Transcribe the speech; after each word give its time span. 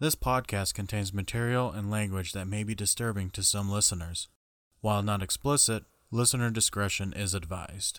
This 0.00 0.14
podcast 0.14 0.74
contains 0.74 1.12
material 1.12 1.72
and 1.72 1.90
language 1.90 2.32
that 2.32 2.46
may 2.46 2.62
be 2.62 2.76
disturbing 2.76 3.30
to 3.30 3.42
some 3.42 3.68
listeners. 3.68 4.28
While 4.80 5.02
not 5.02 5.24
explicit, 5.24 5.86
listener 6.12 6.50
discretion 6.50 7.12
is 7.12 7.34
advised. 7.34 7.98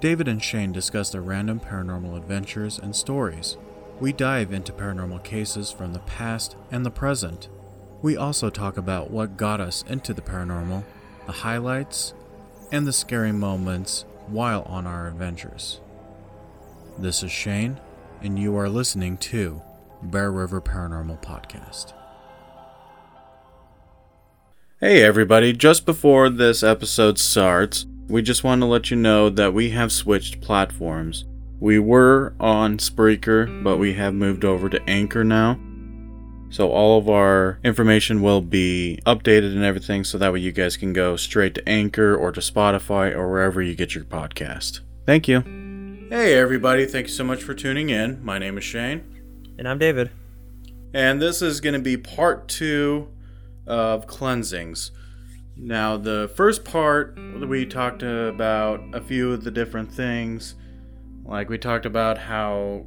David 0.00 0.28
and 0.28 0.42
Shane 0.42 0.72
discuss 0.72 1.10
their 1.10 1.20
random 1.20 1.60
paranormal 1.60 2.16
adventures 2.16 2.78
and 2.78 2.96
stories. 2.96 3.58
We 4.00 4.14
dive 4.14 4.50
into 4.50 4.72
paranormal 4.72 5.22
cases 5.24 5.70
from 5.70 5.92
the 5.92 5.98
past 6.00 6.56
and 6.70 6.86
the 6.86 6.90
present. 6.90 7.50
We 8.00 8.16
also 8.16 8.48
talk 8.48 8.78
about 8.78 9.10
what 9.10 9.36
got 9.36 9.60
us 9.60 9.84
into 9.86 10.14
the 10.14 10.22
paranormal, 10.22 10.84
the 11.26 11.32
highlights, 11.32 12.14
and 12.72 12.86
the 12.86 12.94
scary 12.94 13.32
moments 13.32 14.06
while 14.26 14.62
on 14.62 14.86
our 14.86 15.06
adventures. 15.06 15.80
This 16.98 17.22
is 17.22 17.30
Shane, 17.30 17.78
and 18.22 18.38
you 18.38 18.56
are 18.56 18.70
listening 18.70 19.18
to 19.18 19.60
Bear 20.02 20.32
River 20.32 20.62
Paranormal 20.62 21.20
Podcast. 21.22 21.92
Hey, 24.80 25.02
everybody, 25.02 25.52
just 25.52 25.84
before 25.84 26.30
this 26.30 26.62
episode 26.62 27.18
starts, 27.18 27.84
we 28.10 28.22
just 28.22 28.42
want 28.44 28.60
to 28.60 28.66
let 28.66 28.90
you 28.90 28.96
know 28.96 29.30
that 29.30 29.54
we 29.54 29.70
have 29.70 29.92
switched 29.92 30.40
platforms. 30.40 31.24
We 31.60 31.78
were 31.78 32.34
on 32.40 32.78
Spreaker, 32.78 33.62
but 33.62 33.76
we 33.76 33.94
have 33.94 34.14
moved 34.14 34.44
over 34.44 34.68
to 34.68 34.82
Anchor 34.88 35.22
now. 35.24 35.58
So 36.50 36.70
all 36.72 36.98
of 36.98 37.08
our 37.08 37.60
information 37.62 38.22
will 38.22 38.40
be 38.40 38.98
updated 39.06 39.54
and 39.54 39.62
everything 39.62 40.02
so 40.02 40.18
that 40.18 40.32
way 40.32 40.40
you 40.40 40.50
guys 40.50 40.76
can 40.76 40.92
go 40.92 41.14
straight 41.16 41.54
to 41.54 41.68
Anchor 41.68 42.16
or 42.16 42.32
to 42.32 42.40
Spotify 42.40 43.14
or 43.14 43.30
wherever 43.30 43.62
you 43.62 43.76
get 43.76 43.94
your 43.94 44.04
podcast. 44.04 44.80
Thank 45.06 45.28
you. 45.28 45.42
Hey 46.10 46.34
everybody, 46.34 46.86
thank 46.86 47.06
you 47.06 47.12
so 47.12 47.22
much 47.22 47.40
for 47.44 47.54
tuning 47.54 47.88
in. 47.90 48.24
My 48.24 48.38
name 48.38 48.58
is 48.58 48.64
Shane, 48.64 49.04
And 49.58 49.68
I'm 49.68 49.78
David. 49.78 50.10
and 50.92 51.22
this 51.22 51.40
is 51.40 51.60
going 51.60 51.74
to 51.74 51.78
be 51.78 51.96
part 51.96 52.48
2 52.48 53.06
of 53.68 54.08
cleansings. 54.08 54.90
Now, 55.62 55.98
the 55.98 56.30
first 56.36 56.64
part 56.64 57.18
we 57.46 57.66
talked 57.66 58.02
about 58.02 58.80
a 58.94 59.00
few 59.00 59.32
of 59.32 59.44
the 59.44 59.50
different 59.50 59.92
things 59.92 60.54
like 61.24 61.50
we 61.50 61.58
talked 61.58 61.84
about 61.84 62.16
how 62.16 62.86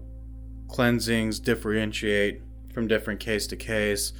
cleansings 0.68 1.40
differentiate 1.40 2.42
from 2.74 2.88
different 2.88 3.20
case 3.20 3.46
to 3.48 3.56
case, 3.56 4.12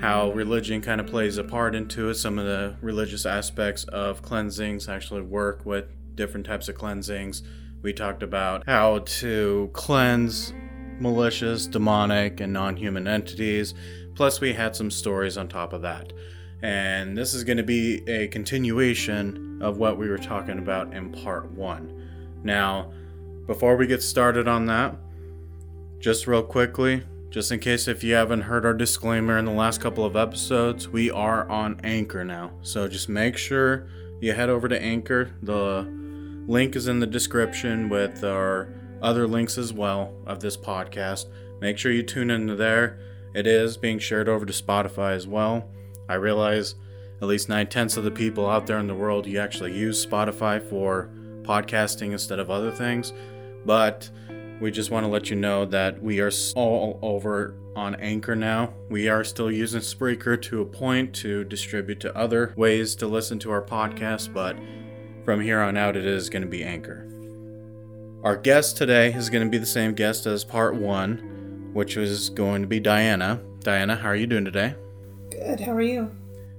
how 0.00 0.30
religion 0.30 0.80
kind 0.80 1.00
of 1.00 1.08
plays 1.08 1.36
a 1.36 1.42
part 1.42 1.74
into 1.74 2.08
it. 2.10 2.14
Some 2.14 2.38
of 2.38 2.46
the 2.46 2.76
religious 2.80 3.26
aspects 3.26 3.84
of 3.84 4.22
cleansings 4.22 4.88
actually 4.88 5.22
work 5.22 5.66
with 5.66 5.86
different 6.14 6.46
types 6.46 6.68
of 6.68 6.76
cleansings. 6.76 7.42
We 7.82 7.92
talked 7.92 8.22
about 8.22 8.64
how 8.66 9.00
to 9.00 9.68
cleanse 9.72 10.54
malicious, 11.00 11.66
demonic, 11.66 12.40
and 12.40 12.52
non 12.52 12.76
human 12.76 13.08
entities. 13.08 13.74
Plus, 14.14 14.40
we 14.40 14.52
had 14.52 14.76
some 14.76 14.92
stories 14.92 15.36
on 15.36 15.48
top 15.48 15.72
of 15.72 15.82
that. 15.82 16.12
And 16.62 17.16
this 17.16 17.34
is 17.34 17.44
going 17.44 17.56
to 17.56 17.62
be 17.62 18.02
a 18.08 18.28
continuation 18.28 19.60
of 19.62 19.78
what 19.78 19.98
we 19.98 20.08
were 20.08 20.18
talking 20.18 20.58
about 20.58 20.92
in 20.94 21.10
part 21.10 21.50
one. 21.50 22.08
Now, 22.42 22.92
before 23.46 23.76
we 23.76 23.86
get 23.86 24.02
started 24.02 24.46
on 24.46 24.66
that, 24.66 24.96
just 25.98 26.26
real 26.26 26.42
quickly, 26.42 27.02
just 27.30 27.52
in 27.52 27.60
case 27.60 27.86
if 27.86 28.02
you 28.02 28.14
haven't 28.14 28.42
heard 28.42 28.66
our 28.66 28.74
disclaimer 28.74 29.38
in 29.38 29.44
the 29.44 29.52
last 29.52 29.80
couple 29.80 30.04
of 30.04 30.16
episodes, 30.16 30.88
we 30.88 31.10
are 31.10 31.48
on 31.48 31.80
Anchor 31.84 32.24
now. 32.24 32.52
So 32.62 32.88
just 32.88 33.08
make 33.08 33.36
sure 33.36 33.88
you 34.20 34.32
head 34.32 34.48
over 34.48 34.68
to 34.68 34.80
Anchor. 34.80 35.30
The 35.42 35.86
link 36.46 36.74
is 36.74 36.88
in 36.88 37.00
the 37.00 37.06
description 37.06 37.88
with 37.88 38.24
our 38.24 38.74
other 39.00 39.26
links 39.26 39.56
as 39.58 39.72
well 39.72 40.14
of 40.26 40.40
this 40.40 40.56
podcast. 40.56 41.26
Make 41.60 41.78
sure 41.78 41.92
you 41.92 42.02
tune 42.02 42.30
into 42.30 42.56
there. 42.56 42.98
It 43.34 43.46
is 43.46 43.76
being 43.76 43.98
shared 43.98 44.28
over 44.28 44.44
to 44.44 44.52
Spotify 44.52 45.14
as 45.14 45.26
well. 45.26 45.68
I 46.10 46.14
realize 46.14 46.74
at 47.22 47.28
least 47.28 47.48
nine 47.48 47.68
tenths 47.68 47.96
of 47.96 48.02
the 48.02 48.10
people 48.10 48.50
out 48.50 48.66
there 48.66 48.78
in 48.78 48.88
the 48.88 48.94
world 48.94 49.26
you 49.26 49.38
actually 49.38 49.78
use 49.78 50.04
Spotify 50.04 50.60
for 50.60 51.08
podcasting 51.42 52.10
instead 52.10 52.40
of 52.40 52.50
other 52.50 52.72
things, 52.72 53.12
but 53.64 54.10
we 54.60 54.72
just 54.72 54.90
want 54.90 55.04
to 55.04 55.08
let 55.08 55.30
you 55.30 55.36
know 55.36 55.64
that 55.66 56.02
we 56.02 56.18
are 56.18 56.32
all 56.56 56.98
over 57.00 57.54
on 57.76 57.94
Anchor 57.94 58.34
now. 58.34 58.74
We 58.88 59.08
are 59.08 59.22
still 59.22 59.52
using 59.52 59.80
Spreaker 59.80 60.40
to 60.42 60.62
a 60.62 60.66
point 60.66 61.14
to 61.16 61.44
distribute 61.44 62.00
to 62.00 62.16
other 62.16 62.54
ways 62.56 62.96
to 62.96 63.06
listen 63.06 63.38
to 63.40 63.52
our 63.52 63.62
podcast, 63.62 64.34
but 64.34 64.56
from 65.24 65.40
here 65.40 65.60
on 65.60 65.76
out, 65.76 65.96
it 65.96 66.04
is 66.04 66.28
going 66.28 66.42
to 66.42 66.48
be 66.48 66.64
Anchor. 66.64 67.06
Our 68.24 68.36
guest 68.36 68.76
today 68.76 69.12
is 69.14 69.30
going 69.30 69.44
to 69.44 69.50
be 69.50 69.58
the 69.58 69.64
same 69.64 69.94
guest 69.94 70.26
as 70.26 70.42
part 70.42 70.74
one, 70.74 71.70
which 71.72 71.94
was 71.94 72.30
going 72.30 72.62
to 72.62 72.68
be 72.68 72.80
Diana. 72.80 73.40
Diana, 73.60 73.94
how 73.94 74.08
are 74.08 74.16
you 74.16 74.26
doing 74.26 74.44
today? 74.44 74.74
Good. 75.40 75.60
How 75.60 75.72
are 75.72 75.80
you? 75.80 76.10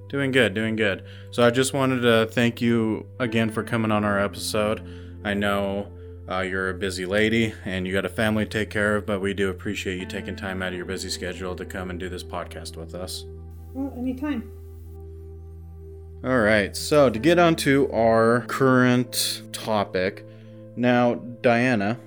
Doing 0.08 0.32
good, 0.32 0.54
doing 0.54 0.74
good. 0.74 1.04
So 1.30 1.44
I 1.44 1.50
just 1.50 1.72
wanted 1.72 2.00
to 2.00 2.26
thank 2.32 2.60
you 2.60 3.06
again 3.20 3.48
for 3.48 3.62
coming 3.62 3.92
on 3.92 4.02
our 4.02 4.18
episode. 4.18 4.82
I 5.24 5.34
know 5.34 5.86
uh, 6.28 6.40
you're 6.40 6.70
a 6.70 6.74
busy 6.74 7.06
lady 7.06 7.54
and 7.64 7.86
you 7.86 7.92
got 7.92 8.04
a 8.04 8.08
family 8.08 8.44
to 8.44 8.50
take 8.50 8.70
care 8.70 8.96
of, 8.96 9.06
but 9.06 9.20
we 9.20 9.34
do 9.34 9.50
appreciate 9.50 10.00
you 10.00 10.06
taking 10.06 10.34
time 10.34 10.62
out 10.62 10.72
of 10.72 10.74
your 10.74 10.84
busy 10.84 11.10
schedule 11.10 11.54
to 11.54 11.64
come 11.64 11.90
and 11.90 12.00
do 12.00 12.08
this 12.08 12.24
podcast 12.24 12.76
with 12.76 12.96
us. 12.96 13.24
Well, 13.72 13.94
anytime. 13.96 14.50
All 16.24 16.40
right, 16.40 16.76
so 16.76 17.08
to 17.08 17.18
get 17.20 17.38
on 17.38 17.54
to 17.56 17.88
our 17.92 18.40
current 18.48 19.42
topic, 19.52 20.26
now, 20.74 21.14
Diana, 21.14 22.00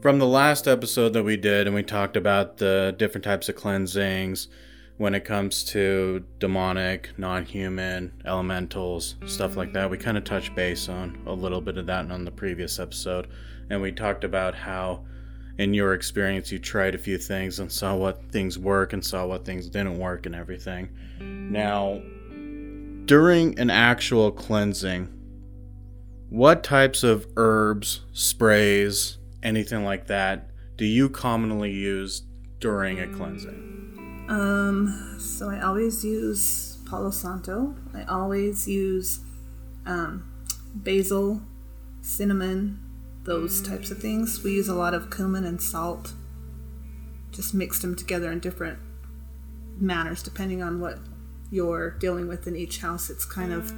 from 0.00 0.18
the 0.18 0.26
last 0.26 0.66
episode 0.66 1.10
that 1.10 1.24
we 1.24 1.36
did, 1.36 1.66
and 1.66 1.76
we 1.76 1.82
talked 1.82 2.16
about 2.16 2.56
the 2.56 2.94
different 2.98 3.24
types 3.24 3.50
of 3.50 3.54
cleansings 3.54 4.48
when 4.98 5.14
it 5.14 5.24
comes 5.24 5.64
to 5.64 6.24
demonic, 6.38 7.10
non 7.18 7.44
human, 7.44 8.12
elementals, 8.24 9.16
stuff 9.26 9.56
like 9.56 9.72
that. 9.72 9.90
We 9.90 9.98
kind 9.98 10.16
of 10.16 10.24
touched 10.24 10.54
base 10.54 10.88
on 10.88 11.22
a 11.26 11.32
little 11.32 11.60
bit 11.60 11.78
of 11.78 11.86
that 11.86 12.10
on 12.10 12.24
the 12.24 12.30
previous 12.30 12.78
episode, 12.78 13.28
and 13.70 13.80
we 13.80 13.92
talked 13.92 14.24
about 14.24 14.54
how. 14.54 15.04
In 15.58 15.74
your 15.74 15.92
experience, 15.92 16.50
you 16.50 16.58
tried 16.58 16.94
a 16.94 16.98
few 16.98 17.18
things 17.18 17.60
and 17.60 17.70
saw 17.70 17.94
what 17.94 18.22
things 18.32 18.58
work 18.58 18.94
and 18.94 19.04
saw 19.04 19.26
what 19.26 19.44
things 19.44 19.68
didn't 19.68 19.98
work 19.98 20.24
and 20.24 20.34
everything. 20.34 20.88
Now, 21.20 22.00
during 23.04 23.58
an 23.58 23.68
actual 23.68 24.32
cleansing, 24.32 25.12
what 26.30 26.64
types 26.64 27.02
of 27.02 27.26
herbs, 27.36 28.00
sprays, 28.14 29.18
anything 29.42 29.84
like 29.84 30.06
that 30.06 30.48
do 30.78 30.86
you 30.86 31.10
commonly 31.10 31.70
use 31.70 32.22
during 32.58 32.98
a 32.98 33.06
cleansing? 33.06 33.91
Um, 34.32 35.18
so 35.18 35.50
I 35.50 35.60
always 35.60 36.02
use 36.02 36.78
Palo 36.88 37.10
Santo. 37.10 37.74
I 37.92 38.04
always 38.04 38.66
use 38.66 39.20
um, 39.84 40.24
basil, 40.74 41.42
cinnamon, 42.00 42.80
those 43.24 43.60
types 43.60 43.90
of 43.90 43.98
things. 43.98 44.42
We 44.42 44.52
use 44.52 44.68
a 44.68 44.74
lot 44.74 44.94
of 44.94 45.10
cumin 45.10 45.44
and 45.44 45.60
salt. 45.60 46.14
Just 47.30 47.52
mixed 47.52 47.82
them 47.82 47.94
together 47.94 48.32
in 48.32 48.40
different 48.40 48.78
manners 49.78 50.22
depending 50.22 50.62
on 50.62 50.80
what 50.80 50.98
you're 51.50 51.90
dealing 51.90 52.26
with 52.26 52.46
in 52.46 52.56
each 52.56 52.78
house. 52.78 53.10
It's 53.10 53.26
kind 53.26 53.52
of, 53.52 53.70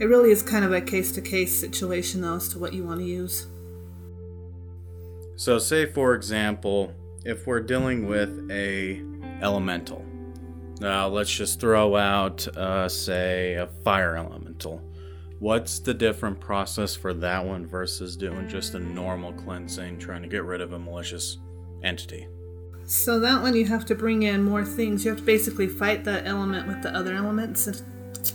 it 0.00 0.06
really 0.06 0.30
is 0.30 0.42
kind 0.42 0.64
of 0.64 0.72
a 0.72 0.80
case 0.80 1.12
to 1.12 1.20
case 1.20 1.60
situation 1.60 2.22
though 2.22 2.36
as 2.36 2.48
to 2.48 2.58
what 2.58 2.72
you 2.72 2.82
want 2.82 3.00
to 3.00 3.06
use. 3.06 3.46
So, 5.36 5.58
say 5.58 5.84
for 5.84 6.14
example, 6.14 6.94
if 7.26 7.46
we're 7.46 7.60
dealing 7.60 8.06
with 8.06 8.50
a 8.50 9.11
elemental, 9.42 10.04
now 10.80 11.06
let's 11.06 11.30
just 11.30 11.60
throw 11.60 11.96
out, 11.96 12.46
uh, 12.56 12.88
say, 12.88 13.54
a 13.54 13.68
fire 13.84 14.16
elemental. 14.16 14.82
What's 15.38 15.78
the 15.78 15.94
different 15.94 16.40
process 16.40 16.96
for 16.96 17.14
that 17.14 17.44
one 17.44 17.66
versus 17.66 18.16
doing 18.16 18.48
just 18.48 18.74
a 18.74 18.78
normal 18.78 19.32
cleansing, 19.32 19.98
trying 19.98 20.22
to 20.22 20.28
get 20.28 20.44
rid 20.44 20.60
of 20.60 20.72
a 20.72 20.78
malicious 20.78 21.38
entity? 21.84 22.26
So 22.84 23.20
that 23.20 23.42
one 23.42 23.54
you 23.54 23.66
have 23.66 23.84
to 23.86 23.94
bring 23.94 24.24
in 24.24 24.42
more 24.42 24.64
things. 24.64 25.04
You 25.04 25.12
have 25.12 25.20
to 25.20 25.24
basically 25.24 25.68
fight 25.68 26.04
the 26.04 26.26
element 26.26 26.66
with 26.66 26.82
the 26.82 26.94
other 26.94 27.14
elements. 27.14 27.82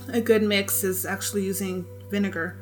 A 0.08 0.20
good 0.20 0.42
mix 0.42 0.84
is 0.84 1.04
actually 1.04 1.44
using 1.44 1.86
vinegar, 2.10 2.56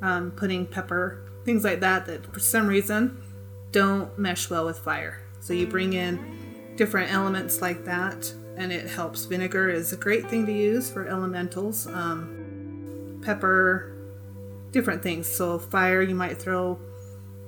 um, 0.00 0.30
putting 0.30 0.64
pepper, 0.66 1.30
things 1.44 1.62
like 1.62 1.80
that 1.80 2.06
that 2.06 2.32
for 2.32 2.40
some 2.40 2.66
reason 2.66 3.22
don't 3.70 4.18
mesh 4.18 4.48
well 4.48 4.64
with 4.64 4.78
fire. 4.78 5.22
So 5.40 5.52
you 5.52 5.66
bring 5.66 5.92
in 5.92 6.45
different 6.76 7.12
elements 7.12 7.60
like 7.60 7.84
that, 7.84 8.32
and 8.56 8.72
it 8.72 8.88
helps. 8.88 9.24
Vinegar 9.24 9.68
is 9.68 9.92
a 9.92 9.96
great 9.96 10.28
thing 10.28 10.46
to 10.46 10.52
use 10.52 10.90
for 10.90 11.06
elementals. 11.06 11.86
Um, 11.86 13.20
pepper, 13.22 13.92
different 14.70 15.02
things. 15.02 15.26
So 15.26 15.58
fire, 15.58 16.02
you 16.02 16.14
might 16.14 16.38
throw 16.38 16.78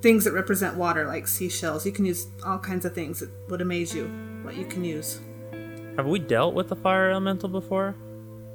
things 0.00 0.24
that 0.24 0.32
represent 0.32 0.76
water, 0.76 1.06
like 1.06 1.26
seashells. 1.28 1.84
You 1.84 1.92
can 1.92 2.04
use 2.04 2.26
all 2.44 2.58
kinds 2.58 2.84
of 2.84 2.94
things 2.94 3.20
It 3.22 3.30
would 3.48 3.60
amaze 3.60 3.94
you 3.94 4.06
what 4.42 4.56
you 4.56 4.64
can 4.64 4.84
use. 4.84 5.20
Have 5.96 6.06
we 6.06 6.20
dealt 6.20 6.54
with 6.54 6.68
the 6.68 6.76
fire 6.76 7.10
elemental 7.10 7.48
before? 7.48 7.94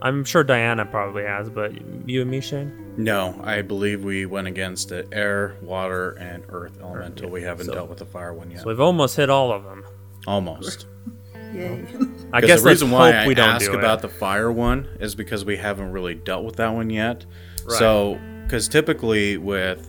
I'm 0.01 0.23
sure 0.25 0.43
Diana 0.43 0.85
probably 0.85 1.23
has, 1.23 1.49
but 1.49 1.71
you 2.09 2.21
and 2.21 2.31
me, 2.31 2.41
Shane? 2.41 2.93
No, 2.97 3.39
I 3.43 3.61
believe 3.61 4.03
we 4.03 4.25
went 4.25 4.47
against 4.47 4.89
the 4.89 5.07
air, 5.13 5.55
water, 5.61 6.11
and 6.11 6.43
earth 6.49 6.77
elemental. 6.81 7.29
We 7.29 7.41
haven't 7.41 7.67
So- 7.67 7.73
dealt 7.73 7.89
with 7.89 7.99
the 7.99 8.05
fire 8.05 8.33
one 8.33 8.51
yet. 8.51 8.61
So 8.61 8.67
we've 8.67 8.79
almost 8.81 9.15
hit 9.15 9.29
all 9.29 9.51
of 9.51 9.63
them. 9.63 9.83
Almost. 10.27 10.87
Yay. 11.53 11.85
I 12.33 12.41
'Cause 12.41 12.47
guess 12.47 12.61
the 12.63 12.69
reason 12.69 12.89
why 12.91 13.11
hope 13.11 13.21
I 13.21 13.27
we 13.27 13.33
don't 13.35 13.49
ask 13.49 13.69
do 13.69 13.77
about 13.77 13.99
it. 13.99 14.01
the 14.03 14.09
fire 14.09 14.51
one 14.51 14.87
is 14.99 15.13
because 15.13 15.45
we 15.45 15.57
haven't 15.57 15.91
really 15.91 16.15
dealt 16.15 16.43
with 16.45 16.55
that 16.55 16.73
one 16.73 16.89
yet. 16.89 17.25
Right. 17.65 17.77
So, 17.77 18.19
because 18.43 18.67
typically 18.67 19.37
with 19.37 19.87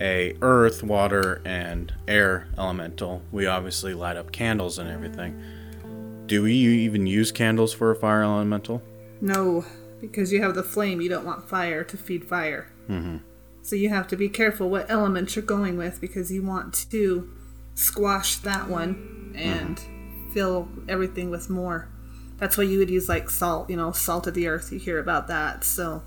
a 0.00 0.36
earth, 0.42 0.82
water, 0.82 1.40
and 1.46 1.92
air 2.06 2.46
elemental, 2.58 3.22
we 3.32 3.46
obviously 3.46 3.94
light 3.94 4.16
up 4.16 4.32
candles 4.32 4.78
and 4.78 4.88
everything. 4.90 5.42
Do 6.26 6.42
we 6.42 6.52
even 6.52 7.06
use 7.06 7.32
candles 7.32 7.72
for 7.72 7.90
a 7.90 7.96
fire 7.96 8.22
elemental? 8.22 8.82
no, 9.20 9.64
because 10.00 10.30
you 10.32 10.40
have 10.42 10.54
the 10.54 10.62
flame, 10.62 11.00
you 11.00 11.08
don't 11.08 11.24
want 11.24 11.48
fire 11.48 11.82
to 11.82 11.96
feed 11.96 12.24
fire. 12.28 12.70
Mm-hmm. 12.88 13.16
So 13.62 13.74
you 13.74 13.88
have 13.88 14.06
to 14.08 14.16
be 14.16 14.28
careful 14.28 14.70
what 14.70 14.88
element 14.88 15.34
you're 15.34 15.44
going 15.44 15.76
with 15.76 16.00
because 16.00 16.30
you 16.30 16.42
want 16.42 16.86
to 16.90 17.28
squash 17.74 18.36
that 18.36 18.68
one 18.68 19.17
and 19.38 19.80
fill 20.32 20.68
everything 20.88 21.30
with 21.30 21.48
more. 21.48 21.88
That's 22.38 22.56
why 22.56 22.64
you 22.64 22.78
would 22.78 22.90
use 22.90 23.08
like 23.08 23.30
salt, 23.30 23.68
you 23.70 23.76
know, 23.76 23.92
salt 23.92 24.26
of 24.26 24.34
the 24.34 24.46
earth. 24.46 24.72
You 24.72 24.78
hear 24.78 24.98
about 24.98 25.28
that. 25.28 25.64
So 25.64 26.02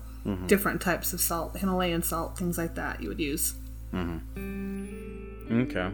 different 0.46 0.80
types 0.80 1.12
of 1.12 1.20
salt, 1.20 1.56
Himalayan 1.56 2.02
salt, 2.02 2.38
things 2.38 2.56
like 2.56 2.74
that 2.76 3.02
you 3.02 3.08
would 3.08 3.20
use. 3.20 3.54
Mm-hmm. 3.92 5.62
Okay. 5.62 5.90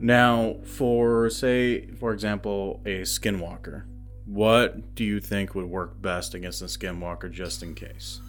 Now, 0.00 0.56
for 0.64 1.30
say, 1.30 1.86
for 1.92 2.12
example, 2.12 2.80
a 2.84 3.02
skinwalker, 3.02 3.84
what 4.26 4.94
do 4.94 5.04
you 5.04 5.20
think 5.20 5.54
would 5.54 5.66
work 5.66 6.02
best 6.02 6.34
against 6.34 6.62
a 6.62 6.66
skinwalker 6.66 7.30
just 7.30 7.62
in 7.62 7.74
case? 7.74 8.20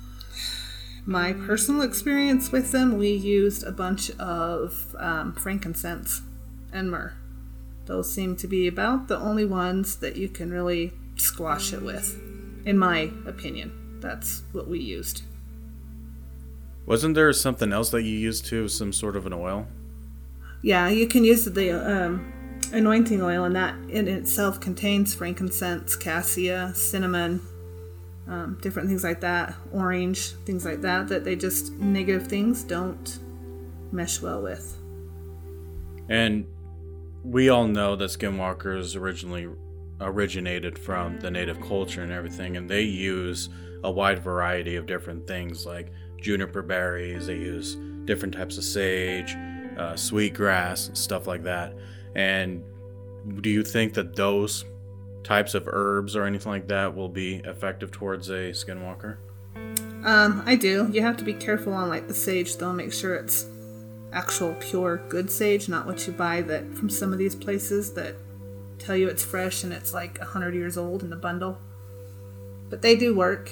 My 1.05 1.33
personal 1.33 1.81
experience 1.81 2.51
with 2.51 2.71
them, 2.71 2.97
we 2.97 3.09
used 3.09 3.63
a 3.63 3.71
bunch 3.71 4.11
of 4.11 4.95
um, 4.97 5.33
frankincense 5.33 6.21
and 6.71 6.89
myrrh. 6.89 7.13
Those 7.85 8.11
seem 8.11 8.35
to 8.37 8.47
be 8.47 8.67
about 8.67 9.07
the 9.07 9.17
only 9.17 9.45
ones 9.45 9.97
that 9.97 10.15
you 10.15 10.27
can 10.27 10.51
really 10.51 10.93
squash 11.17 11.73
it 11.73 11.81
with, 11.81 12.19
in 12.65 12.77
my 12.77 13.11
opinion. 13.25 13.99
That's 14.01 14.43
what 14.51 14.67
we 14.67 14.79
used. 14.79 15.21
Wasn't 16.85 17.15
there 17.15 17.31
something 17.33 17.71
else 17.73 17.89
that 17.91 18.03
you 18.03 18.17
used 18.17 18.45
too, 18.45 18.67
some 18.67 18.93
sort 18.93 19.15
of 19.15 19.25
an 19.25 19.33
oil? 19.33 19.67
Yeah, 20.61 20.87
you 20.87 21.07
can 21.07 21.23
use 21.23 21.45
the 21.45 21.71
um, 21.71 22.33
anointing 22.71 23.21
oil, 23.21 23.43
and 23.43 23.55
that 23.55 23.75
in 23.89 24.07
itself 24.07 24.59
contains 24.59 25.13
frankincense, 25.13 25.95
cassia, 25.95 26.71
cinnamon, 26.75 27.41
um, 28.27 28.57
different 28.61 28.87
things 28.87 29.03
like 29.03 29.21
that, 29.21 29.53
orange, 29.71 30.31
things 30.45 30.65
like 30.65 30.81
that, 30.81 31.07
that 31.07 31.23
they 31.23 31.35
just 31.35 31.71
negative 31.73 32.27
things 32.27 32.63
don't 32.63 33.19
mesh 33.91 34.21
well 34.21 34.41
with. 34.41 34.77
And 36.09 36.45
we 37.25 37.49
all 37.49 37.67
know 37.67 37.95
that 37.95 38.05
skinwalkers 38.05 38.95
originally 38.95 39.47
originated 39.99 40.77
from 40.77 41.19
the 41.19 41.31
native 41.31 41.59
culture 41.61 42.03
and 42.03 42.11
everything, 42.11 42.57
and 42.57 42.69
they 42.69 42.81
use 42.81 43.49
a 43.83 43.91
wide 43.91 44.23
variety 44.23 44.75
of 44.75 44.85
different 44.85 45.27
things 45.27 45.65
like 45.65 45.91
juniper 46.21 46.61
berries, 46.61 47.27
they 47.27 47.35
use 47.35 47.77
different 48.05 48.33
types 48.33 48.57
of 48.57 48.63
sage, 48.63 49.35
uh, 49.77 49.95
sweetgrass, 49.95 50.91
stuff 50.93 51.27
like 51.27 51.43
that. 51.43 51.73
And 52.15 52.63
do 53.41 53.49
you 53.49 53.63
think 53.63 53.93
that 53.95 54.15
those 54.15 54.65
types 55.23 55.55
of 55.55 55.67
herbs 55.67 56.15
or 56.15 56.23
anything 56.23 56.51
like 56.51 56.67
that 56.67 56.95
will 56.95 57.09
be 57.09 57.37
effective 57.45 57.91
towards 57.91 58.29
a 58.29 58.51
skinwalker? 58.51 59.17
Um, 60.05 60.43
I 60.45 60.55
do. 60.55 60.87
You 60.91 61.01
have 61.01 61.17
to 61.17 61.23
be 61.23 61.33
careful 61.33 61.73
on 61.73 61.89
like 61.89 62.07
the 62.07 62.13
sage 62.13 62.57
though. 62.57 62.71
Make 62.71 62.93
sure 62.93 63.15
it's 63.15 63.47
actual 64.15 64.53
pure 64.55 64.97
good 65.09 65.29
sage, 65.29 65.69
not 65.69 65.85
what 65.85 66.07
you 66.07 66.13
buy 66.13 66.41
that 66.41 66.73
from 66.73 66.89
some 66.89 67.11
of 67.11 67.19
these 67.19 67.35
places 67.35 67.93
that 67.93 68.15
tell 68.79 68.95
you 68.95 69.07
it's 69.07 69.23
fresh 69.23 69.63
and 69.63 69.73
it's 69.73 69.93
like 69.93 70.17
a 70.19 70.25
hundred 70.25 70.55
years 70.55 70.77
old 70.77 71.03
in 71.03 71.13
a 71.13 71.17
bundle. 71.17 71.59
But 72.69 72.81
they 72.81 72.95
do 72.95 73.15
work. 73.15 73.51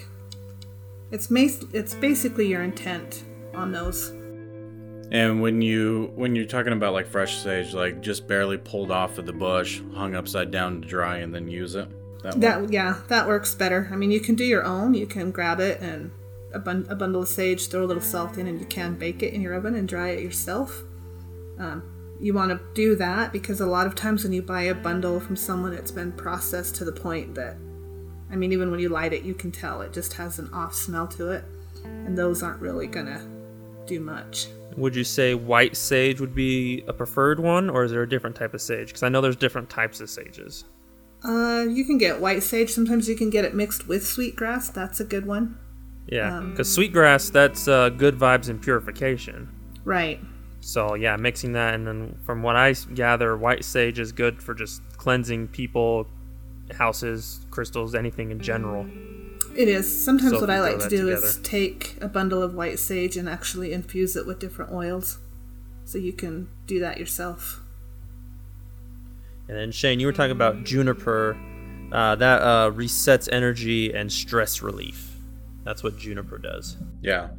It's 1.11 1.29
mas- 1.29 1.65
it's 1.73 1.93
basically 1.93 2.47
your 2.47 2.63
intent 2.63 3.23
on 3.53 3.71
those. 3.71 4.09
And 5.11 5.41
when 5.41 5.61
you 5.61 6.11
when 6.15 6.35
you're 6.35 6.45
talking 6.45 6.73
about 6.73 6.93
like 6.93 7.07
fresh 7.07 7.37
sage, 7.37 7.73
like 7.73 8.01
just 8.01 8.27
barely 8.27 8.57
pulled 8.57 8.89
off 8.89 9.17
of 9.17 9.25
the 9.25 9.33
bush, 9.33 9.81
hung 9.93 10.15
upside 10.15 10.49
down 10.49 10.81
to 10.81 10.87
dry, 10.87 11.17
and 11.17 11.35
then 11.35 11.47
use 11.47 11.75
it. 11.75 11.87
That. 12.23 12.39
That 12.39 12.71
yeah, 12.71 13.01
that 13.09 13.27
works 13.27 13.53
better. 13.53 13.89
I 13.91 13.95
mean, 13.95 14.09
you 14.09 14.21
can 14.21 14.35
do 14.35 14.45
your 14.45 14.63
own. 14.63 14.93
You 14.93 15.05
can 15.05 15.29
grab 15.29 15.59
it 15.59 15.81
and 15.81 16.09
a, 16.53 16.59
bun- 16.59 16.87
a 16.89 16.95
bundle 16.95 17.21
of 17.21 17.27
sage, 17.27 17.69
throw 17.69 17.83
a 17.83 17.85
little 17.85 18.01
salt 18.01 18.37
in, 18.37 18.47
and 18.47 18.59
you 18.59 18.65
can 18.65 18.95
bake 18.95 19.23
it 19.23 19.33
in 19.33 19.41
your 19.41 19.53
oven 19.53 19.75
and 19.75 19.87
dry 19.87 20.09
it 20.09 20.23
yourself. 20.23 20.83
Um, 21.59 21.83
you 22.19 22.33
want 22.33 22.51
to 22.51 22.59
do 22.73 22.95
that 22.95 23.31
because 23.31 23.59
a 23.59 23.65
lot 23.65 23.87
of 23.87 23.95
times 23.95 24.23
when 24.23 24.33
you 24.33 24.41
buy 24.41 24.63
a 24.63 24.75
bundle 24.75 25.19
from 25.19 25.35
someone, 25.35 25.73
it's 25.73 25.91
been 25.91 26.11
processed 26.11 26.75
to 26.75 26.85
the 26.85 26.91
point 26.91 27.35
that, 27.35 27.57
I 28.31 28.35
mean, 28.35 28.51
even 28.53 28.71
when 28.71 28.79
you 28.79 28.89
light 28.89 29.13
it, 29.13 29.23
you 29.23 29.33
can 29.33 29.51
tell 29.51 29.81
it 29.81 29.93
just 29.93 30.13
has 30.13 30.39
an 30.39 30.49
off 30.53 30.73
smell 30.73 31.07
to 31.09 31.31
it, 31.31 31.43
and 31.83 32.17
those 32.17 32.41
aren't 32.41 32.61
really 32.61 32.87
gonna 32.87 33.27
do 33.85 33.99
much. 33.99 34.47
Would 34.77 34.95
you 34.95 35.03
say 35.03 35.35
white 35.35 35.75
sage 35.75 36.19
would 36.19 36.33
be 36.33 36.83
a 36.87 36.93
preferred 36.93 37.39
one, 37.39 37.69
or 37.69 37.83
is 37.83 37.91
there 37.91 38.01
a 38.01 38.09
different 38.09 38.35
type 38.35 38.53
of 38.53 38.61
sage? 38.61 38.87
Because 38.87 39.03
I 39.03 39.09
know 39.09 39.21
there's 39.21 39.35
different 39.35 39.69
types 39.69 39.99
of 39.99 40.09
sages. 40.09 40.65
Uh, 41.23 41.65
you 41.69 41.85
can 41.85 41.97
get 41.97 42.19
white 42.19 42.43
sage. 42.43 42.71
Sometimes 42.71 43.07
you 43.07 43.15
can 43.15 43.29
get 43.29 43.45
it 43.45 43.53
mixed 43.53 43.87
with 43.87 44.05
sweetgrass. 44.05 44.69
That's 44.69 44.99
a 44.99 45.05
good 45.05 45.25
one. 45.25 45.57
Yeah, 46.07 46.37
Um, 46.37 46.51
because 46.51 46.71
sweetgrass, 46.71 47.29
that's 47.29 47.67
uh, 47.67 47.89
good 47.89 48.17
vibes 48.17 48.49
and 48.49 48.61
purification. 48.61 49.49
Right. 49.85 50.19
So 50.59 50.95
yeah, 50.95 51.15
mixing 51.17 51.53
that, 51.53 51.73
and 51.73 51.85
then 51.85 52.17
from 52.25 52.41
what 52.41 52.55
I 52.55 52.73
gather, 52.93 53.35
white 53.35 53.65
sage 53.65 53.99
is 53.99 54.11
good 54.11 54.41
for 54.41 54.53
just 54.53 54.81
cleansing 54.97 55.49
people, 55.49 56.07
houses, 56.77 57.45
crystals, 57.51 57.95
anything 57.95 58.31
in 58.31 58.39
general. 58.39 58.85
It 59.55 59.67
is. 59.67 60.03
Sometimes 60.03 60.31
So 60.31 60.39
what 60.39 60.49
I 60.49 60.61
like 60.61 60.79
to 60.79 60.89
do 60.89 61.09
is 61.09 61.37
take 61.43 61.97
a 62.01 62.07
bundle 62.07 62.41
of 62.41 62.53
white 62.55 62.79
sage 62.79 63.17
and 63.17 63.29
actually 63.29 63.71
infuse 63.71 64.15
it 64.15 64.25
with 64.25 64.39
different 64.39 64.71
oils. 64.71 65.19
So 65.85 65.97
you 65.97 66.13
can 66.13 66.47
do 66.65 66.79
that 66.79 66.97
yourself. 66.97 67.61
And 69.47 69.57
then 69.57 69.71
Shane, 69.71 69.99
you 69.99 70.07
were 70.07 70.13
talking 70.13 70.31
about 70.31 70.63
juniper. 70.63 71.37
Uh, 71.91 72.15
that 72.15 72.41
uh, 72.41 72.71
resets 72.71 73.29
energy 73.31 73.93
and 73.93 74.11
stress 74.11 74.63
relief. 74.63 75.12
That's 75.63 75.83
what 75.83 75.97
juniper 75.97 76.37
does. 76.37 76.77
Yeah. 77.01 77.29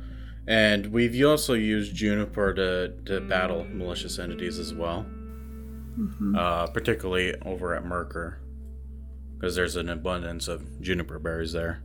And 0.46 0.86
we've 0.86 1.24
also 1.24 1.54
used 1.54 1.94
juniper 1.94 2.52
to, 2.54 2.92
to 3.06 3.20
battle 3.20 3.64
malicious 3.64 4.18
entities 4.18 4.58
as 4.58 4.74
well. 4.74 5.06
Uh, 6.36 6.66
particularly 6.66 7.34
over 7.42 7.74
at 7.74 7.84
Merker. 7.84 8.40
Because 9.36 9.54
there's 9.54 9.76
an 9.76 9.88
abundance 9.88 10.48
of 10.48 10.80
juniper 10.80 11.18
berries 11.18 11.52
there. 11.52 11.82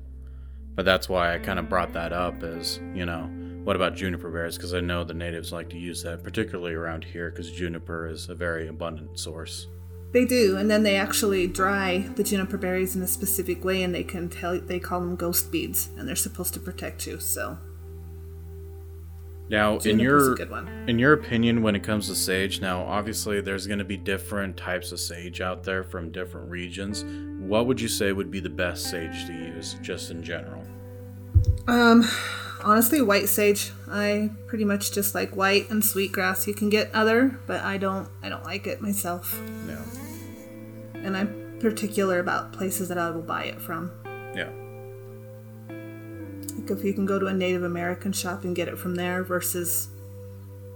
But 0.76 0.86
that's 0.86 1.10
why 1.10 1.36
I 1.36 1.40
kind 1.40 1.60
of 1.60 1.70
brought 1.70 1.94
that 1.94 2.14
up 2.14 2.42
is, 2.42 2.80
you 2.94 3.06
know, 3.06 3.30
what 3.64 3.76
about 3.76 3.96
juniper 3.96 4.32
berries? 4.32 4.56
Because 4.56 4.74
I 4.74 4.80
know 4.80 5.04
the 5.04 5.14
natives 5.14 5.52
like 5.52 5.70
to 5.70 5.78
use 5.78 6.02
that, 6.04 6.24
particularly 6.24 6.74
around 6.74 7.04
here, 7.04 7.30
because 7.30 7.52
juniper 7.52 8.08
is 8.08 8.30
a 8.30 8.36
very 8.36 8.68
abundant 8.68 9.20
source. 9.20 9.68
They 10.12 10.26
do, 10.26 10.58
and 10.58 10.72
then 10.72 10.82
they 10.84 10.96
actually 10.96 11.46
dry 11.46 12.10
the 12.16 12.24
juniper 12.24 12.58
berries 12.58 12.96
in 12.96 13.02
a 13.04 13.08
specific 13.08 13.64
way, 13.64 13.84
and 13.84 13.94
they 13.94 14.04
can 14.04 14.28
tell. 14.30 14.60
They 14.60 14.80
call 14.80 15.02
them 15.02 15.16
ghost 15.16 15.52
beads, 15.52 15.90
and 15.98 16.08
they're 16.08 16.16
supposed 16.16 16.54
to 16.56 16.60
protect 16.60 17.06
you. 17.06 17.20
So 17.20 17.58
Now, 19.50 19.76
in 19.78 20.00
juniper's 20.00 20.40
a 20.40 20.46
your 20.46 20.68
in 20.88 20.98
your 20.98 21.14
opinion, 21.14 21.62
when 21.62 21.76
it 21.76 21.84
comes 21.84 22.08
to 22.08 22.16
sage, 22.16 22.60
now 22.60 22.82
obviously 22.84 23.40
there's 23.42 23.68
going 23.68 23.80
to 23.80 23.86
be 23.86 23.98
different 23.98 24.58
types 24.58 24.92
of 24.92 25.00
sage 25.00 25.42
out 25.42 25.64
there 25.64 25.84
from 25.84 26.12
different 26.12 26.50
regions. 26.50 27.06
What 27.40 27.68
would 27.68 27.80
you 27.80 27.88
say 27.88 28.12
would 28.12 28.32
be 28.32 28.40
the 28.40 28.50
best 28.50 28.90
sage 28.90 29.28
to 29.28 29.34
use, 29.34 29.76
just 29.82 30.10
in 30.10 30.24
general? 30.24 30.64
Um, 31.68 32.04
honestly, 32.64 33.02
white 33.02 33.30
sage. 33.30 33.72
I 33.90 34.30
pretty 34.48 34.66
much 34.66 34.92
just 34.92 35.16
like 35.16 35.36
white 35.36 35.70
and 35.70 35.84
sweetgrass. 35.84 36.48
You 36.48 36.54
can 36.54 36.70
get 36.70 36.94
other, 36.94 37.40
but 37.48 37.62
I 37.62 37.78
don't. 37.78 38.08
I 38.22 38.30
don't 38.30 38.44
like 38.44 38.68
it 38.68 38.82
myself, 38.82 39.40
Yeah, 39.68 39.82
and 40.96 41.16
I'm 41.18 41.58
particular 41.60 42.20
about 42.20 42.54
places 42.54 42.88
that 42.90 42.98
I 42.98 43.10
will 43.12 43.22
buy 43.22 43.44
it 43.46 43.62
from. 43.62 43.92
yeah, 44.36 44.50
Like 46.58 46.72
if 46.72 46.84
you 46.84 46.94
can 46.94 47.06
go 47.06 47.20
to 47.20 47.26
a 47.28 47.34
Native 47.34 47.64
American 47.64 48.12
shop 48.14 48.44
and 48.44 48.56
get 48.56 48.68
it 48.68 48.78
from 48.78 48.96
there 48.96 49.24
versus 49.24 49.90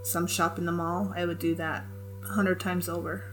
some 0.02 0.26
shop 0.26 0.58
in 0.58 0.66
the 0.66 0.72
mall, 0.72 1.12
I 1.16 1.24
would 1.24 1.38
do 1.38 1.54
that 1.54 1.84
a 2.22 2.26
hundred 2.28 2.60
times 2.60 2.88
over. 2.88 3.24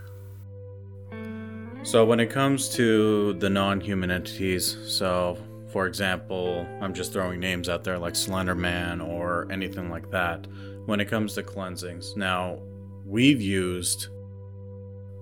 So 1.84 2.06
when 2.06 2.20
it 2.20 2.30
comes 2.30 2.70
to 2.76 3.34
the 3.34 3.50
non-human 3.50 4.12
entities, 4.12 4.78
so 4.88 5.38
for 5.72 5.88
example, 5.88 6.68
I'm 6.82 6.94
just 6.94 7.14
throwing 7.14 7.40
names 7.40 7.70
out 7.70 7.84
there 7.84 7.98
like 7.98 8.16
Slender 8.16 8.56
Man 8.56 9.02
or 9.02 9.22
or 9.32 9.52
anything 9.52 9.90
like 9.90 10.10
that 10.12 10.48
when 10.86 11.00
it 11.00 11.10
comes 11.10 11.34
to 11.36 11.44
cleansings. 11.44 12.16
Now, 12.18 12.60
we've 13.06 13.42
used 13.42 14.08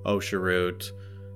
Osha 0.06 0.39
root, 0.39 0.91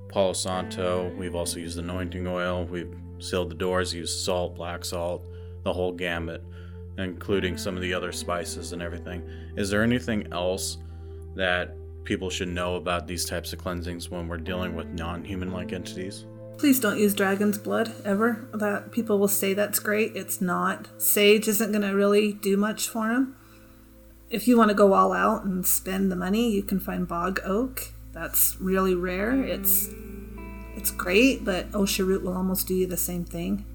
Palo 0.09 0.33
Santo. 0.33 1.13
We've 1.17 1.35
also 1.35 1.59
used 1.59 1.77
anointing 1.77 2.27
oil. 2.27 2.65
We've 2.65 2.93
sealed 3.19 3.51
the 3.51 3.55
doors, 3.55 3.93
used 3.93 4.23
salt, 4.25 4.55
black 4.55 4.83
salt, 4.83 5.25
the 5.63 5.73
whole 5.73 5.91
gamut, 5.91 6.43
including 6.97 7.57
some 7.57 7.75
of 7.75 7.81
the 7.81 7.93
other 7.93 8.11
spices 8.11 8.73
and 8.73 8.81
everything. 8.81 9.27
Is 9.55 9.69
there 9.69 9.83
anything 9.83 10.31
else 10.31 10.77
that 11.35 11.75
people 12.03 12.29
should 12.29 12.49
know 12.49 12.75
about 12.75 13.07
these 13.07 13.25
types 13.25 13.53
of 13.53 13.59
cleansings 13.59 14.09
when 14.09 14.27
we're 14.27 14.37
dealing 14.37 14.75
with 14.75 14.87
non 14.87 15.23
human 15.23 15.51
like 15.51 15.73
entities? 15.73 16.25
Please 16.63 16.79
don't 16.79 16.97
use 16.97 17.13
dragon's 17.13 17.57
blood 17.57 17.91
ever. 18.05 18.47
That 18.53 18.93
people 18.93 19.19
will 19.19 19.27
say 19.27 19.53
that's 19.53 19.79
great. 19.79 20.15
It's 20.15 20.39
not. 20.39 20.87
Sage 20.97 21.49
isn't 21.49 21.73
going 21.73 21.81
to 21.81 21.93
really 21.93 22.31
do 22.31 22.55
much 22.55 22.87
for 22.87 23.09
him. 23.09 23.35
If 24.29 24.47
you 24.47 24.57
want 24.57 24.69
to 24.69 24.73
go 24.73 24.93
all 24.93 25.11
out 25.11 25.43
and 25.43 25.67
spend 25.67 26.09
the 26.09 26.15
money, 26.15 26.49
you 26.49 26.63
can 26.63 26.79
find 26.79 27.05
bog 27.05 27.41
oak. 27.43 27.91
That's 28.13 28.55
really 28.61 28.95
rare. 28.95 29.43
It's 29.43 29.89
it's 30.77 30.89
great, 30.89 31.43
but 31.43 31.69
Osha 31.73 32.07
root 32.07 32.23
will 32.23 32.37
almost 32.37 32.65
do 32.65 32.75
you 32.75 32.87
the 32.87 32.95
same 32.95 33.25
thing. 33.25 33.65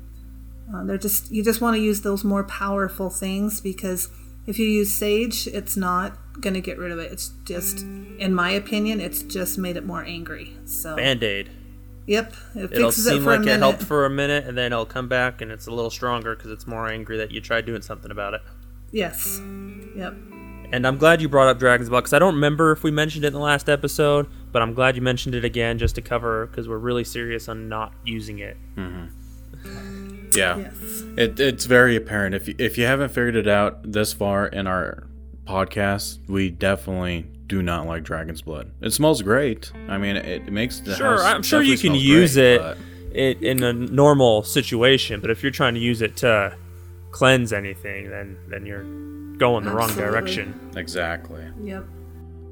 Uh, 0.74 0.82
they're 0.84 0.96
just 0.96 1.30
you 1.30 1.44
just 1.44 1.60
want 1.60 1.76
to 1.76 1.82
use 1.82 2.00
those 2.00 2.24
more 2.24 2.44
powerful 2.44 3.10
things 3.10 3.60
because 3.60 4.08
if 4.46 4.58
you 4.58 4.64
use 4.66 4.90
sage, 4.90 5.46
it's 5.48 5.76
not 5.76 6.40
going 6.40 6.54
to 6.54 6.62
get 6.62 6.78
rid 6.78 6.90
of 6.90 6.98
it. 6.98 7.12
It's 7.12 7.34
just, 7.44 7.82
in 7.82 8.32
my 8.32 8.50
opinion, 8.52 9.02
it's 9.02 9.22
just 9.22 9.58
made 9.58 9.76
it 9.76 9.84
more 9.84 10.02
angry. 10.02 10.56
So 10.64 10.96
Band 10.96 11.22
aid. 11.22 11.50
Yep, 12.08 12.32
it 12.54 12.72
It'll 12.72 12.88
fixes 12.88 13.06
it 13.06 13.10
seem 13.10 13.22
for 13.22 13.34
a 13.34 13.38
like 13.38 13.46
it 13.46 13.58
helped 13.58 13.82
for 13.82 14.06
a 14.06 14.10
minute, 14.10 14.46
and 14.46 14.56
then 14.56 14.72
it'll 14.72 14.86
come 14.86 15.08
back, 15.08 15.42
and 15.42 15.52
it's 15.52 15.66
a 15.66 15.70
little 15.70 15.90
stronger 15.90 16.34
because 16.34 16.50
it's 16.50 16.66
more 16.66 16.88
angry 16.88 17.18
that 17.18 17.30
you 17.30 17.42
tried 17.42 17.66
doing 17.66 17.82
something 17.82 18.10
about 18.10 18.32
it. 18.32 18.40
Yes. 18.90 19.38
Yep. 19.94 20.14
And 20.72 20.86
I'm 20.86 20.96
glad 20.96 21.20
you 21.20 21.28
brought 21.28 21.48
up 21.48 21.58
Dragon's 21.58 21.90
Blood 21.90 22.00
because 22.00 22.14
I 22.14 22.18
don't 22.18 22.34
remember 22.34 22.72
if 22.72 22.82
we 22.82 22.90
mentioned 22.90 23.24
it 23.24 23.28
in 23.28 23.32
the 23.34 23.40
last 23.40 23.68
episode, 23.68 24.26
but 24.52 24.62
I'm 24.62 24.72
glad 24.72 24.96
you 24.96 25.02
mentioned 25.02 25.34
it 25.34 25.44
again 25.44 25.76
just 25.76 25.96
to 25.96 26.02
cover 26.02 26.46
because 26.46 26.66
we're 26.66 26.78
really 26.78 27.04
serious 27.04 27.46
on 27.46 27.68
not 27.68 27.92
using 28.04 28.38
it. 28.38 28.56
Mm-hmm. 28.76 30.14
Yeah. 30.34 30.58
Yes. 30.58 31.02
It, 31.16 31.40
it's 31.40 31.64
very 31.64 31.96
apparent. 31.96 32.34
If 32.34 32.48
you, 32.48 32.54
if 32.58 32.76
you 32.76 32.84
haven't 32.84 33.08
figured 33.08 33.34
it 33.34 33.48
out 33.48 33.92
this 33.92 34.12
far 34.12 34.46
in 34.46 34.66
our 34.66 35.06
podcast, 35.46 36.18
we 36.28 36.50
definitely 36.50 37.26
do 37.48 37.62
not 37.62 37.86
like 37.86 38.04
dragon's 38.04 38.42
blood. 38.42 38.70
It 38.80 38.92
smells 38.92 39.22
great. 39.22 39.72
I 39.88 39.98
mean, 39.98 40.16
it, 40.16 40.26
it 40.46 40.52
makes 40.52 40.80
the 40.80 40.94
Sure, 40.94 41.12
house 41.16 41.22
I'm 41.22 41.42
sure 41.42 41.62
you 41.62 41.76
can 41.78 41.94
use 41.94 42.34
great, 42.34 42.54
it, 42.54 42.60
but- 42.60 42.78
it 43.12 43.42
in 43.42 43.62
a 43.62 43.72
normal 43.72 44.42
situation, 44.42 45.20
but 45.20 45.30
if 45.30 45.42
you're 45.42 45.50
trying 45.52 45.74
to 45.74 45.80
use 45.80 46.02
it 46.02 46.16
to 46.18 46.54
cleanse 47.10 47.52
anything, 47.54 48.10
then 48.10 48.36
then 48.48 48.66
you're 48.66 48.84
going 49.38 49.64
the 49.64 49.70
wrong 49.72 49.92
direction. 49.94 50.72
Exactly. 50.76 51.42
Yep. 51.62 51.84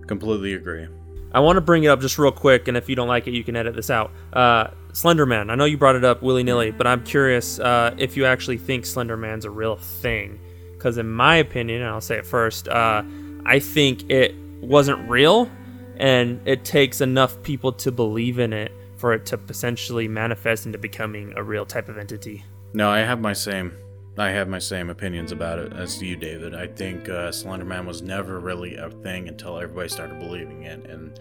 Completely 0.07 0.55
agree. 0.55 0.87
I 1.33 1.41
want 1.41 1.57
to 1.57 1.61
bring 1.61 1.85
it 1.85 1.89
up 1.89 2.01
just 2.01 2.19
real 2.19 2.33
quick, 2.33 2.69
and 2.69 2.77
if 2.77 2.89
you 2.89 2.97
don't 2.97 3.09
like 3.09 3.27
it, 3.27 3.33
you 3.33 3.45
can 3.45 3.55
edit 3.57 3.75
this 3.77 3.91
out. 3.91 4.11
Uh, 4.33 4.69
Slenderman. 4.93 5.51
I 5.51 5.57
know 5.57 5.67
you 5.67 5.77
brought 5.77 5.97
it 5.97 6.05
up 6.05 6.23
willy 6.23 6.43
nilly, 6.43 6.71
but 6.71 6.87
I'm 6.87 7.05
curious 7.05 7.59
uh, 7.59 7.95
if 7.99 8.17
you 8.17 8.25
actually 8.25 8.57
think 8.57 8.85
Slenderman's 8.85 9.45
a 9.45 9.51
real 9.51 9.77
thing. 9.77 10.39
Because 10.73 10.97
in 10.97 11.11
my 11.11 11.37
opinion, 11.37 11.83
and 11.83 11.91
I'll 11.91 12.01
say 12.01 12.17
it 12.17 12.25
first, 12.27 12.69
uh, 12.69 13.03
I 13.45 13.59
think 13.59 14.09
it 14.11 14.35
wasn't 14.61 15.09
real, 15.09 15.51
and 15.97 16.41
it 16.47 16.65
takes 16.65 17.01
enough 17.01 17.43
people 17.43 17.73
to 17.73 17.93
believe 17.93 18.39
in 18.39 18.53
it 18.53 18.73
for 18.97 19.13
it 19.13 19.27
to 19.27 19.39
potentially 19.39 20.09
manifest 20.09 20.67
into 20.67 20.79
becoming 20.79 21.33
a 21.37 21.43
real 21.43 21.67
type 21.67 21.89
of 21.89 21.99
entity. 21.99 22.45
No, 22.73 22.91
I 22.91 23.01
have 23.01 23.21
my 23.21 23.33
same. 23.33 23.73
I 24.19 24.31
have 24.31 24.49
my 24.49 24.59
same 24.59 24.89
opinions 24.89 25.31
about 25.31 25.59
it 25.59 25.75
as 25.75 26.03
you, 26.03 26.17
David. 26.17 26.55
I 26.55 26.67
think 26.67 27.09
uh, 27.09 27.31
Slenderman 27.31 27.85
was 27.85 28.01
never 28.01 28.41
really 28.41 28.77
a 28.77 28.89
thing 28.89 29.29
until 29.29 29.59
everybody 29.59 29.91
started 29.91 30.19
believing 30.19 30.63
it, 30.63 30.87
and 30.89 31.21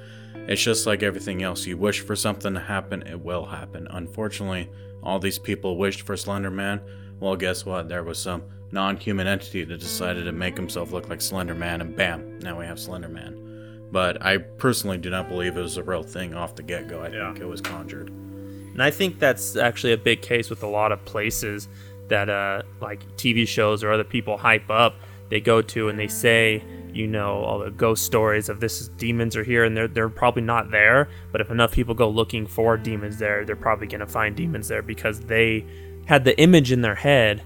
it's 0.49 0.61
just 0.61 0.85
like 0.85 1.03
everything 1.03 1.43
else. 1.43 1.65
You 1.65 1.77
wish 1.77 1.99
for 1.99 2.15
something 2.15 2.53
to 2.53 2.59
happen, 2.59 3.01
it 3.01 3.19
will 3.19 3.45
happen. 3.45 3.87
Unfortunately, 3.89 4.69
all 5.03 5.19
these 5.19 5.39
people 5.39 5.77
wished 5.77 6.03
for 6.03 6.15
Slenderman. 6.15 6.81
Well, 7.19 7.35
guess 7.35 7.65
what? 7.65 7.89
There 7.89 8.03
was 8.03 8.17
some 8.17 8.43
non-human 8.75 9.25
entity 9.25 9.63
that 9.63 9.79
decided 9.79 10.25
to 10.25 10.31
make 10.31 10.55
himself 10.55 10.91
look 10.91 11.09
like 11.09 11.21
Slender 11.21 11.55
Man, 11.55 11.81
and 11.81 11.95
bam, 11.95 12.37
now 12.39 12.59
we 12.59 12.65
have 12.65 12.79
Slender 12.79 13.07
Man. 13.07 13.87
But 13.91 14.23
I 14.23 14.37
personally 14.37 14.97
do 14.97 15.09
not 15.09 15.29
believe 15.29 15.57
it 15.57 15.61
was 15.61 15.77
a 15.77 15.83
real 15.83 16.03
thing 16.03 16.35
off 16.35 16.55
the 16.55 16.61
get-go. 16.61 17.01
I 17.01 17.09
think 17.09 17.39
it 17.39 17.47
was 17.47 17.61
conjured. 17.61 18.09
And 18.09 18.83
I 18.83 18.91
think 18.91 19.17
that's 19.17 19.55
actually 19.55 19.93
a 19.93 19.97
big 19.97 20.21
case 20.21 20.49
with 20.49 20.61
a 20.61 20.67
lot 20.67 20.91
of 20.91 21.03
places 21.05 21.69
that, 22.09 22.29
uh, 22.29 22.63
like 22.81 23.01
TV 23.15 23.47
shows 23.47 23.83
or 23.83 23.91
other 23.91 24.03
people 24.03 24.37
hype 24.37 24.69
up. 24.69 24.95
They 25.29 25.39
go 25.39 25.61
to 25.61 25.87
and 25.87 25.97
they 25.97 26.09
say, 26.09 26.61
you 26.93 27.07
know, 27.07 27.43
all 27.43 27.59
the 27.59 27.71
ghost 27.71 28.03
stories 28.03 28.49
of 28.49 28.59
this 28.59 28.81
is 28.81 28.89
demons 28.89 29.37
are 29.37 29.43
here, 29.43 29.63
and 29.63 29.75
they're 29.75 29.87
they're 29.87 30.09
probably 30.09 30.43
not 30.43 30.69
there. 30.69 31.09
But 31.31 31.41
if 31.41 31.49
enough 31.49 31.71
people 31.71 31.95
go 31.95 32.07
looking 32.09 32.45
for 32.45 32.77
demons 32.77 33.17
there, 33.17 33.43
they're 33.43 33.55
probably 33.55 33.87
gonna 33.87 34.05
find 34.05 34.35
demons 34.35 34.67
there 34.67 34.81
because 34.81 35.21
they 35.21 35.65
had 36.05 36.25
the 36.25 36.39
image 36.39 36.71
in 36.71 36.81
their 36.81 36.95
head 36.95 37.41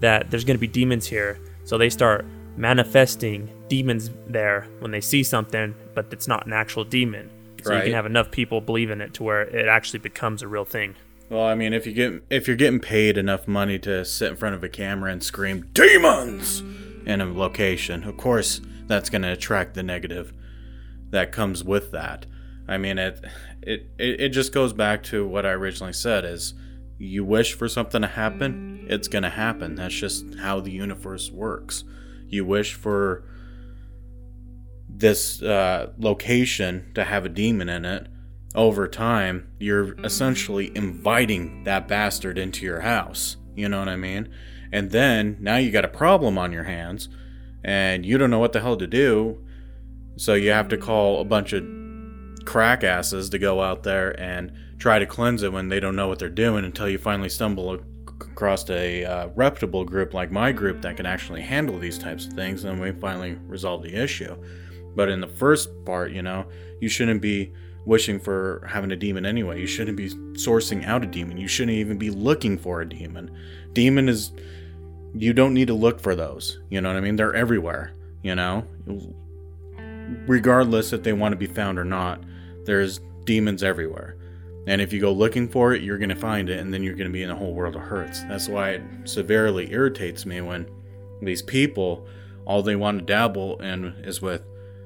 that 0.00 0.30
there's 0.30 0.44
gonna 0.44 0.58
be 0.58 0.66
demons 0.66 1.06
here. 1.06 1.38
So 1.64 1.78
they 1.78 1.90
start 1.90 2.24
manifesting 2.56 3.50
demons 3.68 4.10
there 4.26 4.66
when 4.80 4.90
they 4.90 5.00
see 5.00 5.22
something, 5.22 5.74
but 5.94 6.06
it's 6.10 6.26
not 6.28 6.46
an 6.46 6.52
actual 6.52 6.84
demon. 6.84 7.30
So 7.62 7.74
you 7.74 7.82
can 7.82 7.92
have 7.92 8.06
enough 8.06 8.30
people 8.30 8.60
believe 8.60 8.90
in 8.90 9.00
it 9.00 9.14
to 9.14 9.22
where 9.24 9.42
it 9.42 9.68
actually 9.68 9.98
becomes 9.98 10.42
a 10.42 10.48
real 10.48 10.64
thing. 10.64 10.94
Well, 11.28 11.44
I 11.44 11.54
mean, 11.54 11.74
if 11.74 11.86
you 11.86 11.92
get 11.92 12.22
if 12.30 12.46
you're 12.46 12.56
getting 12.56 12.80
paid 12.80 13.18
enough 13.18 13.46
money 13.46 13.78
to 13.80 14.04
sit 14.04 14.30
in 14.30 14.36
front 14.36 14.54
of 14.54 14.64
a 14.64 14.68
camera 14.68 15.12
and 15.12 15.22
scream 15.22 15.68
demons 15.72 16.60
in 17.04 17.20
a 17.20 17.26
location, 17.26 18.04
of 18.04 18.16
course 18.16 18.60
that's 18.86 19.10
going 19.10 19.22
to 19.22 19.32
attract 19.32 19.74
the 19.74 19.82
negative 19.82 20.32
that 21.10 21.32
comes 21.32 21.62
with 21.62 21.90
that. 21.92 22.26
I 22.66 22.78
mean, 22.78 22.98
it, 22.98 23.22
it 23.62 23.90
it 23.98 24.20
it 24.20 24.28
just 24.30 24.52
goes 24.52 24.72
back 24.72 25.02
to 25.04 25.26
what 25.26 25.44
I 25.44 25.50
originally 25.50 25.92
said: 25.92 26.24
is 26.24 26.54
you 26.98 27.24
wish 27.24 27.54
for 27.54 27.68
something 27.68 28.02
to 28.02 28.08
happen, 28.08 28.86
it's 28.88 29.08
going 29.08 29.22
to 29.22 29.30
happen. 29.30 29.76
That's 29.76 29.94
just 29.94 30.34
how 30.36 30.60
the 30.60 30.72
universe 30.72 31.30
works. 31.30 31.84
You 32.28 32.44
wish 32.44 32.74
for 32.74 33.24
this 34.88 35.40
uh, 35.42 35.92
location 35.98 36.90
to 36.94 37.04
have 37.04 37.24
a 37.24 37.28
demon 37.28 37.68
in 37.68 37.84
it 37.84 38.08
over 38.54 38.88
time, 38.88 39.48
you're 39.58 39.94
essentially 40.04 40.72
inviting 40.74 41.64
that 41.64 41.86
bastard 41.86 42.38
into 42.38 42.66
your 42.66 42.80
house. 42.80 43.36
You 43.54 43.68
know 43.68 43.78
what 43.78 43.88
I 43.88 43.96
mean? 43.96 44.28
And 44.72 44.90
then 44.90 45.36
now 45.40 45.56
you 45.56 45.70
got 45.70 45.84
a 45.84 45.88
problem 45.88 46.36
on 46.36 46.52
your 46.52 46.64
hands 46.64 47.08
and 47.62 48.04
you 48.04 48.18
don't 48.18 48.30
know 48.30 48.38
what 48.38 48.52
the 48.52 48.60
hell 48.60 48.76
to 48.76 48.86
do. 48.86 49.38
So 50.16 50.34
you 50.34 50.50
have 50.50 50.68
to 50.68 50.76
call 50.76 51.20
a 51.20 51.24
bunch 51.24 51.52
of 51.52 51.64
crack 52.44 52.82
asses 52.82 53.30
to 53.30 53.38
go 53.38 53.62
out 53.62 53.82
there 53.82 54.18
and 54.20 54.52
try 54.78 54.98
to 54.98 55.06
cleanse 55.06 55.42
it 55.42 55.52
when 55.52 55.68
they 55.68 55.80
don't 55.80 55.96
know 55.96 56.08
what 56.08 56.18
they're 56.18 56.28
doing 56.28 56.64
until 56.64 56.88
you 56.88 56.98
finally 56.98 57.28
stumble 57.28 57.78
across 58.20 58.68
a 58.70 59.04
uh, 59.04 59.28
reputable 59.34 59.84
group 59.84 60.14
like 60.14 60.30
my 60.30 60.52
group 60.52 60.80
that 60.82 60.96
can 60.96 61.06
actually 61.06 61.40
handle 61.40 61.78
these 61.78 61.98
types 61.98 62.26
of 62.26 62.32
things 62.32 62.64
and 62.64 62.80
we 62.80 62.92
finally 62.92 63.36
resolve 63.46 63.82
the 63.82 63.94
issue. 63.94 64.36
But 64.94 65.08
in 65.08 65.20
the 65.20 65.28
first 65.28 65.70
part, 65.84 66.12
you 66.12 66.22
know, 66.22 66.46
you 66.80 66.88
shouldn't 66.88 67.20
be 67.20 67.52
wishing 67.84 68.20
for 68.20 68.66
having 68.68 68.90
a 68.92 68.96
demon 68.96 69.24
anyway. 69.24 69.60
You 69.60 69.66
shouldn't 69.66 69.96
be 69.96 70.10
sourcing 70.34 70.84
out 70.86 71.02
a 71.02 71.06
demon. 71.06 71.38
You 71.38 71.48
shouldn't 71.48 71.76
even 71.76 71.98
be 71.98 72.10
looking 72.10 72.58
for 72.58 72.80
a 72.80 72.88
demon. 72.88 73.30
Demon 73.72 74.08
is 74.08 74.32
you 75.14 75.32
don't 75.32 75.54
need 75.54 75.68
to 75.68 75.74
look 75.74 76.00
for 76.00 76.14
those. 76.14 76.60
You 76.68 76.80
know 76.80 76.88
what 76.88 76.96
I 76.96 77.00
mean? 77.00 77.16
They're 77.16 77.34
everywhere, 77.34 77.92
you 78.22 78.34
know? 78.34 78.66
Regardless 80.26 80.92
if 80.92 81.02
they 81.02 81.12
want 81.12 81.32
to 81.32 81.36
be 81.36 81.46
found 81.46 81.78
or 81.78 81.84
not, 81.84 82.22
there's 82.64 83.00
demons 83.24 83.62
everywhere. 83.62 84.17
And 84.68 84.82
if 84.82 84.92
you 84.92 85.00
go 85.00 85.10
looking 85.10 85.48
for 85.48 85.72
it, 85.72 85.80
you're 85.80 85.96
going 85.96 86.10
to 86.10 86.14
find 86.14 86.50
it 86.50 86.60
and 86.60 86.72
then 86.72 86.82
you're 86.82 86.94
going 86.94 87.08
to 87.08 87.12
be 87.12 87.22
in 87.22 87.30
a 87.30 87.34
whole 87.34 87.54
world 87.54 87.74
of 87.74 87.80
hurts. 87.80 88.22
That's 88.24 88.48
why 88.48 88.72
it 88.72 88.82
severely 89.04 89.72
irritates 89.72 90.26
me 90.26 90.42
when 90.42 90.68
these 91.22 91.40
people 91.40 92.06
all 92.44 92.62
they 92.62 92.76
want 92.76 92.98
to 92.98 93.04
dabble 93.04 93.62
in 93.62 93.86
is 94.04 94.20
with 94.20 94.42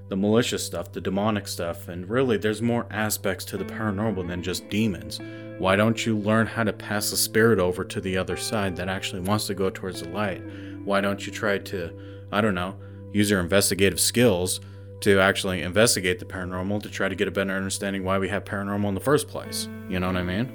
the 0.09 0.17
malicious 0.17 0.65
stuff, 0.65 0.93
the 0.93 1.01
demonic 1.01 1.49
stuff, 1.49 1.89
and 1.89 2.09
really 2.09 2.37
there's 2.37 2.63
more 2.63 2.87
aspects 2.91 3.45
to 3.47 3.57
the 3.57 3.65
paranormal 3.65 4.29
than 4.29 4.41
just 4.41 4.69
demons. 4.69 5.21
Why 5.59 5.75
don't 5.75 6.07
you 6.07 6.17
learn 6.17 6.47
how 6.47 6.63
to 6.63 6.73
pass 6.73 7.11
the 7.11 7.17
spirit 7.17 7.59
over 7.59 7.85
to 7.85 8.01
the 8.01 8.17
other 8.17 8.37
side 8.37 8.77
that 8.77 8.89
actually 8.89 9.23
wants 9.23 9.49
to 9.49 9.55
go 9.55 9.69
towards 9.69 10.03
the 10.03 10.09
light? 10.11 10.43
Why 10.85 11.01
don't 11.01 11.27
you 11.27 11.33
try 11.33 11.59
to, 11.59 11.93
I 12.31 12.41
don't 12.41 12.55
know, 12.55 12.77
use 13.13 13.31
your 13.31 13.41
investigative 13.41 14.01
skills 14.01 14.61
to 15.03 15.21
actually 15.21 15.63
investigate 15.63 16.19
the 16.19 16.25
paranormal 16.25 16.83
to 16.83 16.89
try 16.89 17.09
to 17.09 17.15
get 17.15 17.29
a 17.29 17.31
better 17.31 17.53
understanding 17.53 18.05
why 18.05 18.19
we 18.19 18.29
have 18.29 18.45
paranormal 18.45 18.89
in 18.89 18.95
the 18.95 19.01
first 19.01 19.29
place? 19.29 19.69
You 19.89 20.01
know 20.01 20.07
what 20.07 20.17
I 20.17 20.23
mean? 20.23 20.53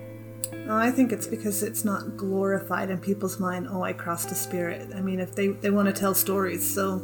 No, 0.66 0.76
I 0.76 0.92
think 0.92 1.12
it's 1.12 1.28
because 1.28 1.64
it's 1.64 1.86
not 1.86 2.18
glorified 2.18 2.90
in 2.90 2.98
people's 3.00 3.40
mind. 3.40 3.68
Oh, 3.70 3.84
I 3.84 3.94
crossed 3.94 4.32
a 4.32 4.36
spirit. 4.36 4.90
I 4.96 5.02
mean, 5.02 5.20
if 5.20 5.36
they 5.36 5.48
they 5.48 5.70
want 5.70 5.88
to 5.88 5.94
tell 5.94 6.14
stories, 6.14 6.74
so 6.74 7.02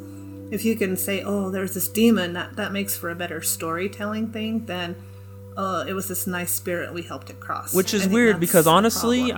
if 0.52 0.66
you 0.66 0.76
can 0.76 0.98
say, 0.98 1.24
oh, 1.24 1.50
there's 1.50 1.74
this 1.74 1.88
demon, 1.88 2.34
that 2.34 2.56
that 2.58 2.72
makes 2.72 2.98
for 2.98 3.10
a 3.10 3.16
better 3.16 3.42
storytelling 3.42 4.32
thing 4.32 4.66
than, 4.66 4.96
uh, 5.56 5.86
it 5.88 5.94
was 5.94 6.08
this 6.08 6.28
nice 6.28 6.52
spirit 6.52 6.94
we 6.94 7.04
helped 7.04 7.30
it 7.30 7.40
cross. 7.40 7.74
Which 7.74 7.94
is 7.94 8.08
weird 8.08 8.40
because 8.40 8.68
honestly. 8.68 9.34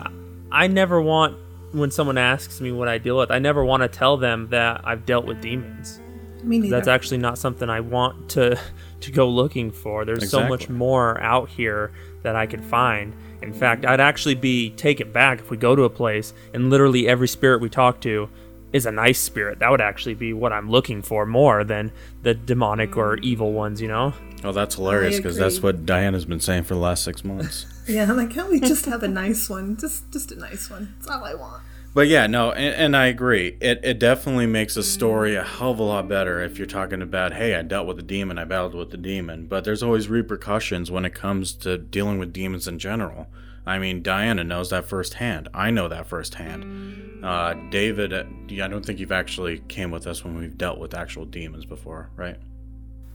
I 0.52 0.68
never 0.68 1.02
want 1.02 1.38
when 1.74 1.92
someone 1.92 2.18
asks 2.18 2.62
me 2.62 2.72
what 2.72 2.88
I 2.88 2.98
deal 2.98 3.18
with, 3.18 3.32
I 3.32 3.40
never 3.40 3.66
want 3.66 3.84
to 3.84 3.90
tell 3.90 4.16
them 4.16 4.48
that 4.50 4.82
I've 4.86 5.06
dealt 5.06 5.26
with 5.26 5.42
demons. 5.42 6.00
Me 6.46 6.60
neither. 6.60 6.76
That's 6.76 6.88
actually 6.88 7.18
not 7.18 7.38
something 7.38 7.70
I 7.70 7.80
want 7.80 8.30
to 8.30 8.60
to 9.02 9.12
go 9.12 9.28
looking 9.30 9.72
for. 9.72 10.06
There's 10.06 10.30
so 10.30 10.48
much 10.48 10.70
more 10.70 11.20
out 11.22 11.50
here 11.50 11.92
that 12.24 12.36
I 12.36 12.46
could 12.46 12.64
find. 12.64 13.14
In 13.42 13.54
fact, 13.54 13.86
I'd 13.86 14.00
actually 14.00 14.36
be 14.36 14.72
taken 14.72 15.12
back 15.12 15.40
if 15.40 15.50
we 15.50 15.58
go 15.58 15.76
to 15.76 15.84
a 15.84 15.90
place 15.90 16.34
and 16.54 16.70
literally 16.70 17.08
every 17.08 17.28
spirit 17.28 17.62
we 17.62 17.70
talk 17.70 18.02
to 18.02 18.30
is 18.74 18.86
a 18.86 18.92
nice 18.92 19.20
spirit. 19.20 19.60
That 19.60 19.70
would 19.70 19.82
actually 19.82 20.16
be 20.16 20.34
what 20.34 20.52
I'm 20.52 20.70
looking 20.70 21.02
for 21.02 21.26
more 21.26 21.64
than 21.64 21.92
the 22.24 22.34
demonic 22.34 22.98
or 22.98 23.16
mm. 23.16 23.24
evil 23.24 23.54
ones, 23.54 23.82
you 23.82 23.88
know? 23.88 24.14
Oh, 24.44 24.52
that's 24.52 24.76
hilarious 24.76 25.18
because 25.18 25.38
that's 25.38 25.62
what 25.62 25.86
Diana's 25.86 26.26
been 26.26 26.40
saying 26.40 26.64
for 26.64 26.74
the 26.74 26.80
last 26.80 27.04
six 27.04 27.24
months. 27.24 27.66
yeah, 27.88 28.04
I'm 28.04 28.18
like 28.18 28.32
can't 28.32 28.50
we 28.50 28.60
just 28.60 28.86
have 28.86 29.02
a 29.04 29.08
nice 29.08 29.50
one? 29.50 29.78
Just 29.78 30.12
just 30.12 30.32
a 30.32 30.36
nice 30.36 30.70
one. 30.70 30.94
That's 31.00 31.12
all 31.12 31.24
I 31.24 31.36
want. 31.36 31.64
But 31.96 32.10
yeah, 32.10 32.28
no, 32.28 32.52
and, 32.52 32.76
and 32.76 32.98
I 32.98 33.06
agree. 33.06 33.58
It, 33.62 33.80
it 33.82 34.00
definitely 34.00 34.48
makes 34.48 34.76
a 34.76 34.84
story 34.84 35.36
a 35.36 35.46
hell 35.46 35.72
of 35.72 35.80
a 35.80 35.84
lot 35.84 36.10
better 36.10 36.44
if 36.44 36.58
you're 36.58 36.68
talking 36.68 37.02
about, 37.02 37.32
hey, 37.32 37.56
I 37.56 37.62
dealt 37.62 37.88
with 37.88 37.98
a 37.98 38.04
demon, 38.04 38.38
I 38.38 38.44
battled 38.44 38.76
with 38.76 38.92
the 38.92 38.98
demon. 38.98 39.48
But 39.48 39.64
there's 39.64 39.82
always 39.82 40.10
repercussions 40.10 40.92
when 40.92 41.06
it 41.06 41.16
comes 41.16 41.54
to 41.54 41.78
dealing 41.78 42.20
with 42.20 42.34
demons 42.34 42.68
in 42.68 42.80
general. 42.80 43.28
I 43.66 43.80
mean, 43.80 44.04
Diana 44.04 44.44
knows 44.44 44.72
that 44.72 44.84
firsthand. 44.84 45.48
I 45.54 45.72
know 45.72 45.88
that 45.88 46.06
firsthand. 46.06 47.24
Uh, 47.24 47.54
David, 47.72 48.12
uh, 48.12 48.26
I 48.62 48.68
don't 48.68 48.86
think 48.86 49.00
you've 49.00 49.14
actually 49.14 49.60
came 49.70 49.90
with 49.90 50.06
us 50.06 50.22
when 50.22 50.38
we've 50.38 50.58
dealt 50.58 50.80
with 50.80 50.94
actual 50.94 51.24
demons 51.24 51.64
before, 51.64 52.10
right? 52.18 52.36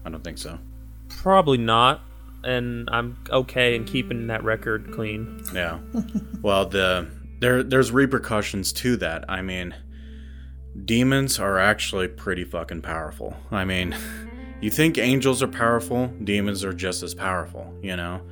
I 0.06 0.10
don't 0.10 0.24
think 0.24 0.38
so. 0.38 0.58
Probably 1.10 1.58
not. 1.58 2.00
And 2.44 2.88
I'm 2.90 3.18
okay 3.28 3.74
in 3.76 3.84
keeping 3.84 4.28
that 4.28 4.42
record 4.42 4.90
clean. 4.90 5.42
Yeah. 5.52 5.80
well, 6.40 6.64
the 6.64 7.10
there 7.40 7.62
there's 7.62 7.90
repercussions 7.90 8.72
to 8.74 8.96
that. 8.98 9.24
I 9.28 9.42
mean, 9.42 9.74
demons 10.84 11.38
are 11.38 11.58
actually 11.58 12.08
pretty 12.08 12.44
fucking 12.44 12.82
powerful. 12.82 13.36
I 13.50 13.64
mean, 13.64 13.96
you 14.60 14.70
think 14.70 14.98
angels 14.98 15.42
are 15.42 15.48
powerful, 15.48 16.08
demons 16.22 16.64
are 16.64 16.72
just 16.72 17.02
as 17.02 17.14
powerful, 17.14 17.74
you 17.82 17.96
know? 17.96 18.22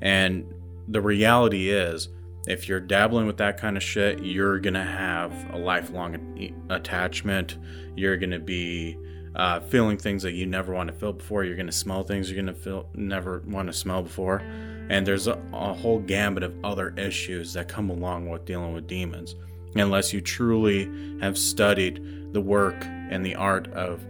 And 0.00 0.52
the 0.86 1.00
reality 1.00 1.70
is 1.70 2.08
if 2.46 2.68
you're 2.68 2.80
dabbling 2.80 3.26
with 3.26 3.38
that 3.38 3.58
kind 3.58 3.76
of 3.76 3.82
shit, 3.82 4.22
you're 4.22 4.58
to 4.74 4.84
have 4.84 5.32
a 5.52 5.58
lifelong 5.58 6.52
attachment. 6.70 7.58
You're 7.96 8.16
to 8.30 8.38
be 8.38 8.96
uh, 9.34 9.60
feeling 9.60 9.98
things 9.98 10.22
that 10.22 10.32
you 10.32 10.46
never 10.46 10.72
want 10.72 10.88
to 10.88 10.94
feel 10.94 11.12
before. 11.12 11.44
You're 11.44 11.56
to 11.66 11.72
smell 11.72 12.04
things 12.04 12.30
you're 12.30 12.42
to 12.54 12.60
feel 12.60 12.88
never 12.94 13.42
want 13.46 13.68
to 13.68 13.72
smell 13.72 14.02
before. 14.02 14.42
And 14.88 15.06
there's 15.06 15.26
a, 15.26 15.38
a 15.52 15.74
whole 15.74 15.98
gambit 15.98 16.42
of 16.42 16.54
other 16.64 16.94
issues 16.96 17.52
that 17.52 17.68
come 17.68 17.90
along 17.90 18.28
with 18.28 18.44
dealing 18.44 18.72
with 18.72 18.86
demons. 18.86 19.34
Unless 19.74 20.12
you 20.12 20.20
truly 20.20 20.90
have 21.20 21.36
studied 21.36 22.32
the 22.32 22.40
work 22.40 22.76
and 22.84 23.24
the 23.24 23.34
art 23.34 23.68
of 23.72 24.04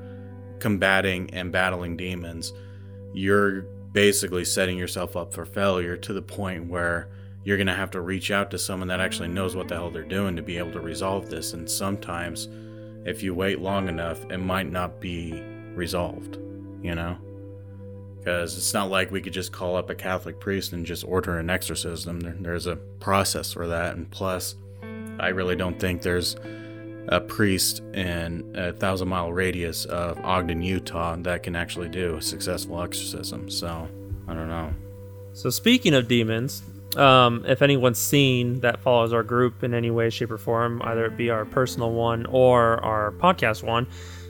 combating 0.61 1.31
and 1.35 1.53
battling 1.53 1.97
demons, 1.97 2.53
you're 3.13 3.63
basically 3.93 4.45
setting 4.45 4.79
yourself 4.79 5.17
up 5.17 5.33
for 5.33 5.45
failure 5.45 5.97
to 5.97 6.13
the 6.13 6.23
point 6.23 6.69
where 6.69 7.09
you're 7.45 7.57
going 7.57 7.67
to 7.67 7.75
have 7.75 7.91
to 7.93 8.01
reach 8.01 8.31
out 8.31 8.51
to 8.51 8.59
someone 8.59 8.89
that 8.89 9.01
actually 9.01 9.29
knows 9.29 9.57
what 9.57 9.69
the 9.69 9.75
hell 9.75 9.91
they're 9.91 10.03
doing 10.03 10.37
to 10.37 10.43
be 10.43 10.59
able 10.59 10.73
to 10.73 10.81
resolve 10.81 11.31
this. 11.31 11.55
And 11.55 11.69
sometimes, 11.69 12.49
if 13.05 13.23
you 13.23 13.35
wait 13.35 13.61
long 13.61 13.89
enough, 13.89 14.23
it 14.31 14.39
might 14.39 14.71
not 14.71 15.01
be 15.01 15.43
resolved, 15.75 16.37
you 16.83 16.95
know? 16.95 17.17
Because 18.19 18.57
it's 18.57 18.75
not 18.75 18.91
like 18.91 19.11
we 19.11 19.21
could 19.21 19.33
just 19.33 19.53
call 19.53 19.77
up 19.77 19.91
a 19.91 19.95
Catholic 19.95 20.39
priest 20.41 20.73
and 20.73 20.85
just 20.85 21.05
order 21.05 21.39
an 21.39 21.49
exorcism. 21.51 22.21
There- 22.21 22.37
There's 22.39 22.67
a 22.67 22.77
process 22.77 23.53
for 23.53 23.67
that. 23.69 23.97
And 23.97 24.11
plus, 24.11 24.57
I 25.19 25.29
really 25.29 25.57
don't 25.57 25.79
think 25.79 26.03
there's 26.03 26.37
a 27.09 27.21
priest 27.21 27.81
in 27.95 28.53
a 28.55 28.73
thousand 28.73 29.09
mile 29.09 29.33
radius 29.33 29.85
of 29.87 30.19
Ogden, 30.25 30.61
Utah 30.63 31.17
that 31.17 31.43
can 31.43 31.57
actually 31.57 31.89
do 31.89 32.17
a 32.17 32.23
successful 32.23 32.83
exorcism. 32.83 33.49
So, 33.49 33.89
I 34.27 34.35
don't 34.35 34.49
know. 34.49 34.75
So 35.33 35.49
speaking 35.51 35.95
of 35.95 36.07
demons, 36.09 36.63
um, 36.97 37.45
if 37.47 37.63
anyone's 37.63 37.99
seen 37.99 38.61
that 38.61 38.81
follows 38.81 39.13
our 39.13 39.23
group 39.23 39.63
in 39.63 39.73
any 39.73 39.91
way, 39.91 40.11
shape, 40.11 40.31
or 40.31 40.39
form, 40.39 40.83
either 40.85 41.07
it 41.07 41.17
be 41.17 41.31
our 41.31 41.45
personal 41.45 41.93
one 41.93 42.27
or 42.27 42.83
our 42.85 43.13
podcast 43.13 43.63
one, 43.63 43.87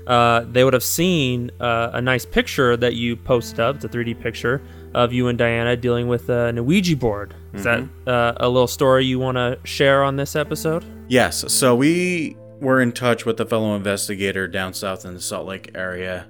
uh, 0.08 0.44
they 0.50 0.64
would 0.64 0.72
have 0.72 0.82
seen 0.82 1.50
uh, 1.60 1.90
a 1.92 2.00
nice 2.00 2.24
picture 2.24 2.76
that 2.76 2.94
you 2.94 3.14
posted 3.14 3.60
up. 3.60 3.76
It's 3.76 3.84
a 3.84 3.88
3D 3.88 4.20
picture 4.20 4.62
of 4.94 5.12
you 5.12 5.28
and 5.28 5.36
Diana 5.36 5.76
dealing 5.76 6.08
with 6.08 6.30
a 6.30 6.52
Ouija 6.52 6.96
board. 6.96 7.34
Is 7.52 7.64
that 7.64 7.84
uh, 8.06 8.32
a 8.38 8.48
little 8.48 8.66
story 8.66 9.04
you 9.04 9.18
want 9.18 9.36
to 9.36 9.58
share 9.64 10.02
on 10.02 10.16
this 10.16 10.34
episode? 10.34 10.84
Yes, 11.08 11.52
so 11.52 11.76
we 11.76 12.36
were 12.60 12.80
in 12.80 12.92
touch 12.92 13.26
with 13.26 13.38
a 13.40 13.46
fellow 13.46 13.76
investigator 13.76 14.48
down 14.48 14.72
south 14.72 15.04
in 15.04 15.14
the 15.14 15.20
Salt 15.20 15.46
Lake 15.46 15.70
area 15.74 16.26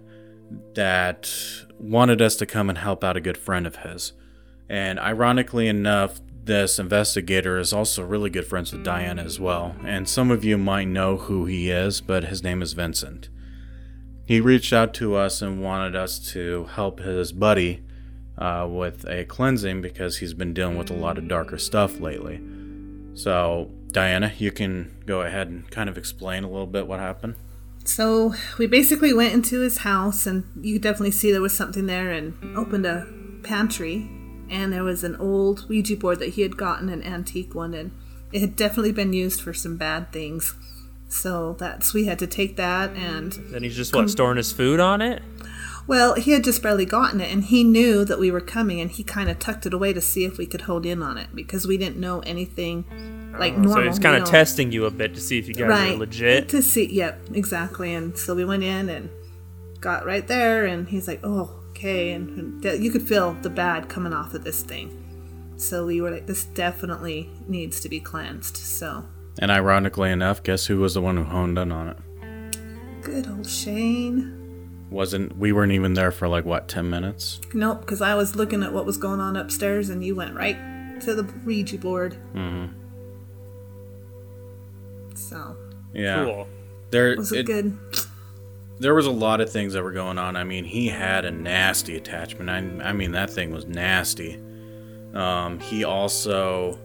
that 0.75 1.33
wanted 1.79 2.21
us 2.21 2.35
to 2.37 2.47
come 2.47 2.69
and 2.69 2.79
help 2.79 3.05
out 3.05 3.17
a 3.17 3.21
good 3.21 3.38
friend 3.38 3.67
of 3.67 3.77
his. 3.77 4.12
And 4.69 4.99
ironically 4.99 5.69
enough, 5.69 6.21
this 6.45 6.79
investigator 6.79 7.59
is 7.59 7.73
also 7.73 8.03
really 8.05 8.31
good 8.31 8.47
friends 8.47 8.73
with 8.73 8.83
Diana 8.83 9.23
as 9.23 9.38
well. 9.38 9.77
And 9.85 10.09
some 10.09 10.31
of 10.31 10.45
you 10.45 10.59
might 10.59 10.88
know 10.88 11.17
who 11.17 11.45
he 11.45 11.71
is, 11.71 12.01
but 12.01 12.25
his 12.25 12.43
name 12.43 12.62
is 12.62 12.73
Vincent. 12.73 13.29
He 14.29 14.43
reached 14.43 14.75
out 14.75 14.93
to 14.95 15.14
us 15.14 15.41
and 15.41 15.62
wanted 15.62 15.97
us 15.97 16.19
to 16.33 16.67
help 16.75 17.01
his 17.01 17.33
buddy 17.33 17.83
uh, 18.37 18.69
with 18.71 19.09
a 19.09 19.25
cleansing 19.25 19.81
because 19.81 20.19
he's 20.19 20.35
been 20.35 20.53
dealing 20.53 20.77
with 20.77 20.91
a 20.91 20.95
lot 20.95 21.17
of 21.17 21.29
darker 21.29 21.57
stuff 21.57 21.99
lately. 21.99 22.38
So, 23.14 23.71
Diana, 23.87 24.35
you 24.37 24.53
can 24.53 24.95
go 25.07 25.23
ahead 25.23 25.49
and 25.49 25.71
kind 25.71 25.88
of 25.88 25.97
explain 25.97 26.45
a 26.45 26.51
little 26.51 26.67
bit 26.67 26.87
what 26.87 27.01
happened. 27.01 27.37
So 27.87 28.35
we 28.59 28.67
basically 28.67 29.14
went 29.14 29.33
into 29.33 29.61
his 29.62 29.79
house, 29.79 30.27
and 30.27 30.45
you 30.61 30.75
could 30.75 30.83
definitely 30.83 31.12
see 31.12 31.33
there 31.33 31.41
was 31.41 31.57
something 31.57 31.87
there, 31.87 32.11
and 32.11 32.37
opened 32.55 32.85
a 32.85 33.07
pantry, 33.45 34.11
and 34.51 34.71
there 34.71 34.85
was 34.85 35.05
an 35.05 35.17
old 35.17 35.67
Ouija 35.71 35.97
board 35.97 36.19
that 36.19 36.35
he 36.35 36.43
had 36.43 36.59
gotten, 36.59 36.91
an 36.91 37.03
antique 37.03 37.55
one, 37.55 37.73
and 37.73 37.93
it 38.31 38.43
had 38.43 38.57
definitely 38.57 38.93
been 38.93 39.14
used 39.14 39.41
for 39.41 39.55
some 39.55 39.79
bad 39.79 40.12
things. 40.12 40.55
So 41.09 41.55
that's 41.59 41.94
we 41.94 42.05
had 42.05 42.18
to 42.18 42.27
take 42.27 42.57
that, 42.57 42.90
and 42.94 43.33
Then 43.33 43.62
he's 43.62 43.77
just 43.77 43.94
what 43.94 44.11
storing 44.11 44.37
his 44.37 44.53
food 44.53 44.79
on 44.79 45.01
it. 45.01 45.23
well, 45.87 46.14
he 46.14 46.33
had 46.33 46.44
just 46.44 46.62
barely 46.62 46.85
gotten 46.85 47.21
it, 47.21 47.33
and 47.33 47.44
he 47.44 47.64
knew 47.64 48.05
that 48.05 48.18
we 48.18 48.31
were 48.31 48.42
coming, 48.42 48.81
and 48.81 48.90
he 48.90 49.03
kind 49.03 49.31
of 49.31 49.38
tucked 49.38 49.64
it 49.64 49.73
away 49.73 49.92
to 49.94 50.01
see 50.01 50.25
if 50.25 50.37
we 50.37 50.47
could 50.47 50.62
hold 50.62 50.85
in 50.85 51.03
on 51.03 51.16
it 51.16 51.29
because 51.35 51.66
we 51.66 51.79
didn't 51.79 51.97
know 51.97 52.21
anything 52.21 52.85
oh, 53.35 53.38
like 53.38 53.55
normal. 53.55 53.75
so 53.75 53.83
he's 53.83 53.99
kind 53.99 54.21
of 54.23 54.29
testing 54.29 54.71
you 54.71 54.85
a 54.85 54.90
bit 54.90 55.14
to 55.14 55.21
see 55.21 55.38
if 55.38 55.49
you 55.49 55.55
guys 55.55 55.68
right 55.68 55.94
are 55.94 55.99
legit. 55.99 56.49
to 56.51 56.62
see 56.62 56.87
yep 56.92 57.21
exactly 57.33 57.94
and 57.94 58.16
so 58.18 58.35
we 58.35 58.44
went 58.44 58.62
in 58.62 58.88
and 58.88 59.11
got 59.81 60.05
right 60.05 60.27
there 60.27 60.66
and 60.66 60.88
he's 60.88 61.07
like 61.07 61.21
oh 61.23 61.59
okay 61.71 62.12
and 62.12 62.64
you 62.64 62.90
could 62.90 63.07
feel 63.07 63.35
the 63.42 63.51
bad 63.51 63.88
coming 63.88 64.12
off 64.12 64.35
of 64.35 64.44
this 64.44 64.62
thing 64.62 65.55
so 65.57 65.87
we 65.87 66.01
were 66.01 66.11
like 66.11 66.27
this 66.27 66.44
definitely 66.47 67.31
needs 67.47 67.81
to 67.81 67.88
be 67.88 68.01
cleansed 68.01 68.57
so 68.57 69.05
And 69.40 69.51
ironically 69.53 70.11
enough, 70.11 70.42
guess 70.42 70.66
who 70.66 70.79
was 70.79 70.94
the 70.94 71.01
one 71.01 71.16
who 71.16 71.24
honed 71.24 71.59
in 71.59 71.70
on 71.72 71.88
it? 71.88 71.96
good 73.03 73.27
old 73.29 73.48
shane 73.48 74.35
Wasn't 74.90 75.37
we 75.38 75.53
weren't 75.53 75.72
even 75.72 75.94
there 75.94 76.11
for 76.11 76.29
like 76.29 76.44
what, 76.44 76.68
10 76.68 76.90
minutes? 76.90 77.40
nope 77.55 77.81
because 77.81 78.03
i 78.03 78.14
was 78.14 78.37
looking 78.37 78.62
at 78.62 78.72
what 78.72 78.85
was 78.85 78.98
going 78.98 79.20
on 79.20 79.37
upstairs 79.37 79.88
and 79.88 80.05
you 80.05 80.14
went 80.14 80.35
right 80.35 81.01
to 81.01 81.14
the 81.14 81.22
ouija 81.46 81.79
board 81.79 82.16
Mhm. 82.35 82.70
so 85.14 85.57
Yeah. 85.94 86.24
Cool. 86.24 86.48
There 86.90 87.16
was 87.16 87.33
it, 87.33 87.40
it- 87.40 87.46
good 87.46 87.79
there 88.81 88.94
was 88.94 89.07
a 89.07 89.11
lot 89.11 89.40
of 89.40 89.51
things 89.51 89.72
that 89.72 89.83
were 89.83 89.90
going 89.92 90.18
on. 90.18 90.37
I 90.37 90.44
mean, 90.44 90.64
he 90.64 90.87
had 90.87 91.24
a 91.24 91.33
nasty 91.33 91.96
attachment. 91.96 92.48
I, 92.48 92.88
I 92.88 92.92
mean, 92.92 93.11
that 93.11 93.29
thing 93.29 93.51
was 93.51 93.66
nasty. 93.66 94.38
Um, 95.14 95.59
he 95.59 95.83
also. 95.83 96.79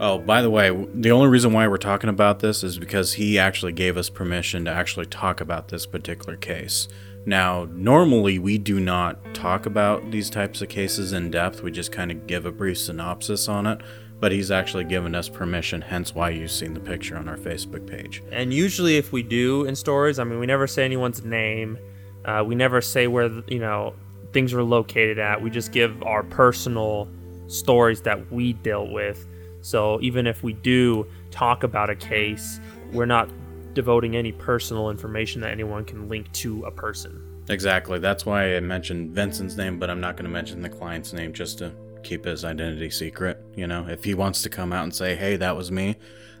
Oh, 0.00 0.18
by 0.18 0.42
the 0.42 0.50
way, 0.50 0.70
the 0.94 1.10
only 1.10 1.28
reason 1.28 1.52
why 1.52 1.66
we're 1.66 1.76
talking 1.76 2.08
about 2.08 2.38
this 2.38 2.62
is 2.62 2.78
because 2.78 3.14
he 3.14 3.36
actually 3.38 3.72
gave 3.72 3.96
us 3.96 4.08
permission 4.08 4.64
to 4.66 4.70
actually 4.70 5.06
talk 5.06 5.40
about 5.40 5.68
this 5.68 5.86
particular 5.86 6.36
case. 6.36 6.86
Now, 7.26 7.68
normally 7.72 8.38
we 8.38 8.58
do 8.58 8.78
not 8.78 9.34
talk 9.34 9.66
about 9.66 10.12
these 10.12 10.30
types 10.30 10.62
of 10.62 10.68
cases 10.68 11.12
in 11.12 11.32
depth. 11.32 11.62
We 11.62 11.72
just 11.72 11.90
kind 11.90 12.12
of 12.12 12.28
give 12.28 12.46
a 12.46 12.52
brief 12.52 12.78
synopsis 12.78 13.48
on 13.48 13.66
it. 13.66 13.80
But 14.20 14.32
he's 14.32 14.50
actually 14.50 14.84
given 14.84 15.14
us 15.14 15.28
permission, 15.28 15.80
hence 15.80 16.12
why 16.12 16.30
you've 16.30 16.50
seen 16.50 16.74
the 16.74 16.80
picture 16.80 17.16
on 17.16 17.28
our 17.28 17.36
Facebook 17.36 17.86
page. 17.86 18.22
And 18.32 18.52
usually, 18.52 18.96
if 18.96 19.12
we 19.12 19.22
do 19.22 19.64
in 19.64 19.76
stories, 19.76 20.18
I 20.18 20.24
mean, 20.24 20.40
we 20.40 20.46
never 20.46 20.66
say 20.66 20.84
anyone's 20.84 21.24
name. 21.24 21.78
Uh, 22.24 22.42
we 22.44 22.56
never 22.56 22.80
say 22.80 23.06
where 23.06 23.30
you 23.46 23.60
know 23.60 23.94
things 24.32 24.52
are 24.54 24.62
located 24.64 25.20
at. 25.20 25.40
We 25.40 25.50
just 25.50 25.70
give 25.70 26.02
our 26.02 26.24
personal 26.24 27.08
stories 27.46 28.02
that 28.02 28.32
we 28.32 28.54
dealt 28.54 28.90
with. 28.90 29.24
So 29.60 30.00
even 30.00 30.26
if 30.26 30.42
we 30.42 30.52
do 30.52 31.06
talk 31.30 31.62
about 31.62 31.90
a 31.90 31.96
case, 31.96 32.60
we're 32.92 33.06
not 33.06 33.28
devoting 33.74 34.16
any 34.16 34.32
personal 34.32 34.90
information 34.90 35.40
that 35.42 35.50
anyone 35.50 35.84
can 35.84 36.08
link 36.08 36.32
to 36.32 36.64
a 36.64 36.70
person. 36.70 37.22
Exactly. 37.48 37.98
That's 37.98 38.26
why 38.26 38.56
I 38.56 38.60
mentioned 38.60 39.12
Vincent's 39.12 39.56
name, 39.56 39.78
but 39.78 39.88
I'm 39.88 40.00
not 40.00 40.16
going 40.16 40.24
to 40.24 40.30
mention 40.30 40.60
the 40.60 40.68
client's 40.68 41.12
name 41.12 41.32
just 41.32 41.58
to 41.58 41.72
keep 42.02 42.24
his 42.24 42.44
identity 42.44 42.90
secret. 42.90 43.42
You 43.56 43.66
know, 43.66 43.86
if 43.88 44.04
he 44.04 44.14
wants 44.14 44.42
to 44.42 44.50
come 44.50 44.72
out 44.72 44.84
and 44.84 44.94
say, 44.94 45.14
hey, 45.14 45.36
that 45.36 45.56
was 45.56 45.70
me, 45.70 45.96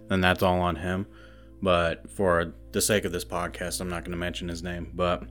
then 0.08 0.20
that's 0.20 0.42
all 0.42 0.60
on 0.60 0.76
him. 0.76 1.06
But 1.62 2.10
for 2.10 2.52
the 2.72 2.80
sake 2.80 3.04
of 3.04 3.12
this 3.12 3.24
podcast, 3.24 3.80
I'm 3.80 3.88
not 3.88 4.04
going 4.04 4.12
to 4.12 4.18
mention 4.18 4.48
his 4.48 4.62
name. 4.62 4.92
But 4.94 5.24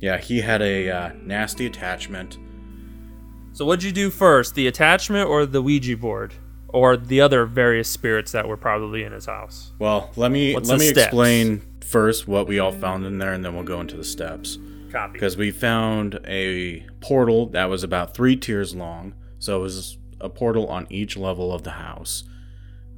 yeah, 0.00 0.18
he 0.18 0.40
had 0.40 0.62
a 0.62 0.90
uh, 0.90 1.12
nasty 1.22 1.66
attachment. 1.66 2.38
So 3.52 3.64
what'd 3.64 3.82
you 3.82 3.92
do 3.92 4.10
first, 4.10 4.54
the 4.54 4.68
attachment 4.68 5.28
or 5.28 5.44
the 5.44 5.60
Ouija 5.60 5.96
board, 5.96 6.34
or 6.68 6.96
the 6.96 7.20
other 7.20 7.44
various 7.46 7.88
spirits 7.88 8.32
that 8.32 8.46
were 8.48 8.56
probably 8.56 9.02
in 9.04 9.12
his 9.12 9.26
house? 9.26 9.72
Well, 9.78 10.10
let 10.16 10.30
me 10.30 10.54
What's 10.54 10.68
let 10.68 10.78
me 10.78 10.86
steps? 10.88 11.06
explain 11.06 11.62
first 11.80 12.28
what 12.28 12.46
we 12.46 12.58
all 12.58 12.72
found 12.72 13.06
in 13.06 13.18
there, 13.18 13.32
and 13.32 13.44
then 13.44 13.54
we'll 13.54 13.64
go 13.64 13.80
into 13.80 13.96
the 13.96 14.04
steps. 14.04 14.58
Copy. 14.92 15.12
because 15.12 15.36
we 15.36 15.50
found 15.50 16.18
a 16.26 16.80
portal 17.02 17.44
that 17.48 17.66
was 17.66 17.82
about 17.84 18.14
three 18.14 18.36
tiers 18.36 18.74
long. 18.74 19.12
So 19.38 19.58
it 19.58 19.62
was 19.62 19.98
a 20.18 20.30
portal 20.30 20.66
on 20.68 20.86
each 20.88 21.14
level 21.16 21.52
of 21.52 21.62
the 21.62 21.72
house. 21.72 22.24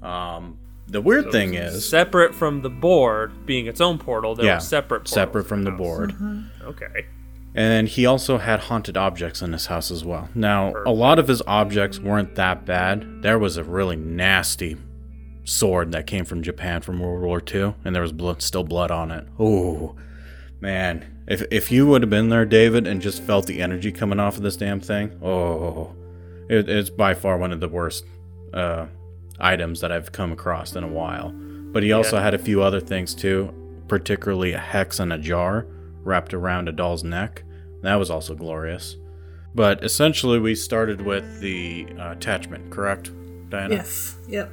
Um, 0.02 0.58
the 0.86 1.00
weird 1.00 1.30
thing 1.32 1.54
is, 1.54 1.88
separate 1.88 2.34
from 2.34 2.62
the 2.62 2.70
board 2.70 3.44
being 3.44 3.66
its 3.66 3.80
own 3.80 3.98
portal, 3.98 4.34
there 4.36 4.46
yeah, 4.46 4.54
were 4.54 4.60
separate 4.60 5.00
portals 5.00 5.14
separate 5.14 5.44
from 5.48 5.64
the 5.64 5.70
house. 5.72 5.78
board. 5.78 6.14
Okay. 6.62 7.06
And 7.54 7.88
he 7.88 8.06
also 8.06 8.38
had 8.38 8.60
haunted 8.60 8.96
objects 8.96 9.42
in 9.42 9.52
his 9.52 9.66
house 9.66 9.90
as 9.90 10.04
well. 10.04 10.28
Now, 10.34 10.72
a 10.86 10.92
lot 10.92 11.18
of 11.18 11.28
his 11.28 11.42
objects 11.46 11.98
weren't 11.98 12.36
that 12.36 12.64
bad. 12.64 13.22
There 13.22 13.38
was 13.38 13.56
a 13.56 13.64
really 13.64 13.96
nasty 13.96 14.76
sword 15.44 15.90
that 15.92 16.06
came 16.06 16.24
from 16.24 16.42
Japan 16.42 16.80
from 16.80 17.00
World 17.00 17.22
War 17.22 17.42
II, 17.52 17.74
and 17.84 17.94
there 17.94 18.02
was 18.02 18.12
blood, 18.12 18.40
still 18.40 18.62
blood 18.62 18.92
on 18.92 19.10
it. 19.10 19.26
Oh, 19.38 19.96
man. 20.60 21.24
If, 21.26 21.42
if 21.50 21.72
you 21.72 21.86
would 21.88 22.02
have 22.02 22.10
been 22.10 22.28
there, 22.28 22.44
David, 22.44 22.86
and 22.86 23.02
just 23.02 23.22
felt 23.22 23.46
the 23.46 23.60
energy 23.60 23.90
coming 23.90 24.20
off 24.20 24.36
of 24.36 24.42
this 24.42 24.56
damn 24.56 24.80
thing, 24.80 25.18
oh, 25.22 25.94
it, 26.48 26.68
it's 26.68 26.90
by 26.90 27.14
far 27.14 27.36
one 27.36 27.52
of 27.52 27.60
the 27.60 27.68
worst 27.68 28.04
uh, 28.54 28.86
items 29.40 29.80
that 29.80 29.90
I've 29.90 30.12
come 30.12 30.30
across 30.30 30.76
in 30.76 30.84
a 30.84 30.88
while. 30.88 31.30
But 31.32 31.82
he 31.82 31.92
also 31.92 32.18
had 32.18 32.34
a 32.34 32.38
few 32.38 32.62
other 32.62 32.80
things 32.80 33.14
too, 33.14 33.52
particularly 33.88 34.52
a 34.52 34.58
hex 34.58 35.00
in 35.00 35.10
a 35.10 35.18
jar 35.18 35.66
wrapped 36.04 36.34
around 36.34 36.68
a 36.68 36.72
doll's 36.72 37.04
neck. 37.04 37.42
That 37.82 37.94
was 37.96 38.10
also 38.10 38.34
glorious. 38.34 38.96
But 39.54 39.82
essentially, 39.84 40.38
we 40.38 40.54
started 40.54 41.00
with 41.00 41.40
the 41.40 41.86
uh, 41.98 42.12
attachment, 42.12 42.70
correct, 42.70 43.10
Diana? 43.50 43.74
Yes. 43.76 44.16
Yep. 44.28 44.52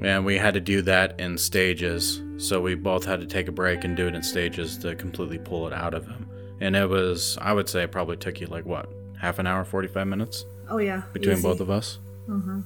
And 0.00 0.24
we 0.24 0.38
had 0.38 0.54
to 0.54 0.60
do 0.60 0.80
that 0.82 1.18
in 1.20 1.36
stages. 1.36 2.22
So 2.38 2.60
we 2.60 2.74
both 2.76 3.04
had 3.04 3.20
to 3.20 3.26
take 3.26 3.48
a 3.48 3.52
break 3.52 3.84
and 3.84 3.96
do 3.96 4.06
it 4.06 4.14
in 4.14 4.22
stages 4.22 4.78
to 4.78 4.94
completely 4.94 5.38
pull 5.38 5.66
it 5.66 5.72
out 5.72 5.92
of 5.92 6.06
him. 6.06 6.28
And 6.60 6.74
it 6.76 6.88
was, 6.88 7.36
I 7.40 7.52
would 7.52 7.68
say, 7.68 7.82
it 7.82 7.92
probably 7.92 8.16
took 8.16 8.40
you 8.40 8.46
like 8.46 8.64
what, 8.64 8.88
half 9.20 9.38
an 9.40 9.46
hour, 9.46 9.64
45 9.64 10.06
minutes 10.06 10.44
Oh 10.70 10.78
yeah. 10.78 11.02
between 11.12 11.34
easy. 11.34 11.42
both 11.42 11.60
of 11.60 11.68
us. 11.70 11.98
Mhm. 12.28 12.64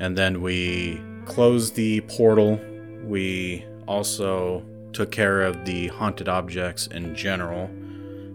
And 0.00 0.18
then 0.18 0.42
we 0.42 1.00
closed 1.26 1.76
the 1.76 2.00
portal. 2.02 2.60
We 3.04 3.64
also 3.86 4.64
took 4.92 5.10
care 5.10 5.42
of 5.42 5.64
the 5.64 5.88
haunted 5.88 6.28
objects 6.28 6.86
in 6.88 7.14
general 7.14 7.70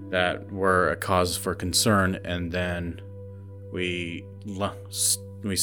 that 0.10 0.52
were 0.52 0.90
a 0.90 0.96
cause 0.96 1.36
for 1.38 1.54
concern. 1.54 2.20
And 2.24 2.52
then 2.52 3.02
we 3.72 4.26
we 5.44 5.58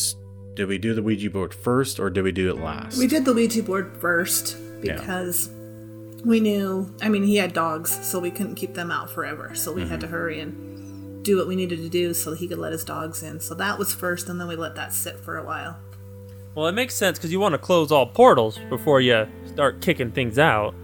did 0.54 0.66
we 0.68 0.78
do 0.78 0.94
the 0.94 1.02
Ouija 1.02 1.30
board 1.30 1.52
first 1.54 1.98
or 1.98 2.10
did 2.10 2.22
we 2.22 2.32
do 2.32 2.48
it 2.50 2.58
last? 2.58 2.98
We 2.98 3.06
did 3.06 3.24
the 3.24 3.32
Ouija 3.32 3.62
board 3.62 3.96
first 4.00 4.56
Yeah. 4.82 4.98
because 4.98 5.50
we 6.24 6.40
knew. 6.40 6.94
I 7.02 7.08
mean, 7.08 7.24
he 7.24 7.36
had 7.36 7.52
dogs, 7.52 7.90
so 8.06 8.18
we 8.18 8.30
couldn't 8.30 8.54
keep 8.54 8.74
them 8.74 8.90
out 8.90 9.10
forever. 9.10 9.54
So 9.54 9.72
we 9.72 9.82
Mm-hmm. 9.82 9.90
had 9.90 10.00
to 10.00 10.06
hurry 10.06 10.40
and 10.40 11.22
do 11.24 11.36
what 11.38 11.48
we 11.48 11.56
needed 11.56 11.78
to 11.78 11.88
do 11.88 12.12
so 12.14 12.34
he 12.34 12.46
could 12.46 12.58
let 12.58 12.72
his 12.72 12.84
dogs 12.84 13.22
in. 13.22 13.40
So 13.40 13.54
that 13.54 13.78
was 13.78 13.94
first, 13.94 14.28
and 14.28 14.38
then 14.40 14.46
we 14.46 14.56
let 14.56 14.74
that 14.76 14.92
sit 14.92 15.18
for 15.18 15.38
a 15.38 15.44
while. 15.44 15.78
Well, 16.54 16.66
it 16.66 16.72
makes 16.72 16.94
sense 16.94 17.18
because 17.18 17.32
you 17.32 17.40
want 17.40 17.52
to 17.54 17.58
close 17.58 17.90
all 17.90 18.06
portals 18.06 18.58
before 18.70 19.00
you 19.00 19.26
start 19.46 19.80
kicking 19.80 20.12
things 20.12 20.38
out. 20.38 20.74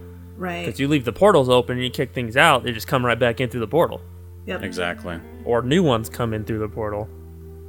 Right. 0.41 0.65
Because 0.65 0.81
you 0.81 0.89
leave 0.89 1.05
the 1.05 1.13
portals 1.13 1.51
open 1.51 1.77
and 1.77 1.85
you 1.85 1.91
kick 1.91 2.15
things 2.15 2.35
out, 2.35 2.65
they 2.65 2.73
just 2.73 2.87
come 2.87 3.05
right 3.05 3.19
back 3.19 3.41
in 3.41 3.51
through 3.51 3.61
the 3.61 3.69
portal. 3.69 4.01
yep. 4.47 4.63
exactly. 4.63 5.21
Or 5.45 5.61
new 5.61 5.83
ones 5.83 6.09
come 6.09 6.33
in 6.33 6.45
through 6.45 6.61
the 6.61 6.69
portal. 6.69 7.09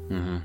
Mm-hmm. 0.08 0.38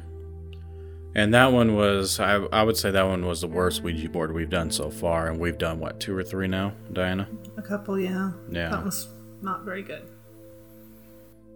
And 1.15 1.33
that 1.33 1.53
one 1.53 1.77
was, 1.77 2.19
I, 2.19 2.35
I 2.35 2.65
would 2.65 2.77
say 2.77 2.91
that 2.91 3.05
one 3.05 3.25
was 3.25 3.43
the 3.43 3.47
worst 3.47 3.83
Ouija 3.83 4.09
board 4.09 4.35
we've 4.35 4.51
done 4.51 4.73
so 4.73 4.91
far. 4.91 5.29
And 5.29 5.39
we've 5.39 5.57
done, 5.57 5.79
what, 5.79 6.01
two 6.01 6.17
or 6.17 6.25
three 6.25 6.49
now, 6.49 6.73
Diana? 6.93 7.29
A 7.57 7.63
couple, 7.63 7.99
yeah. 7.99 8.33
Yeah. 8.51 8.71
That 8.71 8.85
was 8.85 9.09
not 9.41 9.65
very 9.65 9.83
good. 9.83 10.11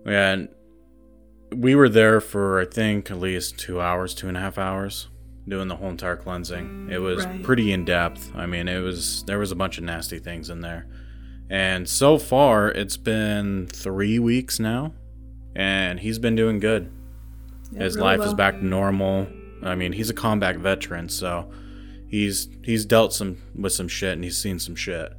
Yeah, 0.07 0.31
and 0.31 0.49
we 1.55 1.75
were 1.75 1.89
there 1.89 2.21
for 2.21 2.61
I 2.61 2.65
think 2.65 3.11
at 3.11 3.19
least 3.19 3.59
two 3.59 3.81
hours, 3.81 4.15
two 4.15 4.29
and 4.29 4.37
a 4.37 4.41
half 4.41 4.57
hours, 4.57 5.09
doing 5.51 5.69
the 5.69 5.77
whole 5.77 5.91
entire 5.91 6.17
cleansing. 6.17 6.89
It 6.91 6.99
mm, 6.99 7.03
was 7.03 7.27
Right. 7.27 7.43
pretty 7.43 7.73
in 7.73 7.85
depth. 7.85 8.33
I 8.35 8.47
mean, 8.47 8.69
it 8.69 8.81
was 8.81 9.25
there 9.25 9.39
was 9.39 9.53
a 9.53 9.57
bunch 9.57 9.79
of 9.79 9.85
nasty 9.85 10.19
things 10.19 10.49
in 10.51 10.61
there, 10.61 10.87
and 11.51 11.89
so 11.89 12.19
far 12.19 12.71
it's 12.71 12.97
been 12.97 13.67
three 13.67 14.19
weeks 14.19 14.59
now, 14.59 14.95
and 15.55 16.01
he's 16.01 16.19
been 16.19 16.37
doing 16.37 16.59
good. 16.61 16.91
Yeah, 17.73 17.85
His 17.85 17.97
really 17.97 18.19
life 18.19 18.27
is 18.27 18.35
back 18.35 18.59
to 18.59 18.65
normal. 18.65 19.29
I 19.63 19.75
mean, 19.75 19.93
he's 19.93 20.11
a 20.11 20.15
combat 20.15 20.57
veteran, 20.57 21.09
so 21.09 21.51
he's 22.09 22.49
he's 22.65 22.85
dealt 22.85 23.13
some 23.13 23.39
with 23.55 23.73
some 23.73 23.89
shit 23.89 24.15
and 24.15 24.25
he's 24.25 24.37
seen 24.39 24.59
some 24.59 24.75
shit. 24.75 25.13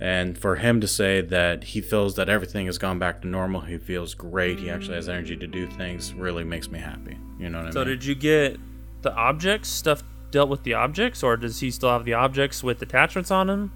And 0.00 0.36
for 0.36 0.56
him 0.56 0.80
to 0.80 0.88
say 0.88 1.20
that 1.20 1.64
he 1.64 1.80
feels 1.80 2.16
that 2.16 2.28
everything 2.28 2.66
has 2.66 2.78
gone 2.78 2.98
back 2.98 3.22
to 3.22 3.28
normal, 3.28 3.60
he 3.60 3.78
feels 3.78 4.12
great. 4.14 4.58
He 4.58 4.68
actually 4.68 4.96
has 4.96 5.08
energy 5.08 5.36
to 5.36 5.46
do 5.46 5.66
things. 5.68 6.12
Really 6.12 6.42
makes 6.44 6.68
me 6.68 6.80
happy. 6.80 7.16
You 7.38 7.48
know 7.48 7.58
what 7.58 7.62
I 7.62 7.66
mean? 7.66 7.72
So 7.72 7.84
did 7.84 8.04
you 8.04 8.14
get 8.16 8.58
the 9.04 9.14
objects 9.14 9.68
stuff 9.68 10.02
dealt 10.32 10.48
with 10.48 10.64
the 10.64 10.74
objects, 10.74 11.22
or 11.22 11.36
does 11.36 11.60
he 11.60 11.70
still 11.70 11.90
have 11.90 12.04
the 12.04 12.14
objects 12.14 12.64
with 12.64 12.82
attachments 12.82 13.30
on 13.30 13.48
him? 13.48 13.72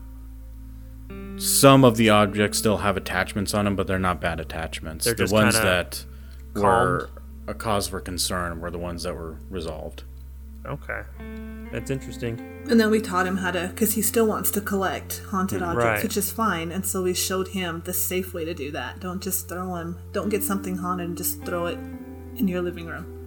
Some 1.39 1.85
of 1.85 1.97
the 1.97 2.11
objects 2.11 2.59
still 2.59 2.79
have 2.79 2.97
attachments 2.97 3.55
on 3.55 3.65
them, 3.65 3.77
but 3.77 3.87
they're 3.87 3.99
not 3.99 4.21
bad 4.21 4.41
attachments. 4.41 5.05
They're 5.05 5.15
the 5.15 5.23
just 5.23 5.33
ones 5.33 5.55
kinda 5.55 5.71
that 6.55 6.61
were 6.61 7.11
a 7.47 7.55
cause 7.55 7.87
for 7.87 8.01
concern 8.01 8.61
were 8.61 8.71
the 8.73 8.79
ones 8.79 9.05
that 9.05 9.15
were 9.15 9.37
resolved. 9.49 10.03
Okay, 10.67 11.03
that's 11.73 11.91
interesting. 11.91 12.41
And 12.69 12.79
then 12.79 12.91
we 12.91 13.01
taught 13.01 13.27
him 13.27 13.37
how 13.39 13.53
to, 13.53 13.69
because 13.69 13.95
he 13.95 14.03
still 14.03 14.27
wants 14.27 14.51
to 14.51 14.61
collect 14.61 15.23
haunted 15.31 15.63
mm, 15.63 15.69
objects, 15.69 15.85
Right. 15.87 16.03
which 16.03 16.17
is 16.17 16.31
fine. 16.33 16.73
And 16.73 16.85
so 16.85 17.03
we 17.05 17.15
showed 17.15 17.49
him 17.49 17.83
the 17.87 17.95
safe 17.95 18.35
way 18.35 18.45
to 18.45 18.53
do 18.53 18.71
that. 18.73 19.01
Don't 19.01 19.23
just 19.23 19.49
throw 19.49 19.77
them. 19.77 19.97
Don't 20.13 20.29
get 20.29 20.43
something 20.43 20.77
haunted 20.77 21.09
and 21.09 21.17
just 21.17 21.45
throw 21.45 21.67
it 21.67 21.79
in 22.37 22.49
your 22.49 22.61
living 22.61 22.87
room. 22.87 23.18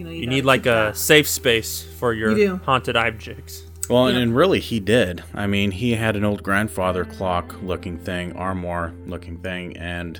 You 0.00 0.06
know, 0.06 0.12
you, 0.12 0.20
You 0.22 0.26
need 0.28 0.46
like 0.46 0.62
keep 0.62 0.72
a 0.72 0.74
that. 0.92 0.96
safe 0.96 1.28
space 1.28 1.82
for 1.98 2.14
your 2.14 2.34
You 2.36 2.56
haunted 2.64 2.96
objects. 2.96 3.64
Well, 3.90 4.06
and, 4.06 4.16
Yeah. 4.16 4.22
and 4.22 4.34
really, 4.34 4.58
he 4.60 4.80
did. 4.80 5.22
I 5.34 5.46
mean, 5.46 5.72
he 5.72 5.92
had 5.92 6.16
an 6.16 6.24
old 6.24 6.42
grandfather 6.42 7.04
clock 7.04 7.54
looking 7.62 7.98
thing, 7.98 8.32
armoire 8.32 8.94
looking 9.06 9.36
thing, 9.36 9.76
and 9.76 10.18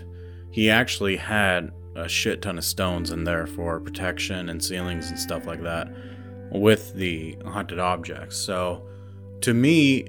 he 0.50 0.68
actually 0.68 1.16
had 1.16 1.70
a 1.96 2.08
shit 2.10 2.42
ton 2.42 2.58
of 2.58 2.64
stones 2.64 3.10
in 3.10 3.24
there 3.24 3.46
for 3.46 3.80
protection 3.80 4.50
and 4.50 4.62
ceilings 4.62 5.08
and 5.08 5.18
stuff 5.18 5.46
like 5.46 5.62
that 5.62 5.90
with 6.52 6.92
the 6.94 7.38
haunted 7.46 7.78
objects. 7.78 8.36
So, 8.36 8.82
to 9.40 9.54
me, 9.54 10.08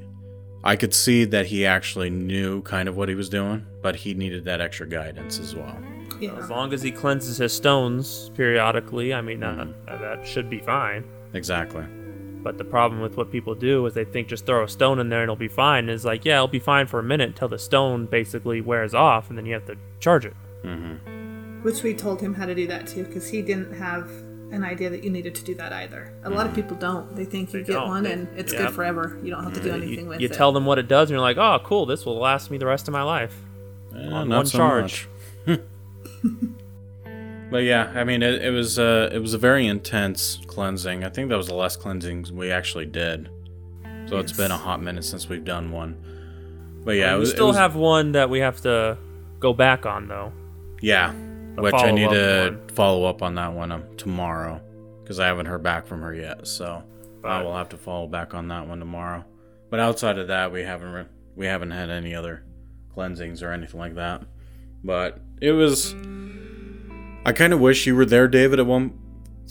I 0.66 0.76
could 0.76 0.94
see 0.94 1.24
that 1.24 1.46
he 1.46 1.66
actually 1.66 2.10
knew 2.10 2.62
kind 2.64 2.90
of 2.90 2.98
what 2.98 3.08
he 3.08 3.16
was 3.16 3.30
doing, 3.30 3.66
but 3.82 3.96
he 3.96 4.14
needed 4.16 4.44
that 4.46 4.60
extra 4.60 4.86
guidance 4.86 5.40
as 5.40 5.56
well. 5.56 5.78
Yeah. 6.22 6.36
As 6.38 6.50
long 6.50 6.72
as 6.74 6.82
he 6.82 6.92
cleanses 6.92 7.38
his 7.38 7.52
stones 7.54 8.30
periodically, 8.36 9.14
I 9.14 9.22
mean, 9.22 9.44
uh, 9.44 9.66
Mm-hmm. 9.88 10.02
that 10.04 10.26
should 10.26 10.50
be 10.50 10.60
fine. 10.60 11.04
Exactly. 11.34 11.84
But 12.44 12.58
the 12.58 12.64
problem 12.64 13.02
with 13.02 13.18
what 13.18 13.32
people 13.32 13.54
do 13.56 13.86
is 13.86 13.94
they 13.94 14.04
think 14.06 14.28
just 14.28 14.46
throw 14.46 14.64
a 14.64 14.68
stone 14.68 15.00
in 15.00 15.10
there 15.10 15.20
and 15.22 15.26
it'll 15.26 15.36
be 15.36 15.48
fine. 15.48 15.90
Is 15.90 16.06
like, 16.06 16.26
yeah, 16.26 16.36
it'll 16.38 16.48
be 16.48 16.60
fine 16.60 16.88
for 16.88 17.00
a 17.00 17.04
minute 17.04 17.28
until 17.30 17.48
the 17.48 17.60
stone 17.60 18.06
basically 18.08 18.62
wears 18.62 18.94
off, 18.96 19.30
and 19.30 19.38
then 19.38 19.46
you 19.46 19.54
have 19.54 19.66
to 19.66 19.76
charge 20.00 20.26
it. 20.26 20.34
Which 21.64 21.84
we 21.84 21.94
told 21.94 22.20
him 22.22 22.34
how 22.34 22.46
to 22.48 22.56
do 22.56 22.66
that 22.68 22.88
too, 22.88 23.04
because 23.04 23.28
he 23.30 23.42
didn't 23.44 23.74
have 23.74 24.10
an 24.52 24.64
idea 24.64 24.90
that 24.90 25.04
you 25.04 25.10
needed 25.12 25.36
to 25.36 25.44
do 25.44 25.54
that 25.56 25.72
either. 25.72 26.12
A 26.24 26.30
lot 26.30 26.46
of 26.48 26.54
people 26.56 26.76
don't. 26.76 27.16
They 27.16 27.24
think 27.26 27.54
you 27.54 27.60
They 27.62 27.68
get 27.68 27.74
don't. 27.74 27.88
one 27.88 28.04
They- 28.04 28.14
and 28.14 28.28
it's 28.36 28.52
yep. 28.52 28.64
good 28.64 28.72
forever. 28.72 29.18
You 29.24 29.30
don't 29.32 29.44
have 29.44 29.54
to 29.54 29.62
do 29.62 29.72
anything 29.72 30.06
You, 30.06 30.10
with 30.10 30.20
you 30.20 30.26
it. 30.26 30.32
You 30.32 30.36
tell 30.36 30.52
them 30.52 30.66
what 30.66 30.80
it 30.80 30.88
does, 30.88 31.10
and 31.10 31.12
you're 31.12 31.22
like, 31.22 31.38
oh, 31.38 31.60
cool, 31.64 31.86
this 31.86 32.06
will 32.06 32.18
last 32.18 32.50
me 32.52 32.58
the 32.58 32.66
rest 32.66 32.88
of 32.88 32.92
my 32.92 33.04
life. 33.04 33.36
Eh, 33.96 34.08
On 34.10 34.28
not 34.28 34.36
one 34.38 34.46
so 34.48 34.58
charge. 34.58 35.08
but 37.52 37.64
yeah, 37.64 37.92
I 37.96 38.04
mean, 38.04 38.22
it, 38.24 38.42
it 38.44 38.52
was 38.52 38.80
uh, 38.80 39.10
it 39.12 39.20
was 39.20 39.34
a 39.34 39.38
very 39.38 39.68
intense 39.68 40.40
cleansing. 40.48 41.04
I 41.04 41.10
think 41.10 41.30
that 41.30 41.38
was 41.38 41.48
the 41.48 41.56
last 41.56 41.80
cleansing 41.80 42.28
we 42.36 42.52
actually 42.52 42.86
did. 42.86 43.30
So 44.08 44.18
it's 44.18 44.34
been 44.34 44.52
a 44.52 44.58
hot 44.58 44.82
minute 44.82 45.06
since 45.06 45.30
we've 45.30 45.46
done 45.46 45.72
one. 45.72 46.82
But 46.84 46.94
yeah, 46.94 47.12
it 47.12 47.16
we 47.16 47.20
was, 47.22 47.30
it 47.30 47.34
still 47.34 47.48
was- 47.48 47.58
have 47.58 47.76
one 47.76 48.14
that 48.14 48.30
we 48.30 48.40
have 48.40 48.60
to 48.62 48.98
go 49.40 49.54
back 49.54 49.86
on, 49.86 50.08
though. 50.08 50.34
yeah, 50.82 51.14
a 51.58 51.62
which 51.62 51.74
I 51.74 51.92
need 51.92 52.10
to 52.10 52.58
follow-up 52.64 52.72
follow 52.72 53.06
up 53.06 53.22
on 53.22 53.36
that 53.36 53.54
one 53.54 53.72
um, 53.72 53.84
tomorrow 53.98 54.62
because 55.04 55.20
I 55.20 55.28
haven't 55.28 55.46
heard 55.46 55.64
back 55.64 55.86
from 55.88 56.02
her 56.02 56.14
yet. 56.14 56.48
So 56.48 56.84
I 57.24 57.42
will 57.44 57.56
have 57.56 57.70
to 57.70 57.78
follow 57.78 58.08
back 58.08 58.34
on 58.34 58.48
that 58.50 58.68
one 58.68 58.80
tomorrow. 58.80 59.24
But 59.70 59.80
outside 59.80 60.18
of 60.18 60.28
that, 60.28 60.52
we 60.52 60.62
haven't 60.64 60.92
re- 60.92 61.06
we 61.36 61.46
haven't 61.46 61.72
had 61.72 61.90
any 61.90 62.14
other 62.16 62.44
cleansings 62.94 63.42
or 63.44 63.52
anything 63.52 63.80
like 63.80 63.96
that. 63.96 64.24
But 64.84 65.20
it 65.42 65.52
was. 65.52 65.94
I 67.26 67.34
kind 67.34 67.54
of 67.54 67.60
wish 67.60 67.86
you 67.86 67.96
were 67.96 68.06
there, 68.06 68.28
David, 68.28 68.60
at 68.60 68.66
one 68.66 68.98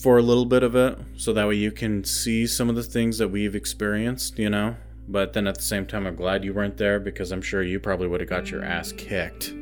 for 0.02 0.18
a 0.18 0.22
little 0.22 0.46
bit 0.46 0.62
of 0.62 0.74
it 0.74 0.98
so 1.16 1.32
that 1.32 1.46
way 1.46 1.54
you 1.54 1.70
can 1.70 2.04
see 2.04 2.46
some 2.46 2.70
of 2.70 2.76
the 2.76 2.82
things 2.82 3.18
that 3.18 3.28
we've 3.28 3.54
experienced, 3.54 4.38
you 4.38 4.48
know? 4.48 4.76
But 5.06 5.32
then 5.34 5.46
at 5.46 5.56
the 5.56 5.62
same 5.62 5.86
time, 5.86 6.06
I'm 6.06 6.16
glad 6.16 6.44
you 6.44 6.54
weren't 6.54 6.76
there 6.76 6.98
because 6.98 7.32
I'm 7.32 7.42
sure 7.42 7.62
you 7.62 7.78
probably 7.80 8.06
would 8.06 8.20
have 8.20 8.30
got 8.30 8.50
your 8.50 8.64
ass 8.64 8.92
kicked. 8.92 9.52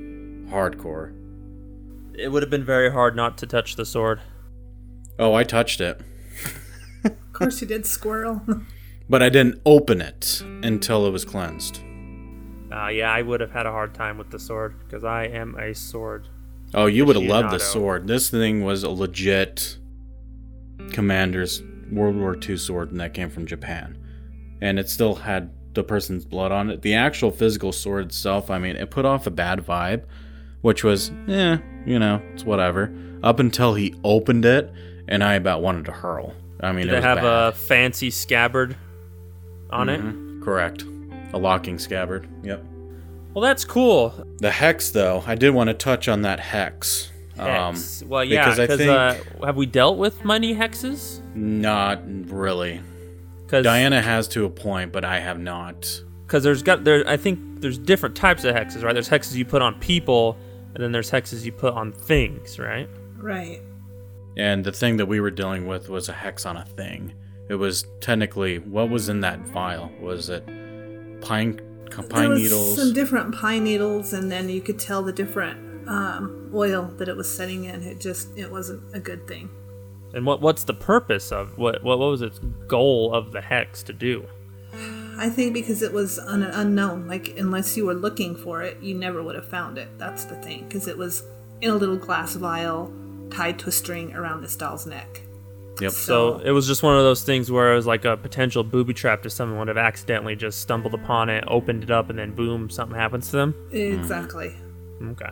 Hardcore. 0.48 1.14
It 2.14 2.30
would 2.30 2.42
have 2.42 2.50
been 2.50 2.64
very 2.64 2.92
hard 2.92 3.16
not 3.16 3.38
to 3.38 3.46
touch 3.46 3.76
the 3.76 3.86
sword. 3.86 4.20
Oh, 5.18 5.34
I 5.34 5.44
touched 5.44 5.80
it. 5.80 6.00
Of 7.04 7.32
course, 7.32 7.60
you 7.60 7.66
did, 7.66 7.86
squirrel. 7.86 8.42
But 9.10 9.22
I 9.22 9.30
didn't 9.30 9.62
open 9.64 10.02
it 10.02 10.42
until 10.62 11.06
it 11.06 11.10
was 11.10 11.24
cleansed. 11.24 11.80
Uh, 12.70 12.88
yeah, 12.88 13.10
I 13.12 13.22
would 13.22 13.40
have 13.40 13.50
had 13.50 13.66
a 13.66 13.70
hard 13.72 13.94
time 13.94 14.18
with 14.18 14.30
the 14.30 14.38
sword 14.38 14.74
because 14.80 15.04
I 15.04 15.24
am 15.24 15.54
a 15.56 15.74
sword. 15.74 16.28
Oh, 16.74 16.86
you 16.86 17.06
would 17.06 17.16
have 17.16 17.24
loved 17.24 17.50
the 17.50 17.58
sword. 17.58 18.06
This 18.06 18.28
thing 18.28 18.62
was 18.64 18.82
a 18.82 18.90
legit 18.90 19.78
commander's 20.92 21.62
World 21.90 22.16
War 22.16 22.36
II 22.36 22.56
sword, 22.56 22.90
and 22.90 23.00
that 23.00 23.14
came 23.14 23.30
from 23.30 23.46
Japan. 23.46 23.96
And 24.60 24.78
it 24.78 24.88
still 24.90 25.14
had 25.14 25.50
the 25.74 25.82
person's 25.82 26.24
blood 26.24 26.52
on 26.52 26.70
it. 26.70 26.82
The 26.82 26.94
actual 26.94 27.30
physical 27.30 27.72
sword 27.72 28.06
itself, 28.06 28.50
I 28.50 28.58
mean, 28.58 28.76
it 28.76 28.90
put 28.90 29.04
off 29.04 29.26
a 29.26 29.30
bad 29.30 29.60
vibe, 29.64 30.04
which 30.60 30.84
was, 30.84 31.10
eh, 31.28 31.58
you 31.86 31.98
know, 31.98 32.20
it's 32.34 32.44
whatever. 32.44 32.92
Up 33.22 33.38
until 33.40 33.74
he 33.74 33.94
opened 34.04 34.44
it, 34.44 34.70
and 35.08 35.24
I 35.24 35.34
about 35.34 35.62
wanted 35.62 35.86
to 35.86 35.92
hurl. 35.92 36.34
I 36.60 36.72
mean, 36.72 36.86
Did 36.86 36.94
it 36.94 36.98
it 36.98 37.02
have 37.04 37.18
bad. 37.18 37.24
a 37.24 37.52
fancy 37.52 38.10
scabbard 38.10 38.76
on 39.70 39.88
it? 39.88 40.00
Mhm, 40.02 40.42
Correct. 40.42 40.84
A 41.32 41.38
locking 41.38 41.78
scabbard. 41.78 42.28
Yep. 42.42 42.64
Well, 43.34 43.42
that's 43.42 43.64
cool. 43.64 44.26
The 44.38 44.50
hex, 44.50 44.90
though, 44.90 45.22
I 45.26 45.34
did 45.34 45.50
want 45.50 45.68
to 45.68 45.74
touch 45.74 46.08
on 46.08 46.22
that 46.22 46.40
hex. 46.40 47.10
Hex. 47.36 48.02
well, 48.06 48.24
yeah, 48.24 48.44
because 48.44 48.58
I 48.58 48.66
think- 48.66 48.90
uh, 48.90 49.46
have 49.46 49.56
we 49.56 49.66
dealt 49.66 49.96
with 49.98 50.24
many 50.24 50.54
hexes? 50.54 51.20
Not 51.36 52.00
really. 52.30 52.80
Because 53.44 53.64
Diana 53.64 54.02
has 54.02 54.26
to 54.28 54.44
a 54.44 54.50
point, 54.50 54.92
but 54.92 55.04
I 55.04 55.20
have 55.20 55.38
not. 55.38 56.02
because 56.26 56.42
there's 56.42 56.62
got 56.62 56.84
there 56.84 57.08
I 57.08 57.16
think 57.16 57.38
there's 57.60 57.78
different 57.78 58.14
types 58.16 58.44
of 58.44 58.54
hexes, 58.54 58.82
right? 58.82 58.92
There's 58.92 59.08
hexes 59.08 59.34
you 59.36 59.44
put 59.44 59.62
on 59.62 59.78
people, 59.78 60.36
and 60.74 60.82
then 60.82 60.90
there's 60.92 61.10
hexes 61.10 61.44
you 61.44 61.52
put 61.52 61.74
on 61.74 61.92
things, 61.92 62.58
right? 62.58 62.88
right. 63.16 63.62
And 64.36 64.64
the 64.64 64.72
thing 64.72 64.96
that 64.98 65.06
we 65.06 65.20
were 65.20 65.30
dealing 65.30 65.66
with 65.66 65.88
was 65.88 66.08
a 66.08 66.12
hex 66.12 66.44
on 66.44 66.56
a 66.56 66.64
thing. 66.64 67.12
It 67.48 67.54
was 67.54 67.86
technically 68.00 68.58
what 68.58 68.90
was 68.90 69.08
in 69.08 69.20
that 69.20 69.40
vial? 69.46 69.90
Was 70.00 70.28
it 70.28 70.46
pine 71.20 71.60
there 71.90 72.02
pine 72.02 72.28
was 72.28 72.42
needles? 72.42 72.76
some 72.76 72.92
different 72.92 73.34
pine 73.34 73.64
needles, 73.64 74.12
and 74.12 74.30
then 74.30 74.48
you 74.48 74.60
could 74.60 74.78
tell 74.78 75.02
the 75.02 75.12
different 75.12 75.88
um, 75.88 76.50
oil 76.54 76.92
that 76.98 77.08
it 77.08 77.16
was 77.16 77.34
setting 77.34 77.64
in. 77.64 77.82
It 77.82 78.00
just 78.00 78.36
it 78.36 78.50
wasn't 78.50 78.94
a 78.94 79.00
good 79.00 79.26
thing. 79.26 79.50
And 80.14 80.24
what 80.24 80.40
what's 80.40 80.64
the 80.64 80.74
purpose 80.74 81.32
of 81.32 81.58
what 81.58 81.82
what, 81.82 81.98
what 81.98 82.10
was 82.10 82.22
its 82.22 82.38
goal 82.66 83.14
of 83.14 83.32
the 83.32 83.40
hex 83.40 83.82
to 83.84 83.92
do? 83.92 84.26
I 85.18 85.28
think 85.28 85.52
because 85.52 85.82
it 85.82 85.92
was 85.92 86.18
un- 86.18 86.42
unknown. 86.42 87.08
Like 87.08 87.36
unless 87.36 87.76
you 87.76 87.86
were 87.86 87.94
looking 87.94 88.36
for 88.36 88.62
it, 88.62 88.80
you 88.80 88.94
never 88.94 89.22
would 89.22 89.34
have 89.34 89.48
found 89.48 89.76
it. 89.78 89.88
That's 89.98 90.24
the 90.24 90.36
thing, 90.36 90.64
because 90.68 90.86
it 90.86 90.96
was 90.96 91.24
in 91.60 91.70
a 91.70 91.74
little 91.74 91.96
glass 91.96 92.34
vial 92.36 92.92
tied 93.30 93.58
to 93.58 93.68
a 93.68 93.72
string 93.72 94.14
around 94.14 94.42
this 94.42 94.56
doll's 94.56 94.86
neck. 94.86 95.22
Yep. 95.80 95.92
So 95.92 96.38
it 96.38 96.50
was 96.50 96.66
just 96.66 96.82
one 96.82 96.96
of 96.96 97.02
those 97.02 97.22
things 97.22 97.50
where 97.50 97.72
it 97.72 97.76
was 97.76 97.86
like 97.86 98.04
a 98.04 98.16
potential 98.16 98.64
booby 98.64 98.94
trap 98.94 99.24
if 99.24 99.32
someone 99.32 99.58
would 99.58 99.68
have 99.68 99.76
accidentally 99.76 100.36
just 100.36 100.60
stumbled 100.60 100.94
upon 100.94 101.28
it, 101.28 101.44
opened 101.46 101.82
it 101.84 101.90
up, 101.90 102.10
and 102.10 102.18
then 102.18 102.34
boom, 102.34 102.70
something 102.70 102.96
happens 102.98 103.30
to 103.30 103.36
them. 103.36 103.54
Exactly. 103.72 104.50
Hmm. 104.98 105.10
Okay. 105.10 105.30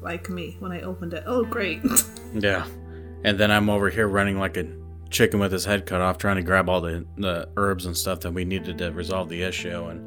Like 0.00 0.28
me 0.30 0.56
when 0.60 0.72
I 0.72 0.80
opened 0.82 1.14
it. 1.14 1.24
Oh, 1.26 1.44
great. 1.44 1.80
Yeah. 2.32 2.64
And 3.24 3.38
then 3.38 3.50
I'm 3.50 3.68
over 3.68 3.90
here 3.90 4.06
running 4.06 4.38
like 4.38 4.56
a 4.56 4.64
chicken 5.10 5.40
with 5.40 5.50
his 5.50 5.64
head 5.64 5.84
cut 5.84 6.00
off, 6.00 6.16
trying 6.16 6.36
to 6.36 6.42
grab 6.42 6.68
all 6.68 6.80
the, 6.80 7.04
the 7.18 7.48
herbs 7.56 7.86
and 7.86 7.96
stuff 7.96 8.20
that 8.20 8.32
we 8.32 8.44
needed 8.44 8.78
to 8.78 8.92
resolve 8.92 9.28
the 9.28 9.42
issue. 9.42 9.86
And 9.86 10.00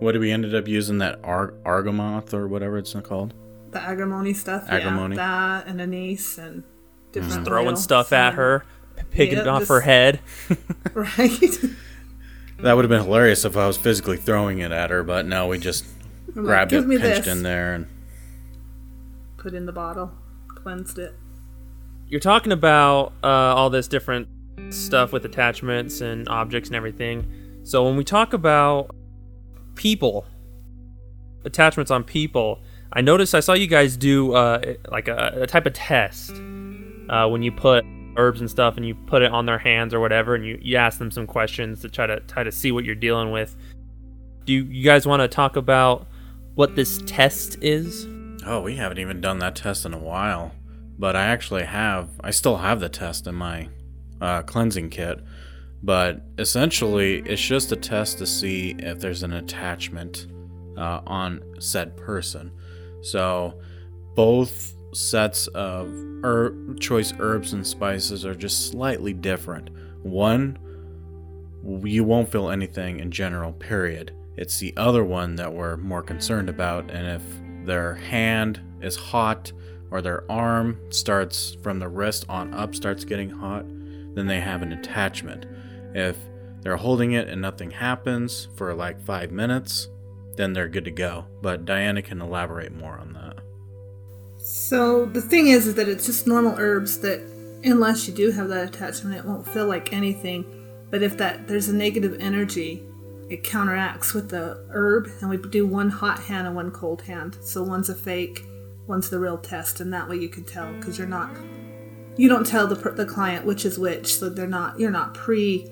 what 0.00 0.12
did 0.12 0.20
we 0.20 0.30
ended 0.30 0.54
up 0.54 0.68
using? 0.68 0.98
That 0.98 1.18
ar- 1.24 1.54
argamoth 1.64 2.32
or 2.32 2.46
whatever 2.46 2.78
it's 2.78 2.94
called? 3.02 3.34
the 3.74 3.80
agrimony 3.80 4.32
stuff. 4.32 4.64
Agrimony. 4.68 5.16
Yeah, 5.16 5.60
that 5.62 5.66
and 5.66 5.80
anise 5.80 6.38
and 6.38 6.62
different 7.12 7.34
mm-hmm. 7.34 7.44
Throwing 7.44 7.76
stuff 7.76 8.12
at 8.12 8.30
So- 8.30 8.36
her, 8.36 8.64
p- 8.96 9.02
picking 9.10 9.38
it 9.38 9.46
Yeah, 9.46 9.52
off 9.52 9.60
just- 9.62 9.68
her 9.70 9.80
head. 9.80 10.20
Right. 10.94 11.40
That 12.60 12.74
would 12.76 12.84
have 12.84 12.88
been 12.90 13.02
hilarious 13.02 13.44
if 13.44 13.56
I 13.56 13.66
was 13.66 13.76
physically 13.76 14.16
throwing 14.16 14.60
it 14.60 14.70
at 14.70 14.90
her, 14.90 15.02
but 15.02 15.26
no, 15.26 15.48
we 15.48 15.58
just 15.58 15.84
I'm 16.36 16.44
grabbed 16.44 16.70
Give 16.70 16.88
it, 16.90 17.00
pinched 17.00 17.24
this. 17.24 17.26
in 17.36 17.42
there, 17.42 17.74
and 17.74 17.86
Put 19.36 19.54
in 19.54 19.66
the 19.66 19.72
bottle. 19.72 20.12
Cleansed 20.48 20.98
it. 20.98 21.14
You're 22.08 22.20
talking 22.20 22.52
about 22.52 23.12
uh, 23.22 23.26
all 23.26 23.70
this 23.70 23.88
different 23.88 24.28
stuff 24.70 25.12
with 25.12 25.24
attachments 25.24 26.00
and 26.00 26.28
objects 26.28 26.68
and 26.68 26.76
everything. 26.76 27.60
So 27.64 27.84
when 27.84 27.96
we 27.96 28.04
talk 28.04 28.32
about 28.32 28.94
people, 29.74 30.24
attachments 31.44 31.90
on 31.90 32.04
people, 32.04 32.60
I 32.92 33.00
noticed 33.00 33.34
I 33.34 33.40
saw 33.40 33.52
you 33.54 33.66
guys 33.66 33.96
do 33.96 34.32
uh, 34.34 34.74
like 34.90 35.08
a, 35.08 35.40
a 35.42 35.46
type 35.46 35.66
of 35.66 35.72
test 35.72 36.30
uh, 37.10 37.26
when 37.28 37.42
you 37.42 37.50
put 37.52 37.84
herbs 38.16 38.40
and 38.40 38.50
stuff 38.50 38.76
and 38.76 38.86
you 38.86 38.94
put 38.94 39.22
it 39.22 39.30
on 39.32 39.46
their 39.46 39.58
hands 39.58 39.94
or 39.94 40.00
whatever, 40.00 40.34
and 40.34 40.44
you, 40.44 40.58
you 40.62 40.76
ask 40.76 40.98
them 40.98 41.10
some 41.10 41.26
questions 41.26 41.80
to 41.82 41.88
try 41.88 42.06
to 42.06 42.20
try 42.20 42.42
to 42.42 42.52
see 42.52 42.72
what 42.72 42.84
you're 42.84 42.94
dealing 42.94 43.30
with. 43.30 43.56
Do 44.44 44.52
you, 44.52 44.64
you 44.64 44.84
guys 44.84 45.06
want 45.06 45.20
to 45.20 45.28
talk 45.28 45.56
about 45.56 46.06
what 46.54 46.76
this 46.76 47.02
test 47.06 47.56
is? 47.62 48.06
oh, 48.46 48.60
we 48.60 48.76
haven't 48.76 48.98
even 48.98 49.20
done 49.20 49.38
that 49.38 49.56
test 49.56 49.84
in 49.84 49.94
a 49.94 49.98
while. 49.98 50.52
But 50.98 51.16
I 51.16 51.24
actually 51.24 51.64
have, 51.64 52.10
I 52.22 52.30
still 52.30 52.58
have 52.58 52.80
the 52.80 52.88
test 52.88 53.26
in 53.26 53.34
my 53.34 53.68
uh, 54.20 54.42
cleansing 54.42 54.90
kit. 54.90 55.20
But 55.82 56.22
essentially, 56.38 57.20
it's 57.26 57.42
just 57.42 57.72
a 57.72 57.76
test 57.76 58.18
to 58.18 58.26
see 58.26 58.76
if 58.78 59.00
there's 59.00 59.22
an 59.22 59.32
attachment 59.32 60.28
uh, 60.78 61.00
on 61.06 61.42
said 61.58 61.96
person. 61.96 62.52
So 63.02 63.60
both 64.14 64.73
sets 64.94 65.46
of 65.48 65.88
herb, 66.22 66.80
choice 66.80 67.12
herbs 67.18 67.52
and 67.52 67.66
spices 67.66 68.24
are 68.24 68.34
just 68.34 68.70
slightly 68.70 69.12
different. 69.12 69.70
One, 70.02 70.58
you 71.84 72.04
won't 72.04 72.30
feel 72.30 72.50
anything 72.50 73.00
in 73.00 73.10
general, 73.10 73.52
period. 73.52 74.12
It's 74.36 74.58
the 74.58 74.74
other 74.76 75.04
one 75.04 75.36
that 75.36 75.52
we're 75.52 75.76
more 75.76 76.02
concerned 76.02 76.48
about, 76.48 76.90
and 76.90 77.06
if 77.06 77.22
their 77.66 77.94
hand 77.94 78.60
is 78.80 78.96
hot 78.96 79.52
or 79.90 80.02
their 80.02 80.30
arm 80.30 80.78
starts 80.90 81.56
from 81.62 81.78
the 81.78 81.88
wrist 81.88 82.26
on 82.28 82.52
up 82.52 82.74
starts 82.74 83.04
getting 83.04 83.30
hot, 83.30 83.64
then 84.14 84.26
they 84.26 84.40
have 84.40 84.62
an 84.62 84.72
attachment. 84.72 85.46
If 85.94 86.16
they're 86.62 86.76
holding 86.76 87.12
it 87.12 87.28
and 87.28 87.40
nothing 87.40 87.70
happens 87.70 88.48
for 88.56 88.74
like 88.74 89.00
five 89.04 89.30
minutes, 89.30 89.88
then 90.36 90.52
they're 90.52 90.68
good 90.68 90.84
to 90.84 90.90
go. 90.90 91.26
But 91.40 91.64
Diana 91.64 92.02
can 92.02 92.20
elaborate 92.20 92.72
more 92.72 92.98
on 92.98 93.12
that. 93.12 93.23
So 94.44 95.06
the 95.06 95.22
thing 95.22 95.46
is, 95.46 95.66
is 95.66 95.74
that 95.76 95.88
it's 95.88 96.04
just 96.04 96.26
normal 96.26 96.54
herbs 96.58 96.98
that, 97.00 97.20
unless 97.64 98.06
you 98.06 98.12
do 98.12 98.30
have 98.30 98.48
that 98.48 98.68
attachment, 98.68 99.16
it 99.16 99.24
won't 99.24 99.48
feel 99.48 99.66
like 99.66 99.90
anything. 99.90 100.44
But 100.90 101.02
if 101.02 101.16
that 101.16 101.48
there's 101.48 101.70
a 101.70 101.74
negative 101.74 102.18
energy, 102.20 102.84
it 103.30 103.42
counteracts 103.42 104.12
with 104.12 104.28
the 104.28 104.62
herb, 104.68 105.08
and 105.22 105.30
we 105.30 105.38
do 105.38 105.66
one 105.66 105.88
hot 105.88 106.18
hand 106.18 106.46
and 106.46 106.54
one 106.54 106.70
cold 106.70 107.00
hand. 107.00 107.38
So 107.40 107.62
one's 107.62 107.88
a 107.88 107.94
fake, 107.94 108.44
one's 108.86 109.08
the 109.08 109.18
real 109.18 109.38
test, 109.38 109.80
and 109.80 109.90
that 109.94 110.10
way 110.10 110.16
you 110.16 110.28
can 110.28 110.44
tell 110.44 110.70
because 110.74 110.98
you're 110.98 111.06
not, 111.06 111.34
you 112.18 112.28
don't 112.28 112.46
tell 112.46 112.66
the 112.66 112.76
the 112.90 113.06
client 113.06 113.46
which 113.46 113.64
is 113.64 113.78
which, 113.78 114.18
so 114.18 114.28
they're 114.28 114.46
not 114.46 114.78
you're 114.78 114.90
not 114.90 115.14
pre 115.14 115.70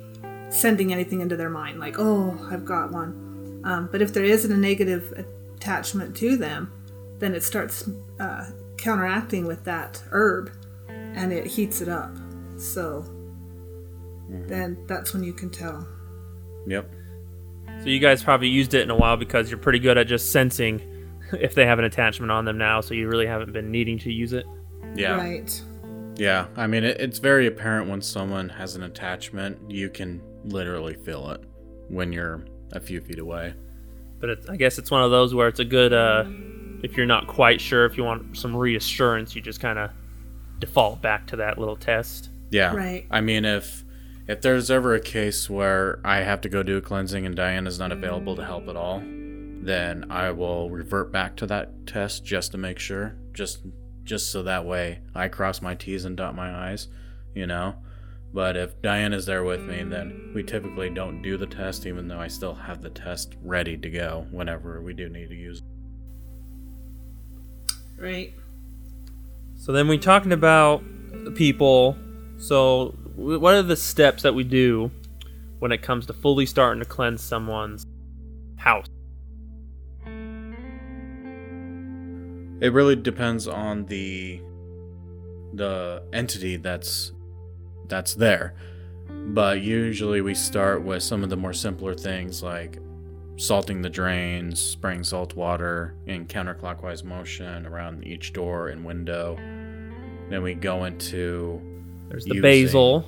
sending 0.48 0.94
anything 0.94 1.20
into 1.20 1.36
their 1.36 1.50
mind 1.50 1.78
like 1.78 1.96
oh 1.98 2.38
I've 2.50 2.64
got 2.64 2.90
one. 2.90 3.60
Um, 3.64 3.90
but 3.92 4.00
if 4.00 4.14
there 4.14 4.24
isn't 4.24 4.50
a 4.50 4.56
negative 4.56 5.26
attachment 5.56 6.16
to 6.16 6.38
them, 6.38 6.72
then 7.18 7.34
it 7.34 7.42
starts 7.42 7.88
uh, 8.18 8.50
counteracting 8.82 9.46
with 9.46 9.62
that 9.64 10.02
herb 10.10 10.50
and 10.88 11.32
it 11.32 11.46
heats 11.46 11.80
it 11.80 11.88
up. 11.88 12.10
So 12.58 13.04
then 14.28 14.84
that's 14.86 15.14
when 15.14 15.22
you 15.22 15.32
can 15.32 15.50
tell. 15.50 15.86
Yep. 16.66 16.90
So 17.80 17.88
you 17.88 18.00
guys 18.00 18.22
probably 18.22 18.48
used 18.48 18.74
it 18.74 18.82
in 18.82 18.90
a 18.90 18.96
while 18.96 19.16
because 19.16 19.50
you're 19.50 19.58
pretty 19.58 19.78
good 19.78 19.98
at 19.98 20.06
just 20.06 20.32
sensing 20.32 20.80
if 21.32 21.54
they 21.54 21.64
have 21.64 21.78
an 21.78 21.84
attachment 21.84 22.30
on 22.32 22.44
them 22.44 22.58
now, 22.58 22.80
so 22.80 22.94
you 22.94 23.08
really 23.08 23.26
haven't 23.26 23.52
been 23.52 23.70
needing 23.70 23.98
to 24.00 24.12
use 24.12 24.32
it. 24.32 24.46
Yeah. 24.94 25.16
Right. 25.16 25.62
Yeah. 26.16 26.46
I 26.56 26.66
mean, 26.66 26.84
it, 26.84 27.00
it's 27.00 27.18
very 27.18 27.46
apparent 27.46 27.88
when 27.88 28.02
someone 28.02 28.48
has 28.48 28.74
an 28.74 28.82
attachment. 28.82 29.58
You 29.70 29.90
can 29.90 30.20
literally 30.44 30.94
feel 30.94 31.30
it 31.30 31.42
when 31.88 32.12
you're 32.12 32.44
a 32.72 32.80
few 32.80 33.00
feet 33.00 33.18
away. 33.18 33.54
But 34.18 34.30
it's, 34.30 34.48
I 34.48 34.56
guess 34.56 34.78
it's 34.78 34.90
one 34.90 35.02
of 35.02 35.10
those 35.10 35.34
where 35.34 35.48
it's 35.48 35.60
a 35.60 35.64
good, 35.64 35.92
uh, 35.92 36.24
if 36.82 36.96
you're 36.96 37.06
not 37.06 37.26
quite 37.26 37.60
sure, 37.60 37.84
if 37.86 37.96
you 37.96 38.04
want 38.04 38.36
some 38.36 38.54
reassurance, 38.56 39.34
you 39.36 39.42
just 39.42 39.60
kind 39.60 39.78
of 39.78 39.90
default 40.58 41.00
back 41.02 41.26
to 41.28 41.36
that 41.36 41.58
little 41.58 41.76
test. 41.76 42.30
Yeah. 42.50 42.74
Right. 42.74 43.06
I 43.10 43.20
mean, 43.20 43.44
if 43.44 43.84
if 44.28 44.40
there's 44.40 44.70
ever 44.70 44.94
a 44.94 45.00
case 45.00 45.50
where 45.50 46.00
I 46.04 46.18
have 46.18 46.40
to 46.42 46.48
go 46.48 46.62
do 46.62 46.76
a 46.76 46.80
cleansing 46.80 47.26
and 47.26 47.34
Diana's 47.34 47.78
not 47.78 47.92
available 47.92 48.36
to 48.36 48.44
help 48.44 48.68
at 48.68 48.76
all, 48.76 49.00
then 49.00 50.10
I 50.10 50.30
will 50.30 50.70
revert 50.70 51.10
back 51.12 51.36
to 51.36 51.46
that 51.46 51.86
test 51.86 52.24
just 52.24 52.52
to 52.52 52.58
make 52.58 52.78
sure, 52.78 53.16
just 53.32 53.60
just 54.04 54.30
so 54.30 54.42
that 54.42 54.64
way 54.64 55.00
I 55.14 55.28
cross 55.28 55.62
my 55.62 55.74
T's 55.74 56.04
and 56.04 56.16
dot 56.16 56.34
my 56.34 56.70
I's. 56.72 56.88
you 57.34 57.46
know. 57.46 57.76
But 58.34 58.56
if 58.56 58.80
Diana's 58.80 59.26
there 59.26 59.44
with 59.44 59.62
me, 59.62 59.82
then 59.82 60.32
we 60.34 60.42
typically 60.42 60.88
don't 60.88 61.20
do 61.20 61.36
the 61.36 61.46
test, 61.46 61.84
even 61.86 62.08
though 62.08 62.20
I 62.20 62.28
still 62.28 62.54
have 62.54 62.80
the 62.80 62.88
test 62.90 63.34
ready 63.42 63.76
to 63.76 63.90
go 63.90 64.26
whenever 64.30 64.80
we 64.80 64.94
do 64.94 65.08
need 65.10 65.28
to 65.28 65.34
use 65.34 65.58
it. 65.58 65.64
Right. 68.02 68.34
So 69.54 69.70
then 69.70 69.86
we 69.86 69.96
talking 69.96 70.32
about 70.32 70.82
people. 71.36 71.96
So 72.36 72.96
what 73.14 73.54
are 73.54 73.62
the 73.62 73.76
steps 73.76 74.24
that 74.24 74.34
we 74.34 74.42
do 74.42 74.90
when 75.60 75.70
it 75.70 75.82
comes 75.82 76.06
to 76.06 76.12
fully 76.12 76.44
starting 76.44 76.82
to 76.82 76.84
cleanse 76.84 77.22
someone's 77.22 77.86
house? 78.56 78.86
It 82.60 82.72
really 82.72 82.96
depends 82.96 83.46
on 83.46 83.86
the 83.86 84.40
the 85.54 86.02
entity 86.12 86.56
that's 86.56 87.12
that's 87.86 88.14
there. 88.14 88.54
But 89.08 89.60
usually 89.60 90.22
we 90.22 90.34
start 90.34 90.82
with 90.82 91.04
some 91.04 91.22
of 91.22 91.30
the 91.30 91.36
more 91.36 91.52
simpler 91.52 91.94
things 91.94 92.42
like 92.42 92.81
salting 93.42 93.82
the 93.82 93.90
drains, 93.90 94.60
spraying 94.60 95.02
salt 95.02 95.34
water 95.34 95.94
in 96.06 96.26
counterclockwise 96.26 97.02
motion 97.02 97.66
around 97.66 98.06
each 98.06 98.32
door 98.32 98.68
and 98.68 98.84
window. 98.84 99.34
Then 100.30 100.42
we 100.42 100.54
go 100.54 100.84
into 100.84 101.60
There's 102.08 102.24
the 102.24 102.36
Using- 102.36 102.42
basil. 102.42 103.04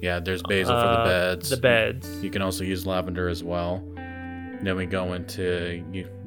yeah, 0.00 0.20
there's 0.20 0.42
basil 0.42 0.74
for 0.74 0.86
uh, 0.86 1.04
the 1.04 1.10
beds. 1.10 1.50
The 1.50 1.56
beds. 1.58 2.22
You 2.24 2.30
can 2.30 2.40
also 2.40 2.64
use 2.64 2.86
lavender 2.86 3.28
as 3.28 3.44
well. 3.44 3.84
Then 3.96 4.74
we 4.76 4.86
go 4.86 5.12
into 5.12 5.82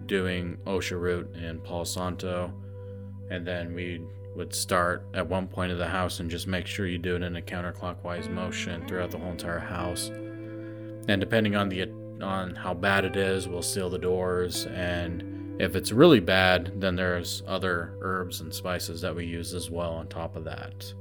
doing 0.05 0.57
Osha 0.67 0.99
root 0.99 1.33
and 1.35 1.63
Palo 1.63 1.83
Santo. 1.83 2.53
And 3.31 3.45
then 3.45 3.73
we 3.73 4.01
would 4.35 4.53
start 4.53 5.03
at 5.15 5.27
one 5.27 5.47
point 5.47 5.71
of 5.71 5.79
the 5.79 5.87
house 5.87 6.19
and 6.19 6.29
just 6.29 6.45
make 6.45 6.67
sure 6.67 6.85
you 6.85 6.99
do 6.99 7.15
it 7.15 7.23
in 7.23 7.35
a 7.35 7.41
counterclockwise 7.41 8.29
motion 8.29 8.87
throughout 8.87 9.09
the 9.09 9.17
whole 9.17 9.31
entire 9.31 9.57
house. 9.59 10.09
And 11.09 11.19
depending 11.19 11.55
on 11.55 11.69
the 11.69 11.81
on 12.21 12.55
how 12.55 12.73
bad 12.73 13.05
it 13.05 13.15
is, 13.15 13.47
we'll 13.47 13.61
seal 13.61 13.89
the 13.89 13.97
doors 13.99 14.65
and 14.67 15.33
if 15.59 15.75
it's 15.75 15.91
really 15.91 16.19
bad, 16.19 16.79
then 16.79 16.95
there's 16.95 17.41
other 17.47 17.97
herbs 18.01 18.41
and 18.41 18.53
spices 18.53 19.01
that 19.01 19.15
we 19.15 19.25
use 19.25 19.55
as 19.55 19.71
well 19.71 19.93
on 19.93 20.07
top 20.07 20.35
of 20.35 20.43
that. 20.43 20.93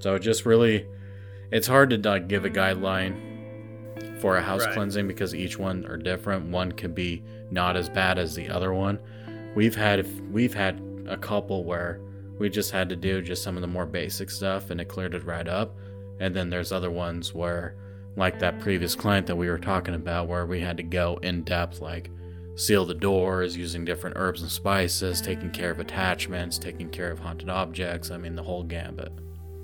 So 0.00 0.14
it 0.16 0.20
just 0.20 0.44
really 0.44 0.86
it's 1.52 1.68
hard 1.68 1.90
to 1.90 1.98
like, 1.98 2.26
give 2.26 2.44
a 2.44 2.50
guideline 2.50 4.20
for 4.20 4.36
a 4.36 4.42
house 4.42 4.64
Right. 4.64 4.74
cleansing 4.74 5.06
because 5.06 5.34
each 5.34 5.58
one 5.58 5.86
are 5.86 5.96
different. 5.96 6.50
One 6.50 6.72
could 6.72 6.94
be 6.94 7.22
not 7.50 7.76
as 7.76 7.88
bad 7.88 8.18
as 8.18 8.34
the 8.34 8.48
other 8.48 8.74
one. 8.74 8.98
We've 9.54 9.76
had 9.76 10.06
we've 10.32 10.54
had 10.54 10.82
a 11.06 11.16
couple 11.16 11.64
where 11.64 12.00
we 12.38 12.50
just 12.50 12.72
had 12.72 12.88
to 12.88 12.96
do 12.96 13.22
just 13.22 13.42
some 13.42 13.56
of 13.56 13.60
the 13.62 13.68
more 13.68 13.86
basic 13.86 14.30
stuff 14.30 14.70
and 14.70 14.80
it 14.80 14.86
cleared 14.86 15.14
it 15.14 15.24
right 15.24 15.46
up. 15.46 15.76
And 16.18 16.34
then 16.34 16.50
there's 16.50 16.72
other 16.72 16.90
ones 16.90 17.32
where 17.32 17.76
like 18.16 18.38
that 18.38 18.58
previous 18.60 18.94
client 18.94 19.26
that 19.26 19.36
we 19.36 19.48
were 19.48 19.58
talking 19.58 19.94
about 19.94 20.26
where 20.26 20.46
we 20.46 20.60
had 20.60 20.76
to 20.78 20.82
go 20.82 21.18
in 21.22 21.42
depth 21.42 21.80
like 21.80 22.10
seal 22.56 22.86
the 22.86 22.94
doors 22.94 23.56
using 23.56 23.84
different 23.84 24.16
herbs 24.18 24.40
and 24.42 24.50
spices, 24.50 25.20
taking 25.20 25.50
care 25.50 25.70
of 25.70 25.78
attachments, 25.78 26.58
taking 26.58 26.88
care 26.88 27.10
of 27.10 27.18
haunted 27.18 27.50
objects, 27.50 28.10
I 28.10 28.16
mean 28.16 28.34
the 28.34 28.42
whole 28.42 28.62
gambit. 28.62 29.12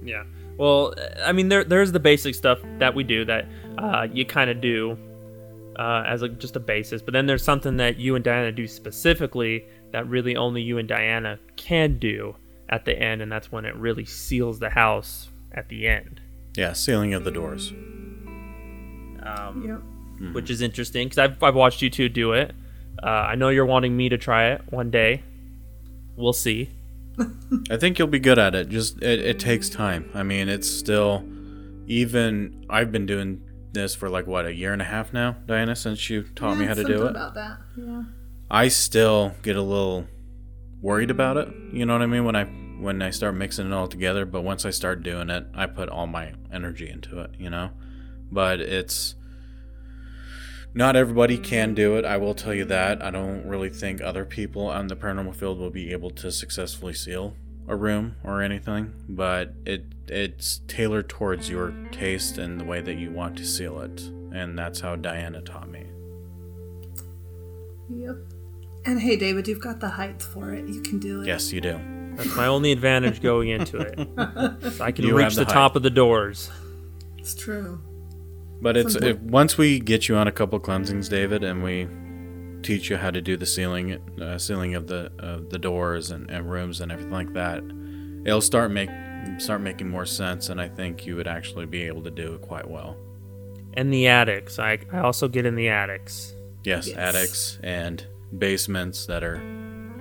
Yeah. 0.05 0.25
Well, 0.59 0.95
I 1.25 1.33
mean, 1.33 1.49
there 1.49 1.65
there's 1.65 1.93
the 1.93 2.01
basic 2.01 2.35
stuff 2.35 2.59
that 2.79 2.95
we 2.95 3.05
do 3.05 3.25
that 3.25 3.49
uh, 3.79 4.07
you 4.12 4.25
kind 4.25 4.51
of 4.51 4.61
do 4.61 4.99
uh, 5.79 6.05
as 6.07 6.23
a, 6.23 6.29
just 6.29 6.57
a 6.57 6.61
basis, 6.61 7.01
but 7.01 7.12
then 7.12 7.27
there's 7.27 7.43
something 7.43 7.79
that 7.79 7.97
you 7.97 8.15
and 8.15 8.25
Diana 8.25 8.53
do 8.53 8.67
specifically 8.67 9.67
that 9.93 10.07
really 10.09 10.37
only 10.37 10.61
you 10.61 10.79
and 10.79 10.87
Diana 10.87 11.38
can 11.57 11.99
do 11.99 12.37
at 12.69 12.85
the 12.85 12.99
end, 12.99 13.23
and 13.23 13.33
that's 13.33 13.51
when 13.51 13.65
it 13.65 13.75
really 13.77 14.05
seals 14.05 14.59
the 14.59 14.71
house 14.71 15.29
at 15.53 15.69
the 15.69 15.87
end, 15.87 16.21
Yeah, 16.57 16.73
sealing 16.73 17.15
of 17.15 17.25
the 17.25 17.31
doors. 17.31 17.73
Um, 19.25 19.65
Yep. 20.21 20.35
which 20.35 20.51
is 20.51 20.63
interesting 20.63 21.07
because 21.09 21.19
I've, 21.19 21.43
I've 21.43 21.55
watched 21.55 21.83
you 21.83 21.91
two 21.91 22.09
do 22.09 22.33
it. 22.33 22.53
Uh, 23.03 23.07
I 23.07 23.35
know 23.35 23.49
you're 23.49 23.67
wanting 23.67 23.97
me 23.97 24.09
to 24.11 24.19
try 24.19 24.51
it 24.53 24.63
one 24.71 24.91
day. 24.91 25.23
We'll 26.17 26.33
see. 26.33 26.71
I 27.71 27.77
think 27.77 27.99
you'll 27.99 28.09
be 28.09 28.19
good 28.21 28.39
at 28.39 28.55
it. 28.55 28.69
Just 28.69 29.03
it, 29.03 29.21
it 29.21 29.39
takes 29.39 29.69
time. 29.69 30.11
I 30.15 30.23
mean, 30.23 30.49
it's 30.49 30.69
still 30.71 31.25
even 31.87 32.65
I've 32.71 32.93
been 32.93 33.07
doing 33.07 33.43
this 33.73 33.95
for 33.95 34.09
like 34.09 34.27
what 34.27 34.47
a 34.47 34.55
year 34.55 34.73
and 34.73 34.81
a 34.83 34.85
half 34.85 35.13
now, 35.13 35.37
Diana, 35.47 35.75
since 35.77 36.09
you 36.11 36.23
taught 36.35 36.57
me 36.59 36.67
how 36.67 36.75
to 36.75 36.85
do 36.85 37.07
it. 37.07 37.11
About 37.11 37.35
that. 37.35 37.59
Yeah. 37.77 38.03
I 38.51 38.69
still 38.69 39.35
get 39.43 39.57
a 39.57 39.63
little 39.63 40.07
worried 40.81 41.11
about 41.11 41.37
it. 41.39 41.49
You 41.73 41.87
know 41.87 41.95
what 41.95 42.03
I 42.03 42.07
mean 42.07 42.25
when 42.25 42.37
I 42.37 42.45
when 42.45 43.01
I 43.03 43.11
start 43.11 43.35
mixing 43.35 43.67
it 43.67 43.73
all 43.73 43.89
together, 43.89 44.25
but 44.27 44.43
once 44.43 44.65
I 44.67 44.71
start 44.71 45.03
doing 45.03 45.31
it, 45.31 45.47
I 45.55 45.67
put 45.67 45.89
all 45.89 46.07
my 46.07 46.33
energy 46.53 46.89
into 46.89 47.21
it, 47.21 47.31
you 47.39 47.49
know? 47.49 47.71
But 48.33 48.61
it's 48.61 49.14
not 50.75 50.97
everybody 50.97 51.37
can 51.37 51.75
do 51.75 51.97
it. 51.97 52.05
I 52.05 52.16
will 52.16 52.35
tell 52.35 52.55
you 52.55 52.64
that. 52.64 53.03
I 53.03 53.11
don't 53.11 53.47
really 53.47 53.68
think 53.68 54.01
other 54.01 54.25
people 54.25 54.66
on 54.66 54.87
the 54.88 54.97
paranormal 54.97 55.37
field 55.37 55.59
will 55.59 55.71
be 55.71 55.92
able 55.92 56.11
to 56.12 56.33
successfully 56.33 56.95
seal 56.95 57.37
a 57.68 57.77
room 57.77 58.16
or 58.25 58.42
anything, 58.42 58.92
but 59.09 59.55
it 59.66 59.85
it's 60.09 60.61
tailored 60.66 61.09
towards 61.09 61.49
your 61.49 61.73
taste 61.92 62.38
and 62.38 62.59
the 62.59 62.64
way 62.64 62.81
that 62.81 62.95
you 62.95 63.11
want 63.11 63.37
to 63.37 63.45
seal 63.45 63.81
it. 63.81 64.01
And 64.33 64.59
that's 64.59 64.81
how 64.81 64.97
Diana 64.97 65.42
taught 65.42 65.71
me. 65.71 65.87
Yep. 67.90 68.16
And 68.85 69.01
hey, 69.01 69.16
David, 69.16 69.47
you've 69.47 69.61
got 69.61 69.79
the 69.79 69.90
height 69.90 70.23
for 70.23 70.53
it. 70.53 70.66
You 70.68 70.81
can 70.81 70.99
do 70.99 71.21
it. 71.21 71.27
Yes, 71.27 71.53
you 71.53 71.61
do. 71.61 71.79
That's 72.16 72.35
my 72.35 72.47
only 72.47 72.73
advantage 72.73 73.23
going 73.23 73.51
into 73.51 73.79
it. 73.79 74.09
I 74.81 74.90
can 74.90 75.05
You 75.05 75.16
reach 75.16 75.35
the, 75.35 75.45
the 75.45 75.53
top 75.53 75.77
of 75.77 75.83
the 75.83 75.90
doors. 75.90 76.51
It's 77.18 77.35
true. 77.35 77.81
But 78.62 78.77
it's 78.77 78.92
Simple. 78.92 79.11
if, 79.11 79.18
once 79.18 79.59
we 79.59 79.81
get 79.81 80.09
you 80.09 80.14
on 80.16 80.29
a 80.29 80.33
couple 80.33 80.59
cleansings, 80.61 81.09
David, 81.09 81.42
and 81.42 81.62
we 81.64 81.88
teach 82.62 82.88
you 82.90 82.96
how 82.96 83.11
to 83.11 83.20
do 83.20 83.37
the 83.37 83.44
sealing, 83.44 83.94
uh, 84.22 84.38
sealing 84.38 84.77
of 84.77 84.87
the 84.87 85.11
uh, 85.18 85.40
the 85.51 85.59
doors 85.59 86.12
and, 86.12 86.31
and 86.31 86.48
rooms 86.48 86.81
and 86.81 86.92
everything 86.92 87.12
like 87.12 87.33
that, 87.35 87.62
it'll 88.25 88.40
start 88.40 88.70
make 88.70 88.88
start 89.38 89.61
making 89.61 89.88
more 89.88 90.07
sense, 90.07 90.48
and 90.48 90.61
I 90.61 90.68
think 90.68 91.07
you 91.07 91.16
would 91.16 91.27
actually 91.27 91.66
be 91.66 91.83
able 91.83 92.03
to 92.03 92.11
do 92.11 92.35
it 92.35 92.42
quite 92.42 92.70
well. 92.70 92.96
And 93.75 93.92
the 93.92 94.07
attics. 94.07 94.59
I, 94.61 94.79
I 94.92 94.98
also 95.01 95.27
get 95.29 95.44
in 95.46 95.57
the 95.57 95.68
attics. 95.68 96.35
Yes, 96.62 96.87
Yes. 96.87 96.96
attics 96.96 97.59
and 97.64 98.07
basements 98.38 99.07
that 99.07 99.25
are 99.25 99.42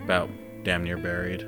about 0.04 0.30
damn 0.64 0.84
near 0.84 0.98
buried. 0.98 1.48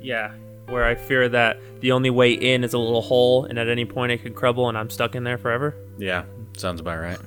Yeah. 0.00 0.32
Where 0.68 0.84
I 0.84 0.94
fear 0.94 1.28
that 1.28 1.60
the 1.80 1.92
only 1.92 2.10
way 2.10 2.32
in 2.32 2.64
is 2.64 2.72
a 2.72 2.78
little 2.78 3.02
hole 3.02 3.44
and 3.44 3.58
at 3.58 3.68
any 3.68 3.84
point 3.84 4.12
it 4.12 4.22
could 4.22 4.34
crumble 4.34 4.68
and 4.68 4.78
I'm 4.78 4.90
stuck 4.90 5.14
in 5.14 5.24
there 5.24 5.38
forever. 5.38 5.76
Yeah, 5.98 6.24
sounds 6.56 6.80
about 6.80 7.00
right. 7.00 7.18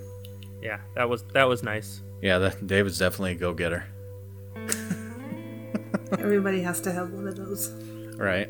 Yeah, 0.61 0.79
that 0.95 1.07
was 1.09 1.23
that 1.33 1.43
was 1.43 1.61
nice. 1.61 2.01
Yeah, 2.21 2.39
that, 2.39 2.65
David's 2.65 2.97
definitely 2.97 3.33
a 3.33 3.35
go 3.35 3.53
getter. 3.53 3.85
Everybody 6.17 6.61
has 6.61 6.81
to 6.81 6.91
have 6.91 7.11
one 7.11 7.27
of 7.27 7.35
those. 7.35 7.69
Right. 8.17 8.49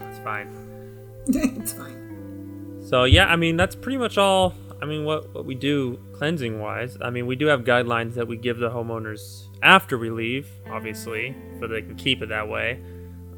It's 0.00 0.18
fine. 0.18 1.04
it's 1.28 1.72
fine. 1.72 2.82
So 2.86 3.04
yeah, 3.04 3.26
I 3.26 3.36
mean 3.36 3.56
that's 3.56 3.74
pretty 3.74 3.98
much 3.98 4.18
all. 4.18 4.54
I 4.82 4.84
mean 4.84 5.04
what 5.04 5.32
what 5.34 5.46
we 5.46 5.54
do 5.54 5.98
cleansing 6.12 6.60
wise. 6.60 6.98
I 7.00 7.10
mean 7.10 7.26
we 7.26 7.36
do 7.36 7.46
have 7.46 7.64
guidelines 7.64 8.14
that 8.14 8.28
we 8.28 8.36
give 8.36 8.58
the 8.58 8.68
homeowners 8.68 9.46
after 9.62 9.96
we 9.98 10.10
leave, 10.10 10.50
obviously, 10.70 11.34
so 11.58 11.66
they 11.66 11.82
can 11.82 11.96
keep 11.96 12.22
it 12.22 12.28
that 12.28 12.48
way. 12.48 12.80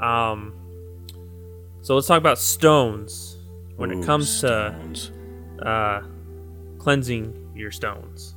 Um, 0.01 0.55
so 1.83 1.95
let's 1.95 2.07
talk 2.07 2.19
about 2.19 2.39
stones 2.39 3.39
when 3.77 3.93
Ooh, 3.93 4.01
it 4.01 4.07
comes 4.07 4.29
stones. 4.29 5.13
to 5.59 5.67
uh, 5.67 6.03
cleansing 6.79 7.53
your 7.55 7.71
stones, 7.71 8.35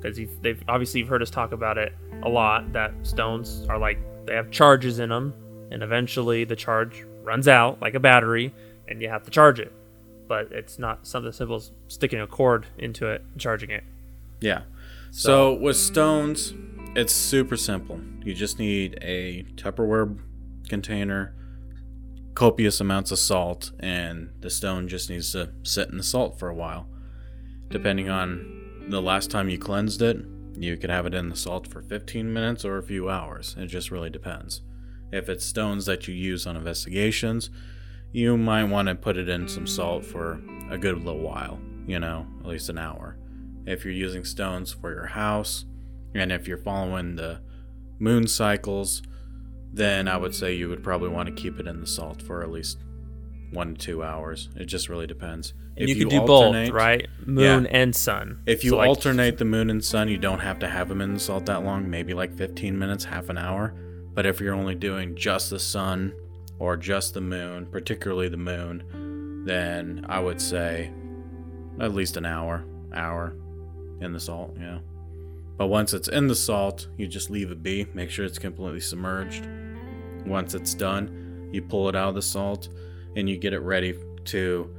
because 0.00 0.18
they've 0.42 0.62
obviously 0.68 1.00
you've 1.00 1.08
heard 1.08 1.22
us 1.22 1.30
talk 1.30 1.52
about 1.52 1.78
it 1.78 1.92
a 2.22 2.28
lot. 2.28 2.72
That 2.72 2.92
stones 3.02 3.66
are 3.68 3.78
like 3.78 3.98
they 4.26 4.34
have 4.34 4.50
charges 4.50 4.98
in 4.98 5.08
them, 5.08 5.34
and 5.70 5.82
eventually 5.82 6.44
the 6.44 6.56
charge 6.56 7.04
runs 7.22 7.48
out 7.48 7.80
like 7.80 7.94
a 7.94 8.00
battery, 8.00 8.54
and 8.86 9.02
you 9.02 9.08
have 9.08 9.24
to 9.24 9.30
charge 9.30 9.60
it. 9.60 9.72
But 10.26 10.52
it's 10.52 10.78
not 10.78 11.06
something 11.06 11.30
as 11.30 11.36
simple 11.36 11.56
as 11.56 11.72
sticking 11.88 12.20
a 12.20 12.26
cord 12.26 12.66
into 12.76 13.08
it 13.08 13.22
and 13.32 13.40
charging 13.40 13.70
it. 13.70 13.84
Yeah. 14.40 14.62
So 15.10 15.54
with 15.54 15.76
stones, 15.76 16.52
it's 16.94 17.14
super 17.14 17.56
simple. 17.56 18.00
You 18.22 18.34
just 18.34 18.58
need 18.58 18.98
a 19.00 19.44
Tupperware 19.56 20.18
container, 20.68 21.34
copious 22.34 22.80
amounts 22.80 23.10
of 23.10 23.18
salt, 23.18 23.72
and 23.80 24.30
the 24.40 24.50
stone 24.50 24.88
just 24.88 25.10
needs 25.10 25.32
to 25.32 25.50
sit 25.62 25.88
in 25.90 25.96
the 25.96 26.02
salt 26.02 26.38
for 26.38 26.48
a 26.48 26.54
while. 26.54 26.88
Depending 27.68 28.08
on 28.08 28.86
the 28.88 29.02
last 29.02 29.30
time 29.30 29.48
you 29.48 29.58
cleansed 29.58 30.00
it, 30.02 30.18
you 30.56 30.76
could 30.76 30.90
have 30.90 31.06
it 31.06 31.14
in 31.14 31.28
the 31.28 31.36
salt 31.36 31.66
for 31.66 31.82
15 31.82 32.32
minutes 32.32 32.64
or 32.64 32.78
a 32.78 32.82
few 32.82 33.08
hours. 33.08 33.54
It 33.58 33.66
just 33.66 33.90
really 33.90 34.10
depends. 34.10 34.62
If 35.12 35.28
it's 35.28 35.44
stones 35.44 35.86
that 35.86 36.08
you 36.08 36.14
use 36.14 36.46
on 36.46 36.56
investigations, 36.56 37.50
you 38.12 38.36
might 38.36 38.64
want 38.64 38.88
to 38.88 38.94
put 38.94 39.16
it 39.16 39.28
in 39.28 39.48
some 39.48 39.66
salt 39.66 40.04
for 40.04 40.40
a 40.70 40.78
good 40.78 41.04
little 41.04 41.20
while, 41.20 41.60
you 41.86 41.98
know, 41.98 42.26
at 42.40 42.46
least 42.46 42.68
an 42.68 42.78
hour. 42.78 43.16
If 43.66 43.84
you're 43.84 43.94
using 43.94 44.24
stones 44.24 44.72
for 44.72 44.92
your 44.92 45.06
house, 45.06 45.64
and 46.14 46.32
if 46.32 46.48
you're 46.48 46.56
following 46.56 47.16
the 47.16 47.40
moon 47.98 48.26
cycles, 48.26 49.02
then 49.72 50.08
I 50.08 50.16
would 50.16 50.34
say 50.34 50.54
you 50.54 50.68
would 50.68 50.82
probably 50.82 51.08
want 51.08 51.28
to 51.28 51.34
keep 51.34 51.58
it 51.60 51.66
in 51.66 51.80
the 51.80 51.86
salt 51.86 52.22
for 52.22 52.42
at 52.42 52.50
least 52.50 52.78
one 53.52 53.74
to 53.74 53.80
two 53.80 54.02
hours. 54.02 54.48
It 54.56 54.66
just 54.66 54.88
really 54.88 55.06
depends. 55.06 55.54
And 55.76 55.88
If 55.88 55.96
you, 55.96 56.06
can 56.06 56.08
do 56.26 56.32
alternate- 56.32 56.66
both, 56.68 56.74
right? 56.74 57.06
Moon 57.24 57.64
Yeah. 57.64 57.70
and 57.70 57.94
sun. 57.94 58.40
If 58.46 58.64
you 58.64 58.70
So, 58.70 58.76
like, 58.78 58.88
alternate 58.88 59.38
the 59.38 59.44
moon 59.44 59.70
and 59.70 59.82
sun, 59.84 60.08
you 60.08 60.18
don't 60.18 60.40
have 60.40 60.58
to 60.60 60.68
have 60.68 60.88
them 60.88 61.00
in 61.00 61.14
the 61.14 61.20
salt 61.20 61.46
that 61.46 61.62
long, 61.64 61.88
maybe 61.88 62.14
like 62.14 62.32
15 62.34 62.78
minutes, 62.78 63.04
half 63.04 63.28
an 63.30 63.38
hour. 63.38 63.72
But 64.14 64.26
if 64.26 64.40
you're 64.40 64.54
only 64.54 64.74
doing 64.74 65.14
just 65.14 65.50
the 65.50 65.58
sun 65.60 66.12
or 66.58 66.76
just 66.76 67.14
the 67.14 67.20
moon, 67.20 67.66
particularly 67.70 68.28
the 68.28 68.36
moon, 68.36 69.44
then 69.46 70.04
I 70.08 70.18
would 70.18 70.40
say 70.40 70.90
at 71.80 71.94
least 71.94 72.16
an 72.16 72.26
hour, 72.26 72.64
hour 72.92 73.34
in 74.00 74.12
the 74.12 74.20
salt, 74.20 74.56
yeah. 74.60 74.78
But 75.58 75.66
once 75.66 75.92
it's 75.92 76.08
in 76.08 76.28
the 76.28 76.36
salt, 76.36 76.88
you 76.96 77.06
just 77.08 77.30
leave 77.30 77.50
it 77.50 77.62
be, 77.62 77.86
make 77.92 78.10
sure 78.10 78.24
it's 78.24 78.38
completely 78.38 78.80
submerged. 78.80 79.46
Once 80.24 80.54
it's 80.54 80.72
done, 80.72 81.50
you 81.52 81.60
pull 81.60 81.88
it 81.88 81.96
out 81.96 82.10
of 82.10 82.14
the 82.14 82.22
salt 82.22 82.68
and 83.16 83.28
you 83.28 83.36
get 83.36 83.52
it 83.52 83.60
ready 83.60 83.98
to 84.26 84.74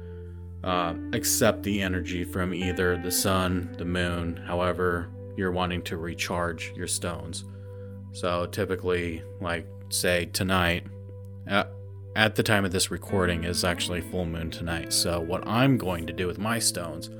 uh, 0.64 0.94
accept 1.12 1.62
the 1.62 1.82
energy 1.82 2.24
from 2.24 2.54
either 2.54 2.96
the 2.96 3.10
sun, 3.10 3.74
the 3.78 3.84
moon, 3.84 4.36
however 4.36 5.10
you're 5.36 5.52
wanting 5.52 5.82
to 5.82 5.96
recharge 5.96 6.72
your 6.74 6.86
stones. 6.86 7.44
So 8.12 8.46
typically, 8.46 9.22
like 9.40 9.66
say 9.90 10.26
tonight, 10.26 10.86
at, 11.46 11.70
at 12.16 12.36
the 12.36 12.42
time 12.42 12.64
of 12.64 12.72
this 12.72 12.90
recording 12.90 13.44
is 13.44 13.64
actually 13.64 14.00
full 14.00 14.24
moon 14.24 14.50
tonight. 14.50 14.92
So 14.92 15.20
what 15.20 15.46
I'm 15.46 15.76
going 15.78 16.06
to 16.06 16.12
do 16.12 16.26
with 16.26 16.38
my 16.38 16.58
stones, 16.58 17.10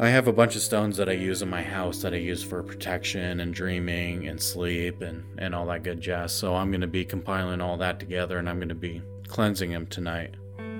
I 0.00 0.08
have 0.08 0.26
a 0.26 0.32
bunch 0.32 0.56
of 0.56 0.62
stones 0.62 0.96
that 0.96 1.08
I 1.08 1.12
use 1.12 1.42
in 1.42 1.50
my 1.50 1.62
house 1.62 2.02
that 2.02 2.14
I 2.14 2.16
use 2.16 2.42
for 2.42 2.62
protection 2.62 3.40
and 3.40 3.54
dreaming 3.54 4.26
and 4.26 4.40
sleep 4.40 5.02
and, 5.02 5.24
and 5.38 5.54
all 5.54 5.66
that 5.66 5.82
good 5.82 6.00
jazz. 6.00 6.32
So 6.32 6.54
I'm 6.54 6.70
going 6.70 6.80
to 6.80 6.86
be 6.86 7.04
compiling 7.04 7.60
all 7.60 7.76
that 7.76 8.00
together 8.00 8.38
and 8.38 8.48
I'm 8.48 8.58
going 8.58 8.70
to 8.70 8.74
be 8.74 9.02
cleansing 9.28 9.70
them 9.70 9.86
tonight 9.86 10.34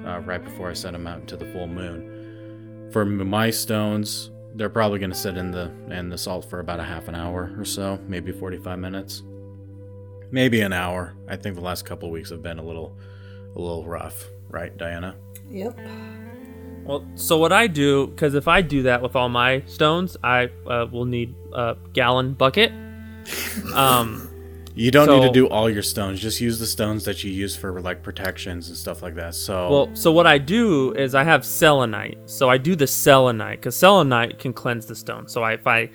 uh, 0.06 0.20
right 0.20 0.42
before 0.42 0.70
I 0.70 0.72
set 0.72 0.92
them 0.92 1.06
out 1.06 1.20
into 1.20 1.36
the 1.36 1.46
full 1.52 1.66
moon. 1.66 2.90
For 2.90 3.04
my 3.04 3.50
stones, 3.50 4.30
they're 4.54 4.68
probably 4.68 4.98
going 4.98 5.12
to 5.12 5.16
sit 5.16 5.36
in 5.36 5.50
the 5.50 5.70
in 5.90 6.08
the 6.08 6.18
salt 6.18 6.48
for 6.48 6.60
about 6.60 6.80
a 6.80 6.84
half 6.84 7.08
an 7.08 7.14
hour 7.14 7.54
or 7.58 7.64
so, 7.64 7.98
maybe 8.06 8.32
45 8.32 8.78
minutes, 8.78 9.22
maybe 10.30 10.60
an 10.60 10.72
hour. 10.72 11.14
I 11.28 11.36
think 11.36 11.54
the 11.54 11.62
last 11.62 11.86
couple 11.86 12.10
weeks 12.10 12.30
have 12.30 12.42
been 12.42 12.58
a 12.58 12.64
little 12.64 12.98
a 13.56 13.58
little 13.58 13.86
rough, 13.86 14.26
right, 14.48 14.76
Diana? 14.76 15.16
Yep. 15.50 15.78
Well, 16.84 17.04
so 17.14 17.38
what 17.38 17.52
I 17.52 17.66
do, 17.68 18.08
because 18.08 18.34
if 18.34 18.48
I 18.48 18.60
do 18.60 18.82
that 18.84 19.02
with 19.02 19.14
all 19.14 19.28
my 19.28 19.62
stones, 19.66 20.16
I 20.22 20.50
uh, 20.66 20.86
will 20.90 21.04
need 21.04 21.34
a 21.52 21.76
gallon 21.92 22.34
bucket. 22.34 22.72
Um, 23.74 24.28
You 24.74 24.90
don't 24.90 25.08
need 25.08 25.26
to 25.26 25.32
do 25.32 25.46
all 25.48 25.68
your 25.70 25.82
stones. 25.82 26.18
Just 26.20 26.40
use 26.40 26.58
the 26.58 26.66
stones 26.66 27.04
that 27.04 27.22
you 27.22 27.30
use 27.30 27.54
for 27.54 27.80
like 27.80 28.02
protections 28.02 28.68
and 28.68 28.76
stuff 28.76 29.02
like 29.02 29.14
that. 29.14 29.34
So 29.34 29.70
well, 29.70 29.90
so 29.94 30.10
what 30.10 30.26
I 30.26 30.38
do 30.38 30.92
is 30.94 31.14
I 31.14 31.22
have 31.22 31.44
selenite. 31.44 32.18
So 32.26 32.48
I 32.50 32.58
do 32.58 32.74
the 32.74 32.86
selenite 32.86 33.60
because 33.60 33.76
selenite 33.76 34.38
can 34.38 34.52
cleanse 34.52 34.86
the 34.86 34.96
stone. 34.96 35.28
So 35.28 35.42
I, 35.42 35.52
if 35.52 35.66
I, 35.66 35.90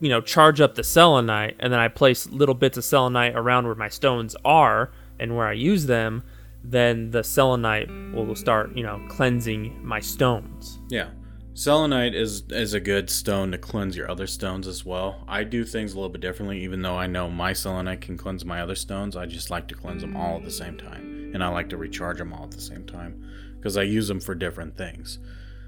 you 0.00 0.08
know, 0.08 0.20
charge 0.20 0.60
up 0.60 0.74
the 0.74 0.82
selenite 0.82 1.56
and 1.60 1.72
then 1.72 1.78
I 1.78 1.88
place 1.88 2.26
little 2.30 2.54
bits 2.54 2.78
of 2.78 2.84
selenite 2.84 3.36
around 3.36 3.66
where 3.66 3.74
my 3.76 3.88
stones 3.88 4.34
are 4.44 4.90
and 5.20 5.36
where 5.36 5.46
I 5.46 5.52
use 5.52 5.86
them, 5.86 6.22
then 6.64 7.10
the 7.10 7.24
selenite 7.24 7.88
will 8.12 8.34
start, 8.34 8.76
you 8.76 8.82
know, 8.82 9.04
cleansing 9.08 9.84
my 9.84 10.00
stones. 10.00 10.78
Yeah. 10.88 11.10
Selenite 11.54 12.14
is 12.14 12.44
is 12.48 12.72
a 12.72 12.80
good 12.80 13.10
stone 13.10 13.52
to 13.52 13.58
cleanse 13.58 13.94
your 13.94 14.10
other 14.10 14.26
stones 14.26 14.66
as 14.66 14.86
well. 14.86 15.22
I 15.28 15.44
do 15.44 15.64
things 15.64 15.92
a 15.92 15.96
little 15.96 16.08
bit 16.08 16.22
differently, 16.22 16.62
even 16.64 16.80
though 16.80 16.96
I 16.96 17.06
know 17.06 17.28
my 17.28 17.52
selenite 17.52 18.00
can 18.00 18.16
cleanse 18.16 18.44
my 18.44 18.62
other 18.62 18.74
stones. 18.74 19.16
I 19.16 19.26
just 19.26 19.50
like 19.50 19.68
to 19.68 19.74
cleanse 19.74 20.00
them 20.00 20.16
all 20.16 20.36
at 20.36 20.44
the 20.44 20.50
same 20.50 20.78
time, 20.78 21.32
and 21.34 21.44
I 21.44 21.48
like 21.48 21.68
to 21.70 21.76
recharge 21.76 22.18
them 22.18 22.32
all 22.32 22.44
at 22.44 22.52
the 22.52 22.60
same 22.60 22.86
time 22.86 23.22
because 23.56 23.76
I 23.76 23.82
use 23.82 24.08
them 24.08 24.18
for 24.18 24.34
different 24.34 24.78
things. 24.78 25.18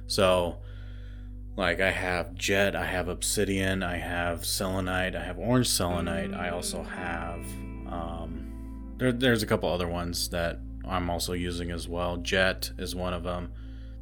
So, 0.07 0.57
like 1.55 1.80
I 1.80 1.90
have 1.90 2.34
jet, 2.34 2.74
I 2.74 2.86
have 2.86 3.09
obsidian, 3.09 3.82
I 3.82 3.99
have 3.99 4.47
selenite, 4.47 5.14
I 5.14 5.22
have 5.22 5.38
orange 5.38 5.68
selenite. 5.68 6.32
I 6.32 6.49
also 6.49 6.82
have 6.82 7.45
um, 7.86 8.95
there, 8.97 9.12
there's 9.12 9.42
a 9.42 9.47
couple 9.47 9.68
other 9.70 9.88
ones 9.88 10.30
that 10.30 10.61
I'm 10.89 11.09
also 11.11 11.32
using 11.32 11.70
as 11.70 11.89
well. 11.89 12.16
Jet 12.18 12.70
is 12.78 12.95
one 12.95 13.12
of 13.14 13.22
them. 13.22 13.53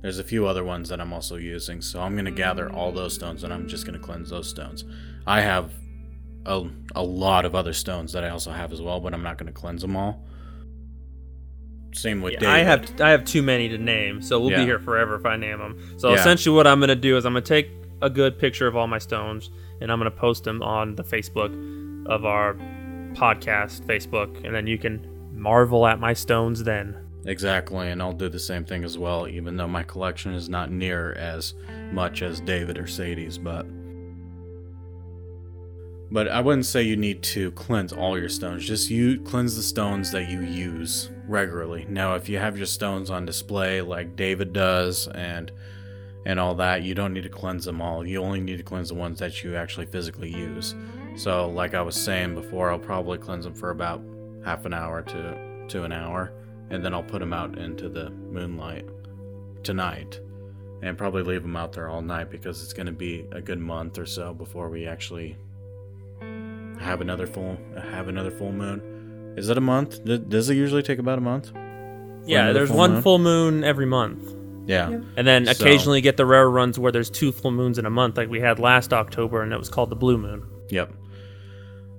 There's 0.00 0.18
a 0.18 0.24
few 0.24 0.46
other 0.46 0.64
ones 0.64 0.88
that 0.88 1.00
I'm 1.00 1.12
also 1.12 1.36
using, 1.36 1.80
so 1.80 2.00
I'm 2.02 2.14
going 2.14 2.24
to 2.24 2.30
gather 2.32 2.70
all 2.72 2.90
those 2.90 3.14
stones 3.14 3.44
and 3.44 3.52
I'm 3.52 3.68
just 3.68 3.86
going 3.86 3.98
to 3.98 4.04
cleanse 4.04 4.30
those 4.30 4.48
stones. 4.48 4.84
I 5.26 5.42
have 5.42 5.72
a, 6.44 6.64
a 6.96 7.02
lot 7.02 7.44
of 7.44 7.54
other 7.54 7.72
stones 7.72 8.12
that 8.14 8.24
I 8.24 8.30
also 8.30 8.50
have 8.50 8.72
as 8.72 8.82
well, 8.82 8.98
but 8.98 9.14
I'm 9.14 9.22
not 9.22 9.38
going 9.38 9.46
to 9.46 9.52
cleanse 9.52 9.82
them 9.82 9.94
all. 9.96 10.24
Same 11.94 12.20
with 12.22 12.32
Yeah, 12.32 12.38
David. 12.40 12.54
I 12.54 12.58
have 12.64 13.00
I 13.02 13.10
have 13.10 13.24
too 13.24 13.42
many 13.42 13.68
to 13.68 13.76
name, 13.78 14.22
so 14.22 14.40
we'll 14.40 14.50
Yeah. 14.50 14.60
be 14.60 14.64
here 14.64 14.78
forever 14.78 15.14
if 15.14 15.26
I 15.26 15.36
name 15.36 15.58
them. 15.58 15.78
So 15.98 16.08
Yeah. 16.08 16.14
essentially, 16.14 16.56
what 16.56 16.66
I'm 16.66 16.80
gonna 16.80 16.94
do 16.96 17.18
is 17.18 17.26
I'm 17.26 17.34
gonna 17.34 17.42
take 17.44 17.68
a 18.00 18.08
good 18.08 18.38
picture 18.38 18.66
of 18.66 18.74
all 18.76 18.86
my 18.86 18.98
stones 18.98 19.50
and 19.80 19.92
I'm 19.92 19.98
gonna 19.98 20.10
post 20.10 20.44
them 20.44 20.62
on 20.62 20.94
the 20.94 21.04
Facebook 21.04 21.52
of 22.06 22.24
our 22.24 22.54
podcast 23.12 23.82
Facebook, 23.86 24.42
and 24.42 24.54
then 24.54 24.66
you 24.66 24.78
can 24.78 25.06
marvel 25.42 25.86
at 25.86 26.00
my 26.00 26.12
stones. 26.12 26.62
Then 26.62 26.96
Exactly, 27.24 27.88
and 27.88 28.02
I'll 28.02 28.12
do 28.12 28.28
the 28.28 28.38
same 28.38 28.64
thing 28.64 28.82
as 28.82 28.98
well, 28.98 29.28
even 29.28 29.56
though 29.56 29.68
my 29.68 29.84
collection 29.84 30.34
is 30.34 30.48
not 30.48 30.72
near 30.72 31.12
as 31.12 31.54
much 31.92 32.22
as 32.22 32.40
David 32.40 32.78
or 32.78 32.86
Sadie's, 32.86 33.38
but 33.38 33.66
but 36.10 36.28
I 36.28 36.40
wouldn't 36.40 36.66
say 36.66 36.82
you 36.82 36.96
need 36.96 37.22
to 37.22 37.52
cleanse 37.52 37.92
all 37.92 38.18
your 38.18 38.28
stones. 38.28 38.66
Just 38.66 38.90
you 38.90 39.20
cleanse 39.20 39.56
the 39.56 39.62
stones 39.62 40.10
that 40.10 40.28
you 40.28 40.42
use 40.42 41.10
regularly. 41.26 41.86
Now, 41.88 42.16
if 42.16 42.28
you 42.28 42.38
have 42.38 42.58
your 42.58 42.66
stones 42.66 43.08
on 43.08 43.24
display 43.24 43.80
like 43.80 44.14
David 44.14 44.52
does 44.52 45.08
and 45.08 45.50
and 46.26 46.38
all 46.38 46.54
that, 46.56 46.82
you 46.82 46.94
don't 46.94 47.12
need 47.12 47.22
to 47.22 47.28
cleanse 47.28 47.64
them 47.64 47.80
all. 47.80 48.06
You 48.06 48.22
only 48.22 48.40
need 48.40 48.58
to 48.58 48.62
cleanse 48.62 48.88
the 48.88 48.94
ones 48.94 49.20
that 49.20 49.42
you 49.42 49.56
actually 49.56 49.86
physically 49.86 50.30
use. 50.30 50.74
So, 51.16 51.48
like 51.48 51.74
I 51.74 51.82
was 51.82 51.96
saying 51.96 52.34
before, 52.34 52.70
I'll 52.70 52.78
probably 52.78 53.18
cleanse 53.18 53.44
them 53.44 53.54
for 53.54 53.70
about 53.70 54.02
half 54.44 54.64
an 54.64 54.74
hour 54.74 55.02
to 55.02 55.64
to 55.68 55.84
an 55.84 55.92
hour 55.92 56.32
and 56.70 56.84
then 56.84 56.92
I'll 56.94 57.02
put 57.02 57.20
them 57.20 57.32
out 57.32 57.58
into 57.58 57.88
the 57.88 58.10
moonlight 58.10 58.86
tonight 59.62 60.20
and 60.82 60.98
probably 60.98 61.22
leave 61.22 61.42
them 61.42 61.54
out 61.56 61.72
there 61.72 61.88
all 61.88 62.02
night 62.02 62.30
because 62.30 62.62
it's 62.62 62.72
going 62.72 62.86
to 62.86 62.92
be 62.92 63.24
a 63.32 63.40
good 63.40 63.58
month 63.60 63.98
or 63.98 64.06
so 64.06 64.34
before 64.34 64.68
we 64.68 64.86
actually 64.86 65.36
have 66.80 67.00
another 67.00 67.26
full 67.26 67.56
have 67.90 68.08
another 68.08 68.30
full 68.30 68.52
moon. 68.52 69.34
Is 69.36 69.48
it 69.48 69.56
a 69.56 69.60
month? 69.60 70.04
Does 70.04 70.50
it 70.50 70.54
usually 70.56 70.82
take 70.82 70.98
about 70.98 71.18
a 71.18 71.22
month? 71.22 71.52
yeah, 72.24 72.52
there's 72.52 72.68
full 72.68 72.78
one 72.78 72.92
moon? 72.94 73.02
full 73.02 73.18
moon 73.18 73.64
every 73.64 73.86
month, 73.86 74.32
Yeah. 74.66 74.90
Yep. 74.90 75.02
and 75.16 75.26
then 75.26 75.46
So- 75.46 75.52
occasionally 75.52 76.00
get 76.00 76.16
the 76.16 76.26
rare 76.26 76.48
runs 76.48 76.78
where 76.78 76.92
there's 76.92 77.10
two 77.10 77.32
full 77.32 77.50
moons 77.50 77.78
in 77.78 77.86
a 77.86 77.90
month, 77.90 78.16
like 78.16 78.28
we 78.30 78.40
had 78.40 78.58
last 78.58 78.92
October, 78.92 79.42
and 79.42 79.52
it 79.52 79.58
was 79.58 79.68
called 79.68 79.90
the 79.90 79.96
blue 79.96 80.18
moon. 80.18 80.42
Yep. 80.70 80.92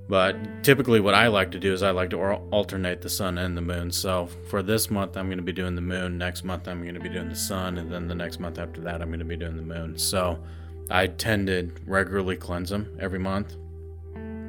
But 0.09 0.63
typically, 0.63 0.99
what 0.99 1.13
I 1.13 1.27
like 1.27 1.51
to 1.51 1.59
do 1.59 1.71
is 1.71 1.81
I 1.81 1.91
like 1.91 2.09
to 2.09 2.17
alternate 2.17 3.01
the 3.01 3.09
sun 3.09 3.37
and 3.37 3.55
the 3.55 3.61
moon. 3.61 3.89
So 3.91 4.27
for 4.49 4.61
this 4.61 4.91
month, 4.91 5.15
I'm 5.15 5.27
going 5.27 5.37
to 5.37 5.43
be 5.43 5.53
doing 5.53 5.75
the 5.75 5.81
moon. 5.81 6.17
Next 6.17 6.43
month, 6.43 6.67
I'm 6.67 6.81
going 6.81 6.93
to 6.95 6.99
be 6.99 7.09
doing 7.09 7.29
the 7.29 7.35
sun, 7.35 7.77
and 7.77 7.89
then 7.89 8.07
the 8.07 8.15
next 8.15 8.39
month 8.39 8.59
after 8.59 8.81
that, 8.81 9.01
I'm 9.01 9.07
going 9.07 9.19
to 9.19 9.25
be 9.25 9.37
doing 9.37 9.55
the 9.55 9.63
moon. 9.63 9.97
So 9.97 10.43
I 10.89 11.07
tend 11.07 11.47
to 11.47 11.71
regularly 11.85 12.35
cleanse 12.35 12.69
them 12.69 12.97
every 12.99 13.19
month, 13.19 13.55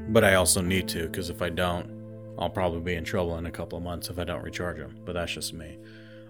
but 0.09 0.25
I 0.25 0.35
also 0.35 0.61
need 0.61 0.89
to 0.89 1.07
because 1.07 1.31
if 1.31 1.41
I 1.41 1.51
don't, 1.51 1.89
I'll 2.37 2.51
probably 2.51 2.81
be 2.81 2.97
in 2.97 3.05
trouble 3.05 3.39
in 3.39 3.47
a 3.47 3.51
couple 3.51 3.79
of 3.79 3.85
months 3.85 4.11
if 4.11 4.19
I 4.19 4.25
don't 4.25 4.43
recharge 4.43 4.79
them. 4.79 4.99
But 5.05 5.13
that's 5.13 5.33
just 5.33 5.55
me. 5.55 5.79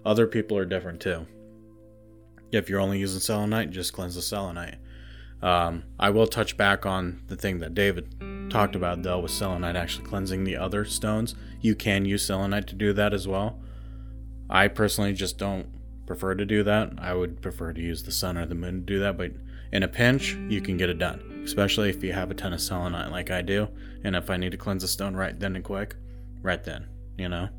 Other 0.05 0.27
people 0.27 0.55
are 0.55 0.65
different 0.65 1.01
too. 1.01 1.25
If 2.51 2.69
you're 2.69 2.79
only 2.79 2.99
using 2.99 3.19
selenite, 3.19 3.71
just 3.71 3.91
cleanse 3.91 4.13
the 4.13 4.21
selenite. 4.21 4.75
Um, 5.45 5.83
I 5.99 6.09
will 6.09 6.25
touch 6.25 6.57
back 6.57 6.87
on 6.87 7.21
the 7.27 7.35
thing 7.35 7.59
that 7.59 7.75
David 7.75 8.49
talked 8.49 8.75
about 8.75 9.03
though 9.03 9.19
with 9.19 9.29
selenite 9.29 9.75
actually 9.75 10.07
cleansing 10.07 10.43
the 10.43 10.55
other 10.55 10.85
stones. 10.85 11.35
You 11.61 11.75
can 11.75 12.03
use 12.03 12.25
selenite 12.25 12.65
to 12.67 12.75
do 12.75 12.93
that 12.93 13.13
as 13.13 13.27
well. 13.27 13.59
I 14.49 14.67
personally 14.67 15.13
just 15.13 15.37
don't 15.37 15.67
prefer 16.07 16.33
to 16.33 16.45
do 16.45 16.63
that. 16.63 16.93
I 16.97 17.13
would 17.13 17.43
prefer 17.43 17.73
to 17.73 17.79
use 17.79 18.01
the 18.01 18.11
sun 18.11 18.39
or 18.39 18.47
the 18.47 18.55
moon 18.55 18.79
to 18.79 18.85
do 18.93 18.99
that, 19.01 19.17
but 19.17 19.33
in 19.71 19.83
a 19.83 19.87
pinch, 19.87 20.33
you 20.49 20.61
can 20.61 20.77
get 20.77 20.89
it 20.89 20.97
done. 20.97 21.43
Especially 21.45 21.91
if 21.91 22.03
you 22.03 22.11
have 22.11 22.31
a 22.31 22.33
ton 22.33 22.51
of 22.53 22.59
selenite 22.59 23.11
like 23.11 23.29
I 23.29 23.43
do, 23.43 23.67
and 24.03 24.15
if 24.15 24.31
I 24.31 24.37
need 24.37 24.51
to 24.53 24.57
cleanse 24.57 24.83
a 24.83 24.87
stone 24.87 25.15
right 25.15 25.39
then 25.39 25.55
and 25.55 25.63
quick, 25.63 25.95
right 26.41 26.63
then, 26.63 26.87
you 27.19 27.29
know. 27.29 27.49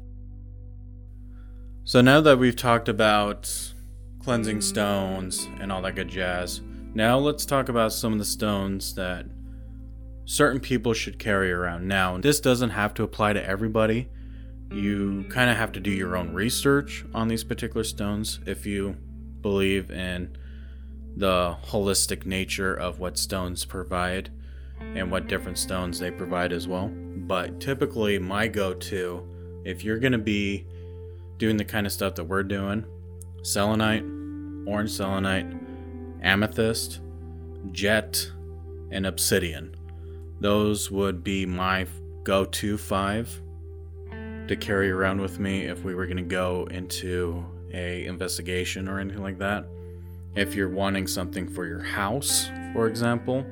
So 1.84 2.01
now 2.01 2.20
that 2.20 2.41
we've 2.41 2.57
talked 2.57 2.89
about 2.89 3.72
cleansing 4.18 4.61
stones 4.61 5.47
and 5.61 5.70
all 5.70 5.82
that 5.82 5.95
good 5.95 6.09
jazz, 6.09 6.62
now 6.97 7.18
let's 7.18 7.44
talk 7.44 7.68
about 7.68 7.92
some 7.92 8.14
of 8.14 8.18
the 8.18 8.24
stones 8.24 8.94
that 8.94 9.26
certain 10.24 10.59
people 10.59 10.94
should 10.94 11.18
carry 11.18 11.53
around. 11.53 11.86
Now, 11.86 12.16
this 12.16 12.40
doesn't 12.40 12.70
have 12.70 12.94
to 12.94 13.03
apply 13.03 13.34
to 13.34 13.47
everybody. 13.47 14.09
You 14.72 15.26
kind 15.28 15.51
of 15.51 15.59
have 15.59 15.72
to 15.72 15.80
do 15.80 15.90
your 15.90 16.16
own 16.16 16.32
research 16.32 17.05
on 17.12 17.28
these 17.28 17.44
particular 17.44 17.84
stones 17.84 18.40
if 18.47 18.64
you 18.64 18.97
believe 19.42 19.90
in 19.90 20.38
the 21.14 21.59
holistic 21.66 22.24
nature 22.24 22.74
of 22.74 22.99
what 22.99 23.18
stones 23.18 23.66
provide 23.66 24.30
and 24.80 25.11
what 25.11 25.26
different 25.26 25.59
stones 25.59 25.99
they 25.99 26.11
provide 26.11 26.51
as 26.51 26.66
well. 26.66 26.88
But 26.88 27.61
typically, 27.61 28.18
my 28.18 28.49
go 28.49 28.72
to, 28.72 29.62
if 29.66 29.84
you're 29.84 29.99
going 29.99 30.12
to 30.12 30.18
be 30.18 30.66
doing 31.36 31.59
the 31.59 31.64
kind 31.64 31.86
of 31.86 31.92
stuff 31.92 32.14
that 32.14 32.24
we're 32.24 32.42
doing, 32.42 32.86
selenite, 33.42 34.03
orange 34.66 34.92
selenite, 34.92 35.66
amethyst, 36.27 37.01
jet, 37.72 38.31
and 38.91 39.07
obsidian. 39.07 39.74
Those 40.41 40.91
would 40.91 41.24
be 41.24 41.47
my 41.47 41.87
go 42.24 42.45
to 42.45 42.77
five 42.77 43.41
to 44.49 44.57
carry 44.57 44.91
around 44.91 45.20
with 45.20 45.39
me 45.39 45.62
if 45.62 45.85
we 45.85 45.95
were 45.95 46.07
going 46.07 46.16
to 46.18 46.22
go 46.22 46.68
into 46.70 47.45
a 47.72 48.05
investigation 48.07 48.89
or 48.89 48.99
anything 48.99 49.22
like 49.22 49.39
that. 49.39 49.66
If 50.35 50.55
you're 50.55 50.68
wanting 50.68 51.07
something 51.07 51.49
for 51.49 51.66
your 51.66 51.81
house, 51.81 52.51
for 52.72 52.89
example, 52.89 53.47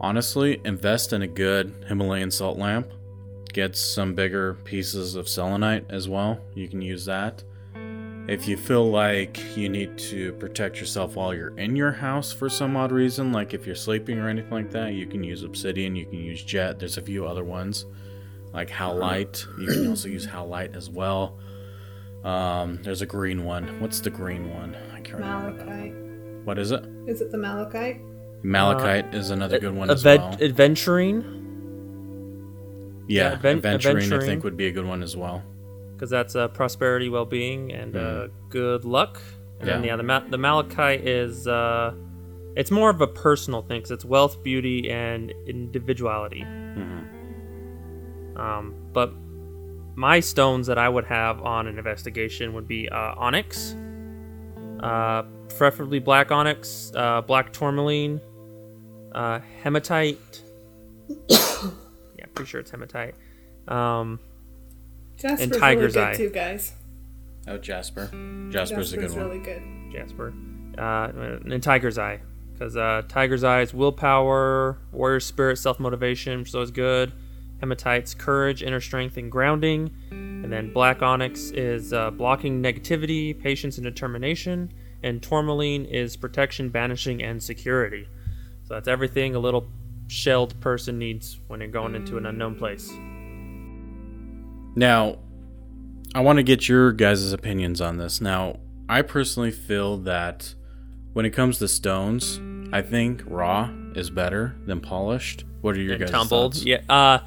honestly, 0.00 0.60
invest 0.64 1.12
in 1.12 1.22
a 1.22 1.26
good 1.26 1.74
Himalayan 1.88 2.30
salt 2.30 2.58
lamp. 2.58 2.88
Get 3.52 3.76
some 3.76 4.14
bigger 4.14 4.54
pieces 4.64 5.14
of 5.14 5.28
selenite 5.28 5.86
as 5.88 6.08
well. 6.08 6.40
You 6.54 6.68
can 6.68 6.82
use 6.82 7.04
that. 7.06 7.42
If 8.26 8.48
you 8.48 8.56
feel 8.56 8.90
like 8.90 9.38
you 9.56 9.68
need 9.68 9.98
to 9.98 10.32
protect 10.34 10.80
yourself 10.80 11.14
while 11.14 11.34
you're 11.34 11.56
in 11.58 11.76
your 11.76 11.92
house 11.92 12.32
for 12.32 12.48
some 12.48 12.74
odd 12.74 12.90
reason, 12.90 13.32
like 13.32 13.52
if 13.52 13.66
you're 13.66 13.74
sleeping 13.74 14.18
or 14.18 14.28
anything 14.28 14.50
like 14.50 14.70
that, 14.70 14.94
you 14.94 15.06
can 15.06 15.22
use 15.22 15.42
obsidian, 15.42 15.94
you 15.94 16.06
can 16.06 16.18
use 16.20 16.42
jet. 16.42 16.78
There's 16.78 16.96
a 16.96 17.02
few 17.02 17.26
other 17.26 17.44
ones 17.44 17.84
like 18.54 18.70
Howlite. 18.70 19.46
You 19.60 19.66
can 19.66 19.88
also 19.88 20.08
use 20.08 20.26
Howlite 20.26 20.74
as 20.74 20.88
well. 20.88 21.38
Um, 22.24 22.78
there's 22.82 23.02
a 23.02 23.06
green 23.06 23.44
one. 23.44 23.78
What's 23.80 24.00
the 24.00 24.08
green 24.08 24.48
one? 24.54 24.74
I 24.94 25.00
can't 25.00 25.18
remember. 25.18 25.62
Malachite. 25.64 25.94
What 26.46 26.58
is 26.58 26.70
it? 26.70 26.82
Is 27.06 27.20
it 27.20 27.30
the 27.30 27.36
malachite? 27.38 28.00
Malachite 28.42 29.14
is 29.14 29.28
another 29.30 29.58
good 29.58 29.74
one 29.74 29.90
as 29.90 30.02
well. 30.02 30.34
Aventurine, 30.40 31.22
Yeah, 33.06 33.28
yeah, 33.28 33.32
advent- 33.34 33.62
Aventurine 33.62 34.22
I 34.22 34.24
think 34.24 34.44
would 34.44 34.56
be 34.56 34.68
a 34.68 34.72
good 34.72 34.86
one 34.86 35.02
as 35.02 35.14
well. 35.14 35.42
Because 35.94 36.10
that's 36.10 36.36
uh, 36.36 36.48
prosperity, 36.48 37.08
well-being, 37.08 37.72
and 37.72 37.96
uh, 37.96 38.28
good 38.48 38.84
luck. 38.84 39.20
And 39.60 39.68
then 39.68 39.76
Mm-hmm. 39.76 39.84
Yeah. 39.84 39.90
yeah, 39.92 39.96
the 39.96 40.02
ma- 40.02 40.28
the 40.28 40.38
malachite 40.38 41.06
is 41.06 41.46
uh, 41.46 41.94
it's 42.56 42.70
more 42.70 42.90
of 42.90 43.00
a 43.00 43.06
personal 43.06 43.62
thing 43.62 43.78
because 43.78 43.92
it's 43.92 44.04
wealth, 44.04 44.42
beauty, 44.42 44.90
and 44.90 45.32
individuality. 45.46 46.42
Mm-hmm. 46.42 48.36
Um, 48.38 48.74
but 48.92 49.12
my 49.96 50.20
stones 50.20 50.66
that 50.66 50.76
I 50.78 50.88
would 50.88 51.04
have 51.04 51.40
on 51.42 51.66
an 51.66 51.78
investigation 51.78 52.52
would 52.54 52.66
be 52.66 52.88
uh, 52.88 53.14
onyx, 53.16 53.76
uh, 54.80 55.22
preferably 55.56 56.00
black 56.00 56.32
onyx, 56.32 56.92
uh, 56.96 57.20
black 57.20 57.52
tourmaline, 57.52 58.20
uh, 59.14 59.38
hematite. 59.62 60.42
yeah, 61.28 62.26
pretty 62.34 62.48
sure 62.48 62.60
it's 62.60 62.72
hematite. 62.72 63.14
Um, 63.68 64.18
Jasper's 65.24 65.56
Tiger's 65.58 65.96
really 65.96 66.08
Eye. 66.08 66.14
too, 66.14 66.30
guys. 66.30 66.72
Oh, 67.46 67.58
Jasper. 67.58 68.06
Jasper's 68.50 68.92
a 68.92 68.96
good 68.96 69.02
Jasper's 69.02 69.16
one. 69.16 69.26
really 69.26 69.44
good. 69.44 69.62
Jasper, 69.92 70.32
uh, 70.78 71.08
and 71.50 71.62
Tiger's 71.62 71.98
Eye, 71.98 72.20
because 72.52 72.76
uh, 72.76 73.02
Tiger's 73.08 73.44
Eye 73.44 73.60
is 73.62 73.72
willpower, 73.72 74.78
warrior 74.92 75.20
spirit, 75.20 75.56
self 75.58 75.78
motivation, 75.80 76.40
which 76.40 76.48
is 76.48 76.54
always 76.54 76.70
good. 76.70 77.12
Hematite's 77.62 78.14
courage, 78.14 78.62
inner 78.62 78.80
strength, 78.80 79.16
and 79.16 79.30
grounding. 79.30 79.90
And 80.10 80.52
then 80.52 80.72
Black 80.72 81.00
Onyx 81.00 81.50
is 81.52 81.92
uh, 81.94 82.10
blocking 82.10 82.62
negativity, 82.62 83.38
patience, 83.38 83.78
and 83.78 83.84
determination. 83.84 84.72
And 85.02 85.22
Tourmaline 85.22 85.84
is 85.86 86.16
protection, 86.16 86.68
banishing, 86.68 87.22
and 87.22 87.42
security. 87.42 88.06
So 88.64 88.74
that's 88.74 88.88
everything 88.88 89.34
a 89.34 89.38
little 89.38 89.66
shelled 90.08 90.58
person 90.60 90.98
needs 90.98 91.40
when 91.46 91.60
they're 91.60 91.68
going 91.68 91.94
into 91.94 92.18
an 92.18 92.26
unknown 92.26 92.56
place. 92.56 92.90
Now, 94.76 95.18
I 96.14 96.20
want 96.20 96.38
to 96.38 96.42
get 96.42 96.68
your 96.68 96.92
guys' 96.92 97.32
opinions 97.32 97.80
on 97.80 97.96
this. 97.98 98.20
Now, 98.20 98.58
I 98.88 99.02
personally 99.02 99.50
feel 99.50 99.98
that 99.98 100.54
when 101.12 101.24
it 101.26 101.30
comes 101.30 101.58
to 101.58 101.68
stones, 101.68 102.40
I 102.72 102.82
think 102.82 103.22
raw 103.26 103.70
is 103.94 104.10
better 104.10 104.56
than 104.66 104.80
polished. 104.80 105.44
What 105.60 105.76
are 105.76 105.80
your 105.80 105.92
And 105.94 106.00
guys' 106.02 106.10
tumbled, 106.10 106.54
thoughts? 106.54 106.64
yeah, 106.64 106.80
uh, 106.88 107.18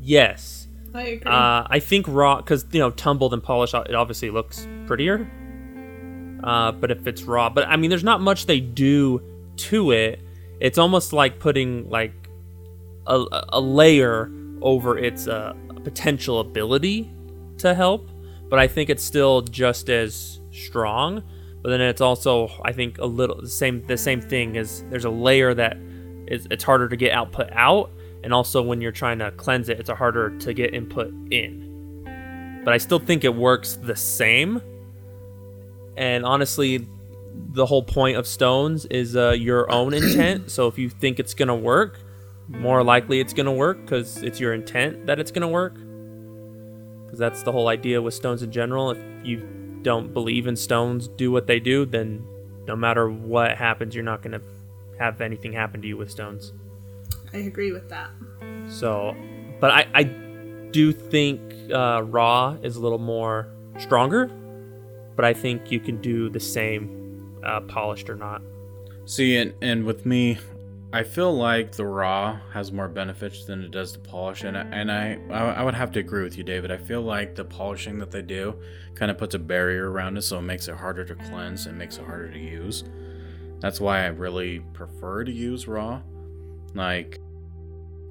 yes. 0.00 0.68
I 0.94 1.02
agree. 1.02 1.30
Uh, 1.32 1.64
I 1.66 1.80
think 1.80 2.06
raw, 2.08 2.36
because 2.36 2.66
you 2.72 2.80
know, 2.80 2.90
tumbled 2.90 3.32
and 3.32 3.42
polished, 3.42 3.74
it 3.74 3.94
obviously 3.94 4.30
looks 4.30 4.66
prettier. 4.86 5.30
Uh, 6.42 6.72
but 6.72 6.90
if 6.90 7.06
it's 7.06 7.22
raw, 7.22 7.48
but 7.50 7.68
I 7.68 7.76
mean, 7.76 7.90
there's 7.90 8.04
not 8.04 8.20
much 8.20 8.46
they 8.46 8.60
do 8.60 9.22
to 9.56 9.90
it. 9.92 10.20
It's 10.58 10.78
almost 10.78 11.12
like 11.12 11.38
putting 11.38 11.88
like 11.90 12.12
a, 13.06 13.24
a 13.50 13.60
layer 13.60 14.30
over 14.62 14.98
its 14.98 15.26
uh, 15.28 15.54
potential 15.84 16.40
ability 16.40 17.10
to 17.58 17.74
help. 17.74 18.08
But 18.48 18.58
I 18.58 18.66
think 18.66 18.90
it's 18.90 19.04
still 19.04 19.42
just 19.42 19.88
as 19.88 20.40
strong. 20.50 21.22
But 21.62 21.70
then 21.70 21.80
it's 21.80 22.00
also, 22.00 22.50
I 22.64 22.72
think, 22.72 22.98
a 22.98 23.06
little 23.06 23.40
the 23.40 23.48
same. 23.48 23.82
The 23.86 23.96
same 23.96 24.20
thing 24.20 24.56
is 24.56 24.82
there's 24.90 25.04
a 25.04 25.10
layer 25.10 25.52
that 25.54 25.76
is 26.26 26.46
it's 26.50 26.64
harder 26.64 26.88
to 26.88 26.96
get 26.96 27.12
output 27.12 27.50
out, 27.52 27.90
and 28.24 28.32
also 28.32 28.62
when 28.62 28.80
you're 28.80 28.92
trying 28.92 29.18
to 29.18 29.30
cleanse 29.32 29.68
it, 29.68 29.78
it's 29.78 29.90
harder 29.90 30.30
to 30.38 30.54
get 30.54 30.72
input 30.74 31.12
in. 31.30 32.62
But 32.64 32.72
I 32.72 32.78
still 32.78 32.98
think 32.98 33.24
it 33.24 33.34
works 33.34 33.76
the 33.76 33.96
same. 33.96 34.62
And 35.96 36.24
honestly, 36.24 36.88
the 37.52 37.66
whole 37.66 37.82
point 37.82 38.16
of 38.16 38.26
stones 38.26 38.86
is 38.86 39.16
uh, 39.16 39.30
your 39.30 39.70
own 39.70 39.92
intent. 39.92 40.50
So 40.50 40.66
if 40.66 40.78
you 40.78 40.88
think 40.88 41.20
it's 41.20 41.34
gonna 41.34 41.54
work, 41.54 41.98
more 42.50 42.82
likely 42.82 43.20
it's 43.20 43.32
gonna 43.32 43.52
work 43.52 43.80
because 43.82 44.22
it's 44.22 44.40
your 44.40 44.52
intent 44.52 45.06
that 45.06 45.18
it's 45.18 45.30
gonna 45.30 45.48
work. 45.48 45.74
Because 47.04 47.18
that's 47.18 47.42
the 47.42 47.52
whole 47.52 47.68
idea 47.68 48.00
with 48.02 48.14
stones 48.14 48.42
in 48.42 48.52
general. 48.52 48.90
If 48.90 48.98
you 49.24 49.38
don't 49.82 50.12
believe 50.12 50.46
in 50.46 50.56
stones 50.56 51.08
do 51.08 51.30
what 51.30 51.46
they 51.46 51.58
do, 51.58 51.86
then 51.86 52.24
no 52.66 52.76
matter 52.76 53.10
what 53.10 53.56
happens, 53.56 53.94
you're 53.94 54.04
not 54.04 54.22
gonna 54.22 54.40
have 54.98 55.20
anything 55.20 55.52
happen 55.52 55.80
to 55.82 55.88
you 55.88 55.96
with 55.96 56.10
stones. 56.10 56.52
I 57.32 57.38
agree 57.38 57.72
with 57.72 57.88
that. 57.88 58.10
So, 58.68 59.16
but 59.60 59.70
I, 59.70 59.86
I 59.94 60.02
do 60.02 60.92
think 60.92 61.40
uh, 61.72 62.02
raw 62.02 62.56
is 62.62 62.76
a 62.76 62.80
little 62.80 62.98
more 62.98 63.48
stronger, 63.78 64.26
but 65.16 65.24
I 65.24 65.32
think 65.32 65.70
you 65.70 65.80
can 65.80 66.00
do 66.00 66.28
the 66.28 66.40
same 66.40 67.40
uh, 67.44 67.60
polished 67.62 68.10
or 68.10 68.16
not. 68.16 68.42
See, 69.06 69.36
and, 69.36 69.54
and 69.60 69.84
with 69.84 70.06
me, 70.06 70.38
I 70.92 71.04
feel 71.04 71.32
like 71.32 71.72
the 71.72 71.86
raw 71.86 72.40
has 72.52 72.72
more 72.72 72.88
benefits 72.88 73.44
than 73.44 73.62
it 73.62 73.70
does 73.70 73.92
the 73.92 74.00
polish, 74.00 74.42
and 74.42 74.58
I, 74.58 74.62
and 74.62 74.90
I 74.90 75.20
I 75.30 75.62
would 75.62 75.74
have 75.74 75.92
to 75.92 76.00
agree 76.00 76.24
with 76.24 76.36
you, 76.36 76.42
David. 76.42 76.72
I 76.72 76.78
feel 76.78 77.02
like 77.02 77.36
the 77.36 77.44
polishing 77.44 77.98
that 77.98 78.10
they 78.10 78.22
do 78.22 78.56
kind 78.96 79.08
of 79.08 79.16
puts 79.16 79.36
a 79.36 79.38
barrier 79.38 79.88
around 79.90 80.16
it, 80.16 80.22
so 80.22 80.38
it 80.38 80.42
makes 80.42 80.66
it 80.66 80.74
harder 80.74 81.04
to 81.04 81.14
cleanse 81.14 81.66
and 81.66 81.78
makes 81.78 81.98
it 81.98 82.04
harder 82.04 82.32
to 82.32 82.38
use. 82.38 82.82
That's 83.60 83.80
why 83.80 84.02
I 84.02 84.08
really 84.08 84.60
prefer 84.72 85.22
to 85.22 85.30
use 85.30 85.68
raw. 85.68 86.02
Like 86.74 87.20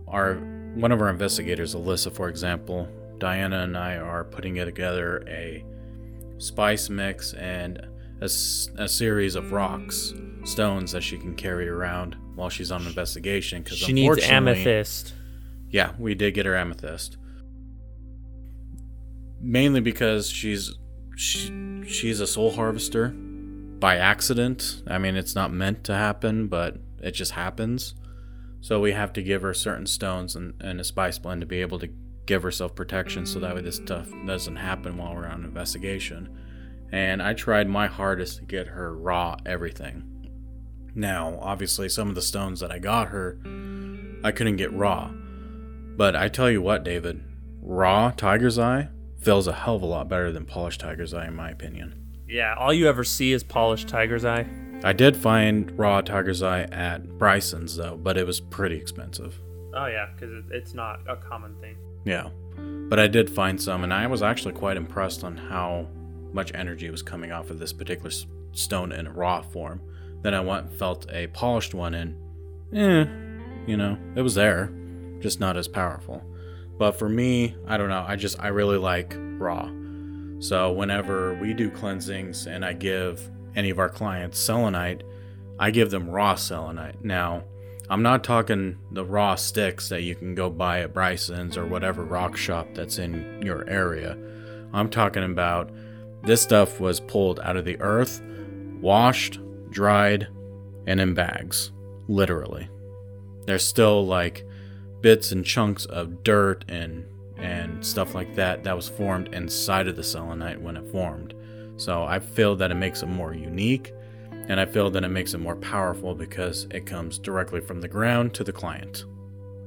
our 0.07 0.35
one 0.75 0.93
of 0.93 1.01
our 1.01 1.09
investigators, 1.09 1.75
Alyssa, 1.75 2.13
for 2.13 2.29
example, 2.29 2.87
Diana 3.17 3.63
and 3.63 3.77
I 3.77 3.97
are 3.97 4.23
putting 4.23 4.55
together 4.55 5.25
a 5.27 5.65
spice 6.37 6.89
mix 6.89 7.33
and 7.33 7.85
a, 8.21 8.25
s- 8.25 8.69
a 8.77 8.87
series 8.87 9.35
of 9.35 9.51
rocks, 9.51 10.13
stones 10.43 10.91
that 10.91 11.01
she 11.03 11.17
can 11.17 11.35
carry 11.35 11.67
around 11.69 12.15
while 12.35 12.49
she's 12.49 12.71
on 12.71 12.85
investigation. 12.85 13.61
Because 13.63 13.77
She 13.77 13.93
needs 13.93 14.19
amethyst. 14.27 15.13
Yeah, 15.69 15.91
we 15.99 16.15
did 16.15 16.33
get 16.33 16.45
her 16.45 16.55
amethyst. 16.55 17.17
Mainly 19.41 19.79
because 19.81 20.29
she's 20.29 20.75
she, 21.15 21.83
she's 21.87 22.19
a 22.19 22.27
soul 22.27 22.51
harvester 22.51 23.09
by 23.09 23.97
accident. 23.97 24.81
I 24.87 24.97
mean, 24.97 25.15
it's 25.15 25.35
not 25.35 25.51
meant 25.53 25.83
to 25.85 25.93
happen, 25.93 26.47
but 26.47 26.77
it 27.01 27.11
just 27.11 27.31
happens. 27.33 27.95
So 28.61 28.79
we 28.81 28.91
have 28.91 29.13
to 29.13 29.21
give 29.21 29.41
her 29.41 29.53
certain 29.53 29.85
stones 29.85 30.35
and, 30.35 30.53
and 30.61 30.81
a 30.81 30.83
spice 30.83 31.17
blend 31.17 31.39
to 31.41 31.47
be 31.47 31.61
able 31.61 31.79
to 31.79 31.89
give 32.25 32.43
herself 32.43 32.75
protection 32.75 33.25
so 33.25 33.39
that 33.39 33.55
way 33.55 33.61
this 33.61 33.77
stuff 33.77 34.07
doesn't 34.25 34.57
happen 34.57 34.97
while 34.97 35.15
we're 35.15 35.25
on 35.27 35.45
investigation. 35.45 36.29
And 36.91 37.21
I 37.21 37.33
tried 37.33 37.69
my 37.69 37.87
hardest 37.87 38.37
to 38.37 38.45
get 38.45 38.67
her 38.67 38.95
raw 38.95 39.37
everything. 39.45 40.05
Now, 40.95 41.37
obviously, 41.41 41.87
some 41.89 42.09
of 42.09 42.15
the 42.15 42.21
stones 42.21 42.59
that 42.61 42.71
I 42.71 42.79
got 42.79 43.09
her, 43.09 43.39
I 44.23 44.31
couldn't 44.31 44.57
get 44.57 44.73
raw. 44.73 45.11
But 45.11 46.15
I 46.15 46.29
tell 46.29 46.49
you 46.49 46.61
what, 46.61 46.83
David, 46.83 47.23
raw 47.61 48.11
Tiger's 48.11 48.57
Eye 48.57 48.89
feels 49.19 49.47
a 49.47 49.53
hell 49.53 49.75
of 49.75 49.81
a 49.81 49.85
lot 49.85 50.09
better 50.09 50.31
than 50.31 50.45
polished 50.45 50.81
Tiger's 50.81 51.13
Eye, 51.13 51.27
in 51.27 51.35
my 51.35 51.51
opinion. 51.51 51.99
Yeah, 52.29 52.53
all 52.57 52.71
you 52.71 52.87
ever 52.87 53.03
see 53.03 53.33
is 53.33 53.43
polished 53.43 53.87
tiger's 53.87 54.23
eye. 54.23 54.47
I 54.83 54.93
did 54.93 55.17
find 55.17 55.77
raw 55.77 56.01
Tiger's 56.01 56.43
Eye 56.43 56.61
at 56.71 57.17
Bryson's, 57.17 57.75
though, 57.75 57.97
but 57.97 58.17
it 58.17 58.25
was 58.25 58.39
pretty 58.39 58.75
expensive. 58.75 59.39
Oh 59.73 59.87
yeah, 59.87 60.09
because 60.13 60.43
it's 60.51 60.73
not 60.73 60.99
a 61.07 61.15
common 61.15 61.55
thing. 61.59 61.75
Yeah. 62.05 62.29
But 62.87 62.99
I 62.99 63.07
did 63.07 63.29
find 63.29 63.59
some, 63.59 63.83
and 63.83 63.93
I 63.93 64.05
was 64.07 64.21
actually 64.21 64.53
quite 64.53 64.77
impressed 64.77 65.23
on 65.23 65.37
how 65.37 65.87
much 66.33 66.51
energy 66.53 66.89
was 66.89 67.01
coming 67.01 67.31
off 67.31 67.49
of 67.49 67.59
this 67.59 67.73
particular 67.73 68.11
stone 68.51 68.91
in 68.91 69.13
raw 69.13 69.41
form. 69.41 69.81
Then 70.21 70.33
I 70.33 70.41
went 70.41 70.67
and 70.67 70.73
felt 70.73 71.09
a 71.11 71.27
polished 71.27 71.73
one, 71.73 71.93
and 71.93 72.15
eh, 72.73 73.05
you 73.65 73.77
know, 73.77 73.97
it 74.15 74.21
was 74.21 74.35
there, 74.35 74.71
just 75.19 75.39
not 75.39 75.57
as 75.57 75.67
powerful. 75.67 76.23
But 76.77 76.93
for 76.93 77.09
me, 77.09 77.55
I 77.67 77.77
don't 77.77 77.89
know. 77.89 78.05
I 78.07 78.15
just 78.15 78.39
I 78.39 78.47
really 78.47 78.77
like 78.77 79.15
raw. 79.17 79.69
So 80.39 80.71
whenever 80.71 81.33
we 81.35 81.53
do 81.53 81.69
cleansings 81.69 82.47
and 82.47 82.63
I 82.63 82.73
give 82.73 83.29
any 83.55 83.69
of 83.69 83.79
our 83.79 83.89
clients 83.89 84.39
selenite, 84.39 85.03
I 85.59 85.71
give 85.71 85.91
them 85.91 86.09
raw 86.09 86.35
selenite. 86.35 87.03
Now, 87.03 87.43
I'm 87.89 88.03
not 88.03 88.23
talking 88.23 88.77
the 88.91 89.03
raw 89.03 89.35
sticks 89.35 89.89
that 89.89 90.03
you 90.03 90.15
can 90.15 90.35
go 90.35 90.49
buy 90.49 90.81
at 90.81 90.93
Bryson's 90.93 91.57
or 91.57 91.65
whatever 91.65 92.05
rock 92.05 92.37
shop 92.37 92.67
that's 92.73 92.99
in 92.99 93.41
your 93.43 93.67
area. 93.67 94.17
I'm 94.71 94.89
talking 94.89 95.23
about 95.23 95.71
this 96.23 96.41
stuff 96.41 96.79
was 96.79 96.99
pulled 96.99 97.39
out 97.41 97.57
of 97.57 97.65
the 97.65 97.79
earth, 97.79 98.21
washed, 98.81 99.39
dried, 99.69 100.27
and 100.87 100.99
in 100.99 101.13
bags. 101.13 101.71
Literally. 102.07 102.69
There's 103.45 103.65
still 103.65 104.05
like 104.05 104.45
bits 105.01 105.31
and 105.31 105.45
chunks 105.45 105.85
of 105.85 106.23
dirt 106.23 106.65
and 106.67 107.05
and 107.37 107.85
stuff 107.85 108.13
like 108.13 108.35
that 108.35 108.65
that 108.65 108.75
was 108.75 108.89
formed 108.89 109.33
inside 109.33 109.87
of 109.87 109.95
the 109.95 110.03
selenite 110.03 110.61
when 110.61 110.75
it 110.75 110.91
formed. 110.91 111.33
So 111.77 112.03
I 112.03 112.19
feel 112.19 112.57
that 112.57 112.71
it 112.71 112.75
makes 112.75 113.01
it 113.01 113.05
more 113.07 113.33
unique 113.33 113.93
and 114.49 114.59
I 114.59 114.65
feel 114.65 114.89
that 114.89 115.03
it 115.03 115.09
makes 115.09 115.33
it 115.33 115.37
more 115.37 115.55
powerful 115.55 116.15
because 116.15 116.67
it 116.71 116.85
comes 116.85 117.17
directly 117.17 117.61
from 117.61 117.79
the 117.79 117.87
ground 117.87 118.33
to 118.33 118.43
the 118.43 118.51
client. 118.51 119.05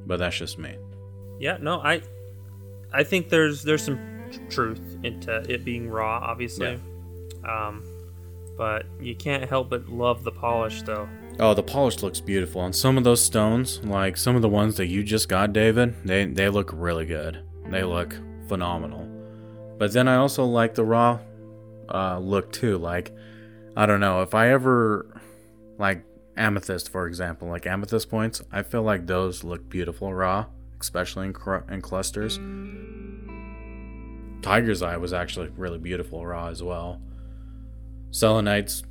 But 0.06 0.18
that's 0.18 0.36
just 0.36 0.58
me. 0.58 0.76
Yeah, 1.38 1.56
no, 1.60 1.80
I 1.80 2.02
I 2.92 3.04
think 3.04 3.30
there's 3.30 3.62
there's 3.62 3.82
some 3.82 4.11
truth 4.48 4.98
into 5.02 5.44
it 5.48 5.64
being 5.64 5.88
raw, 5.88 6.18
obviously. 6.22 6.80
Um, 7.48 7.84
but 8.56 8.86
you 9.00 9.14
can't 9.14 9.48
help 9.48 9.70
but 9.70 9.88
love 9.88 10.24
the 10.24 10.30
polish, 10.30 10.82
though. 10.82 11.08
Oh, 11.40 11.54
the 11.54 11.62
polish 11.62 12.02
looks 12.02 12.20
beautiful. 12.20 12.64
And 12.64 12.76
some 12.76 12.98
of 12.98 13.04
those 13.04 13.22
stones, 13.24 13.82
like 13.84 14.16
some 14.16 14.36
of 14.36 14.42
the 14.42 14.48
ones 14.48 14.76
that 14.76 14.86
you 14.86 15.02
just 15.02 15.28
got, 15.28 15.52
David, 15.52 15.94
they, 16.04 16.26
they 16.26 16.48
look 16.48 16.70
really 16.72 17.06
good. 17.06 17.42
They 17.70 17.82
look 17.82 18.14
phenomenal. 18.48 19.08
But 19.78 19.92
then 19.92 20.08
I 20.08 20.16
also 20.16 20.44
like 20.44 20.74
the 20.74 20.84
raw 20.84 21.18
uh, 21.88 22.18
look 22.18 22.52
too. 22.52 22.78
Like, 22.78 23.12
I 23.76 23.86
don't 23.86 24.00
know, 24.00 24.20
if 24.22 24.34
I 24.34 24.50
ever, 24.50 25.06
like 25.78 26.04
amethyst, 26.36 26.90
for 26.90 27.06
example, 27.06 27.48
like 27.48 27.66
amethyst 27.66 28.10
points, 28.10 28.42
I 28.52 28.62
feel 28.62 28.82
like 28.82 29.06
those 29.06 29.42
look 29.42 29.68
beautiful 29.68 30.12
raw, 30.12 30.46
especially 30.80 31.26
in, 31.26 31.32
cr- 31.32 31.70
in 31.70 31.80
clusters. 31.80 32.38
Tiger's 34.42 34.82
Eye 34.82 34.96
was 34.96 35.12
actually 35.12 35.48
really 35.56 35.78
beautiful 35.78 36.24
raw 36.26 36.48
as 36.48 36.62
well. 36.62 37.00
Selenite's 38.10 38.82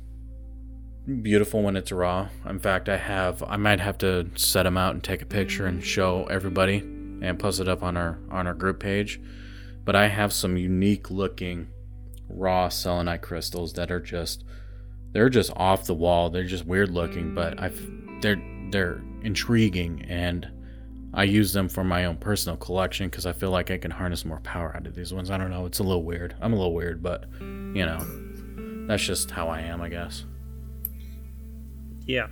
beautiful 1.22 1.62
when 1.62 1.76
it's 1.76 1.92
raw. 1.92 2.28
In 2.48 2.58
fact, 2.58 2.88
I 2.88 2.96
have 2.96 3.42
I 3.42 3.56
might 3.56 3.80
have 3.80 3.98
to 3.98 4.30
set 4.34 4.64
them 4.64 4.76
out 4.76 4.94
and 4.94 5.02
take 5.02 5.22
a 5.22 5.26
picture 5.26 5.66
and 5.66 5.84
show 5.84 6.24
everybody 6.26 6.78
and 6.78 7.38
post 7.38 7.60
it 7.60 7.68
up 7.68 7.82
on 7.82 7.96
our 7.96 8.18
on 8.30 8.46
our 8.46 8.54
group 8.54 8.80
page. 8.80 9.20
But 9.84 9.96
I 9.96 10.08
have 10.08 10.32
some 10.32 10.56
unique 10.56 11.10
looking 11.10 11.68
raw 12.28 12.68
selenite 12.68 13.22
crystals 13.22 13.74
that 13.74 13.90
are 13.90 14.00
just 14.00 14.44
they're 15.12 15.28
just 15.28 15.52
off 15.56 15.86
the 15.86 15.94
wall. 15.94 16.30
They're 16.30 16.44
just 16.44 16.66
weird 16.66 16.90
looking, 16.90 17.34
but 17.34 17.60
I've 17.60 17.80
they're 18.20 18.42
they're 18.70 19.02
intriguing 19.22 20.06
and 20.08 20.48
I 21.14 21.24
use 21.24 21.52
them 21.52 21.68
for 21.68 21.84
my 21.84 22.06
own 22.06 22.16
personal 22.16 22.56
collection 22.56 23.08
because 23.08 23.26
I 23.26 23.32
feel 23.32 23.50
like 23.50 23.70
I 23.70 23.78
can 23.78 23.90
harness 23.90 24.24
more 24.24 24.40
power 24.40 24.74
out 24.74 24.86
of 24.86 24.94
these 24.94 25.12
ones. 25.12 25.30
I 25.30 25.36
don't 25.36 25.50
know. 25.50 25.66
It's 25.66 25.78
a 25.78 25.82
little 25.82 26.04
weird. 26.04 26.34
I'm 26.40 26.52
a 26.52 26.56
little 26.56 26.74
weird, 26.74 27.02
but 27.02 27.26
you 27.40 27.84
know, 27.84 28.86
that's 28.86 29.02
just 29.02 29.30
how 29.30 29.48
I 29.48 29.60
am, 29.60 29.82
I 29.82 29.88
guess. 29.88 30.24
Yeah. 32.06 32.28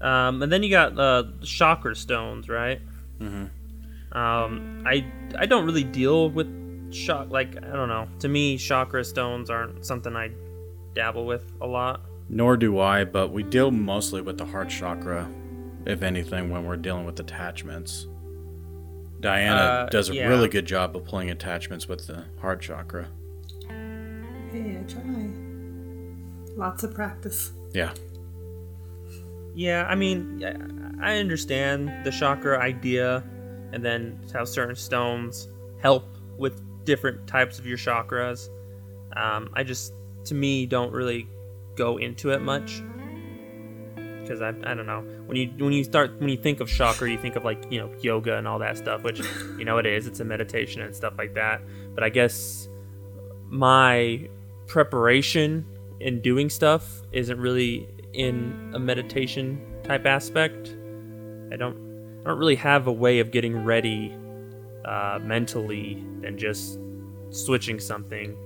Um, 0.00 0.42
and 0.42 0.50
then 0.50 0.62
you 0.62 0.70
got 0.70 0.98
uh, 0.98 1.24
chakra 1.42 1.94
stones, 1.94 2.48
right? 2.48 2.80
Mm-hmm. 3.18 4.16
Um, 4.16 4.82
I 4.86 5.06
I 5.38 5.46
don't 5.46 5.66
really 5.66 5.84
deal 5.84 6.30
with 6.30 6.48
shock 6.92 7.30
like 7.30 7.56
I 7.56 7.76
don't 7.76 7.88
know. 7.88 8.08
To 8.20 8.28
me, 8.28 8.56
chakra 8.56 9.04
stones 9.04 9.50
aren't 9.50 9.84
something 9.84 10.16
I 10.16 10.30
dabble 10.94 11.26
with 11.26 11.52
a 11.60 11.66
lot. 11.66 12.00
Nor 12.28 12.56
do 12.56 12.78
I, 12.78 13.04
but 13.04 13.32
we 13.32 13.42
deal 13.42 13.70
mostly 13.70 14.20
with 14.20 14.38
the 14.38 14.44
heart 14.44 14.68
chakra, 14.68 15.28
if 15.86 16.02
anything, 16.02 16.50
when 16.50 16.64
we're 16.64 16.76
dealing 16.76 17.04
with 17.04 17.18
attachments. 17.20 18.06
Diana 19.20 19.54
Uh, 19.54 19.86
does 19.90 20.08
a 20.08 20.14
yeah. 20.14 20.28
really 20.28 20.48
good 20.48 20.64
job 20.66 20.96
of 20.96 21.04
pulling 21.04 21.30
attachments 21.30 21.86
with 21.88 22.06
the 22.06 22.24
heart 22.40 22.60
chakra. 22.62 23.08
Hey, 23.68 24.78
I 24.80 24.84
try. 24.88 25.30
Lots 26.56 26.84
of 26.84 26.94
practice. 26.94 27.52
Yeah. 27.72 27.92
Yeah, 29.54 29.86
I 29.88 29.94
mean, 29.94 30.42
I 31.00 31.12
I 31.12 31.18
understand 31.18 31.90
the 32.04 32.10
chakra 32.10 32.58
idea, 32.60 33.22
and 33.72 33.84
then 33.84 34.18
how 34.32 34.44
certain 34.44 34.76
stones 34.76 35.48
help 35.78 36.04
with 36.38 36.60
different 36.84 37.26
types 37.26 37.58
of 37.58 37.66
your 37.66 37.78
chakras. 37.78 38.48
Um, 39.16 39.48
I 39.54 39.64
just, 39.64 39.92
to 40.26 40.34
me, 40.34 40.66
don't 40.66 40.92
really 40.92 41.26
go 41.76 41.96
into 41.96 42.30
it 42.30 42.42
much 42.42 42.82
because 44.30 44.42
I, 44.42 44.50
I 44.70 44.74
don't 44.74 44.86
know 44.86 45.00
when 45.26 45.36
you 45.36 45.50
when 45.58 45.72
you 45.72 45.82
start 45.82 46.16
when 46.20 46.28
you 46.28 46.36
think 46.36 46.60
of 46.60 46.68
chakra, 46.68 47.10
you 47.10 47.18
think 47.18 47.34
of 47.34 47.44
like 47.44 47.64
you 47.70 47.80
know 47.80 47.92
yoga 48.00 48.36
and 48.36 48.46
all 48.46 48.60
that 48.60 48.78
stuff, 48.78 49.02
which 49.02 49.20
you 49.58 49.64
know 49.64 49.78
it 49.78 49.86
is. 49.86 50.06
It's 50.06 50.20
a 50.20 50.24
meditation 50.24 50.82
and 50.82 50.94
stuff 50.94 51.14
like 51.18 51.34
that. 51.34 51.60
But 51.94 52.04
I 52.04 52.10
guess 52.10 52.68
my 53.48 54.28
preparation 54.68 55.66
in 55.98 56.20
doing 56.20 56.48
stuff 56.48 57.02
isn't 57.12 57.40
really 57.40 57.88
in 58.12 58.70
a 58.74 58.78
meditation 58.78 59.60
type 59.82 60.06
aspect. 60.06 60.76
I 61.52 61.56
don't 61.56 62.20
I 62.24 62.28
don't 62.28 62.38
really 62.38 62.54
have 62.56 62.86
a 62.86 62.92
way 62.92 63.18
of 63.18 63.32
getting 63.32 63.64
ready 63.64 64.14
uh, 64.84 65.18
mentally 65.22 66.04
than 66.20 66.38
just 66.38 66.78
switching 67.30 67.80
something 67.80 68.36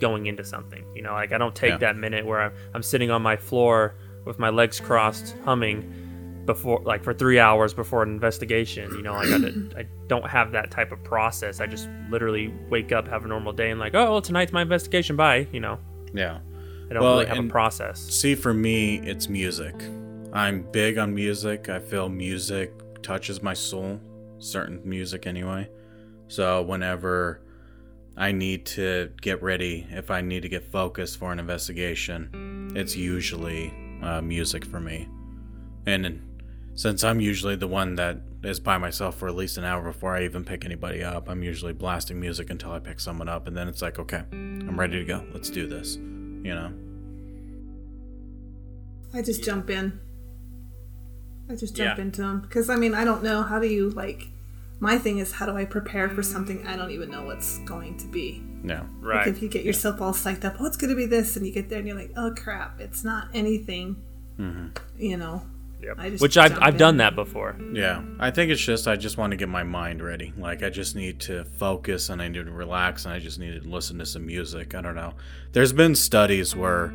going 0.00 0.26
into 0.26 0.44
something. 0.44 0.84
You 0.94 1.02
know, 1.02 1.12
like 1.12 1.32
I 1.32 1.38
don't 1.38 1.54
take 1.54 1.72
Yeah. 1.72 1.76
that 1.78 1.96
minute 1.96 2.24
where 2.24 2.40
I'm, 2.40 2.52
I'm 2.72 2.82
sitting 2.82 3.10
on 3.10 3.20
my 3.20 3.36
floor 3.36 3.94
with 4.28 4.38
my 4.38 4.50
legs 4.50 4.78
crossed 4.78 5.34
humming 5.44 6.42
before 6.46 6.80
like 6.84 7.02
for 7.02 7.12
three 7.12 7.38
hours 7.38 7.74
before 7.74 8.02
an 8.02 8.08
investigation 8.10 8.90
you 8.94 9.02
know 9.02 9.12
like 9.14 9.26
I, 9.28 9.80
I 9.80 9.86
don't 10.06 10.26
have 10.26 10.52
that 10.52 10.70
type 10.70 10.92
of 10.92 11.02
process 11.04 11.60
i 11.60 11.66
just 11.66 11.88
literally 12.10 12.54
wake 12.70 12.90
up 12.92 13.06
have 13.08 13.24
a 13.24 13.28
normal 13.28 13.52
day 13.52 13.70
and 13.70 13.78
like 13.80 13.94
oh 13.94 14.12
well 14.12 14.22
tonight's 14.22 14.52
my 14.52 14.62
investigation 14.62 15.14
bye 15.16 15.46
you 15.52 15.60
know 15.60 15.78
Yeah. 16.14 16.38
i 16.90 16.94
don't 16.94 17.02
Well, 17.02 17.14
really 17.18 17.26
have 17.26 17.44
a 17.44 17.48
process 17.48 18.00
See, 18.00 18.34
for 18.34 18.54
me, 18.54 18.96
it's 19.00 19.28
music. 19.28 19.74
I'm 20.32 20.62
big 20.72 20.96
on 20.98 21.14
music. 21.14 21.68
I 21.68 21.78
feel 21.80 22.08
music 22.08 22.72
touches 23.02 23.42
my 23.42 23.54
soul, 23.54 24.00
certain 24.38 24.80
music 24.84 25.26
anyway. 25.26 25.68
So, 26.28 26.62
whenever 26.62 27.40
I 28.16 28.32
need 28.32 28.66
to 28.76 29.10
get 29.22 29.42
ready, 29.42 29.86
if 29.90 30.10
I 30.10 30.20
need 30.22 30.42
to 30.42 30.48
get 30.48 30.64
focused 30.70 31.18
for 31.18 31.32
an 31.32 31.38
investigation, 31.38 32.72
it's 32.74 32.94
usually 32.96 33.72
uh, 34.02 34.20
music 34.22 34.64
for 34.64 34.80
me. 34.80 35.08
And 35.86 36.20
since 36.74 37.02
I'm 37.04 37.20
usually 37.20 37.56
the 37.56 37.66
one 37.68 37.94
that 37.96 38.18
is 38.44 38.60
by 38.60 38.78
myself 38.78 39.16
for 39.16 39.26
at 39.28 39.34
least 39.34 39.58
an 39.58 39.64
hour 39.64 39.82
before 39.82 40.14
I 40.16 40.24
even 40.24 40.44
pick 40.44 40.64
anybody 40.64 41.02
up, 41.02 41.28
I'm 41.28 41.42
usually 41.42 41.72
blasting 41.72 42.20
music 42.20 42.50
until 42.50 42.70
I 42.72 42.78
pick 42.78 43.00
someone 43.00 43.28
up. 43.28 43.48
And 43.48 43.56
then 43.56 43.66
it's 43.68 43.82
like, 43.82 43.98
okay, 43.98 44.22
I'm 44.32 44.78
ready 44.78 44.98
to 44.98 45.04
go. 45.04 45.24
Let's 45.32 45.50
do 45.50 45.66
this. 45.66 45.96
You 45.96 46.54
know? 46.54 46.72
I 49.14 49.22
just 49.22 49.42
jump 49.44 49.70
in. 49.70 49.98
I 51.50 51.56
just 51.56 51.74
jump 51.74 51.96
Yeah. 51.98 52.02
into 52.04 52.20
them 52.22 52.40
because 52.42 52.68
I 52.68 52.76
mean 52.76 52.94
I 52.94 53.04
don't 53.04 53.22
know 53.22 53.42
how 53.42 53.58
do 53.58 53.66
you 53.66 53.90
like. 53.90 54.28
My 54.80 54.98
thing 54.98 55.18
is 55.18 55.32
how 55.32 55.46
do 55.46 55.56
I 55.56 55.64
prepare 55.64 56.08
for 56.08 56.22
something 56.22 56.66
I 56.66 56.76
don't 56.76 56.88
mm. 56.88 56.94
even 56.94 57.10
know 57.10 57.24
what's 57.24 57.58
going 57.60 57.96
to 57.98 58.06
be. 58.06 58.42
No. 58.62 58.86
right 59.00 59.26
Like 59.26 59.26
if 59.28 59.42
you 59.42 59.48
get 59.48 59.64
yourself 59.64 60.00
all 60.00 60.12
psyched 60.12 60.44
up, 60.44 60.56
oh, 60.60 60.66
it's 60.66 60.76
going 60.76 60.90
to 60.90 60.96
be 60.96 61.06
this, 61.06 61.36
and 61.36 61.46
you 61.46 61.52
get 61.52 61.68
there 61.68 61.78
and 61.78 61.86
you're 61.86 61.96
like, 61.96 62.12
oh 62.16 62.32
crap, 62.36 62.80
it's 62.80 63.04
not 63.04 63.28
anything. 63.34 64.02
Mm-hmm. 64.38 64.68
You 64.98 65.16
know. 65.16 65.42
Yep. 65.80 65.94
I 65.96 66.10
just 66.10 66.22
which 66.22 66.36
I've, 66.36 66.58
I've 66.60 66.74
in. 66.74 66.78
done 66.78 66.96
that 66.96 67.14
before 67.14 67.54
Yeah, 67.72 68.02
I 68.18 68.32
think 68.32 68.50
it's 68.50 68.60
just 68.60 68.88
I 68.88 68.96
just 68.96 69.16
want 69.16 69.30
to 69.30 69.36
get 69.36 69.48
my 69.48 69.62
mind 69.62 70.02
ready. 70.02 70.32
Like 70.36 70.64
I 70.64 70.70
just 70.70 70.96
need 70.96 71.20
to 71.20 71.44
focus 71.44 72.08
and 72.08 72.20
I 72.20 72.26
need 72.26 72.46
to 72.46 72.50
relax 72.50 73.04
and 73.04 73.14
I 73.14 73.20
just 73.20 73.38
need 73.38 73.62
to 73.62 73.68
listen 73.68 73.96
to 73.98 74.06
some 74.06 74.26
music. 74.26 74.74
I 74.74 74.80
don't 74.80 74.96
know. 74.96 75.14
There's 75.52 75.72
been 75.72 75.94
studies 75.94 76.56
where 76.56 76.92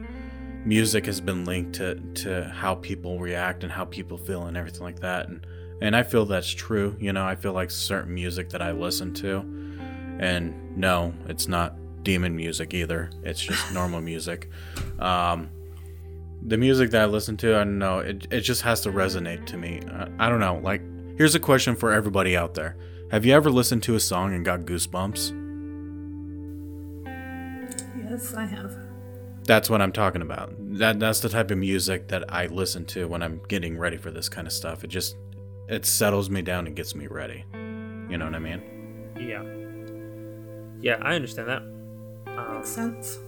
music 0.66 1.06
has 1.06 1.22
been 1.22 1.46
linked 1.46 1.76
to 1.76 1.96
to 1.96 2.44
how 2.54 2.76
people 2.76 3.20
react 3.20 3.64
and 3.64 3.72
how 3.72 3.86
people 3.86 4.18
feel 4.18 4.48
and 4.48 4.58
everything 4.58 4.84
like 4.84 5.00
that 5.00 5.30
and 5.30 5.46
and 5.82 5.96
I 5.96 6.04
feel 6.04 6.26
that's 6.26 6.50
true. 6.50 6.96
You 7.00 7.14
know, 7.14 7.26
I 7.26 7.36
feel 7.36 7.54
like 7.54 7.72
certain 7.72 8.14
music 8.14 8.50
that 8.50 8.62
I 8.62 8.72
listen 8.72 9.14
to 9.16 9.40
and 10.20 10.78
no, 10.78 11.14
it's 11.28 11.48
not 11.48 11.76
demon 12.04 12.36
music 12.36 12.74
either. 12.74 13.10
It's 13.24 13.42
just 13.42 13.74
normal 13.74 14.02
music. 14.02 14.50
Um 15.00 15.50
the 16.46 16.58
music 16.58 16.92
that 16.92 17.02
I 17.02 17.06
listen 17.06 17.38
to, 17.38 17.56
I 17.56 17.60
don't 17.60 17.80
know, 17.80 18.00
it, 18.00 18.28
it 18.30 18.42
just 18.42 18.64
has 18.64 18.82
to 18.82 18.92
resonate 18.92 19.46
to 19.48 19.58
me. 19.58 19.82
I, 19.90 20.28
I 20.28 20.30
don't 20.30 20.42
know. 20.42 20.60
Like, 20.62 20.82
here's 21.18 21.36
a 21.36 21.40
question 21.40 21.76
for 21.76 21.94
everybody 21.94 22.36
out 22.36 22.54
there 22.54 22.76
Have 23.12 23.26
you 23.26 23.34
ever 23.34 23.50
listened 23.50 23.84
to 23.84 23.96
a 23.96 24.00
song 24.00 24.34
and 24.34 24.44
got 24.44 24.62
goosebumps? 24.62 25.40
Yes, 27.98 28.34
I 28.34 28.46
have. 28.46 28.76
That's 29.46 29.70
what 29.70 29.82
I'm 29.82 29.92
talking 29.92 30.22
about. 30.22 30.54
That 30.78 31.00
That's 31.00 31.20
the 31.20 31.30
type 31.30 31.52
of 31.52 31.58
music 31.58 32.08
that 32.10 32.32
I 32.32 32.48
listen 32.48 32.86
to 32.88 33.08
when 33.08 33.24
I'm 33.24 33.42
getting 33.48 33.78
ready 33.78 33.98
for 33.98 34.12
this 34.12 34.30
kind 34.30 34.48
of 34.48 34.54
stuff. 34.54 34.84
It 34.84 34.88
just, 34.88 35.16
it 35.68 35.86
settles 35.86 36.30
me 36.30 36.42
down 36.42 36.68
and 36.68 36.76
gets 36.76 36.96
me 36.96 37.08
ready. 37.08 37.46
You 37.54 38.18
know 38.18 38.26
what 38.26 38.36
I 38.36 38.40
mean? 38.40 38.62
yeah 39.16 39.44
yeah 40.82 40.98
i 41.04 41.14
understand 41.14 41.48
that 41.48 41.62
um, 42.38 42.56
makes 42.56 42.70
sense. 42.70 43.20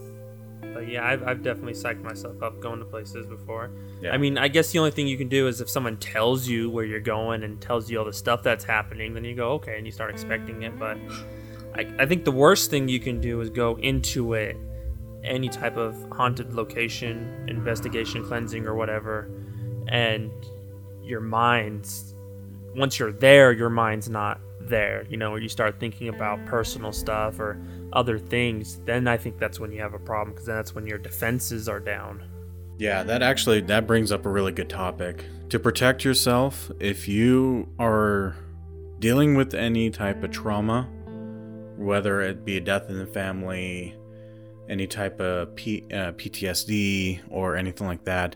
But 0.74 0.88
yeah, 0.90 1.08
I've, 1.08 1.24
I've 1.24 1.44
definitely 1.44 1.74
psyched 1.74 2.02
myself 2.02 2.42
up 2.42 2.60
going 2.60 2.80
to 2.80 2.86
places 2.86 3.26
before. 3.28 3.72
Yeah. 4.02 4.12
I 4.12 4.18
mean, 4.18 4.38
I 4.38 4.48
guess 4.48 4.72
the 4.72 4.80
only 4.80 4.92
thing 4.92 5.08
you 5.08 5.18
can 5.18 5.30
do 5.30 5.48
is 5.48 5.62
if 5.62 5.70
someone 5.70 5.98
tells 5.98 6.48
you 6.48 6.70
where 6.70 6.84
you're 6.86 7.00
going 7.00 7.44
and 7.44 7.62
tells 7.62 7.90
you 7.90 8.00
all 8.00 8.06
the 8.06 8.14
stuff 8.14 8.44
that's 8.44 8.66
happening, 8.66 9.14
then 9.14 9.24
you 9.24 9.36
go, 9.36 9.52
okay, 9.54 9.78
and 9.78 9.86
you 9.86 9.92
start 9.92 10.10
expecting 10.10 10.64
it. 10.64 10.78
But 10.78 10.98
I, 11.76 11.88
I 12.00 12.06
think 12.06 12.26
the 12.26 12.32
worst 12.32 12.72
thing 12.72 12.90
you 12.90 13.00
can 13.00 13.22
do 13.22 13.40
is 13.42 13.50
go 13.50 13.78
into 13.78 14.34
it, 14.34 14.58
any 15.24 15.50
type 15.50 15.78
of 15.78 15.96
haunted 16.12 16.54
location, 16.54 17.46
investigation, 17.48 18.26
cleansing, 18.26 18.66
or 18.66 18.76
whatever, 18.76 19.30
and 19.88 20.32
your 21.02 21.22
mind's, 21.22 22.15
once 22.76 23.00
you're 23.00 23.12
there, 23.12 23.52
your 23.52 23.70
mind's 23.70 24.10
not 24.10 24.40
there, 24.62 25.06
you 25.10 25.18
know, 25.18 25.32
where 25.32 25.40
you 25.40 25.50
start 25.50 25.80
thinking 25.80 26.10
about 26.10 26.44
personal 26.46 26.92
stuff 26.92 27.40
or 27.40 27.60
other 27.94 28.20
things, 28.20 28.80
then 28.86 29.08
I 29.08 29.18
think 29.18 29.38
that's 29.40 29.60
when 29.60 29.72
you 29.72 29.82
have 29.82 29.94
a 29.94 30.00
problem 30.00 30.34
because 30.34 30.46
that's 30.46 30.76
when 30.76 30.86
your 30.86 30.98
defenses 30.98 31.70
are 31.70 31.80
down. 31.80 32.24
Yeah, 32.78 33.04
that 33.04 33.22
actually 33.22 33.62
that 33.62 33.88
brings 33.88 34.12
up 34.12 34.26
a 34.26 34.30
really 34.30 34.52
good 34.52 34.70
topic. 34.70 35.24
To 35.50 35.60
protect 35.60 36.04
yourself, 36.04 36.72
if 36.80 37.08
you 37.08 37.70
are 37.80 38.36
dealing 39.00 39.36
with 39.36 39.54
any 39.54 39.90
type 39.90 40.24
of 40.24 40.32
trauma, 40.32 40.90
whether 41.78 42.22
it 42.22 42.44
be 42.44 42.58
a 42.58 42.62
death 42.62 42.90
in 42.90 42.98
the 42.98 43.06
family, 43.06 43.96
any 44.68 44.88
type 44.88 45.22
of 45.22 45.56
P, 45.56 45.86
uh, 45.92 46.12
PTSD 46.14 47.22
or 47.30 47.56
anything 47.56 47.88
like 47.88 48.04
that, 48.06 48.36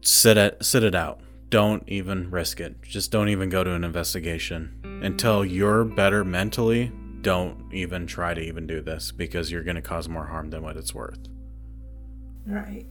sit 0.00 0.38
it 0.38 0.64
sit 0.64 0.84
it 0.84 0.94
out. 0.94 1.20
Don't 1.56 1.88
even 1.88 2.30
risk 2.30 2.60
it. 2.60 2.82
Just 2.82 3.10
don't 3.10 3.30
even 3.30 3.48
go 3.48 3.64
to 3.64 3.72
an 3.72 3.82
investigation 3.82 4.74
until 5.02 5.42
you're 5.42 5.84
better 5.84 6.22
mentally. 6.22 6.92
Don't 7.22 7.72
even 7.72 8.06
try 8.06 8.34
to 8.34 8.40
even 8.42 8.66
do 8.66 8.82
this 8.82 9.10
because 9.10 9.50
you're 9.50 9.62
going 9.62 9.76
to 9.76 9.80
cause 9.80 10.06
more 10.06 10.26
harm 10.26 10.50
than 10.50 10.62
what 10.62 10.76
it's 10.76 10.94
worth 10.94 11.18
Right. 12.46 12.84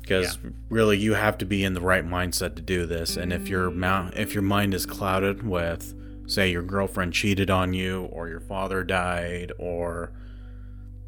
because 0.00 0.38
really 0.68 0.96
you 0.96 1.14
have 1.14 1.36
to 1.38 1.44
be 1.44 1.64
in 1.64 1.74
the 1.74 1.80
right 1.80 2.06
mindset 2.06 2.54
to 2.54 2.62
do 2.62 2.86
this 2.86 3.16
and 3.16 3.32
if 3.32 3.48
your 3.48 3.68
mount 3.68 4.14
if 4.14 4.32
your 4.32 4.42
mind 4.44 4.74
is 4.74 4.86
clouded 4.86 5.42
with 5.42 5.92
say 6.28 6.52
your 6.52 6.62
girlfriend 6.62 7.12
cheated 7.12 7.50
on 7.50 7.74
you 7.74 8.04
or 8.12 8.28
your 8.28 8.38
father 8.40 8.84
died 8.84 9.50
or 9.58 10.12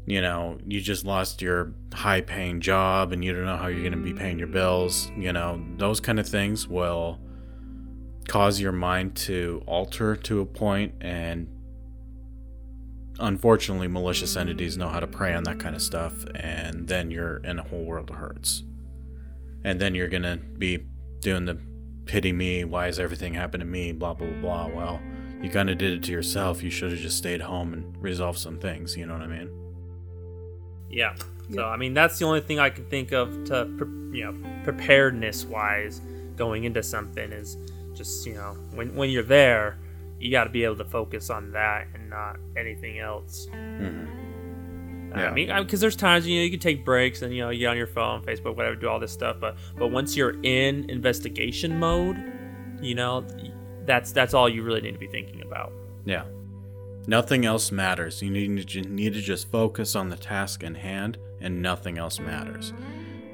you 0.05 0.21
know 0.21 0.57
you 0.65 0.79
just 0.79 1.05
lost 1.05 1.41
your 1.41 1.73
high 1.93 2.21
paying 2.21 2.61
job 2.61 3.11
and 3.11 3.23
you 3.23 3.33
don't 3.33 3.45
know 3.45 3.57
how 3.57 3.67
you're 3.67 3.81
going 3.81 3.91
to 3.91 3.97
be 3.97 4.13
paying 4.13 4.37
your 4.37 4.47
bills 4.47 5.11
you 5.17 5.33
know 5.33 5.63
those 5.77 5.99
kind 5.99 6.19
of 6.19 6.27
things 6.27 6.67
will 6.67 7.19
cause 8.27 8.59
your 8.59 8.71
mind 8.71 9.15
to 9.15 9.63
alter 9.65 10.15
to 10.15 10.41
a 10.41 10.45
point 10.45 10.93
and 11.01 11.47
unfortunately 13.19 13.87
malicious 13.87 14.35
entities 14.35 14.77
know 14.77 14.89
how 14.89 14.99
to 14.99 15.07
prey 15.07 15.33
on 15.33 15.43
that 15.43 15.59
kind 15.59 15.75
of 15.75 15.81
stuff 15.81 16.25
and 16.35 16.87
then 16.87 17.09
you're 17.09 17.37
in 17.37 17.59
a 17.59 17.63
whole 17.63 17.85
world 17.85 18.09
of 18.09 18.17
hurts. 18.17 18.63
And 19.63 19.79
then 19.79 19.95
you're 19.95 20.09
gonna 20.09 20.37
be 20.37 20.85
doing 21.21 21.45
the 21.45 21.57
pity 22.05 22.31
me 22.31 22.63
why 22.63 22.87
is 22.87 22.99
everything 22.99 23.33
happened 23.33 23.61
to 23.61 23.65
me 23.65 23.91
blah 23.91 24.13
blah 24.13 24.27
blah 24.39 24.67
well 24.67 25.01
you 25.41 25.49
kind 25.49 25.71
of 25.71 25.77
did 25.79 25.91
it 25.91 26.03
to 26.03 26.11
yourself 26.11 26.61
you 26.61 26.69
should 26.69 26.91
have 26.91 26.99
just 26.99 27.17
stayed 27.17 27.41
home 27.41 27.73
and 27.73 27.97
resolved 27.97 28.37
some 28.37 28.59
things 28.59 28.95
you 28.95 29.07
know 29.07 29.13
what 29.13 29.23
i 29.23 29.27
mean 29.27 29.64
Yeah. 30.95 31.15
So 31.53 31.63
I 31.65 31.77
mean, 31.77 31.93
that's 31.93 32.17
the 32.17 32.25
only 32.25 32.41
thing 32.41 32.57
I 32.59 32.69
can 32.71 32.85
think 32.85 33.11
of 33.11 33.43
to 33.45 33.65
pre- 33.77 34.17
you 34.19 34.23
know 34.25 34.33
preparedness 34.63 35.45
wise 35.45 36.01
going 36.35 36.63
into 36.63 36.81
something 36.81 37.31
is 37.31 37.57
just 37.93 38.25
you 38.25 38.33
know 38.33 38.57
when 38.73 38.95
when 38.95 39.09
you're 39.09 39.21
there, 39.23 39.77
you 40.19 40.31
got 40.31 40.45
to 40.45 40.49
be 40.49 40.63
able 40.63 40.77
to 40.77 40.85
focus 40.85 41.29
on 41.29 41.51
that 41.51 41.87
and 41.93 42.09
not 42.09 42.37
anything 42.57 42.99
else. 42.99 43.47
mm-hmm. 43.53 45.13
I 45.13 45.21
Yeah. 45.23 45.31
mean, 45.31 45.47
because 45.63 45.79
there's 45.79 45.95
times 45.95 46.27
you 46.27 46.39
know 46.39 46.43
you 46.43 46.49
can 46.51 46.59
take 46.59 46.83
breaks 46.83 47.21
and 47.21 47.33
you 47.33 47.41
know 47.41 47.49
you 47.49 47.59
get 47.59 47.67
on 47.67 47.77
your 47.77 47.87
phone, 47.87 48.21
Facebook, 48.23 48.55
whatever, 48.55 48.75
do 48.75 48.89
all 48.89 48.99
this 48.99 49.11
stuff. 49.11 49.37
But 49.39 49.55
but 49.77 49.87
once 49.91 50.15
you're 50.17 50.35
in 50.43 50.89
investigation 50.89 51.77
mode, 51.79 52.17
you 52.81 52.95
know 52.95 53.25
that's 53.85 54.11
that's 54.11 54.33
all 54.33 54.49
you 54.49 54.63
really 54.63 54.81
need 54.81 54.93
to 54.93 54.99
be 54.99 55.07
thinking 55.07 55.41
about. 55.41 55.71
yeah 56.05 56.23
nothing 57.07 57.45
else 57.45 57.71
matters 57.71 58.21
you 58.21 58.29
need 58.29 58.67
to, 58.67 58.81
need 58.81 59.13
to 59.13 59.21
just 59.21 59.49
focus 59.51 59.95
on 59.95 60.09
the 60.09 60.17
task 60.17 60.63
in 60.63 60.75
hand 60.75 61.17
and 61.41 61.61
nothing 61.61 61.97
else 61.97 62.19
matters 62.19 62.73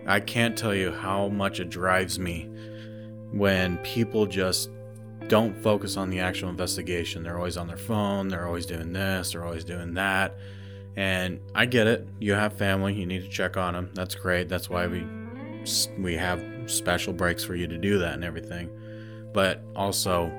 i 0.08 0.20
can't 0.20 0.58
tell 0.58 0.74
you 0.74 0.92
how 0.92 1.28
much 1.28 1.60
it 1.60 1.70
drives 1.70 2.20
me 2.20 2.50
when 3.32 3.78
people 3.80 4.26
just 4.26 4.70
don't 5.28 5.56
focus 5.64 5.96
on 5.96 6.10
the 6.10 6.20
actual 6.20 6.50
investigation. 6.50 7.24
They're 7.24 7.38
always 7.38 7.56
on 7.56 7.68
their 7.68 7.78
phone, 7.78 8.28
they're 8.28 8.46
always 8.46 8.66
doing 8.66 8.92
this, 8.92 9.32
they're 9.32 9.46
always 9.46 9.64
doing 9.64 9.94
that. 9.94 10.38
And 10.98 11.40
I 11.56 11.66
get 11.68 11.88
it. 11.88 12.06
You 12.20 12.34
have 12.34 12.58
family, 12.58 12.94
you 12.94 13.06
need 13.06 13.22
to 13.22 13.30
check 13.30 13.56
on 13.56 13.74
them. 13.74 13.92
That's 13.94 14.14
great. 14.14 14.50
That's 14.50 14.70
why 14.70 14.88
we 14.88 15.08
we 15.98 16.16
have 16.16 16.44
special 16.66 17.14
breaks 17.14 17.44
for 17.44 17.56
you 17.56 17.68
to 17.68 17.78
do 17.78 18.00
that 18.00 18.14
and 18.14 18.26
everything. 18.26 18.70
But 19.34 19.64
also 19.74 20.30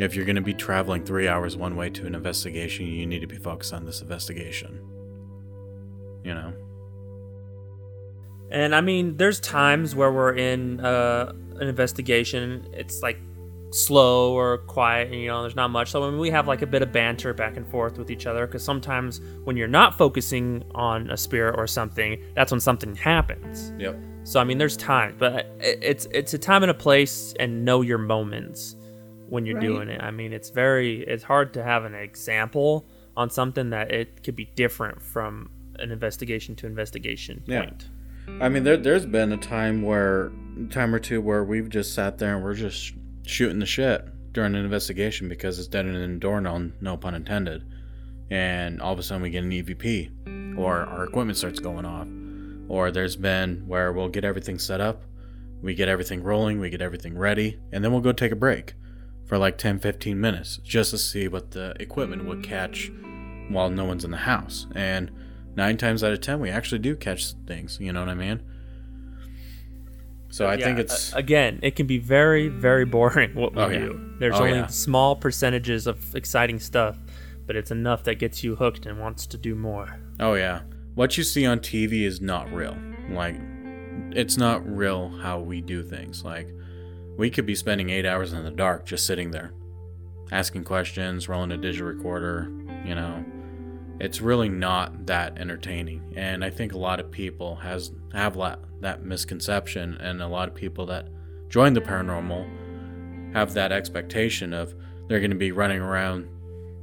if 0.00 0.14
you're 0.14 0.24
going 0.24 0.36
to 0.36 0.42
be 0.42 0.54
traveling 0.54 1.04
3 1.04 1.28
hours 1.28 1.56
one 1.56 1.76
way 1.76 1.90
to 1.90 2.06
an 2.06 2.14
investigation, 2.14 2.86
you 2.86 3.06
need 3.06 3.20
to 3.20 3.26
be 3.26 3.36
focused 3.36 3.72
on 3.74 3.84
this 3.84 4.00
investigation. 4.00 4.80
You 6.24 6.34
know. 6.34 6.52
And 8.50 8.74
I 8.74 8.80
mean, 8.80 9.16
there's 9.16 9.40
times 9.40 9.94
where 9.94 10.10
we're 10.10 10.34
in 10.34 10.80
uh, 10.80 11.32
an 11.56 11.68
investigation. 11.68 12.66
It's 12.72 13.02
like 13.02 13.18
slow 13.72 14.32
or 14.32 14.58
quiet, 14.58 15.12
and 15.12 15.20
you 15.20 15.28
know, 15.28 15.42
there's 15.42 15.54
not 15.54 15.70
much. 15.70 15.90
So 15.90 16.00
when 16.00 16.18
we 16.18 16.30
have 16.30 16.48
like 16.48 16.62
a 16.62 16.66
bit 16.66 16.82
of 16.82 16.92
banter 16.92 17.32
back 17.32 17.56
and 17.56 17.68
forth 17.70 17.98
with 17.98 18.10
each 18.10 18.26
other, 18.26 18.46
because 18.46 18.64
sometimes 18.64 19.20
when 19.44 19.56
you're 19.56 19.68
not 19.68 19.96
focusing 19.96 20.64
on 20.74 21.10
a 21.10 21.16
spirit 21.16 21.54
or 21.58 21.66
something, 21.66 22.20
that's 22.34 22.50
when 22.50 22.60
something 22.60 22.96
happens. 22.96 23.72
Yep. 23.78 23.98
So 24.24 24.40
I 24.40 24.44
mean, 24.44 24.58
there's 24.58 24.76
times, 24.76 25.14
but 25.18 25.46
it's 25.60 26.06
it's 26.10 26.34
a 26.34 26.38
time 26.38 26.62
and 26.62 26.70
a 26.70 26.74
place, 26.74 27.34
and 27.38 27.64
know 27.64 27.82
your 27.82 27.98
moments 27.98 28.76
when 29.30 29.46
you're 29.46 29.56
Right. 29.56 29.66
doing 29.66 29.88
it. 29.88 30.02
I 30.02 30.10
mean, 30.10 30.32
it's 30.32 30.50
very 30.50 31.00
it's 31.02 31.22
hard 31.24 31.54
to 31.54 31.62
have 31.62 31.84
an 31.84 31.94
example 31.94 32.86
on 33.16 33.30
something 33.30 33.70
that 33.70 33.90
it 33.92 34.22
could 34.22 34.36
be 34.36 34.50
different 34.54 35.00
from 35.02 35.50
an 35.78 35.90
investigation 35.90 36.54
to 36.56 36.66
investigation 36.66 37.42
Yeah. 37.46 37.70
I 38.40 38.48
mean, 38.48 38.62
there, 38.64 38.76
there's 38.76 39.06
been 39.06 39.32
a 39.32 39.36
time 39.36 39.82
where, 39.82 40.30
time 40.70 40.94
or 40.94 40.98
two 41.00 41.20
where 41.20 41.42
we've 41.42 41.68
just 41.68 41.94
sat 41.94 42.18
there 42.18 42.34
and 42.36 42.44
we're 42.44 42.54
just 42.54 42.92
shooting 43.24 43.58
the 43.58 43.66
shit 43.66 44.04
during 44.32 44.54
an 44.54 44.62
investigation 44.64 45.28
because 45.28 45.58
it's 45.58 45.66
dead 45.66 45.86
in 45.86 45.94
the 45.94 46.18
door, 46.20 46.40
no, 46.40 46.70
no 46.80 46.96
pun 46.96 47.14
intended. 47.14 47.64
And 48.30 48.80
all 48.80 48.92
of 48.92 48.98
a 48.98 49.02
sudden 49.02 49.22
we 49.22 49.30
get 49.30 49.42
an 49.42 49.50
EVP, 49.50 50.56
or 50.56 50.76
our 50.86 51.04
equipment 51.04 51.38
starts 51.38 51.58
going 51.58 51.84
off. 51.84 52.06
Or 52.68 52.92
there's 52.92 53.16
been 53.16 53.64
where 53.66 53.92
we'll 53.92 54.08
get 54.08 54.24
everything 54.24 54.58
set 54.60 54.80
up, 54.80 55.02
we 55.60 55.74
get 55.74 55.88
everything 55.88 56.22
rolling, 56.22 56.60
we 56.60 56.70
get 56.70 56.80
everything 56.82 57.18
ready, 57.18 57.58
and 57.72 57.82
then 57.82 57.90
we'll 57.90 58.00
go 58.00 58.12
take 58.12 58.30
a 58.32 58.36
break 58.36 58.74
for 59.30 59.38
like 59.38 59.56
10 59.56 59.78
15 59.78 60.20
minutes 60.20 60.56
just 60.64 60.90
to 60.90 60.98
see 60.98 61.28
what 61.28 61.52
the 61.52 61.72
equipment 61.80 62.24
would 62.24 62.42
catch 62.42 62.90
while 63.48 63.70
no 63.70 63.84
one's 63.84 64.04
in 64.04 64.10
the 64.10 64.16
house. 64.16 64.66
And 64.74 65.08
nine 65.54 65.76
times 65.76 66.02
out 66.02 66.12
of 66.12 66.20
ten, 66.20 66.40
we 66.40 66.50
actually 66.50 66.80
do 66.80 66.96
catch 66.96 67.32
things. 67.46 67.78
You 67.80 67.92
know 67.92 68.00
what 68.00 68.08
I 68.08 68.14
mean? 68.14 68.42
So 70.30 70.46
I 70.48 70.56
think 70.56 70.78
it's 70.80 71.12
again, 71.14 71.60
it 71.62 71.74
can 71.76 71.86
be 71.86 71.98
very, 71.98 72.48
very 72.48 72.84
boring 72.84 73.34
what 73.34 73.54
we 73.54 73.62
Oh, 73.62 73.68
yeah. 73.68 73.78
do. 73.78 74.14
There's 74.18 74.34
Oh, 74.36 74.44
only 74.44 74.58
yeah. 74.58 74.66
small 74.66 75.14
percentages 75.16 75.86
of 75.86 76.14
exciting 76.16 76.58
stuff, 76.58 76.98
but 77.46 77.54
it's 77.56 77.70
enough 77.70 78.02
that 78.04 78.16
gets 78.16 78.42
you 78.44 78.56
hooked 78.56 78.84
and 78.86 78.98
wants 78.98 79.26
to 79.28 79.36
do 79.38 79.54
more. 79.54 79.98
oh 80.18 80.34
yeah. 80.34 80.62
What 80.96 81.16
you 81.16 81.22
see 81.24 81.46
on 81.46 81.60
TV 81.60 82.02
is 82.02 82.20
not 82.20 82.52
real. 82.52 82.76
Like, 83.10 83.36
it's 84.10 84.36
not 84.36 84.66
real 84.68 85.08
how 85.08 85.38
we 85.38 85.60
do 85.60 85.82
things. 85.84 86.24
Like, 86.24 86.48
we 87.20 87.28
could 87.28 87.44
be 87.44 87.54
spending 87.54 87.90
eight 87.90 88.06
hours 88.06 88.32
in 88.32 88.42
the 88.44 88.50
dark 88.50 88.86
just 88.86 89.04
sitting 89.04 89.30
there, 89.30 89.52
asking 90.32 90.64
questions, 90.64 91.28
rolling 91.28 91.52
a 91.52 91.56
digital 91.58 91.86
recorder. 91.86 92.50
You 92.82 92.94
know, 92.94 93.22
it's 94.00 94.22
really 94.22 94.48
not 94.48 95.04
that 95.04 95.36
entertaining. 95.36 96.14
And 96.16 96.42
I 96.42 96.48
think 96.48 96.72
a 96.72 96.78
lot 96.78 96.98
of 96.98 97.10
people 97.10 97.56
has 97.56 97.92
have 98.14 98.38
that 98.80 99.04
misconception, 99.04 99.98
and 100.00 100.22
a 100.22 100.26
lot 100.26 100.48
of 100.48 100.54
people 100.54 100.86
that 100.86 101.08
join 101.50 101.74
the 101.74 101.82
paranormal 101.82 103.34
have 103.34 103.52
that 103.52 103.70
expectation 103.70 104.54
of 104.54 104.74
they're 105.06 105.20
going 105.20 105.30
to 105.30 105.36
be 105.36 105.52
running 105.52 105.82
around 105.82 106.26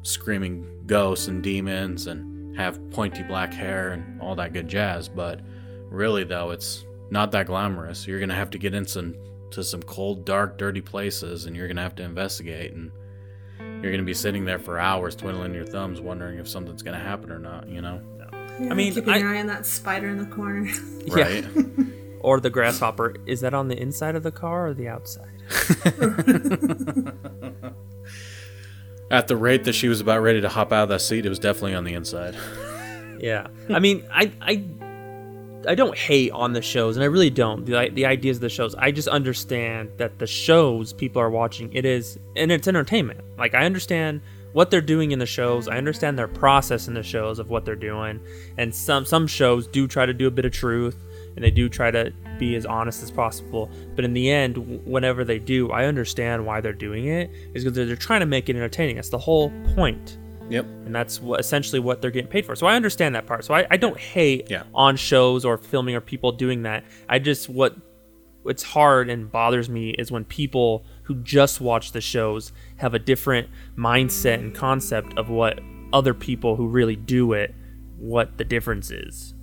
screaming 0.03 0.67
ghosts 0.85 1.27
and 1.29 1.41
demons 1.41 2.05
and 2.05 2.55
have 2.55 2.79
pointy 2.91 3.23
black 3.23 3.51
hair 3.51 3.89
and 3.89 4.21
all 4.21 4.35
that 4.35 4.53
good 4.53 4.67
jazz. 4.67 5.09
But 5.09 5.41
really, 5.89 6.25
though, 6.25 6.51
it's 6.51 6.85
not 7.09 7.31
that 7.31 7.47
glamorous. 7.47 8.05
You're 8.05 8.19
going 8.19 8.29
to 8.29 8.35
have 8.35 8.51
to 8.51 8.59
get 8.59 8.75
in 8.75 8.85
some, 8.85 9.15
to 9.51 9.63
some 9.63 9.81
cold, 9.83 10.25
dark, 10.25 10.57
dirty 10.57 10.81
places, 10.81 11.45
and 11.45 11.55
you're 11.55 11.67
going 11.67 11.77
to 11.77 11.83
have 11.83 11.95
to 11.95 12.03
investigate. 12.03 12.73
And 12.73 12.91
you're 13.59 13.91
going 13.91 13.97
to 13.99 14.03
be 14.03 14.13
sitting 14.13 14.45
there 14.45 14.59
for 14.59 14.79
hours 14.79 15.15
twiddling 15.15 15.53
your 15.53 15.65
thumbs, 15.65 16.01
wondering 16.01 16.39
if 16.39 16.47
something's 16.47 16.83
going 16.83 16.97
to 16.97 17.03
happen 17.03 17.31
or 17.31 17.39
not, 17.39 17.67
you 17.69 17.81
know? 17.81 18.01
Yeah, 18.59 18.73
mean, 18.73 18.93
keeping 18.93 19.13
I- 19.13 19.17
your 19.17 19.35
eye 19.35 19.39
on 19.39 19.47
that 19.47 19.65
spider 19.65 20.09
in 20.09 20.17
the 20.17 20.25
corner. 20.25 20.67
Right? 21.09 21.45
Or 22.19 22.39
the 22.39 22.49
grasshopper. 22.49 23.15
Is 23.27 23.41
that 23.41 23.53
on 23.53 23.67
the 23.67 23.79
inside 23.79 24.15
of 24.15 24.23
the 24.23 24.31
car 24.31 24.67
or 24.67 24.73
the 24.73 24.87
outside? 24.87 25.29
At 29.09 29.27
the 29.27 29.37
rate 29.37 29.63
that 29.65 29.73
she 29.73 29.87
was 29.87 30.01
about 30.01 30.21
ready 30.21 30.41
to 30.41 30.49
hop 30.49 30.73
out 30.73 30.83
of 30.83 30.89
that 30.89 30.99
seat, 31.01 31.25
it 31.25 31.29
was 31.29 31.39
definitely 31.39 31.75
on 31.75 31.83
the 31.85 31.93
inside. 31.93 32.35
Yeah. 33.19 33.47
I 33.69 33.79
mean, 33.79 34.03
I 34.11 34.31
I 34.41 34.55
I 35.67 35.75
don't 35.75 35.97
hate 35.97 36.31
on 36.31 36.53
the 36.53 36.61
shows, 36.61 36.95
and 36.95 37.03
I 37.03 37.07
really 37.07 37.29
don't. 37.29 37.65
The 37.65 37.89
the 37.93 38.05
ideas 38.05 38.37
of 38.37 38.41
the 38.41 38.49
shows. 38.49 38.73
I 38.75 38.91
just 38.91 39.07
understand 39.07 39.91
that 39.97 40.17
the 40.19 40.27
shows 40.27 40.93
people 40.93 41.21
are 41.21 41.29
watching 41.29 41.71
it 41.73 41.85
is, 41.85 42.17
and 42.35 42.51
it's 42.51 42.67
entertainment. 42.67 43.21
Like 43.37 43.53
I 43.53 43.65
understand 43.65 44.21
what 44.53 44.71
they're 44.71 44.81
doing 44.81 45.11
in 45.11 45.19
the 45.19 45.25
shows. 45.25 45.67
I 45.67 45.77
understand 45.77 46.17
their 46.17 46.27
process 46.27 46.87
in 46.87 46.93
the 46.93 47.03
shows 47.03 47.37
of 47.37 47.49
what 47.49 47.65
they're 47.65 47.75
doing, 47.75 48.19
and 48.57 48.73
some 48.73 49.05
some 49.05 49.27
shows 49.27 49.67
do 49.67 49.87
try 49.87 50.05
to 50.05 50.13
do 50.13 50.27
a 50.27 50.31
bit 50.31 50.45
of 50.45 50.53
truth, 50.53 50.97
and 51.35 51.43
they 51.43 51.51
do 51.51 51.67
try 51.67 51.91
to 51.91 52.13
be 52.39 52.55
as 52.55 52.65
honest 52.65 53.03
as 53.03 53.11
possible. 53.11 53.69
But 53.95 54.05
in 54.05 54.13
the 54.13 54.29
end, 54.31 54.85
whenever 54.85 55.25
they 55.25 55.39
do, 55.39 55.71
I 55.71 55.85
understand 55.85 56.45
why 56.45 56.61
they're 56.61 56.73
doing 56.73 57.07
it. 57.07 57.29
Is 57.53 57.63
because 57.63 57.75
they're, 57.75 57.85
they're 57.85 57.95
trying 57.95 58.21
to 58.21 58.25
make 58.25 58.47
it 58.47 58.55
entertaining. 58.55 58.95
That's 58.95 59.09
the 59.09 59.17
whole 59.17 59.51
point 59.75 60.17
Yep. 60.49 60.65
and 60.85 60.95
that's 60.95 61.21
what 61.21 61.39
essentially 61.39 61.79
what 61.79 62.01
they're 62.01 62.11
getting 62.11 62.29
paid 62.29 62.45
for. 62.45 62.55
So 62.55 62.67
I 62.67 62.75
understand 62.75 63.15
that 63.15 63.25
part. 63.25 63.43
So 63.45 63.53
I, 63.53 63.67
I 63.69 63.77
don't 63.77 63.97
hate 63.97 64.49
Yeah. 64.49 64.63
on 64.73 64.95
shows 64.95 65.43
or 65.45 65.57
filming 65.57 65.95
or 65.95 66.01
people 66.01 66.31
doing 66.31 66.63
that. 66.63 66.83
I 67.09 67.19
just 67.19 67.49
what 67.49 67.75
what's 68.43 68.63
hard 68.63 69.09
and 69.09 69.29
bothers 69.29 69.67
me 69.67 69.89
is 69.91 70.09
when 70.09 70.23
people 70.23 70.85
who 71.03 71.15
just 71.15 71.59
watch 71.59 71.91
the 71.91 71.99
shows 71.99 72.53
have 72.77 72.93
a 72.93 72.99
different 72.99 73.49
mindset 73.77 74.35
and 74.35 74.55
concept 74.55 75.17
of 75.17 75.29
what 75.29 75.59
other 75.91 76.13
people 76.13 76.55
who 76.55 76.67
really 76.67 76.95
do 76.95 77.33
it 77.33 77.53
what 77.97 78.37
the 78.37 78.45
difference 78.45 78.89
is. 78.91 79.33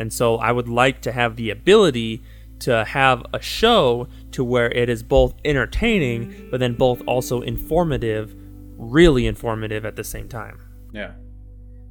And 0.00 0.12
so 0.12 0.36
I 0.36 0.50
would 0.50 0.68
like 0.68 1.00
to 1.02 1.12
have 1.12 1.36
the 1.36 1.50
ability 1.50 2.24
to 2.60 2.84
have 2.84 3.24
a 3.32 3.40
show 3.40 4.08
to 4.32 4.42
where 4.42 4.70
it 4.70 4.88
is 4.88 5.02
both 5.04 5.34
entertaining 5.44 6.48
but 6.50 6.58
then 6.60 6.74
both 6.74 7.02
also 7.06 7.40
informative, 7.40 8.34
really 8.76 9.26
informative 9.26 9.84
at 9.84 9.96
the 9.96 10.04
same 10.04 10.28
time. 10.28 10.60
Yeah. 10.92 11.12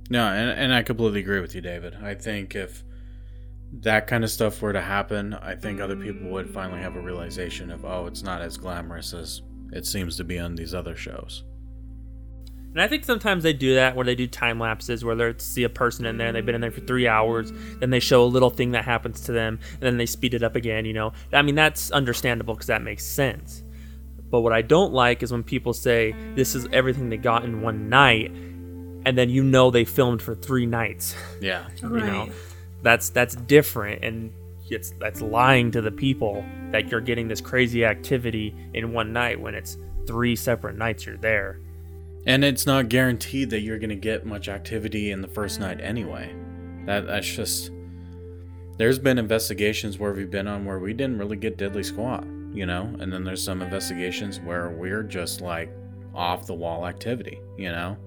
No, 0.09 0.25
and, 0.27 0.49
and 0.51 0.73
I 0.73 0.84
completely 0.84 1.21
agree 1.21 1.39
with 1.39 1.55
you, 1.55 1.61
David. 1.61 1.95
I 2.01 2.13
think 2.13 2.55
if 2.55 2.84
that 3.81 4.07
kind 4.07 4.23
of 4.23 4.29
stuff 4.29 4.61
were 4.61 4.73
to 4.73 4.81
happen, 4.81 5.34
I 5.34 5.55
think 5.55 5.79
other 5.79 5.95
people 5.95 6.29
would 6.29 6.49
finally 6.49 6.81
have 6.81 6.95
a 6.95 7.01
realization 7.01 7.71
of, 7.71 7.86
oh, 7.86 8.05
it's 8.05 8.23
not 8.23 8.41
as 8.41 8.57
glamorous 8.57 9.13
as 9.13 9.41
it 9.71 9.86
seems 9.86 10.17
to 10.17 10.23
be 10.23 10.38
on 10.39 10.55
these 10.55 10.73
other 10.73 10.95
shows. 10.95 11.43
And 12.73 12.81
I 12.81 12.88
think 12.88 13.05
sometimes 13.05 13.43
they 13.43 13.53
do 13.53 13.75
that 13.75 13.95
where 13.95 14.05
they 14.05 14.15
do 14.15 14.25
time 14.25 14.59
lapses 14.59 15.05
where 15.05 15.15
they 15.15 15.34
see 15.38 15.63
a 15.63 15.69
person 15.69 16.05
in 16.07 16.17
there, 16.17 16.31
they've 16.31 16.45
been 16.45 16.55
in 16.55 16.61
there 16.61 16.71
for 16.71 16.81
three 16.81 17.07
hours, 17.07 17.51
then 17.79 17.91
they 17.91 17.99
show 17.99 18.23
a 18.23 18.25
little 18.25 18.49
thing 18.49 18.71
that 18.71 18.84
happens 18.84 19.21
to 19.21 19.31
them, 19.31 19.59
and 19.73 19.81
then 19.81 19.97
they 19.97 20.07
speed 20.07 20.34
it 20.34 20.41
up 20.41 20.55
again, 20.55 20.84
you 20.84 20.93
know. 20.93 21.13
I 21.31 21.43
mean, 21.43 21.53
that's 21.53 21.91
understandable 21.91 22.55
because 22.55 22.67
that 22.67 22.81
makes 22.81 23.05
sense. 23.05 23.62
But 24.34 24.41
what 24.41 24.51
I 24.51 24.63
don't 24.63 24.93
like 24.93 25.21
is 25.21 25.31
when 25.31 25.43
people 25.43 25.73
say 25.73 26.15
this 26.34 26.55
is 26.55 26.67
everything 26.73 27.09
they 27.09 27.17
got 27.17 27.45
in 27.45 27.61
one 27.61 27.88
night, 27.88 28.31
and 28.31 29.15
then 29.15 29.29
you 29.29 29.43
know 29.43 29.69
they 29.69 29.86
filmed 29.86 30.23
for 30.23 30.34
three 30.34 30.65
nights. 30.65 31.15
Yeah. 31.39 31.67
You 31.84 31.89
know, 31.89 32.23
Right. 32.23 32.31
that's 32.81 33.09
that's 33.09 33.36
different, 33.36 34.03
and 34.03 34.34
it's 34.71 34.91
that's 34.99 35.21
lying 35.21 35.69
to 35.69 35.81
the 35.81 35.91
people 35.91 36.43
that 36.71 36.89
you're 36.89 36.99
getting 36.99 37.27
this 37.27 37.41
crazy 37.41 37.86
activity 37.86 38.55
in 38.73 38.91
one 38.91 39.13
night 39.13 39.39
when 39.39 39.53
it's 39.53 39.77
three 40.07 40.36
separate 40.36 40.79
nights 40.79 41.05
you're 41.05 41.17
there. 41.17 41.59
And 42.25 42.43
it's 42.43 42.65
not 42.65 42.89
guaranteed 42.89 43.51
that 43.51 43.59
you're 43.59 43.77
going 43.77 43.91
to 43.91 43.95
get 43.95 44.25
much 44.25 44.49
activity 44.49 45.11
in 45.11 45.21
the 45.21 45.27
first 45.27 45.59
night 45.59 45.77
mm. 45.77 45.86
anyway. 45.86 46.34
That 46.88 47.05
that's 47.05 47.27
just 47.27 47.69
there's 48.79 48.97
been 48.97 49.19
investigations 49.19 49.99
where 49.99 50.11
we've 50.11 50.31
been 50.31 50.47
on 50.47 50.65
where 50.65 50.79
we 50.79 50.93
didn't 50.93 51.19
really 51.19 51.38
get 51.38 51.55
deadly 51.55 51.84
squat, 51.84 52.23
you 52.54 52.66
know? 52.66 52.93
And 52.99 53.12
then 53.12 53.24
there's 53.24 53.43
some 53.43 53.62
investigations 53.62 54.39
where 54.39 54.70
we're 54.70 55.04
just 55.04 55.41
like 55.41 55.72
off 56.14 56.45
the 56.45 56.54
wall 56.54 56.86
activity, 56.88 57.41
you 57.58 57.70
know? 57.72 57.97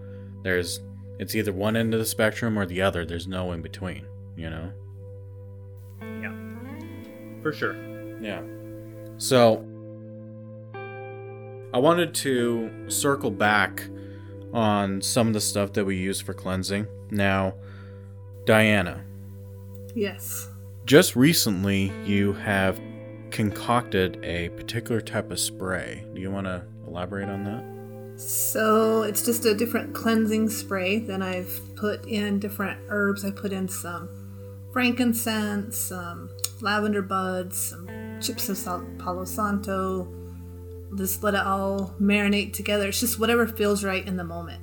There's 0.42 0.80
it's 1.18 1.34
either 1.34 1.52
one 1.52 1.76
end 1.76 1.94
of 1.94 2.00
the 2.00 2.06
spectrum 2.06 2.58
or 2.58 2.66
the 2.66 2.82
other. 2.82 3.04
There's 3.06 3.26
no 3.26 3.52
in 3.52 3.62
between, 3.62 4.04
you 4.36 4.50
know? 4.50 4.70
Yeah, 6.02 6.34
for 7.42 7.52
sure. 7.52 7.74
Yeah. 8.20 8.42
So 9.18 9.64
I 11.72 11.78
wanted 11.78 12.14
to 12.16 12.70
circle 12.88 13.30
back 13.30 13.82
on 14.52 15.02
some 15.02 15.26
of 15.26 15.32
the 15.34 15.40
stuff 15.40 15.72
that 15.74 15.84
we 15.84 15.96
use 15.96 16.20
for 16.20 16.32
cleansing. 16.32 16.86
Now, 17.10 17.54
Diana, 18.44 19.04
Yes. 19.94 20.48
just 20.84 21.16
recently 21.16 21.92
you 22.04 22.32
have 22.34 22.78
concocted 23.30 24.18
a 24.24 24.48
particular 24.50 25.00
type 25.00 25.30
of 25.30 25.38
spray. 25.38 26.04
Do 26.14 26.20
you 26.20 26.30
want 26.30 26.46
to 26.46 26.64
elaborate 26.86 27.28
on 27.28 27.44
that? 27.44 28.20
So 28.20 29.02
it's 29.02 29.24
just 29.24 29.44
a 29.44 29.54
different 29.54 29.94
cleansing 29.94 30.48
spray. 30.48 31.00
Then 31.00 31.22
I've 31.22 31.60
put 31.76 32.06
in 32.06 32.38
different 32.38 32.80
herbs. 32.88 33.24
I 33.24 33.30
put 33.30 33.52
in 33.52 33.68
some 33.68 34.08
frankincense, 34.72 35.76
some 35.76 36.30
lavender 36.60 37.02
buds, 37.02 37.70
some 37.70 37.88
chips 38.20 38.48
of 38.48 38.56
sal- 38.56 38.86
Palo 38.98 39.24
Santo. 39.24 40.12
Just 40.96 41.22
let 41.22 41.34
it 41.34 41.40
all 41.40 41.94
marinate 42.00 42.54
together. 42.54 42.88
It's 42.88 43.00
just 43.00 43.18
whatever 43.18 43.46
feels 43.46 43.84
right 43.84 44.06
in 44.06 44.16
the 44.16 44.24
moment. 44.24 44.62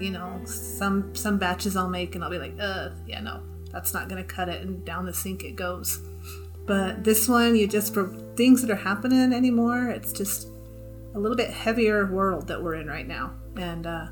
You 0.00 0.10
know, 0.10 0.40
some 0.44 1.14
some 1.14 1.38
batches 1.38 1.76
I'll 1.76 1.88
make 1.88 2.14
and 2.14 2.22
I'll 2.22 2.30
be 2.30 2.38
like, 2.38 2.54
uh, 2.60 2.90
yeah, 3.06 3.20
no, 3.20 3.42
that's 3.72 3.94
not 3.94 4.08
gonna 4.08 4.24
cut 4.24 4.48
it, 4.48 4.62
and 4.62 4.84
down 4.84 5.06
the 5.06 5.14
sink 5.14 5.44
it 5.44 5.56
goes. 5.56 6.00
But 6.66 7.04
this 7.04 7.28
one, 7.28 7.56
you 7.56 7.66
just 7.66 7.92
for 7.92 8.16
things 8.36 8.62
that 8.62 8.70
are 8.70 8.76
happening 8.76 9.32
anymore, 9.32 9.88
it's 9.88 10.12
just 10.12 10.48
a 11.14 11.18
little 11.18 11.36
bit 11.36 11.50
heavier 11.50 12.06
world 12.10 12.48
that 12.48 12.62
we're 12.62 12.76
in 12.76 12.86
right 12.86 13.06
now. 13.06 13.34
And 13.56 13.86
uh, 13.86 14.06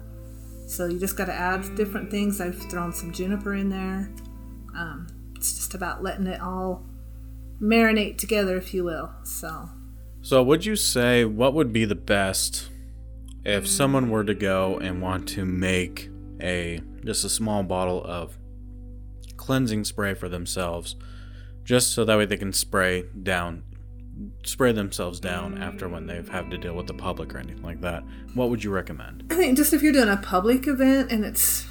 so 0.66 0.86
you 0.86 0.98
just 0.98 1.16
got 1.16 1.26
to 1.26 1.34
add 1.34 1.74
different 1.76 2.11
things. 2.11 2.40
I've 2.40 2.59
thrown 2.70 2.92
some 2.92 3.12
juniper 3.12 3.55
in 3.55 3.70
there. 3.70 4.12
Um, 4.76 5.07
it's 5.36 5.57
just 5.57 5.74
about 5.74 6.03
letting 6.03 6.26
it 6.26 6.40
all 6.40 6.84
marinate 7.61 8.18
together, 8.18 8.57
if 8.57 8.74
you 8.74 8.84
will. 8.84 9.12
So 9.24 9.68
So, 10.22 10.42
would 10.42 10.64
you 10.64 10.76
say 10.76 11.24
what 11.24 11.55
would 11.55 11.72
be 11.72 11.84
the 11.84 11.94
best 11.94 12.68
if 13.44 13.66
someone 13.66 14.11
were 14.11 14.24
to 14.24 14.34
go 14.34 14.78
and 14.78 15.01
want 15.01 15.28
to 15.30 15.44
make 15.44 16.11
a 16.42 16.80
just 17.05 17.24
a 17.24 17.28
small 17.28 17.62
bottle 17.62 18.05
of 18.05 18.38
cleansing 19.36 19.84
spray 19.84 20.14
for 20.14 20.28
themselves, 20.28 20.96
just 21.65 21.93
so 21.93 22.05
that 22.05 22.17
way 22.17 22.27
they 22.27 22.37
can 22.37 22.53
spray 22.53 23.05
down, 23.23 23.63
spray 24.45 24.73
themselves 24.73 25.21
down 25.21 25.63
after 25.63 25.89
when 25.89 26.07
they've 26.07 26.29
had 26.29 26.51
to 26.51 26.59
deal 26.59 26.75
with 26.75 26.87
the 26.87 26.95
public 26.95 27.35
or 27.35 27.39
anything 27.39 27.63
like 27.63 27.81
that? 27.81 28.03
What 28.35 28.51
would 28.51 28.65
you 28.65 28.71
recommend? 28.71 29.25
I 29.31 29.37
think 29.37 29.57
just 29.57 29.73
if 29.73 29.83
you're 29.83 29.93
doing 29.93 30.09
a 30.09 30.17
public 30.17 30.67
event 30.67 31.11
and 31.11 31.25
it's 31.25 31.67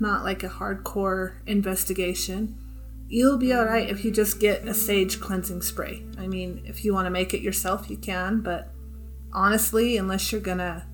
not 0.00 0.24
like 0.24 0.42
a 0.42 0.48
hardcore 0.48 1.36
investigation, 1.46 2.58
you'll 3.08 3.38
be 3.38 3.52
all 3.52 3.64
right 3.64 3.88
if 3.88 4.04
you 4.04 4.10
just 4.10 4.40
get 4.40 4.66
a 4.66 4.74
sage 4.74 5.20
cleansing 5.20 5.62
spray. 5.62 6.04
I 6.18 6.26
mean, 6.26 6.62
if 6.66 6.84
you 6.84 6.92
want 6.92 7.06
to 7.06 7.10
make 7.10 7.34
it 7.34 7.40
yourself, 7.40 7.88
you 7.90 7.96
can, 7.96 8.40
but 8.40 8.72
honestly, 9.32 9.96
unless 9.96 10.32
you're 10.32 10.40
gonna 10.40 10.86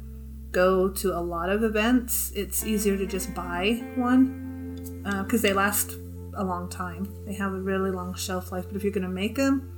go 0.53 0.89
to 0.89 1.17
a 1.17 1.21
lot 1.21 1.49
of 1.49 1.63
events, 1.63 2.33
it's 2.35 2.65
easier 2.65 2.97
to 2.97 3.07
just 3.07 3.33
buy 3.35 3.83
one 3.95 5.03
uh, 5.05 5.23
because 5.23 5.43
they 5.43 5.53
last 5.53 5.97
a 6.41 6.45
long 6.45 6.69
time. 6.69 7.09
They 7.27 7.35
have 7.35 7.53
a 7.53 7.61
really 7.61 7.91
long 7.91 8.15
shelf 8.15 8.51
life. 8.53 8.67
But 8.67 8.77
if 8.77 8.83
you're 8.83 8.93
gonna 8.93 9.09
make 9.09 9.37
them, 9.37 9.71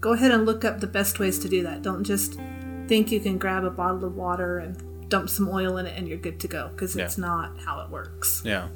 go 0.00 0.12
ahead 0.12 0.30
and 0.32 0.44
look 0.44 0.64
up 0.64 0.80
the 0.80 0.86
best 0.86 1.18
ways 1.18 1.38
to 1.40 1.48
do 1.48 1.62
that. 1.62 1.82
Don't 1.82 2.04
just 2.04 2.38
think 2.88 3.10
you 3.10 3.20
can 3.20 3.38
grab 3.38 3.64
a 3.64 3.70
bottle 3.70 4.04
of 4.04 4.14
water 4.16 4.58
and 4.58 5.08
dump 5.08 5.30
some 5.30 5.48
oil 5.48 5.76
in 5.78 5.86
it 5.86 5.96
and 5.96 6.08
you're 6.08 6.18
good 6.18 6.40
to 6.40 6.48
go 6.48 6.68
because 6.68 6.96
it's 6.96 7.16
Yeah. 7.16 7.24
not 7.24 7.58
how 7.60 7.80
it 7.82 7.90
works. 7.90 8.42
Yeah. 8.44 8.68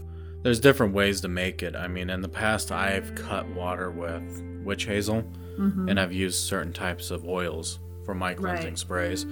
There's 0.42 0.60
different 0.60 0.94
ways 0.94 1.20
to 1.22 1.28
make 1.28 1.62
it. 1.62 1.74
I 1.74 1.88
mean, 1.88 2.08
in 2.10 2.20
the 2.22 2.28
past, 2.28 2.70
I've 2.70 3.14
cut 3.14 3.46
water 3.48 3.90
with 3.90 4.42
witch 4.62 4.84
hazel, 4.86 5.24
mm-hmm. 5.58 5.88
and 5.88 5.98
I've 5.98 6.12
used 6.12 6.44
certain 6.44 6.72
types 6.72 7.10
of 7.10 7.24
oils 7.26 7.80
for 8.04 8.14
my 8.14 8.34
cleansing 8.34 8.70
Right. 8.70 8.78
sprays. 8.78 9.26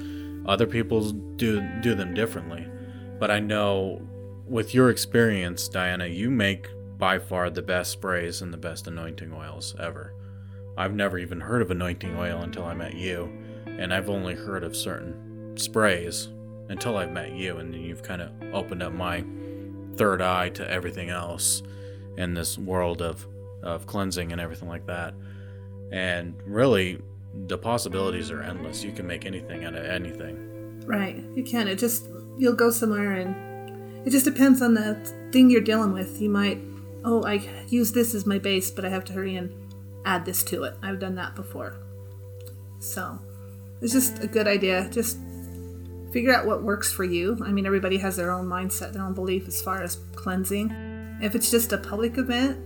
Other 0.46 0.66
people 0.66 1.10
do 1.12 1.62
do 1.80 1.94
them 1.94 2.12
differently, 2.12 2.66
but 3.20 3.30
I 3.30 3.38
know 3.40 4.02
with 4.46 4.74
your 4.74 4.90
experience, 4.90 5.68
Diana, 5.68 6.06
you 6.06 6.30
make 6.30 6.68
by 6.98 7.18
far 7.18 7.50
the 7.50 7.62
best 7.62 7.92
sprays 7.92 8.42
and 8.42 8.52
the 8.52 8.58
best 8.58 8.86
anointing 8.86 9.32
oils 9.32 9.74
ever. 9.78 10.14
I've 10.76 10.94
never 10.94 11.18
even 11.18 11.40
heard 11.40 11.62
of 11.62 11.70
anointing 11.70 12.16
oil 12.16 12.42
until 12.42 12.64
I 12.64 12.74
met 12.74 12.94
you, 12.94 13.30
and 13.66 13.92
I've 13.92 14.10
only 14.10 14.34
heard 14.34 14.64
of 14.64 14.76
certain 14.76 15.56
sprays 15.56 16.28
until 16.68 16.96
I've 16.96 17.12
met 17.12 17.32
you, 17.32 17.58
and 17.58 17.74
you've 17.74 18.02
kind 18.02 18.22
of 18.22 18.30
opened 18.52 18.82
up 18.82 18.92
my 18.92 19.24
third 19.96 20.20
eye 20.20 20.50
to 20.50 20.68
everything 20.70 21.08
else 21.10 21.62
in 22.16 22.34
this 22.34 22.58
world 22.58 23.02
of 23.02 23.26
of 23.62 23.86
cleansing 23.86 24.32
and 24.32 24.40
everything 24.40 24.68
like 24.68 24.86
that. 24.86 25.14
And 25.90 26.34
really, 26.44 27.00
the 27.46 27.58
possibilities 27.58 28.30
are 28.30 28.42
endless. 28.42 28.82
You 28.82 28.92
can 28.92 29.06
make 29.06 29.26
anything 29.26 29.64
out 29.64 29.74
of 29.74 29.84
anything. 29.84 30.82
Right. 30.86 31.22
You 31.34 31.44
can. 31.44 31.68
It 31.68 31.76
just, 31.76 32.08
you'll 32.38 32.54
go 32.54 32.70
somewhere 32.70 33.12
and 33.12 34.06
it 34.06 34.10
just 34.10 34.24
depends 34.24 34.62
on 34.62 34.74
the 34.74 34.94
thing 35.32 35.50
you're 35.50 35.60
dealing 35.60 35.92
with. 35.92 36.20
You 36.20 36.30
might, 36.30 36.58
oh, 37.06 37.22
I 37.24 37.40
use 37.68 37.92
this 37.92 38.14
as 38.14 38.26
my 38.26 38.38
base, 38.38 38.70
but 38.70 38.84
I 38.84 38.88
have 38.90 39.04
to 39.06 39.12
hurry 39.12 39.36
and 39.36 39.50
add 40.04 40.24
this 40.24 40.42
to 40.44 40.64
it. 40.64 40.74
I've 40.82 40.98
done 40.98 41.14
that 41.14 41.34
before. 41.34 41.76
So 42.80 43.18
it's 43.80 43.92
just 43.92 44.22
a 44.22 44.26
good 44.26 44.46
idea. 44.46 44.88
Just 44.90 45.18
figure 46.12 46.34
out 46.34 46.46
what 46.46 46.62
works 46.62 46.92
for 46.92 47.04
you. 47.04 47.38
I 47.44 47.52
mean, 47.52 47.64
everybody 47.66 47.96
has 47.98 48.16
their 48.16 48.30
own 48.30 48.46
mindset, 48.46 48.92
their 48.92 49.02
own 49.02 49.14
belief 49.14 49.46
as 49.48 49.62
far 49.62 49.82
as 49.82 49.96
cleansing. 50.14 51.18
If 51.22 51.34
it's 51.34 51.50
just 51.50 51.72
a 51.72 51.78
public 51.78 52.18
event, 52.18 52.58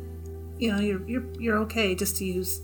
you 0.59 0.73
know, 0.73 0.81
you're 0.81 1.07
you're 1.09 1.25
you're 1.39 1.59
okay 1.59 1.95
just 1.95 2.17
to 2.17 2.25
use 2.25 2.61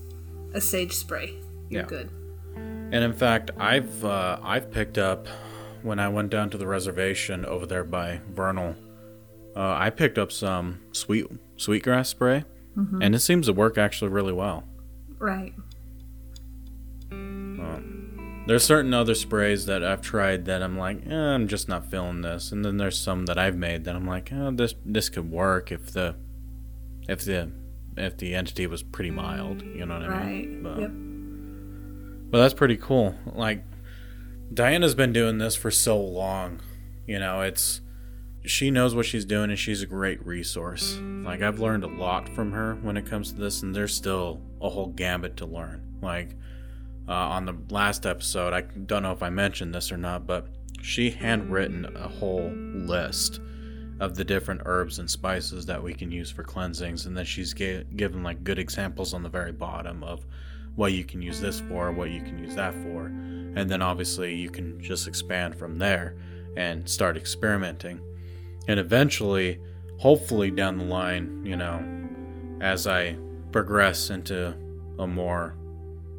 a 0.53 0.61
sage 0.61 0.93
spray. 0.93 1.35
You're 1.69 1.81
Yeah. 1.83 1.87
good. 1.87 2.09
And 2.55 3.03
in 3.03 3.13
fact, 3.13 3.51
I've 3.57 4.03
uh, 4.05 4.39
I've 4.43 4.71
picked 4.71 4.97
up 4.97 5.27
when 5.83 5.99
I 5.99 6.09
went 6.09 6.29
down 6.29 6.49
to 6.51 6.57
the 6.57 6.67
reservation 6.67 7.45
over 7.45 7.65
there 7.65 7.83
by 7.83 8.21
Vernal. 8.33 8.75
Uh, 9.55 9.75
I 9.77 9.89
picked 9.89 10.17
up 10.17 10.31
some 10.31 10.79
sweet 10.91 11.25
sweetgrass 11.57 12.09
spray, 12.09 12.45
and 13.01 13.13
it 13.15 13.19
seems 13.19 13.47
to 13.47 13.53
work 13.53 13.77
actually 13.77 14.09
really 14.11 14.33
well. 14.33 14.63
Right. 15.19 15.53
There's 18.47 18.63
certain 18.63 18.93
other 18.93 19.13
sprays 19.13 19.65
that 19.65 19.83
I've 19.83 20.01
tried 20.01 20.45
that 20.45 20.63
I'm 20.63 20.77
like, 20.77 21.05
eh, 21.05 21.13
I'm 21.13 21.49
just 21.49 21.67
not 21.67 21.91
feeling 21.91 22.21
this, 22.21 22.53
and 22.53 22.63
then 22.63 22.77
there's 22.77 22.97
some 22.97 23.25
that 23.25 23.37
I've 23.37 23.57
made 23.57 23.83
that 23.83 23.95
I'm 23.95 24.07
like, 24.07 24.31
oh, 24.31 24.51
this 24.51 24.73
this 24.85 25.09
could 25.09 25.29
work 25.29 25.69
if 25.71 25.91
the 25.91 26.15
if 27.09 27.25
the 27.25 27.51
if 27.97 28.15
the 28.17 28.35
entity 28.35 28.65
was 28.67 28.83
pretty 28.83 29.11
mild, 29.11 29.63
you 29.63 29.85
know 29.85 29.95
what 29.99 30.03
I 30.03 30.07
Right. 30.07 30.27
mean? 30.49 30.63
But, 30.63 30.79
Yep. 30.79 30.91
but 32.31 32.37
that's 32.37 32.53
pretty 32.53 32.77
cool. 32.77 33.15
Like 33.33 33.65
Diana's 34.53 34.95
been 34.95 35.11
doing 35.11 35.39
this 35.39 35.55
for 35.57 35.69
so 35.71 35.99
long, 35.99 36.61
you 37.05 37.19
know, 37.19 37.41
it's 37.41 37.81
she 38.47 38.71
knows 38.71 38.95
what 38.95 39.05
she's 39.05 39.25
doing 39.25 39.49
and 39.49 39.59
she's 39.59 39.81
a 39.81 39.85
great 39.85 40.25
resource. 40.25 40.97
Like 41.01 41.41
I've 41.41 41.59
learned 41.59 41.83
a 41.83 41.87
lot 41.87 42.29
from 42.29 42.51
her 42.51 42.75
when 42.75 42.97
it 42.97 43.05
comes 43.05 43.31
to 43.31 43.39
this, 43.39 43.61
and 43.63 43.75
there's 43.75 43.93
still 43.93 44.41
a 44.61 44.69
whole 44.69 44.87
gambit 44.87 45.37
to 45.37 45.45
learn. 45.45 45.81
Like 46.01 46.35
uh, 47.07 47.13
on 47.13 47.45
the 47.45 47.55
last 47.69 48.05
episode, 48.05 48.53
I 48.53 48.61
don't 48.61 49.03
know 49.03 49.11
if 49.11 49.23
I 49.23 49.29
mentioned 49.29 49.73
this 49.73 49.91
or 49.91 49.97
not, 49.97 50.25
but 50.25 50.47
she 50.81 51.09
handwritten 51.09 51.85
a 51.95 52.07
whole 52.07 52.51
list 52.51 53.41
of 53.99 54.15
the 54.15 54.23
different 54.23 54.61
herbs 54.65 54.99
and 54.99 55.09
spices 55.09 55.65
that 55.65 55.81
we 55.81 55.93
can 55.93 56.11
use 56.11 56.29
for 56.29 56.43
cleansings, 56.43 57.05
and 57.05 57.17
then 57.17 57.25
she's 57.25 57.53
given 57.53 58.23
like 58.23 58.43
good 58.43 58.59
examples 58.59 59.13
on 59.13 59.23
the 59.23 59.29
very 59.29 59.51
bottom 59.51 60.03
of 60.03 60.25
what 60.75 60.93
you 60.93 61.03
can 61.03 61.21
use 61.21 61.41
this 61.41 61.59
for, 61.59 61.91
what 61.91 62.11
you 62.11 62.21
can 62.21 62.37
use 62.37 62.53
that 62.53 62.75
for, 62.75 63.07
and 63.07 63.67
then 63.67 63.81
obviously 63.81 64.35
you 64.35 64.51
can 64.51 64.79
just 64.79 65.07
expand 65.07 65.55
from 65.55 65.77
there 65.77 66.15
and 66.55 66.87
start 66.87 67.17
experimenting, 67.17 67.99
and 68.67 68.79
eventually, 68.79 69.59
hopefully 69.97 70.51
down 70.51 70.77
the 70.77 70.85
line, 70.85 71.45
you 71.45 71.55
know, 71.55 71.83
as 72.61 72.87
I 72.87 73.17
progress 73.51 74.09
into 74.09 74.55
a 74.99 75.07
more 75.07 75.55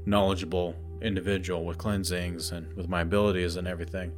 knowledgeable 0.06 0.74
individual 1.02 1.64
with 1.64 1.78
cleansings 1.78 2.52
and 2.52 2.72
with 2.74 2.88
my 2.88 3.02
abilities 3.02 3.56
and 3.56 3.68
everything, 3.68 4.12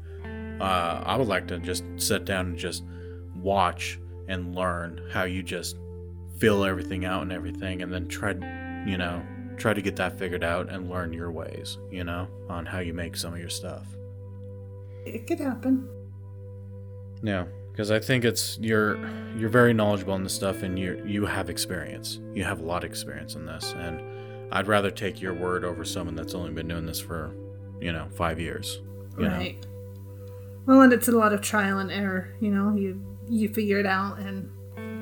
uh, 0.61 1.03
I 1.05 1.17
would 1.17 1.29
like 1.29 1.49
to 1.49 1.59
just 1.59 1.85
sit 1.97 2.25
down 2.25 2.47
and 2.47 2.59
just 2.59 2.85
watch 3.35 3.99
and 4.29 4.55
learn 4.55 5.01
how 5.11 5.25
you 5.25 5.43
just 5.43 5.77
fill 6.39 6.65
everything 6.65 7.05
out 7.05 7.23
and 7.23 7.33
everything, 7.33 7.83
and 7.83 7.93
then 7.93 8.09
try, 8.09 8.31
you 8.87 8.97
know, 8.97 9.23
try 9.57 9.75
to 9.75 9.83
get 9.83 9.97
that 9.97 10.19
figured 10.19 10.45
out 10.45 10.71
and 10.71 10.89
learn 10.89 11.13
your 11.13 11.31
ways, 11.31 11.79
you 11.91 12.05
know, 12.05 12.29
on 12.49 12.65
how 12.65 12.79
you 12.79 12.95
make 12.95 13.17
some 13.17 13.35
of 13.35 13.41
your 13.41 13.51
stuff. 13.51 13.87
It 15.05 15.27
could 15.27 15.41
happen. 15.41 15.89
Yeah, 17.23 17.45
because 17.73 17.91
I 17.91 17.99
think 17.99 18.25
it's 18.25 18.59
you're 18.61 18.99
you're 19.37 19.49
very 19.49 19.73
knowledgeable 19.73 20.15
in 20.15 20.23
this 20.23 20.35
stuff, 20.35 20.63
and 20.63 20.79
you 20.79 21.03
you 21.07 21.27
have 21.27 21.49
experience. 21.51 22.21
You 22.35 22.45
have 22.45 22.61
a 22.61 22.65
lot 22.65 22.85
of 22.85 22.91
experience 22.91 23.35
in 23.35 23.47
this, 23.47 23.73
and 23.77 24.03
I'd 24.53 24.67
rather 24.67 24.91
take 24.91 25.21
your 25.21 25.35
word 25.35 25.65
over 25.65 25.85
someone 25.85 26.17
that's 26.17 26.35
only 26.35 26.51
been 26.51 26.69
doing 26.69 26.87
this 26.87 27.01
for, 27.01 27.33
you 27.81 27.93
know, 27.93 28.09
five 28.17 28.41
years. 28.41 28.81
You 29.17 29.29
know? 29.29 29.37
Right. 29.37 29.67
Well, 30.67 30.83
and 30.83 30.93
it's 30.93 31.09
a 31.09 31.13
lot 31.13 31.33
of 31.33 31.41
trial 31.41 31.79
and 31.79 31.91
error. 31.91 32.35
You 32.41 32.51
know, 32.51 32.75
you 32.77 33.01
you 33.29 33.49
figure 33.49 33.79
it 33.79 33.87
out 33.87 34.19
and 34.19 34.51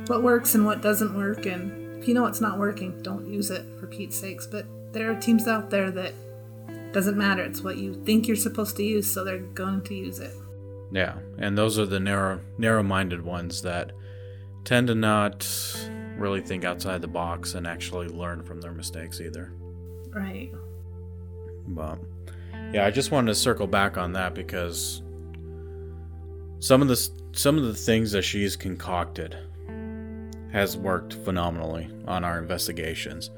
what 0.08 0.22
works 0.22 0.54
and 0.54 0.64
what 0.64 0.82
doesn't 0.82 1.16
work. 1.16 1.46
And 1.46 2.00
if 2.00 2.08
you 2.08 2.14
know 2.14 2.26
it's 2.26 2.40
not 2.40 2.58
working, 2.58 3.02
don't 3.02 3.26
use 3.26 3.50
it 3.50 3.64
for 3.80 3.86
Pete's 3.86 4.18
sakes. 4.18 4.46
But 4.46 4.66
there 4.92 5.10
are 5.10 5.14
teams 5.20 5.48
out 5.48 5.70
there 5.70 5.90
that 5.90 6.12
doesn't 6.92 7.16
matter. 7.16 7.42
It's 7.42 7.62
what 7.62 7.76
you 7.76 7.94
think 8.04 8.26
you're 8.26 8.36
supposed 8.36 8.76
to 8.76 8.82
use, 8.82 9.10
so 9.10 9.24
they're 9.24 9.38
going 9.38 9.82
to 9.82 9.94
use 9.94 10.20
it. 10.20 10.34
Yeah, 10.90 11.18
and 11.38 11.56
those 11.56 11.78
are 11.78 11.86
the 11.86 12.00
narrow 12.00 12.40
narrow-minded 12.56 13.22
ones 13.22 13.62
that 13.62 13.92
tend 14.64 14.88
to 14.88 14.94
not 14.94 15.46
really 16.16 16.40
think 16.40 16.64
outside 16.64 17.00
the 17.00 17.08
box 17.08 17.54
and 17.54 17.66
actually 17.66 18.08
learn 18.08 18.42
from 18.42 18.60
their 18.60 18.72
mistakes 18.72 19.20
either. 19.20 19.52
Right. 20.10 20.50
But 21.68 21.98
yeah, 22.72 22.86
I 22.86 22.90
just 22.90 23.10
wanted 23.10 23.28
to 23.28 23.34
circle 23.34 23.66
back 23.66 23.96
on 23.96 24.12
that 24.14 24.34
because 24.34 25.02
some 26.58 26.82
of 26.82 26.88
the 26.88 27.10
some 27.32 27.56
of 27.56 27.64
the 27.64 27.74
things 27.74 28.12
that 28.12 28.22
she's 28.22 28.56
concocted 28.56 29.36
has 30.52 30.76
worked 30.76 31.14
phenomenally 31.14 31.88
on 32.06 32.24
our 32.24 32.38
investigations. 32.38 33.30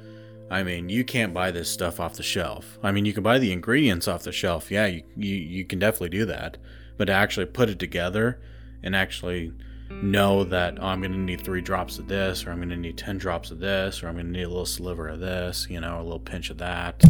I 0.51 0.63
mean, 0.63 0.89
you 0.89 1.05
can't 1.05 1.35
buy 1.35 1.51
this 1.51 1.69
stuff 1.69 2.01
off 2.01 2.17
the 2.17 2.23
shelf. 2.23 2.79
I 2.83 2.93
mean, 2.93 3.05
you 3.05 3.13
can 3.13 3.23
buy 3.23 3.39
the 3.39 3.53
ingredients 3.53 4.09
off 4.09 4.23
the 4.23 4.33
shelf. 4.33 4.71
Yeah, 4.71 4.87
you 4.87 5.03
you, 5.17 5.37
you 5.37 5.65
can 5.65 5.79
definitely 5.79 6.11
do 6.11 6.25
that. 6.27 6.57
But 7.01 7.07
to 7.07 7.15
actually 7.15 7.47
put 7.47 7.71
it 7.71 7.79
together 7.79 8.39
and 8.83 8.95
actually 8.95 9.55
know 9.89 10.45
that 10.45 10.77
oh, 10.79 10.85
I'm 10.85 11.01
going 11.01 11.13
to 11.13 11.19
need 11.19 11.41
three 11.41 11.63
drops 11.63 11.99
of 11.99 12.09
this, 12.09 12.45
or 12.45 12.51
I'm 12.51 12.59
going 12.59 12.69
to 12.69 12.77
need 12.77 12.99
10 12.99 13.17
drops 13.17 13.51
of 13.51 13.59
this, 13.59 14.03
or 14.03 14.09
I'm 14.09 14.17
going 14.17 14.27
to 14.27 14.33
need 14.33 14.43
a 14.43 14.49
little 14.51 14.67
sliver 14.67 15.09
of 15.09 15.19
this, 15.19 15.67
you 15.71 15.81
know, 15.81 15.99
a 15.99 16.03
little 16.03 16.19
pinch 16.21 16.51
of 16.51 16.59
that. 16.59 17.03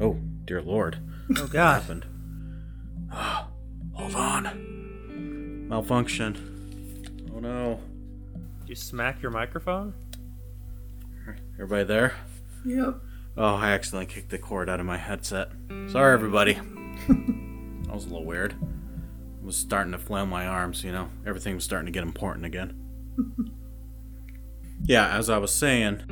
Oh, 0.00 0.16
dear 0.44 0.62
Lord. 0.62 0.98
Oh 1.36 1.42
What 1.42 1.50
God! 1.50 1.82
happened? 1.82 2.06
Hold 3.94 4.14
on. 4.14 5.66
Malfunction. 5.68 7.32
Oh 7.34 7.40
no. 7.40 7.80
Did 8.60 8.68
you 8.68 8.74
smack 8.76 9.20
your 9.22 9.32
microphone? 9.32 9.92
Everybody 11.54 11.82
there? 11.82 12.14
Yep. 12.64 12.94
Oh, 13.36 13.56
I 13.56 13.72
accidentally 13.72 14.06
kicked 14.06 14.30
the 14.30 14.38
cord 14.38 14.70
out 14.70 14.78
of 14.78 14.86
my 14.86 14.98
headset. 14.98 15.50
Sorry, 15.88 16.12
everybody. 16.14 16.52
that 17.08 17.92
was 17.92 18.04
a 18.04 18.08
little 18.08 18.24
weird. 18.24 18.54
Was 19.42 19.56
starting 19.56 19.92
to 19.92 19.98
flail 19.98 20.26
my 20.26 20.46
arms, 20.46 20.84
you 20.84 20.92
know. 20.92 21.08
Everything 21.26 21.54
was 21.54 21.64
starting 21.64 21.86
to 21.86 21.92
get 21.92 22.02
important 22.02 22.44
again. 22.44 22.74
yeah, 24.82 25.16
as 25.16 25.30
I 25.30 25.38
was 25.38 25.52
saying, 25.52 26.02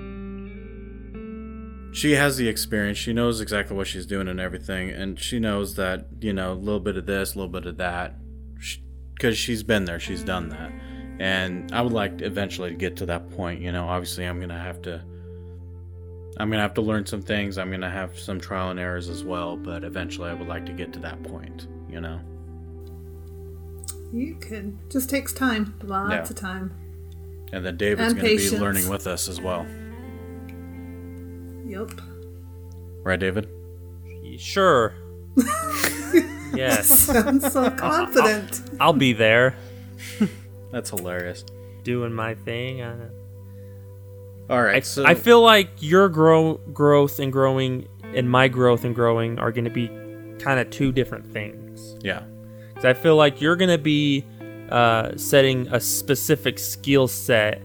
she 1.93 2.13
has 2.13 2.37
the 2.37 2.49
experience. 2.49 2.99
She 2.99 3.13
knows 3.13 3.41
exactly 3.41 3.77
what 3.77 3.87
she's 3.87 4.07
doing 4.07 4.29
and 4.29 4.41
everything, 4.41 4.91
and 4.91 5.19
she 5.19 5.39
knows 5.39 5.77
that 5.77 6.07
you 6.21 6.33
know 6.33 6.53
a 6.53 6.55
little 6.55 6.81
bit 6.81 6.97
of 6.97 7.07
this, 7.07 7.35
a 7.35 7.39
little 7.39 7.53
bit 7.53 7.67
of 7.67 7.77
that, 7.79 8.15
because 9.15 9.37
she's 9.37 9.63
been 9.63 9.85
there. 9.85 10.01
She's 10.01 10.23
done 10.23 10.49
that, 10.51 10.73
and 11.19 11.73
I 11.73 11.83
would 11.83 11.93
like 11.93 12.23
eventually 12.23 12.71
to 12.71 12.77
get 12.77 12.97
to 12.97 13.07
that 13.07 13.31
point. 13.31 13.61
You 13.61 13.73
know, 13.73 13.89
obviously, 13.89 14.25
I'm 14.25 14.41
gonna 14.41 14.59
have 14.59 14.83
to. 14.83 15.03
I'm 16.41 16.51
gonna 16.51 16.63
have 16.63 16.75
to 16.75 16.83
learn 16.83 17.05
some 17.05 17.23
things. 17.23 17.59
I'm 17.59 17.71
gonna 17.71 17.91
have 17.91 18.19
some 18.19 18.39
trial 18.39 18.71
and 18.71 18.79
errors 18.79 19.09
as 19.09 19.25
well, 19.25 19.57
but 19.57 19.83
eventually, 19.83 20.31
I 20.31 20.35
would 20.35 20.49
like 20.49 20.67
to 20.67 20.73
get 20.73 20.93
to 20.95 21.01
that 21.01 21.23
point. 21.25 21.67
You 21.89 22.01
know. 22.01 22.21
You 24.13 24.35
could. 24.37 24.77
Just 24.91 25.11
takes 25.11 25.33
time. 25.33 25.75
Lots 25.83 26.11
Yeah. 26.13 26.23
of 26.23 26.35
time. 26.35 26.73
And 27.53 27.65
then 27.65 27.77
David's 27.77 28.15
going 28.15 28.27
to 28.39 28.51
be 28.51 28.59
learning 28.59 28.89
with 28.89 29.07
us 29.07 29.29
as 29.29 29.41
well. 29.41 29.67
Yep. 31.67 31.91
Right, 33.03 33.19
David? 33.21 33.49
Sure. 34.39 34.95
yes, 36.55 36.89
Sounds 36.89 37.53
so 37.53 37.71
confident. 37.71 38.63
I'll 38.81 38.93
be 38.93 39.13
there 39.13 39.55
That's 40.73 40.91
hilarious. 40.91 41.45
doing 41.83 42.13
my 42.13 42.35
thing. 42.35 42.83
I, 42.83 42.95
All 44.51 44.63
right. 44.63 44.77
I, 44.77 44.81
so 44.81 45.05
I 45.07 45.15
feel 45.15 45.41
like 45.43 45.71
your 45.81 46.09
grow 46.09 46.55
growth 46.73 47.19
and 47.21 47.33
growing 47.33 47.87
and 48.15 48.29
my 48.31 48.49
growth 48.49 48.85
and 48.85 48.95
growing 48.95 49.39
are 49.39 49.53
going 49.53 49.65
to 49.65 49.71
be 49.71 49.89
kind 50.43 50.59
of 50.61 50.71
two 50.71 50.93
different 50.93 51.31
things. 51.33 51.97
yeah, 52.03 52.23
'Cause 52.79 52.85
I 52.85 52.95
feel 52.95 53.17
like 53.17 53.41
you're 53.41 53.57
going 53.57 53.71
to 53.71 53.79
be 53.79 54.25
uh, 54.71 55.17
setting 55.17 55.67
a 55.73 55.81
specific 55.81 56.59
skill 56.61 57.09
set 57.09 57.61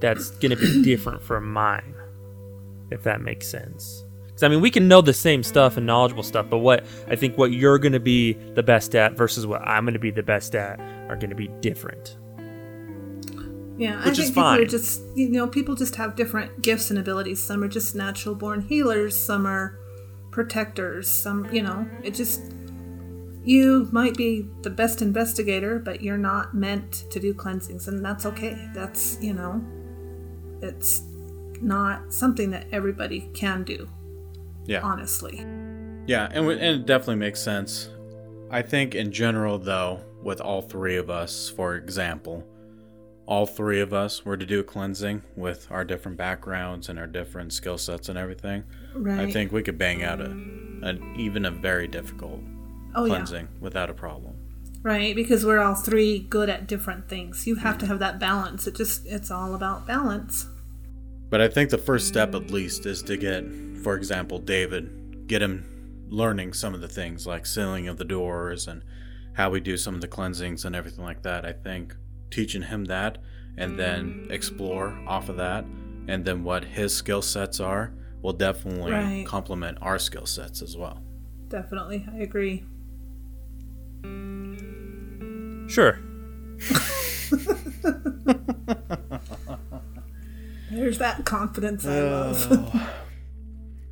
that's 0.00 0.30
going 0.30 0.50
to 0.50 0.56
be 0.56 0.82
different 0.84 1.22
from 1.22 1.52
mine, 1.52 1.94
if 2.90 3.02
that 3.02 3.20
makes 3.20 3.46
sense. 3.46 4.04
Because 4.26 4.42
I 4.42 4.48
mean, 4.48 4.62
we 4.62 4.70
can 4.70 4.88
know 4.88 5.02
the 5.02 5.12
same 5.12 5.42
stuff 5.42 5.76
and 5.76 5.84
knowledgeable 5.86 6.22
stuff, 6.22 6.46
but 6.48 6.58
what 6.58 6.84
I 7.08 7.16
think 7.16 7.36
what 7.36 7.52
you're 7.52 7.78
going 7.78 7.92
to 7.92 8.00
be 8.00 8.32
the 8.54 8.62
best 8.62 8.94
at 8.94 9.12
versus 9.18 9.46
what 9.46 9.60
I'm 9.62 9.84
going 9.84 9.92
to 9.92 10.00
be 10.00 10.10
the 10.10 10.22
best 10.22 10.54
at 10.54 10.80
are 11.10 11.16
going 11.16 11.28
to 11.30 11.36
be 11.36 11.48
different. 11.60 12.16
Yeah, 13.76 14.00
I 14.00 14.06
Which 14.08 14.16
think 14.16 14.28
is 14.28 14.30
people 14.30 14.44
are 14.44 14.64
just 14.64 15.02
you 15.14 15.28
know 15.28 15.46
people 15.46 15.74
just 15.74 15.96
have 15.96 16.16
different 16.16 16.62
gifts 16.62 16.88
and 16.90 16.98
abilities. 16.98 17.42
Some 17.42 17.62
are 17.62 17.68
just 17.68 17.94
natural 17.94 18.34
born 18.34 18.62
healers. 18.62 19.14
Some 19.16 19.46
are 19.46 19.78
protectors. 20.30 21.10
Some 21.10 21.52
you 21.52 21.62
know 21.62 21.86
it 22.02 22.14
just 22.14 22.40
you 23.44 23.88
might 23.92 24.14
be 24.16 24.46
the 24.62 24.70
best 24.70 25.02
investigator, 25.02 25.78
but 25.78 26.00
you're 26.02 26.18
not 26.18 26.54
meant 26.54 27.04
to 27.10 27.18
do 27.20 27.34
cleansings, 27.34 27.88
and 27.88 28.04
that's 28.04 28.24
okay. 28.26 28.68
That's 28.74 29.18
you 29.20 29.32
know 29.34 29.62
it's 30.60 31.02
not 31.60 32.12
something 32.12 32.50
that 32.50 32.66
everybody 32.72 33.28
can 33.34 33.62
do. 33.64 33.88
yeah, 34.66 34.80
Honestly, 34.82 35.38
yeah, 36.06 36.24
and, 36.26 36.44
w- 36.46 36.58
and 36.58 36.80
it 36.80 36.86
definitely 36.86 37.16
makes 37.16 37.40
sense. 37.40 37.88
I 38.50 38.62
think 38.62 38.94
in 38.94 39.12
general, 39.12 39.58
though, 39.58 40.00
with 40.22 40.40
all 40.40 40.60
three 40.62 40.96
of 40.96 41.08
us, 41.10 41.48
for 41.48 41.74
example, 41.76 42.46
all 43.26 43.46
three 43.46 43.80
of 43.80 43.92
us 43.94 44.24
were 44.24 44.36
to 44.36 44.44
do 44.44 44.60
a 44.60 44.64
cleansing 44.64 45.22
with 45.36 45.66
our 45.70 45.84
different 45.84 46.18
backgrounds 46.18 46.88
and 46.88 46.98
our 46.98 47.06
different 47.06 47.52
skill 47.52 47.78
sets 47.78 48.08
and 48.08 48.18
everything, 48.18 48.64
Right. 48.94 49.20
I 49.20 49.30
think 49.32 49.52
we 49.52 49.62
could 49.62 49.78
bang 49.78 50.02
out 50.02 50.20
a, 50.20 50.26
an 50.26 51.14
even 51.16 51.44
a 51.46 51.50
very 51.50 51.86
difficult 51.88 52.40
oh 52.94 53.04
yeah. 53.04 53.14
cleansing 53.14 53.48
without 53.60 53.90
a 53.90 53.94
problem. 53.94 54.34
Right, 54.82 55.14
because 55.14 55.44
we're 55.46 55.60
all 55.60 55.74
three 55.76 56.18
good 56.18 56.48
at 56.48 56.66
different 56.66 57.08
things. 57.08 57.46
You 57.46 57.54
have 57.56 57.78
to 57.78 57.86
have 57.86 58.00
that 58.00 58.18
balance. 58.18 58.66
It 58.66 58.74
just 58.74 59.06
it's 59.06 59.30
all 59.30 59.54
about 59.54 59.86
balance. 59.86 60.46
But 61.30 61.40
I 61.40 61.48
think 61.48 61.70
the 61.70 61.78
first 61.78 62.08
step, 62.08 62.34
at 62.34 62.50
least, 62.50 62.84
is 62.84 63.02
to 63.04 63.16
get, 63.16 63.44
for 63.82 63.94
example, 63.94 64.38
David, 64.38 65.26
get 65.28 65.40
him 65.40 65.64
learning 66.10 66.52
some 66.52 66.74
of 66.74 66.80
the 66.80 66.88
things 66.88 67.26
like 67.26 67.46
sealing 67.46 67.88
of 67.88 67.96
the 67.96 68.04
doors 68.04 68.66
and 68.68 68.82
how 69.34 69.48
we 69.48 69.60
do 69.60 69.76
some 69.78 69.94
of 69.94 70.00
the 70.02 70.08
cleansings 70.08 70.64
and 70.64 70.76
everything 70.76 71.04
like 71.04 71.22
that. 71.22 71.46
I 71.46 71.52
think 71.52 71.94
teaching 72.30 72.62
him 72.62 72.84
that 72.86 73.18
and 73.56 73.78
then 73.78 74.26
explore 74.30 74.98
off 75.06 75.28
of 75.30 75.36
that 75.36 75.64
and 76.08 76.24
then 76.24 76.42
what 76.44 76.64
his 76.64 76.94
skill 76.94 77.22
sets 77.22 77.60
are 77.60 77.94
will 78.20 78.32
definitely 78.32 78.92
Right. 78.92 79.26
complement 79.26 79.78
our 79.80 79.98
skill 79.98 80.26
sets 80.26 80.60
as 80.60 80.76
well. 80.76 81.02
Definitely, 81.48 82.06
I 82.12 82.18
agree. 82.18 82.64
Sure. 85.68 85.98
There's 90.70 90.98
that 90.98 91.24
confidence 91.24 91.86
I 91.86 91.98
oh. 91.98 92.32
love. 92.52 92.90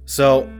So, 0.06 0.50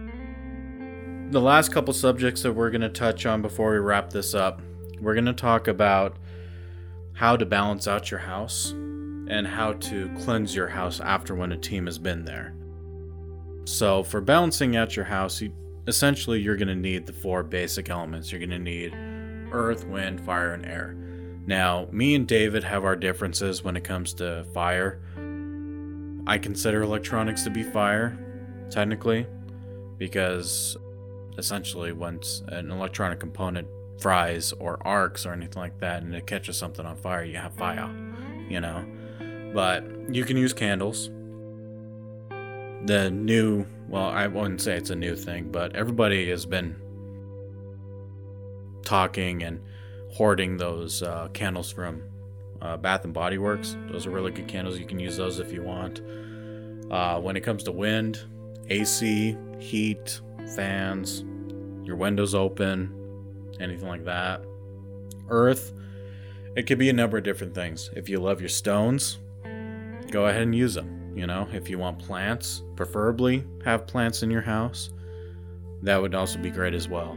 the 1.31 1.41
last 1.41 1.73
couple 1.73 1.93
subjects 1.93 2.43
that 2.43 2.53
we're 2.53 2.71
going 2.71 2.83
to 2.83 2.89
touch 2.89 3.27
on 3.27 3.43
before 3.43 3.73
we 3.73 3.79
wrap 3.79 4.11
this 4.11 4.33
up, 4.33 4.63
we're 5.01 5.15
going 5.15 5.27
to 5.27 5.33
talk 5.33 5.67
about 5.67 6.19
how 7.15 7.37
to 7.37 7.45
balance 7.45 7.89
out 7.89 8.13
your 8.13 8.21
house 8.21 8.71
and 8.71 9.49
how 9.49 9.73
to 9.73 10.09
cleanse 10.21 10.55
your 10.55 10.69
house 10.69 11.01
after 11.01 11.35
when 11.35 11.51
a 11.51 11.57
team 11.57 11.87
has 11.87 11.99
been 11.99 12.25
there. 12.25 12.55
So, 13.65 14.05
for 14.05 14.21
balancing 14.21 14.77
out 14.77 14.95
your 14.95 15.07
house, 15.07 15.41
you, 15.41 15.53
essentially 15.89 16.41
you're 16.41 16.57
going 16.57 16.69
to 16.69 16.77
need 16.77 17.07
the 17.07 17.13
four 17.13 17.43
basic 17.43 17.91
elements. 17.91 18.31
You're 18.31 18.39
going 18.39 18.51
to 18.51 18.59
need 18.61 18.95
earth, 19.53 19.87
wind, 19.87 20.21
fire, 20.21 20.53
and 20.53 20.65
air. 20.65 20.97
Now, 21.47 21.89
me 21.91 22.15
and 22.15 22.29
David 22.29 22.65
have 22.65 22.85
our 22.85 22.97
differences 22.97 23.65
when 23.65 23.77
it 23.77 23.85
comes 23.85 24.15
to 24.15 24.45
fire. 24.55 25.01
I 26.27 26.39
consider 26.39 26.83
electronics 26.83 27.43
to 27.45 27.51
be 27.51 27.63
fire, 27.63 28.19
technically, 28.71 29.27
because 29.99 30.77
essentially 31.39 31.93
once 31.93 32.43
an 32.49 32.71
electronic 32.71 33.19
component 33.19 33.67
fries 33.99 34.53
or 34.53 34.79
arcs 34.87 35.27
or 35.27 35.33
anything 35.33 35.61
like 35.61 35.79
that 35.79 36.03
and 36.03 36.15
it 36.15 36.27
catches 36.27 36.57
something 36.57 36.87
on 36.87 36.97
fire, 36.97 37.25
you 37.25 37.37
have 37.37 37.55
fire, 37.55 37.91
you 38.49 38.61
know. 38.61 38.85
But 39.53 39.85
you 40.15 40.25
can 40.25 40.37
use 40.37 40.53
candles. 40.53 41.11
The 42.87 43.11
new, 43.11 43.67
well, 43.89 44.09
I 44.09 44.27
wouldn't 44.27 44.61
say 44.61 44.77
it's 44.77 44.91
a 44.91 44.97
new 44.97 45.17
thing, 45.17 45.51
but 45.51 45.75
everybody 45.75 46.31
has 46.31 46.47
been 46.47 46.77
talking 48.91 49.45
and 49.45 49.61
hoarding 50.11 50.57
those 50.57 51.01
uh, 51.05 51.29
candles 51.33 51.71
from 51.71 52.03
uh, 52.61 52.77
Bath 52.77 53.05
and 53.05 53.15
Body 53.15 53.39
Works. 53.39 53.77
Those 53.89 54.05
are 54.05 54.11
really 54.11 54.33
good 54.33 54.49
candles. 54.49 54.81
You 54.81 54.85
can 54.85 54.99
use 54.99 55.17
those 55.17 55.39
if 55.39 55.53
you 55.53 55.63
want. 55.63 56.01
Uh, 56.91 57.21
when 57.21 57.37
it 57.37 57.43
comes 57.43 57.63
to 57.63 57.71
wind, 57.71 58.19
AC, 58.69 59.37
heat, 59.61 60.21
fans, 60.57 61.25
your 61.85 61.95
windows 61.95 62.35
open, 62.35 62.93
anything 63.61 63.87
like 63.87 64.05
that. 64.07 64.43
Earth, 65.29 65.73
it 66.57 66.65
could 66.65 66.79
be 66.79 66.89
a 66.89 66.93
number 66.93 67.17
of 67.17 67.23
different 67.23 67.55
things. 67.55 67.91
If 67.95 68.09
you 68.09 68.19
love 68.19 68.41
your 68.41 68.49
stones, 68.49 69.19
go 70.11 70.27
ahead 70.27 70.43
and 70.43 70.55
use 70.55 70.75
them. 70.75 71.13
You 71.15 71.29
know, 71.29 71.47
if 71.53 71.71
you 71.71 71.79
want 71.79 72.01
plants, 72.01 72.65
preferably 72.75 73.47
have 73.65 73.87
plants 73.87 74.25
in 74.25 74.33
your 74.33 74.43
house. 74.43 74.91
That 75.81 76.03
would 76.03 76.17
also 76.17 76.41
be 76.41 76.51
great 76.51 76.75
as 76.75 76.89
well. 76.89 77.17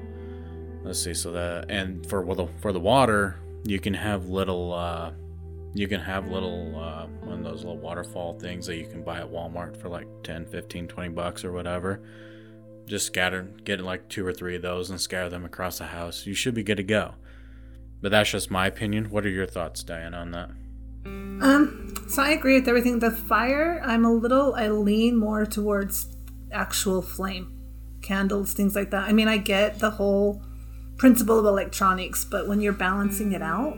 Let's 0.83 1.01
see. 1.01 1.13
So 1.13 1.31
that 1.31 1.69
and 1.69 2.05
for 2.07 2.21
well, 2.21 2.35
the 2.35 2.47
for 2.61 2.73
the 2.73 2.79
water, 2.79 3.35
you 3.63 3.79
can 3.79 3.93
have 3.93 4.29
little. 4.29 4.73
Uh, 4.73 5.11
you 5.75 5.87
can 5.87 6.01
have 6.01 6.27
little 6.27 6.79
uh, 6.79 7.07
one 7.21 7.39
of 7.39 7.43
those 7.43 7.63
little 7.63 7.79
waterfall 7.79 8.37
things 8.39 8.67
that 8.67 8.77
you 8.77 8.85
can 8.85 9.03
buy 9.03 9.19
at 9.19 9.31
Walmart 9.31 9.75
for 9.75 9.89
like 9.89 10.07
10, 10.23 10.45
15, 10.45 10.87
20 10.87 11.09
bucks 11.09 11.43
or 11.43 11.51
whatever. 11.51 11.99
Just 12.85 13.07
scatter, 13.07 13.43
get 13.63 13.79
like 13.79 14.07
two 14.07 14.25
or 14.25 14.33
three 14.33 14.55
of 14.55 14.61
those 14.61 14.89
and 14.91 15.01
scatter 15.01 15.29
them 15.29 15.45
across 15.45 15.79
the 15.79 15.85
house. 15.85 16.27
You 16.27 16.35
should 16.35 16.53
be 16.53 16.63
good 16.63 16.77
to 16.77 16.83
go. 16.83 17.15
But 18.01 18.11
that's 18.11 18.29
just 18.29 18.51
my 18.51 18.67
opinion. 18.67 19.09
What 19.09 19.25
are 19.25 19.29
your 19.29 19.47
thoughts, 19.47 19.81
Diane, 19.81 20.13
on 20.13 20.31
that? 20.31 20.49
Um, 21.05 21.95
so 22.09 22.21
I 22.21 22.29
agree 22.31 22.59
with 22.59 22.67
everything. 22.67 22.99
The 22.99 23.11
fire, 23.11 23.81
I'm 23.83 24.05
a 24.05 24.11
little, 24.11 24.53
I 24.55 24.67
lean 24.67 25.17
more 25.17 25.45
towards 25.45 26.15
actual 26.51 27.01
flame, 27.01 27.57
candles, 28.01 28.53
things 28.53 28.75
like 28.75 28.91
that. 28.91 29.07
I 29.07 29.13
mean, 29.13 29.29
I 29.29 29.37
get 29.37 29.79
the 29.79 29.91
whole 29.91 30.43
principle 30.97 31.39
of 31.39 31.45
electronics, 31.45 32.25
but 32.25 32.47
when 32.47 32.61
you're 32.61 32.73
balancing 32.73 33.31
it 33.33 33.41
out, 33.41 33.77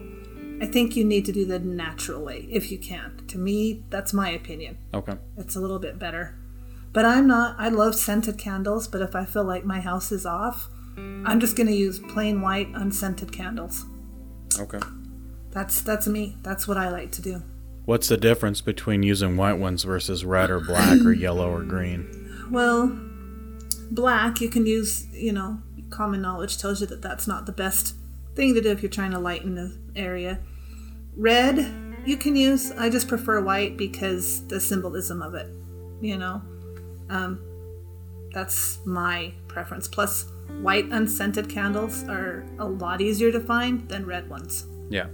I 0.61 0.65
think 0.67 0.95
you 0.95 1.03
need 1.03 1.25
to 1.25 1.31
do 1.31 1.45
the 1.45 1.59
natural 1.59 2.23
way 2.23 2.47
if 2.49 2.71
you 2.71 2.77
can. 2.77 3.25
To 3.27 3.37
me, 3.37 3.83
that's 3.89 4.13
my 4.13 4.29
opinion. 4.29 4.77
Okay. 4.93 5.17
It's 5.37 5.55
a 5.55 5.59
little 5.59 5.79
bit 5.79 5.99
better. 5.99 6.37
But 6.93 7.03
I'm 7.03 7.27
not, 7.27 7.55
I 7.59 7.67
love 7.67 7.95
scented 7.95 8.37
candles, 8.37 8.87
but 8.87 9.01
if 9.01 9.15
I 9.15 9.25
feel 9.25 9.43
like 9.43 9.65
my 9.65 9.81
house 9.81 10.13
is 10.13 10.25
off, 10.25 10.69
I'm 10.97 11.41
just 11.41 11.57
going 11.57 11.67
to 11.67 11.75
use 11.75 11.99
plain 11.99 12.41
white 12.41 12.69
unscented 12.73 13.33
candles. 13.33 13.85
Okay. 14.57 14.79
That's 15.51 15.81
that's 15.81 16.07
me. 16.07 16.37
That's 16.41 16.67
what 16.67 16.77
I 16.77 16.89
like 16.89 17.11
to 17.13 17.21
do. 17.21 17.43
What's 17.85 18.07
the 18.07 18.17
difference 18.17 18.61
between 18.61 19.03
using 19.03 19.37
white 19.37 19.53
ones 19.59 19.83
versus 19.83 20.25
red 20.25 20.49
or 20.49 20.59
black 20.59 21.05
or 21.05 21.11
yellow 21.27 21.51
or 21.51 21.63
green? 21.63 22.47
Well, 22.49 22.97
black 23.91 24.41
you 24.41 24.49
can 24.49 24.65
use, 24.65 25.05
you 25.13 25.33
know, 25.33 25.61
common 25.95 26.21
knowledge 26.21 26.57
tells 26.57 26.81
you 26.81 26.87
that 26.87 27.01
that's 27.01 27.27
not 27.27 27.45
the 27.45 27.51
best 27.51 27.95
thing 28.35 28.53
to 28.53 28.61
do 28.61 28.69
if 28.69 28.81
you're 28.81 28.89
trying 28.89 29.11
to 29.11 29.19
lighten 29.19 29.55
the 29.55 29.77
area. 29.95 30.39
Red 31.15 31.83
you 32.05 32.17
can 32.17 32.35
use. 32.35 32.71
I 32.71 32.89
just 32.89 33.07
prefer 33.07 33.41
white 33.41 33.77
because 33.77 34.45
the 34.47 34.59
symbolism 34.59 35.21
of 35.21 35.33
it, 35.33 35.49
you 36.01 36.17
know. 36.17 36.41
Um 37.09 37.39
that's 38.31 38.85
my 38.85 39.33
preference. 39.47 39.87
Plus 39.87 40.25
white 40.61 40.85
unscented 40.91 41.49
candles 41.49 42.03
are 42.03 42.45
a 42.59 42.65
lot 42.65 43.01
easier 43.01 43.31
to 43.31 43.39
find 43.39 43.87
than 43.87 44.05
red 44.05 44.29
ones. 44.29 44.67
Yeah. 44.89 45.07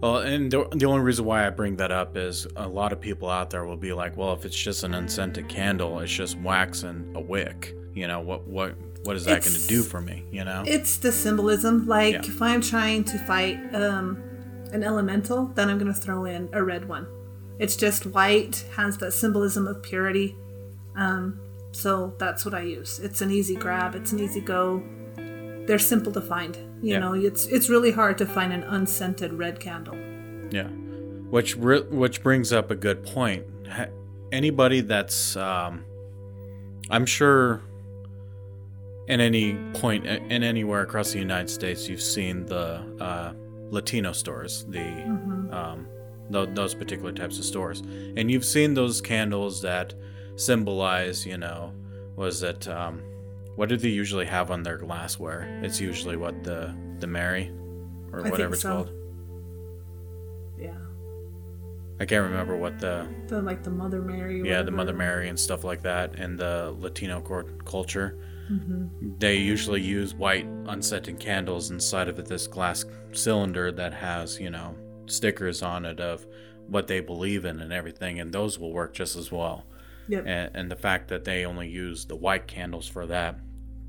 Well, 0.00 0.18
and 0.18 0.50
the, 0.50 0.68
the 0.72 0.86
only 0.86 1.02
reason 1.02 1.24
why 1.24 1.46
I 1.46 1.50
bring 1.50 1.76
that 1.76 1.90
up 1.90 2.16
is 2.16 2.46
a 2.54 2.68
lot 2.68 2.92
of 2.92 3.00
people 3.00 3.28
out 3.28 3.50
there 3.50 3.64
will 3.64 3.76
be 3.76 3.92
like, 3.92 4.16
well, 4.16 4.32
if 4.32 4.44
it's 4.44 4.56
just 4.56 4.84
an 4.84 4.94
unscented 4.94 5.48
candle, 5.48 5.98
it's 5.98 6.12
just 6.12 6.38
wax 6.38 6.84
and 6.84 7.16
a 7.16 7.20
wick. 7.20 7.74
You 7.94 8.06
know, 8.06 8.20
what 8.20 8.46
what 8.46 8.76
what 9.04 9.16
is 9.16 9.24
that 9.24 9.42
going 9.44 9.56
to 9.56 9.66
do 9.66 9.82
for 9.82 10.00
me? 10.00 10.24
You 10.30 10.44
know? 10.44 10.64
It's 10.66 10.96
the 10.98 11.12
symbolism. 11.12 11.86
Like 11.86 12.14
Yeah. 12.14 12.20
if 12.24 12.42
I'm 12.42 12.60
trying 12.60 13.04
to 13.04 13.18
fight 13.18 13.58
um, 13.74 14.22
an 14.72 14.82
elemental, 14.82 15.46
then 15.46 15.68
I'm 15.70 15.78
going 15.78 15.92
to 15.92 15.98
throw 15.98 16.24
in 16.24 16.48
a 16.52 16.62
red 16.62 16.88
one. 16.88 17.06
It's 17.58 17.74
just 17.76 18.06
white, 18.06 18.64
has 18.76 18.98
that 18.98 19.12
symbolism 19.12 19.66
of 19.66 19.82
purity. 19.82 20.36
Um, 20.96 21.40
so 21.72 22.14
that's 22.18 22.44
what 22.44 22.54
I 22.54 22.62
use. 22.62 22.98
It's 23.00 23.20
an 23.20 23.30
easy 23.30 23.56
grab. 23.56 23.94
It's 23.94 24.12
an 24.12 24.20
easy 24.20 24.40
go. 24.40 24.82
They're 25.66 25.78
simple 25.78 26.12
to 26.12 26.20
find. 26.20 26.56
You 26.82 26.94
Yeah. 26.94 26.98
know, 27.00 27.14
it's 27.14 27.46
it's 27.46 27.68
really 27.68 27.90
hard 27.90 28.16
to 28.18 28.26
find 28.26 28.52
an 28.52 28.62
unscented 28.62 29.32
red 29.34 29.58
candle. 29.60 29.96
Yeah, 30.50 30.68
which 31.30 31.56
re- 31.56 31.82
which 31.90 32.22
brings 32.22 32.52
up 32.52 32.70
a 32.70 32.76
good 32.76 33.02
point. 33.04 33.44
Anybody 34.32 34.80
that's, 34.82 35.36
um, 35.36 35.84
I'm 36.90 37.04
sure, 37.06 37.60
in 39.08 39.20
any 39.20 39.54
point 39.74 40.06
in 40.06 40.42
anywhere 40.42 40.82
across 40.82 41.12
the 41.12 41.18
United 41.18 41.48
States, 41.48 41.88
you've 41.88 42.02
seen 42.02 42.44
the 42.46 42.82
uh, 43.00 43.32
Latino 43.70 44.12
stores, 44.12 44.64
the 44.68 44.86
um, 45.50 45.88
th- 46.30 46.50
those 46.52 46.74
particular 46.74 47.12
types 47.12 47.38
of 47.38 47.44
stores, 47.44 47.80
and 48.16 48.30
you've 48.30 48.44
seen 48.44 48.74
those 48.74 49.00
candles 49.00 49.62
that 49.62 49.94
symbolize, 50.36 51.26
you 51.26 51.38
know, 51.38 51.72
was 52.16 52.42
it 52.42 52.68
um, 52.68 53.02
what 53.56 53.68
do 53.68 53.76
they 53.76 53.88
usually 53.88 54.26
have 54.26 54.50
on 54.50 54.62
their 54.62 54.76
glassware? 54.76 55.48
It's 55.62 55.80
usually 55.80 56.16
what 56.16 56.44
the 56.44 56.74
the 56.98 57.06
Mary 57.06 57.50
or 58.12 58.26
I 58.26 58.30
whatever 58.30 58.54
it's 58.54 58.62
so. 58.62 58.68
called. 58.68 58.92
Yeah, 60.58 60.76
I 61.98 62.04
can't 62.04 62.24
remember 62.24 62.56
what 62.56 62.78
the 62.78 63.08
the 63.26 63.40
like 63.40 63.62
the 63.62 63.70
Mother 63.70 64.02
Mary. 64.02 64.46
yeah 64.46 64.60
the. 64.62 64.70
Mother 64.70 64.92
Mary 64.92 65.28
and 65.30 65.40
stuff 65.40 65.64
like 65.64 65.82
that 65.82 66.16
in 66.16 66.36
the 66.36 66.74
Latino 66.78 67.20
culture. 67.64 68.18
Mm-hmm. 68.50 69.18
They 69.18 69.36
usually 69.36 69.82
use 69.82 70.14
white 70.14 70.46
unscented 70.66 71.18
candles 71.18 71.70
inside 71.70 72.08
of 72.08 72.28
this 72.28 72.46
glass 72.46 72.84
cylinder 73.12 73.72
that 73.72 73.94
has 73.94 74.38
you 74.40 74.50
know 74.50 74.74
stickers 75.06 75.62
on 75.62 75.84
it 75.84 76.00
of 76.00 76.26
what 76.68 76.86
they 76.86 77.00
believe 77.00 77.44
in 77.44 77.60
and 77.60 77.72
everything, 77.72 78.20
and 78.20 78.32
those 78.32 78.58
will 78.58 78.72
work 78.72 78.94
just 78.94 79.16
as 79.16 79.32
well. 79.32 79.64
Yep. 80.08 80.24
And, 80.26 80.50
and 80.54 80.70
the 80.70 80.76
fact 80.76 81.08
that 81.08 81.24
they 81.24 81.44
only 81.44 81.68
use 81.68 82.04
the 82.04 82.16
white 82.16 82.46
candles 82.46 82.88
for 82.88 83.06
that 83.06 83.38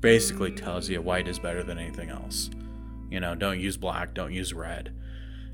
basically 0.00 0.52
tells 0.52 0.88
you 0.88 1.00
white 1.00 1.28
is 1.28 1.38
better 1.38 1.62
than 1.62 1.78
anything 1.78 2.10
else. 2.10 2.50
You 3.10 3.20
know, 3.20 3.34
don't 3.34 3.60
use 3.60 3.76
black, 3.76 4.14
don't 4.14 4.32
use 4.32 4.54
red. 4.54 4.94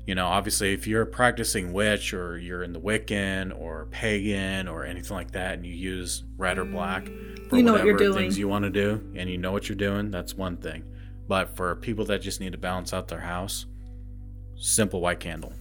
You 0.07 0.15
know, 0.15 0.27
obviously, 0.27 0.73
if 0.73 0.87
you're 0.87 1.05
practicing 1.05 1.73
witch 1.73 2.13
or 2.13 2.37
you're 2.37 2.63
in 2.63 2.71
the 2.71 2.79
Wiccan 2.79 3.51
or 3.59 3.87
pagan 3.91 4.69
or 4.69 4.85
anything 4.85 5.15
like 5.17 5.31
that, 5.31 5.55
and 5.55 5.65
you 5.65 5.73
use 5.73 6.23
red 6.37 6.57
or 6.57 6.63
black 6.63 7.07
for 7.49 7.57
You 7.57 7.63
know 7.63 7.73
what 7.73 7.81
whatever 7.81 7.87
you're 7.87 7.97
doing. 7.97 8.13
things 8.13 8.39
you 8.39 8.47
want 8.47 8.63
to 8.63 8.69
do, 8.69 9.11
and 9.15 9.29
you 9.29 9.37
know 9.37 9.51
what 9.51 9.67
you're 9.67 9.75
doing, 9.75 10.09
that's 10.09 10.33
one 10.33 10.55
thing. 10.57 10.85
But 11.27 11.57
for 11.57 11.75
people 11.75 12.05
that 12.05 12.21
just 12.21 12.39
need 12.39 12.53
to 12.53 12.57
balance 12.57 12.93
out 12.93 13.09
their 13.09 13.19
house, 13.19 13.65
simple 14.55 15.01
white 15.01 15.19
candle, 15.19 15.51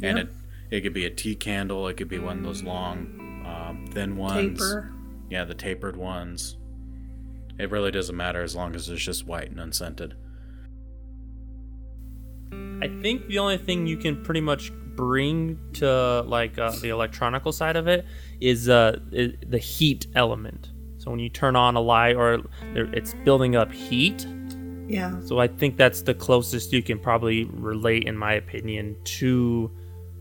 and 0.00 0.16
it 0.16 0.28
it 0.70 0.82
could 0.82 0.94
be 0.94 1.04
a 1.04 1.10
tea 1.10 1.34
candle, 1.34 1.88
it 1.88 1.96
could 1.96 2.08
be 2.08 2.20
one 2.20 2.38
of 2.38 2.44
those 2.44 2.62
long, 2.62 3.42
um, 3.44 3.84
thin 3.90 4.16
ones. 4.16 4.60
Taper. 4.60 4.92
Yeah, 5.28 5.42
the 5.42 5.54
tapered 5.54 5.96
ones. 5.96 6.56
It 7.58 7.72
really 7.72 7.90
doesn't 7.90 8.16
matter 8.16 8.42
as 8.42 8.54
long 8.54 8.76
as 8.76 8.88
it's 8.88 9.02
just 9.02 9.26
white 9.26 9.50
and 9.50 9.58
unscented. 9.58 10.14
I 12.52 12.88
think 13.02 13.26
the 13.26 13.38
only 13.38 13.58
thing 13.58 13.86
you 13.86 13.96
can 13.96 14.22
pretty 14.22 14.40
much 14.40 14.72
bring 14.94 15.58
to 15.74 16.22
like 16.22 16.58
uh, 16.58 16.72
the 16.80 16.88
electronical 16.88 17.52
side 17.52 17.76
of 17.76 17.86
it 17.86 18.04
is 18.40 18.68
uh, 18.68 18.98
the 19.10 19.58
heat 19.58 20.06
element. 20.14 20.70
So 20.98 21.10
when 21.10 21.20
you 21.20 21.28
turn 21.28 21.56
on 21.56 21.76
a 21.76 21.80
light 21.80 22.16
or 22.16 22.42
it's 22.74 23.14
building 23.24 23.56
up 23.56 23.72
heat. 23.72 24.26
Yeah. 24.88 25.20
So 25.20 25.38
I 25.38 25.48
think 25.48 25.76
that's 25.76 26.02
the 26.02 26.14
closest 26.14 26.72
you 26.72 26.82
can 26.82 26.98
probably 26.98 27.44
relate, 27.44 28.04
in 28.04 28.16
my 28.16 28.32
opinion, 28.32 28.96
to 29.04 29.70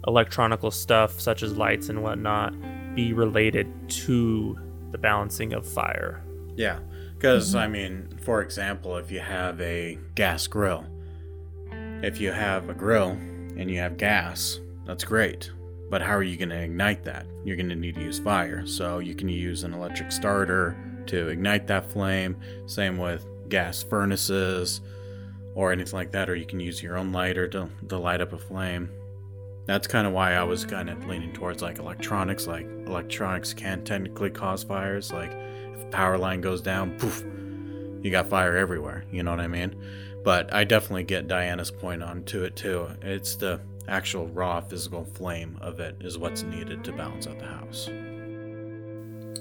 electronical 0.06 0.72
stuff 0.72 1.20
such 1.20 1.42
as 1.42 1.58
lights 1.58 1.90
and 1.90 2.04
whatnot 2.04 2.54
be 2.96 3.14
related 3.14 3.68
to 3.90 4.58
the 4.92 4.98
balancing 4.98 5.54
of 5.54 5.68
fire. 5.68 6.24
Yeah, 6.56 6.80
because 7.14 7.56
I 7.56 7.68
mean, 7.68 8.10
for 8.22 8.42
example, 8.42 8.98
if 8.98 9.12
you 9.12 9.20
have 9.20 9.60
a 9.62 9.98
gas 10.16 10.48
grill, 10.48 10.86
if 12.04 12.22
you 12.22 12.32
have 12.32 12.70
a 12.70 12.74
grill 12.74 13.10
and 13.58 13.70
you 13.72 13.80
have 13.80 13.98
gas, 13.98 14.60
that's 14.86 15.04
great. 15.04 15.52
But 15.90 16.02
how 16.02 16.16
are 16.16 16.24
you 16.24 16.38
going 16.38 16.50
to 16.50 16.62
ignite 16.62 17.04
that? 17.06 17.26
You're 17.44 17.56
going 17.56 17.70
to 17.70 17.76
need 17.76 17.96
to 17.96 18.02
use 18.02 18.20
fire. 18.20 18.66
So 18.66 19.00
you 19.00 19.16
can 19.16 19.30
use 19.30 19.64
an 19.64 19.74
electric 19.74 20.12
starter 20.12 20.76
to 21.08 21.30
ignite 21.30 21.66
that 21.68 21.92
flame. 21.92 22.38
Same 22.66 22.98
with 22.98 23.26
gas 23.50 23.84
furnaces 23.84 24.82
or 25.56 25.72
anything 25.72 25.98
like 25.98 26.12
that. 26.12 26.30
Or 26.30 26.36
you 26.36 26.46
can 26.46 26.60
use 26.60 26.84
your 26.84 26.98
own 26.98 27.12
lighter 27.12 27.48
to, 27.50 27.70
to 27.90 27.98
light 27.98 28.22
up 28.22 28.34
a 28.34 28.38
flame. 28.38 28.90
That's 29.66 29.88
kind 29.88 30.06
of 30.06 30.14
why 30.14 30.34
I 30.34 30.44
was 30.44 30.66
kind 30.66 30.90
of 30.90 31.06
leaning 31.08 31.34
towards 31.34 31.62
like 31.62 31.80
electronics. 31.80 32.48
Like 32.48 32.66
electronics 32.86 33.54
can 33.54 33.84
technically 33.84 34.30
cause 34.30 34.64
fires. 34.64 35.12
Like 35.12 35.32
if 35.34 35.84
a 35.84 35.90
power 35.90 36.18
line 36.18 36.42
goes 36.42 36.62
down, 36.62 36.98
poof, 36.98 37.24
you 38.04 38.12
got 38.12 38.28
fire 38.28 38.56
everywhere. 38.56 39.06
You 39.12 39.24
know 39.24 39.32
what 39.32 39.40
I 39.40 39.48
mean? 39.48 39.76
But 40.28 40.54
I 40.54 40.66
definitely 40.66 41.06
get 41.06 41.30
Diana's 41.30 41.72
point 41.72 42.04
on 42.04 42.26
to 42.26 42.44
it 42.44 42.58
too. 42.58 42.90
It's 43.02 43.38
the 43.38 43.62
actual 43.88 44.28
raw 44.28 44.60
physical 44.60 45.06
flame 45.06 45.58
of 45.62 45.80
it 45.80 45.96
is 46.02 46.18
what's 46.18 46.44
needed 46.44 46.84
to 46.84 46.92
balance 46.92 47.28
out 47.28 47.40
the 47.40 47.46
house. 47.46 47.88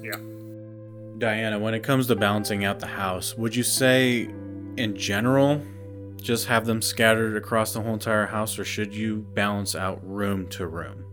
Yeah. 0.01 0.21
Diana, 1.19 1.59
when 1.59 1.75
it 1.75 1.83
comes 1.83 2.07
to 2.07 2.15
balancing 2.15 2.65
out 2.65 2.79
the 2.79 2.87
house, 2.87 3.37
would 3.37 3.57
you 3.57 3.65
say 3.65 4.29
in 4.77 4.95
general 4.95 5.61
just 6.23 6.47
have 6.47 6.67
them 6.67 6.81
scattered 6.81 7.37
across 7.37 7.73
the 7.73 7.81
whole 7.81 7.95
entire 7.95 8.27
house 8.27 8.57
or 8.57 8.65
should 8.65 8.95
you 8.95 9.27
balance 9.35 9.75
out 9.75 9.99
room 10.09 10.47
to 10.51 10.69
room? 10.69 11.05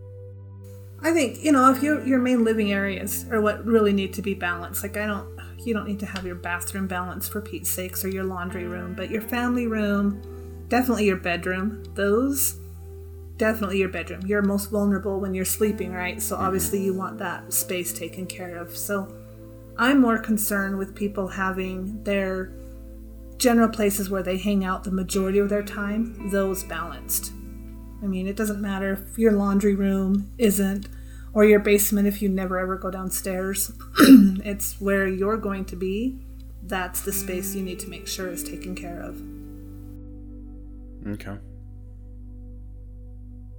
I 1.02 1.10
think 1.10 1.42
you 1.42 1.50
know 1.50 1.72
if 1.72 1.82
your 1.82 2.06
your 2.06 2.20
main 2.20 2.44
living 2.44 2.70
areas 2.72 3.26
are 3.28 3.40
what 3.40 3.64
really 3.66 3.92
need 3.92 4.14
to 4.14 4.22
be 4.22 4.34
balanced. 4.34 4.84
Like 4.84 4.96
I 4.96 5.06
don't, 5.06 5.33
you 5.66 5.74
don't 5.74 5.86
need 5.86 6.00
to 6.00 6.06
have 6.06 6.24
your 6.24 6.34
bathroom 6.34 6.86
balanced 6.86 7.32
for 7.32 7.40
Pete's 7.40 7.70
sakes 7.70 8.04
or 8.04 8.08
your 8.08 8.24
laundry 8.24 8.64
room, 8.64 8.94
but 8.94 9.10
your 9.10 9.22
family 9.22 9.66
room, 9.66 10.20
definitely 10.68 11.06
your 11.06 11.16
bedroom. 11.16 11.82
Those, 11.94 12.58
definitely 13.36 13.78
your 13.78 13.88
bedroom. 13.88 14.22
You're 14.26 14.42
most 14.42 14.70
vulnerable 14.70 15.20
when 15.20 15.34
you're 15.34 15.44
sleeping, 15.44 15.92
right? 15.92 16.20
So 16.20 16.34
mm-hmm. 16.34 16.44
obviously 16.44 16.82
you 16.82 16.94
want 16.94 17.18
that 17.18 17.52
space 17.52 17.92
taken 17.92 18.26
care 18.26 18.56
of. 18.56 18.76
So 18.76 19.14
I'm 19.76 20.00
more 20.00 20.18
concerned 20.18 20.78
with 20.78 20.94
people 20.94 21.28
having 21.28 22.02
their 22.04 22.52
general 23.38 23.68
places 23.68 24.08
where 24.08 24.22
they 24.22 24.38
hang 24.38 24.64
out 24.64 24.84
the 24.84 24.92
majority 24.92 25.38
of 25.38 25.48
their 25.48 25.62
time. 25.62 26.30
Those 26.30 26.62
balanced. 26.64 27.32
I 28.02 28.06
mean, 28.06 28.26
it 28.26 28.36
doesn't 28.36 28.60
matter 28.60 28.92
if 28.92 29.18
your 29.18 29.32
laundry 29.32 29.74
room 29.74 30.30
isn't, 30.38 30.88
or 31.34 31.44
your 31.44 31.58
basement 31.60 32.06
if 32.08 32.22
you 32.22 32.28
never 32.28 32.58
ever 32.58 32.76
go 32.76 32.90
downstairs. 32.90 33.72
it's 33.98 34.80
where 34.80 35.06
you're 35.06 35.36
going 35.36 35.64
to 35.66 35.76
be. 35.76 36.16
That's 36.62 37.02
the 37.02 37.12
space 37.12 37.54
you 37.54 37.62
need 37.62 37.78
to 37.80 37.88
make 37.88 38.06
sure 38.06 38.28
is 38.28 38.42
taken 38.42 38.74
care 38.74 39.00
of. 39.02 39.20
Okay. 41.06 41.36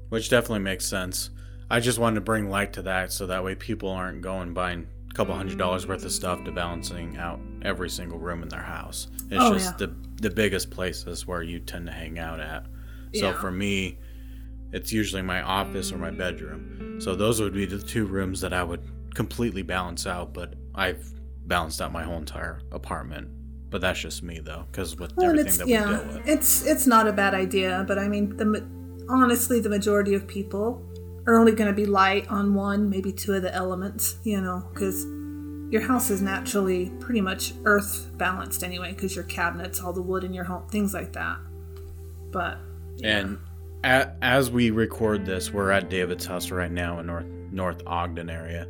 Which 0.10 0.30
definitely 0.30 0.60
makes 0.60 0.86
sense. 0.86 1.30
I 1.70 1.80
just 1.80 2.00
wanted 2.00 2.16
to 2.16 2.22
bring 2.22 2.50
light 2.50 2.74
to 2.74 2.82
that 2.84 3.12
so 3.12 3.28
that 3.28 3.44
way 3.44 3.56
people 3.56 3.90
aren't 3.90 4.22
going 4.22 4.54
buying 4.54 4.88
a 5.10 5.14
couple 5.14 5.36
hundred 5.36 5.58
dollars 5.58 5.88
worth 5.88 6.06
of 6.06 6.12
stuff 6.12 6.44
to 6.46 6.52
balancing 6.52 7.18
out 7.18 7.40
every 7.64 7.90
single 7.90 8.20
room 8.20 8.44
in 8.44 8.50
their 8.50 8.62
house. 8.62 9.08
It's 9.30 9.44
Oh, 9.44 9.54
just 9.54 9.80
yeah. 9.80 9.88
the 9.88 9.96
the 10.22 10.30
biggest 10.30 10.70
places 10.72 11.28
where 11.28 11.44
you 11.44 11.60
tend 11.60 11.88
to 11.88 11.92
hang 11.92 12.18
out 12.20 12.40
at. 12.40 12.66
So 13.14 13.30
Yeah. 13.32 13.34
for 13.34 13.52
me, 13.52 13.98
it's 14.72 14.92
usually 14.92 15.22
my 15.22 15.42
office 15.42 15.92
or 15.92 15.98
my 15.98 16.12
bedroom. 16.12 17.00
So 17.00 17.16
those 17.16 17.42
would 17.42 17.54
be 17.54 17.66
the 17.66 17.80
two 17.80 18.06
rooms 18.06 18.42
that 18.42 18.54
I 18.54 18.64
would 18.64 18.82
completely 19.14 19.62
balance 19.62 20.06
out, 20.08 20.34
but 20.34 20.54
I've 20.74 21.06
balanced 21.48 21.82
out 21.82 21.92
my 21.92 22.04
whole 22.04 22.18
entire 22.18 22.62
apartment. 22.72 23.30
But 23.70 23.82
that's 23.82 24.00
just 24.00 24.24
me 24.24 24.40
though, 24.40 24.66
because 24.72 24.98
with 24.98 25.14
Well, 25.16 25.30
everything 25.30 25.58
that 25.58 25.68
yeah, 25.68 25.86
we 25.86 25.96
deal 25.98 26.06
with. 26.06 26.28
it's 26.28 26.66
it's 26.66 26.88
not 26.88 27.08
a 27.08 27.14
bad 27.14 27.34
idea, 27.34 27.84
but 27.88 27.98
I 28.00 28.08
mean, 28.08 28.36
the 28.38 28.66
honestly, 29.10 29.60
the 29.60 29.70
majority 29.70 30.14
of 30.14 30.28
people 30.28 30.82
are 31.28 31.36
only 31.38 31.52
going 31.52 31.68
to 31.68 31.74
be 31.74 31.86
light 31.86 32.28
on 32.30 32.54
one, 32.54 32.90
maybe 32.90 33.12
two 33.12 33.34
of 33.34 33.42
the 33.42 33.54
elements, 33.54 34.18
you 34.24 34.40
know, 34.40 34.64
because 34.74 35.04
your 35.72 35.82
house 35.82 36.10
is 36.12 36.22
naturally 36.22 36.92
pretty 37.00 37.22
much 37.22 37.54
earth 37.66 38.10
balanced 38.18 38.64
anyway, 38.64 38.94
because 38.94 39.16
your 39.16 39.26
cabinets, 39.26 39.82
all 39.82 39.92
the 39.92 40.02
wood 40.02 40.24
in 40.24 40.34
your 40.34 40.44
home, 40.44 40.68
things 40.70 40.94
like 40.94 41.14
that. 41.14 41.38
But 42.32 42.60
And 43.04 43.38
a, 43.38 43.40
as 43.86 44.50
we 44.52 44.72
record 44.72 45.26
this, 45.26 45.52
we're 45.54 45.72
at 45.72 45.90
David's 45.90 46.26
house 46.26 46.50
right 46.52 46.72
now 46.72 47.00
in 47.00 47.06
North 47.06 47.26
North 47.52 47.82
Ogden 47.86 48.30
area, 48.30 48.68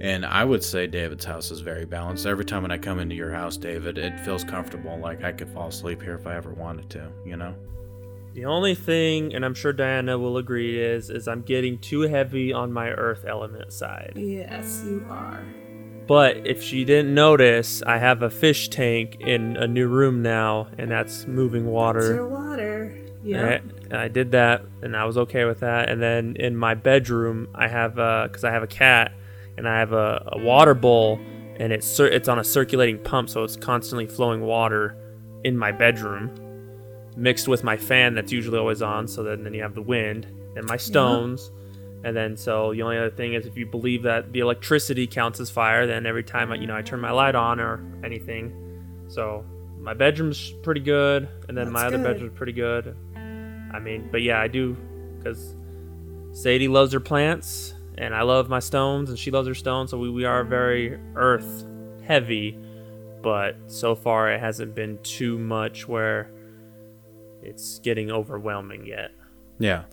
and 0.00 0.26
I 0.26 0.44
would 0.44 0.62
say 0.62 0.86
David's 0.86 1.24
house 1.24 1.50
is 1.50 1.60
very 1.60 1.86
balanced. 1.86 2.26
Every 2.26 2.44
time 2.44 2.62
when 2.62 2.70
I 2.70 2.78
come 2.78 2.98
into 2.98 3.14
your 3.14 3.32
house, 3.32 3.56
David, 3.56 3.96
it 3.96 4.18
feels 4.20 4.44
comfortable. 4.44 4.98
Like 4.98 5.24
I 5.24 5.32
could 5.32 5.48
fall 5.48 5.68
asleep 5.68 6.02
here 6.02 6.14
if 6.14 6.26
I 6.26 6.36
ever 6.36 6.52
wanted 6.52 6.90
to. 6.90 7.10
You 7.24 7.36
know? 7.36 7.54
The 8.34 8.44
only 8.44 8.74
thing, 8.74 9.34
and 9.34 9.44
I'm 9.44 9.54
sure 9.54 9.72
Diana 9.72 10.18
will 10.18 10.36
agree, 10.36 10.78
is 10.78 11.08
is 11.08 11.26
I'm 11.28 11.42
getting 11.42 11.78
too 11.78 12.02
heavy 12.02 12.52
on 12.52 12.72
my 12.72 12.90
earth 12.90 13.24
element 13.26 13.72
side. 13.72 14.12
yes, 14.16 14.82
you 14.84 15.06
are. 15.08 15.42
But 16.06 16.46
if 16.46 16.62
she 16.62 16.84
didn't 16.84 17.14
notice, 17.14 17.82
I 17.84 17.98
have 17.98 18.22
a 18.22 18.30
fish 18.30 18.68
tank 18.68 19.16
in 19.20 19.56
a 19.56 19.66
new 19.66 19.88
room 19.88 20.22
now, 20.22 20.68
and 20.78 20.90
that's 20.90 21.26
moving 21.26 21.62
It's 21.62 21.70
water. 21.70 22.14
your 22.14 22.28
water. 22.28 22.96
Yeah. 23.26 23.58
And 23.90 23.94
I, 23.94 24.08
did 24.08 24.32
that, 24.32 24.62
and 24.82 24.96
I 24.96 25.04
was 25.04 25.18
okay 25.18 25.44
with 25.44 25.60
that. 25.60 25.88
And 25.88 26.00
then 26.00 26.36
in 26.36 26.56
my 26.56 26.74
bedroom, 26.74 27.48
I 27.54 27.68
have 27.68 27.94
because 27.94 28.44
I 28.44 28.52
have 28.52 28.62
a 28.62 28.68
cat, 28.68 29.12
and 29.56 29.68
I 29.68 29.78
have 29.78 29.92
a, 29.92 30.28
a 30.32 30.38
water 30.38 30.74
bowl, 30.74 31.18
and 31.58 31.72
it's 31.72 31.86
cir- 31.86 32.08
it's 32.08 32.28
on 32.28 32.38
a 32.38 32.44
circulating 32.44 32.98
pump, 32.98 33.28
so 33.28 33.42
it's 33.42 33.56
constantly 33.56 34.06
flowing 34.06 34.42
water 34.42 34.96
in 35.44 35.56
my 35.56 35.72
bedroom, 35.72 36.30
mixed 37.16 37.48
with 37.48 37.64
my 37.64 37.76
fan 37.76 38.14
that's 38.14 38.32
usually 38.32 38.58
always 38.58 38.82
on. 38.82 39.08
So 39.08 39.22
then, 39.22 39.42
then 39.42 39.54
you 39.54 39.62
have 39.62 39.74
the 39.74 39.82
wind 39.82 40.26
and 40.56 40.64
my 40.66 40.76
stones. 40.76 41.50
And 42.04 42.16
then, 42.16 42.36
so 42.36 42.72
the 42.72 42.82
only 42.82 42.98
other 42.98 43.10
thing 43.10 43.34
is, 43.34 43.46
if 43.46 43.56
you 43.56 43.66
believe 43.66 44.02
that 44.04 44.32
the 44.32 44.40
electricity 44.40 45.06
counts 45.08 45.40
as 45.40 45.50
fire, 45.50 45.86
then 45.86 46.06
every 46.06 46.22
time 46.22 46.52
I, 46.52 46.56
you 46.56 46.66
know, 46.66 46.76
I 46.76 46.82
turn 46.82 47.00
my 47.00 47.10
light 47.10 47.34
on 47.34 47.58
or 47.58 47.80
anything, 48.04 48.52
so 49.08 49.44
my 49.80 49.94
bedroom's 49.94 50.52
pretty 50.62 50.80
good, 50.82 51.28
and 51.48 51.56
then 51.56 51.70
my 51.72 51.82
That's 51.82 51.94
other 51.94 52.02
good. 52.02 52.14
bedroom's 52.14 52.36
pretty 52.36 52.52
good. 52.52 52.96
I 53.76 53.80
mean, 53.80 54.08
but 54.10 54.22
yeah, 54.22 54.40
I 54.40 54.48
do 54.48 54.74
because 55.18 55.54
Sadie 56.32 56.68
loves 56.68 56.92
her 56.92 57.00
plants, 57.00 57.74
and 57.98 58.14
I 58.14 58.22
love 58.22 58.48
my 58.48 58.58
stones, 58.58 59.10
and 59.10 59.18
she 59.18 59.30
loves 59.30 59.46
her 59.46 59.54
stones. 59.54 59.90
So 59.90 59.98
we, 59.98 60.10
we 60.10 60.24
are 60.24 60.44
very 60.44 60.98
earth 61.14 61.66
heavy, 62.04 62.58
but 63.22 63.56
so 63.66 63.94
far 63.94 64.32
it 64.32 64.40
hasn't 64.40 64.74
been 64.74 64.98
too 65.02 65.38
much 65.38 65.86
where 65.86 66.30
it's 67.42 67.78
getting 67.80 68.10
overwhelming 68.10 68.86
yet. 68.86 69.12
Yeah. 69.58 69.84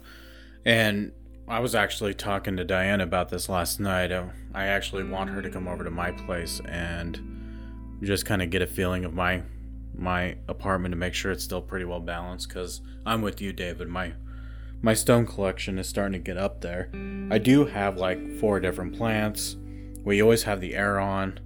And 0.66 1.12
I 1.48 1.60
was 1.60 1.76
actually 1.76 2.14
talking 2.14 2.56
to 2.58 2.64
Diane 2.64 3.02
about 3.02 3.30
this 3.30 3.50
last 3.50 3.80
night. 3.80 4.12
I 4.54 4.68
actually 4.68 5.04
want 5.04 5.30
her 5.30 5.42
to 5.42 5.50
come 5.50 5.68
over 5.68 5.84
to 5.84 5.92
my 5.92 6.12
place 6.12 6.62
and 6.66 7.20
just 8.02 8.26
kind 8.26 8.42
of 8.42 8.50
get 8.50 8.62
a 8.62 8.68
feeling 8.68 9.04
of 9.04 9.14
my 9.14 9.44
my 9.96 10.38
apartment 10.48 10.92
to 10.92 10.98
make 10.98 11.14
sure 11.14 11.32
it's 11.32 11.44
still 11.44 11.62
pretty 11.62 11.86
well 11.86 12.00
balanced 12.00 12.50
cuz 12.50 12.82
I'm 13.06 13.22
with 13.22 13.42
you 13.42 13.54
David. 13.54 13.88
My 13.88 14.14
my 14.82 14.94
stone 14.94 15.26
collection 15.26 15.80
is 15.80 15.88
starting 15.88 16.14
to 16.14 16.20
get 16.20 16.38
up 16.38 16.62
there. 16.62 16.90
I 17.32 17.38
do 17.38 17.66
have 17.66 17.98
like 17.98 18.38
four 18.40 18.60
different 18.60 18.98
plants. 18.98 19.56
We 20.04 20.22
always 20.22 20.44
have 20.44 20.60
the 20.60 20.76
air 20.76 21.00
on 21.00 21.40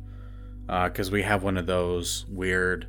uh, 0.68 0.90
because 0.90 1.12
we 1.12 1.22
have 1.22 1.44
one 1.44 1.58
of 1.58 1.68
those 1.68 2.26
weird 2.28 2.88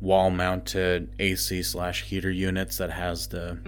wall 0.00 0.30
mounted 0.30 1.14
AC 1.18 1.62
slash 1.62 2.02
heater 2.02 2.30
units 2.30 2.78
that 2.78 2.90
has 2.90 3.26
the 3.28 3.58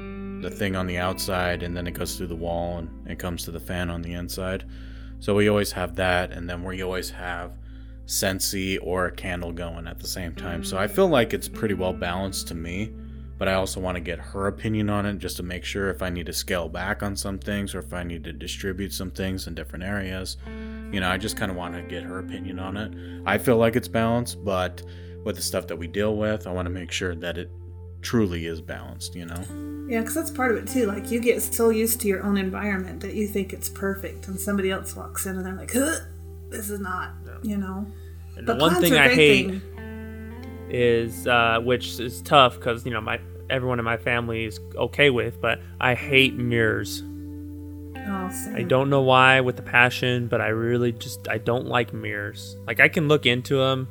the 0.42 0.50
thing 0.50 0.76
on 0.76 0.86
the 0.86 0.98
outside, 0.98 1.62
and 1.62 1.76
then 1.76 1.86
it 1.86 1.92
goes 1.92 2.16
through 2.16 2.26
the 2.26 2.36
wall 2.36 2.78
and 2.78 2.90
it 3.06 3.18
comes 3.18 3.44
to 3.44 3.50
the 3.50 3.60
fan 3.60 3.90
on 3.90 4.02
the 4.02 4.14
inside. 4.14 4.64
So 5.18 5.34
we 5.34 5.48
always 5.48 5.72
have 5.72 5.96
that, 5.96 6.30
and 6.32 6.48
then 6.48 6.62
we 6.62 6.82
always 6.82 7.10
have 7.10 7.52
Scentsy 8.06 8.78
or 8.82 9.06
a 9.06 9.12
candle 9.12 9.52
going 9.52 9.86
at 9.86 9.98
the 9.98 10.06
same 10.06 10.34
time. 10.34 10.64
So 10.64 10.78
I 10.78 10.86
feel 10.86 11.08
like 11.08 11.34
it's 11.34 11.48
pretty 11.48 11.74
well 11.74 11.92
balanced 11.92 12.48
to 12.48 12.54
me, 12.54 12.92
but 13.38 13.48
I 13.48 13.54
also 13.54 13.80
want 13.80 13.96
to 13.96 14.00
get 14.00 14.18
her 14.18 14.46
opinion 14.46 14.88
on 14.88 15.06
it 15.06 15.18
just 15.18 15.36
to 15.38 15.42
make 15.42 15.64
sure 15.64 15.90
if 15.90 16.02
I 16.02 16.10
need 16.10 16.26
to 16.26 16.32
scale 16.32 16.68
back 16.68 17.02
on 17.02 17.16
some 17.16 17.38
things 17.38 17.74
or 17.74 17.80
if 17.80 17.92
I 17.92 18.04
need 18.04 18.24
to 18.24 18.32
distribute 18.32 18.92
some 18.92 19.10
things 19.10 19.46
in 19.46 19.54
different 19.54 19.84
areas. 19.84 20.36
You 20.92 21.00
know, 21.00 21.10
I 21.10 21.18
just 21.18 21.36
kind 21.36 21.50
of 21.50 21.56
want 21.56 21.74
to 21.74 21.82
get 21.82 22.04
her 22.04 22.20
opinion 22.20 22.58
on 22.60 22.76
it. 22.76 23.22
I 23.26 23.38
feel 23.38 23.56
like 23.56 23.74
it's 23.74 23.88
balanced, 23.88 24.44
but 24.44 24.82
with 25.24 25.34
the 25.36 25.42
stuff 25.42 25.66
that 25.66 25.76
we 25.76 25.88
deal 25.88 26.16
with, 26.16 26.46
I 26.46 26.52
want 26.52 26.66
to 26.66 26.70
make 26.70 26.92
sure 26.92 27.14
that 27.16 27.36
it 27.36 27.50
truly 28.02 28.46
is 28.46 28.60
balanced, 28.60 29.16
you 29.16 29.26
know? 29.26 29.42
Yeah, 29.88 30.00
because 30.00 30.14
that's 30.14 30.30
part 30.30 30.52
of 30.52 30.58
it 30.58 30.68
too. 30.68 30.86
Like 30.86 31.10
you 31.10 31.20
get 31.20 31.42
so 31.42 31.70
used 31.70 32.00
to 32.02 32.08
your 32.08 32.22
own 32.22 32.36
environment 32.36 33.00
that 33.00 33.14
you 33.14 33.26
think 33.26 33.52
it's 33.52 33.68
perfect, 33.68 34.28
and 34.28 34.38
somebody 34.38 34.70
else 34.70 34.94
walks 34.94 35.26
in 35.26 35.36
and 35.36 35.44
they're 35.44 35.54
like, 35.54 35.72
"This 35.72 36.70
is 36.70 36.80
not," 36.80 37.24
you 37.42 37.56
know. 37.56 37.86
And 38.36 38.46
But 38.46 38.58
the 38.58 38.64
one 38.64 38.74
thing 38.80 38.92
are 38.94 38.96
a 38.96 39.00
I 39.00 39.06
great 39.06 39.16
hate 39.16 39.48
thing. 39.48 39.62
is, 40.70 41.26
uh, 41.26 41.60
which 41.62 41.98
is 42.00 42.20
tough 42.22 42.56
because 42.56 42.84
you 42.84 42.92
know 42.92 43.00
my 43.00 43.20
everyone 43.48 43.78
in 43.78 43.84
my 43.84 43.96
family 43.96 44.44
is 44.44 44.60
okay 44.74 45.10
with, 45.10 45.40
but 45.40 45.60
I 45.80 45.94
hate 45.94 46.34
mirrors. 46.34 47.02
Oh. 48.08 48.30
I 48.54 48.62
don't 48.62 48.88
know 48.90 49.02
why 49.02 49.40
with 49.40 49.56
the 49.56 49.62
passion, 49.62 50.28
but 50.28 50.40
I 50.40 50.48
really 50.48 50.92
just 50.92 51.28
I 51.28 51.38
don't 51.38 51.66
like 51.66 51.92
mirrors. 51.92 52.56
Like 52.66 52.78
I 52.80 52.88
can 52.88 53.08
look 53.08 53.26
into 53.26 53.56
them 53.56 53.88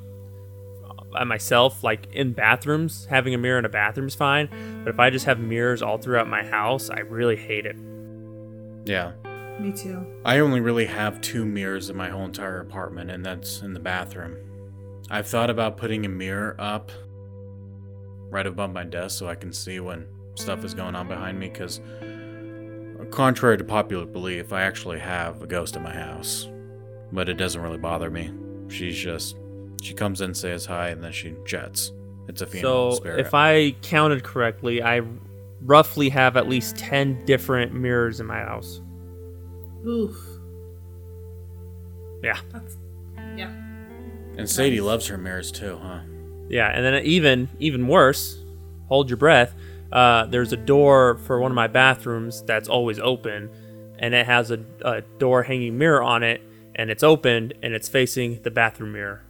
by 1.11 1.23
myself, 1.23 1.83
like 1.83 2.07
in 2.13 2.33
bathrooms. 2.33 3.07
Having 3.09 3.33
a 3.33 3.37
mirror 3.37 3.59
in 3.59 3.65
a 3.65 3.69
bathroom 3.69 4.07
is 4.07 4.15
fine, 4.15 4.49
but 4.83 4.93
if 4.93 4.99
I 4.99 5.09
just 5.09 5.25
have 5.25 5.39
mirrors 5.39 5.81
all 5.81 5.97
throughout 5.97 6.27
my 6.29 6.43
house, 6.45 6.89
I 6.89 6.99
really 6.99 7.35
hate 7.35 7.65
it. 7.65 7.75
Yeah. 8.85 9.13
Me 9.59 9.71
too. 9.71 10.05
I 10.25 10.39
only 10.39 10.59
really 10.59 10.85
have 10.85 11.21
two 11.21 11.45
mirrors 11.45 11.89
in 11.89 11.95
my 11.95 12.09
whole 12.09 12.25
entire 12.25 12.59
apartment, 12.59 13.09
and 13.11 13.25
that's 13.25 13.61
in 13.61 13.73
the 13.73 13.79
bathroom. 13.79 14.35
I've 15.09 15.27
thought 15.27 15.49
about 15.49 15.77
putting 15.77 16.05
a 16.05 16.09
mirror 16.09 16.55
up 16.59 16.91
right 18.29 18.45
above 18.45 18.73
my 18.73 18.83
desk 18.83 19.19
so 19.19 19.27
I 19.27 19.35
can 19.35 19.53
see 19.53 19.79
when 19.79 20.07
stuff 20.35 20.65
is 20.65 20.73
going 20.73 20.95
on 20.95 21.07
behind 21.07 21.39
me, 21.39 21.47
because 21.47 21.79
contrary 23.11 23.57
to 23.57 23.63
popular 23.63 24.05
belief, 24.05 24.51
I 24.51 24.63
actually 24.63 24.99
have 24.99 25.41
a 25.41 25.47
ghost 25.47 25.75
in 25.75 25.83
my 25.83 25.93
house. 25.93 26.49
But 27.11 27.29
it 27.29 27.35
doesn't 27.35 27.61
really 27.61 27.77
bother 27.77 28.09
me. 28.09 28.31
She's 28.67 28.97
just. 28.97 29.37
She 29.81 29.93
comes 29.93 30.21
in, 30.21 30.33
says 30.33 30.65
hi, 30.65 30.89
and 30.89 31.03
then 31.03 31.11
she 31.11 31.35
jets. 31.45 31.91
It's 32.27 32.41
a 32.41 32.47
female 32.47 32.91
So 32.93 32.97
spirit. 32.97 33.19
if 33.19 33.33
I 33.35 33.71
counted 33.83 34.23
correctly, 34.23 34.81
I 34.81 35.01
roughly 35.61 36.09
have 36.09 36.35
at 36.35 36.49
least 36.49 36.75
ten 36.75 37.23
different 37.25 37.73
mirrors 37.73 38.19
in 38.19 38.25
my 38.25 38.39
house. 38.39 38.81
Oof. 39.85 40.15
Yeah. 42.23 42.39
That's 42.51 42.77
yeah. 43.35 43.51
and 44.37 44.49
Sadie 44.49 44.81
loves 44.81 45.07
her 45.07 45.17
mirrors 45.17 45.51
too, 45.51 45.79
huh? 45.81 45.99
Yeah, 46.49 46.69
and 46.69 46.85
then 46.85 47.03
even 47.03 47.49
even 47.59 47.87
worse, 47.87 48.37
hold 48.87 49.09
your 49.09 49.17
breath. 49.17 49.53
Uh, 49.91 50.25
there's 50.25 50.51
a 50.53 50.57
door 50.57 51.17
for 51.19 51.39
one 51.39 51.51
of 51.51 51.55
my 51.55 51.67
bathrooms 51.67 52.41
that's 52.43 52.67
always 52.67 52.99
open, 52.99 53.49
and 53.99 54.13
it 54.13 54.25
has 54.25 54.51
a, 54.51 54.59
a 54.81 55.01
door 55.19 55.43
hanging 55.43 55.77
mirror 55.77 56.03
on 56.03 56.23
it, 56.23 56.41
and 56.75 56.89
it's 56.89 57.03
opened 57.03 57.53
and 57.63 57.73
it's 57.73 57.87
facing 57.87 58.41
the 58.43 58.51
bathroom 58.51 58.93
mirror. 58.93 59.23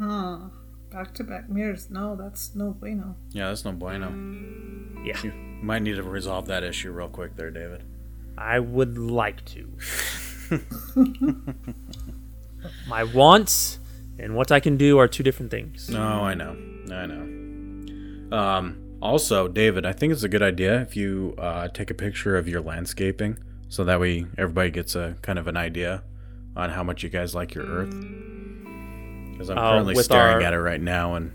Oh, 0.00 0.50
back 0.90 1.14
to 1.14 1.24
back 1.24 1.48
mirrors. 1.48 1.90
No, 1.90 2.16
that's 2.16 2.54
no 2.54 2.70
bueno. 2.70 3.16
Yeah, 3.30 3.48
that's 3.48 3.64
no 3.64 3.72
bueno. 3.72 4.10
Yeah, 5.04 5.20
You 5.22 5.32
might 5.62 5.82
need 5.82 5.96
to 5.96 6.02
resolve 6.02 6.46
that 6.46 6.62
issue 6.62 6.92
real 6.92 7.08
quick 7.08 7.36
there, 7.36 7.50
David. 7.50 7.82
I 8.38 8.58
would 8.58 8.98
like 8.98 9.44
to. 9.46 9.68
my 12.88 13.04
wants 13.04 13.78
and 14.18 14.34
what 14.34 14.52
I 14.52 14.60
can 14.60 14.76
do 14.76 14.98
are 14.98 15.08
two 15.08 15.22
different 15.22 15.50
things. 15.50 15.88
No, 15.88 16.00
I 16.02 16.34
know. 16.34 16.56
I 16.90 17.06
know. 17.06 18.36
Um, 18.36 18.78
also, 19.00 19.48
David, 19.48 19.84
I 19.84 19.92
think 19.92 20.12
it's 20.12 20.22
a 20.22 20.28
good 20.28 20.42
idea 20.42 20.80
if 20.80 20.96
you 20.96 21.34
uh, 21.38 21.68
take 21.68 21.90
a 21.90 21.94
picture 21.94 22.36
of 22.36 22.48
your 22.48 22.60
landscaping 22.60 23.38
so 23.68 23.84
that 23.84 23.98
way 24.00 24.26
everybody 24.38 24.70
gets 24.70 24.94
a 24.94 25.16
kind 25.22 25.38
of 25.38 25.46
an 25.48 25.56
idea 25.56 26.02
on 26.56 26.70
how 26.70 26.82
much 26.82 27.02
you 27.02 27.08
guys 27.08 27.34
like 27.34 27.54
your 27.54 27.64
earth. 27.64 27.90
Because 29.32 29.48
I'm 29.50 29.58
Oh, 29.58 29.62
currently 29.72 29.94
staring 29.96 30.36
our- 30.36 30.42
at 30.42 30.52
it 30.54 30.60
right 30.60 30.80
now, 30.80 31.14
and 31.14 31.32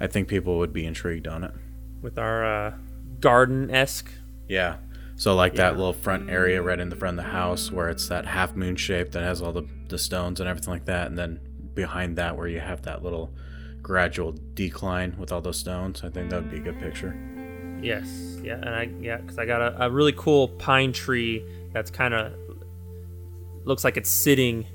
I 0.00 0.06
think 0.06 0.28
people 0.28 0.58
would 0.58 0.72
be 0.72 0.86
intrigued 0.86 1.26
on 1.26 1.44
it. 1.44 1.52
With 2.00 2.18
our 2.18 2.44
uh, 2.44 2.72
garden 3.20 3.70
esque. 3.70 4.10
Yeah. 4.48 4.76
So 5.16 5.34
like 5.34 5.54
that 5.54 5.76
little 5.76 5.92
front 5.92 6.30
area 6.30 6.60
right 6.62 6.78
in 6.78 6.88
the 6.88 6.96
front 6.96 7.18
of 7.18 7.24
the 7.24 7.30
house 7.30 7.70
where 7.70 7.88
it's 7.90 8.08
that 8.08 8.26
half 8.26 8.56
moon 8.56 8.76
shape 8.76 9.12
that 9.12 9.22
has 9.22 9.42
all 9.42 9.52
the, 9.52 9.66
the 9.88 9.98
stones 9.98 10.40
and 10.40 10.48
everything 10.48 10.72
like 10.72 10.86
that, 10.86 11.06
and 11.06 11.18
then 11.18 11.40
behind 11.74 12.16
that 12.16 12.36
where 12.36 12.48
you 12.48 12.60
have 12.60 12.82
that 12.82 13.02
little 13.02 13.32
gradual 13.82 14.34
decline 14.54 15.14
with 15.18 15.32
all 15.32 15.40
those 15.40 15.58
stones. 15.58 16.02
I 16.04 16.08
think 16.08 16.30
that 16.30 16.42
would 16.42 16.50
be 16.50 16.58
a 16.58 16.60
good 16.60 16.78
picture. 16.80 17.16
Yes, 17.82 18.38
yeah, 18.42 18.54
and 18.54 18.70
I 18.70 18.90
yeah, 19.00 19.16
because 19.18 19.38
I 19.38 19.46
got 19.46 19.60
a, 19.60 19.86
a 19.86 19.90
really 19.90 20.12
cool 20.12 20.48
pine 20.48 20.92
tree 20.92 21.44
that's 21.72 21.90
kind 21.90 22.14
of 22.14 22.32
looks 23.64 23.84
like 23.84 23.96
it's 23.96 24.10
sitting 24.10 24.66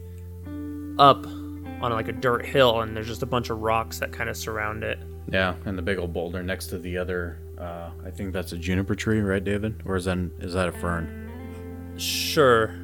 up 1.00 1.26
on 1.26 1.92
like 1.92 2.08
a 2.08 2.14
dirt 2.14 2.46
hill, 2.46 2.82
and 2.82 2.96
there's 2.96 3.08
just 3.08 3.24
a 3.24 3.28
bunch 3.28 3.50
of 3.50 3.60
rocks 3.60 4.00
that 4.00 4.12
kind 4.12 4.30
of 4.30 4.38
surround 4.38 4.84
it. 4.84 5.00
Yeah, 5.32 5.56
and 5.66 5.78
the 5.78 5.82
big 5.82 5.98
old 5.98 6.14
boulder 6.14 6.44
next 6.44 6.68
to 6.68 6.80
the 6.80 6.98
other. 6.98 7.40
Uh, 7.60 7.90
I 8.06 8.12
think 8.12 8.34
that's 8.34 8.52
a 8.52 8.58
juniper 8.58 8.96
tree, 8.96 9.20
right, 9.20 9.44
David? 9.44 9.82
Or 9.86 9.96
is 9.96 10.06
that 10.06 10.18
is 10.40 10.54
that 10.54 10.70
a 10.70 10.72
fern? 10.72 11.96
Sure, 11.98 12.76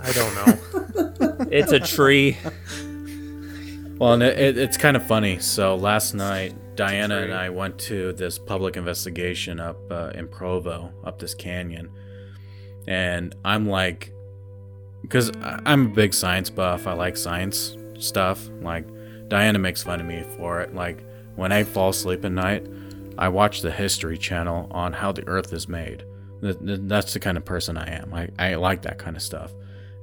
I 0.00 0.12
don't 0.12 0.34
know. 0.34 1.46
it's 1.50 1.72
a 1.72 1.80
tree. 1.80 2.36
Well, 3.98 4.14
and 4.14 4.22
it, 4.22 4.38
it, 4.38 4.58
it's 4.58 4.76
kind 4.76 4.96
of 4.96 5.06
funny. 5.06 5.38
So 5.38 5.76
last 5.76 6.14
night, 6.14 6.54
Diana 6.74 7.18
and 7.18 7.34
I 7.34 7.50
went 7.50 7.78
to 7.80 8.12
this 8.14 8.38
public 8.38 8.76
investigation 8.76 9.60
up 9.60 9.76
uh, 9.90 10.10
in 10.14 10.26
Provo, 10.26 10.90
up 11.04 11.18
this 11.18 11.34
canyon, 11.34 11.90
and 12.88 13.34
I'm 13.44 13.68
like, 13.68 14.12
because 15.02 15.30
I'm 15.42 15.86
a 15.86 15.90
big 15.90 16.14
science 16.14 16.50
buff. 16.50 16.86
I 16.86 16.94
like 16.94 17.16
science 17.16 17.76
stuff. 17.98 18.48
Like 18.60 18.86
Diana 19.28 19.58
makes 19.58 19.82
fun 19.82 20.00
of 20.00 20.06
me 20.06 20.24
for 20.36 20.60
it. 20.60 20.74
Like 20.74 21.04
when 21.36 21.52
I 21.52 21.64
fall 21.64 21.90
asleep 21.90 22.24
at 22.24 22.32
night, 22.32 22.66
I 23.20 23.28
watch 23.28 23.60
the 23.60 23.70
History 23.70 24.18
Channel 24.18 24.66
on 24.72 24.94
how 24.94 25.12
the 25.12 25.28
Earth 25.28 25.52
is 25.52 25.68
made. 25.68 26.04
Th- 26.40 26.58
th- 26.58 26.80
That's 26.84 27.12
the 27.12 27.20
kind 27.20 27.36
of 27.36 27.44
person 27.44 27.76
I 27.76 27.88
am. 28.00 28.12
I, 28.14 28.30
I 28.38 28.54
like 28.54 28.82
that 28.82 28.98
kind 28.98 29.14
of 29.14 29.22
stuff. 29.22 29.52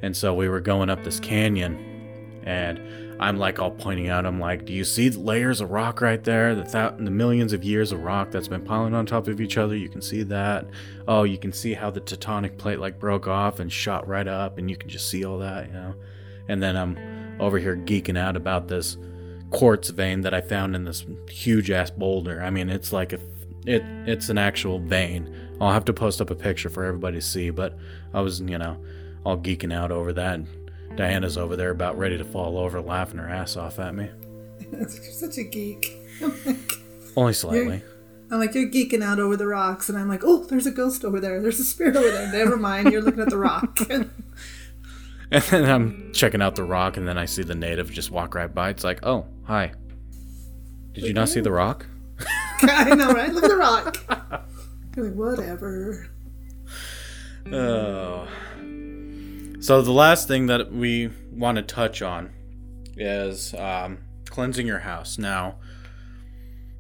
And 0.03 0.15
so 0.15 0.33
we 0.35 0.47
were 0.47 0.61
going 0.61 0.89
up 0.91 1.03
this 1.03 1.19
canyon, 1.19 2.41
and 2.43 2.79
I'm 3.19 3.37
like 3.39 3.57
all 3.59 3.71
pointing 3.71 4.09
out. 4.09 4.27
I'm 4.27 4.39
like, 4.39 4.65
"Do 4.65 4.71
you 4.71 4.83
see 4.83 5.09
the 5.09 5.19
layers 5.19 5.59
of 5.59 5.71
rock 5.71 5.99
right 6.01 6.23
there? 6.23 6.53
The 6.53 6.61
thou- 6.61 6.91
the 6.91 7.09
millions 7.09 7.51
of 7.53 7.63
years 7.63 7.91
of 7.91 8.03
rock 8.03 8.29
that's 8.29 8.47
been 8.47 8.61
piling 8.63 8.93
on 8.93 9.07
top 9.07 9.27
of 9.27 9.41
each 9.41 9.57
other. 9.57 9.75
You 9.75 9.89
can 9.89 10.01
see 10.03 10.21
that. 10.23 10.67
Oh, 11.07 11.23
you 11.23 11.39
can 11.39 11.51
see 11.51 11.73
how 11.73 11.89
the 11.89 11.99
tectonic 12.01 12.59
plate 12.59 12.79
like 12.79 12.99
broke 12.99 13.27
off 13.27 13.59
and 13.59 13.71
shot 13.73 14.07
right 14.07 14.27
up, 14.27 14.59
and 14.59 14.69
you 14.69 14.77
can 14.77 14.89
just 14.89 15.09
see 15.09 15.25
all 15.25 15.39
that, 15.39 15.65
you 15.65 15.73
know." 15.73 15.95
And 16.47 16.61
then 16.61 16.77
I'm 16.77 16.95
over 17.41 17.57
here 17.57 17.75
geeking 17.75 18.17
out 18.19 18.35
about 18.35 18.67
this 18.67 18.97
quartz 19.51 19.89
vein 19.89 20.21
that 20.21 20.33
I 20.33 20.41
found 20.41 20.75
in 20.75 20.83
this 20.85 21.05
huge 21.29 21.71
ass 21.71 21.89
boulder. 21.89 22.41
I 22.41 22.49
mean, 22.49 22.69
it's 22.69 22.91
like 22.91 23.13
a 23.13 23.19
it 23.65 23.83
it's 24.05 24.29
an 24.29 24.37
actual 24.37 24.79
vein. 24.79 25.33
I'll 25.59 25.71
have 25.71 25.85
to 25.85 25.93
post 25.93 26.21
up 26.21 26.29
a 26.29 26.35
picture 26.35 26.69
for 26.69 26.83
everybody 26.83 27.17
to 27.17 27.21
see, 27.21 27.49
but 27.49 27.77
I 28.13 28.21
was, 28.21 28.39
you 28.41 28.57
know, 28.57 28.77
all 29.23 29.37
geeking 29.37 29.73
out 29.73 29.91
over 29.91 30.13
that. 30.13 30.39
Diana's 30.95 31.37
over 31.37 31.55
there 31.55 31.71
about 31.71 31.97
ready 31.97 32.17
to 32.17 32.23
fall 32.23 32.57
over 32.57 32.81
laughing 32.81 33.19
her 33.19 33.29
ass 33.29 33.55
off 33.57 33.79
at 33.79 33.93
me. 33.95 34.09
You're 34.71 34.89
such 34.89 35.37
a 35.37 35.43
geek. 35.43 35.93
Like, 36.45 36.57
Only 37.15 37.33
slightly. 37.33 37.83
I'm 38.31 38.39
like, 38.39 38.53
you're 38.53 38.69
geeking 38.69 39.03
out 39.03 39.19
over 39.19 39.37
the 39.37 39.47
rocks, 39.47 39.87
and 39.87 39.97
I'm 39.97 40.09
like, 40.09 40.23
oh, 40.23 40.43
there's 40.43 40.65
a 40.65 40.71
ghost 40.71 41.05
over 41.05 41.19
there. 41.19 41.41
There's 41.41 41.59
a 41.59 41.63
spirit 41.63 41.95
over 41.95 42.09
there. 42.09 42.31
Never 42.31 42.57
mind. 42.57 42.91
You're 42.91 43.01
looking 43.01 43.21
at 43.21 43.29
the 43.29 43.37
rock. 43.37 43.77
And 45.31 45.43
then 45.43 45.69
I'm 45.69 46.13
checking 46.13 46.41
out 46.41 46.55
the 46.55 46.63
rock 46.63 46.95
and 46.95 47.05
then 47.05 47.17
I 47.17 47.25
see 47.25 47.43
the 47.43 47.53
native 47.53 47.91
just 47.91 48.11
walk 48.11 48.33
right 48.33 48.53
by. 48.53 48.69
It's 48.69 48.85
like, 48.85 49.05
"Oh, 49.05 49.25
hi. 49.43 49.73
Did 50.93 51.03
you 51.03 51.13
not 51.13 51.27
see 51.27 51.41
the 51.41 51.51
rock?" 51.51 51.85
I 52.61 52.95
know, 52.95 53.11
right? 53.11 53.33
Look 53.33 53.43
at 53.43 53.49
the 53.49 53.57
rock. 53.57 53.97
You're 54.95 55.07
like, 55.07 55.15
whatever. 55.15 56.09
Oh. 57.51 58.27
So 59.59 59.81
the 59.81 59.91
last 59.91 60.27
thing 60.27 60.47
that 60.47 60.71
we 60.71 61.09
want 61.31 61.57
to 61.57 61.61
touch 61.61 62.01
on 62.01 62.31
is 62.95 63.53
um, 63.55 63.99
cleansing 64.29 64.65
your 64.65 64.79
house. 64.79 65.17
Now, 65.17 65.57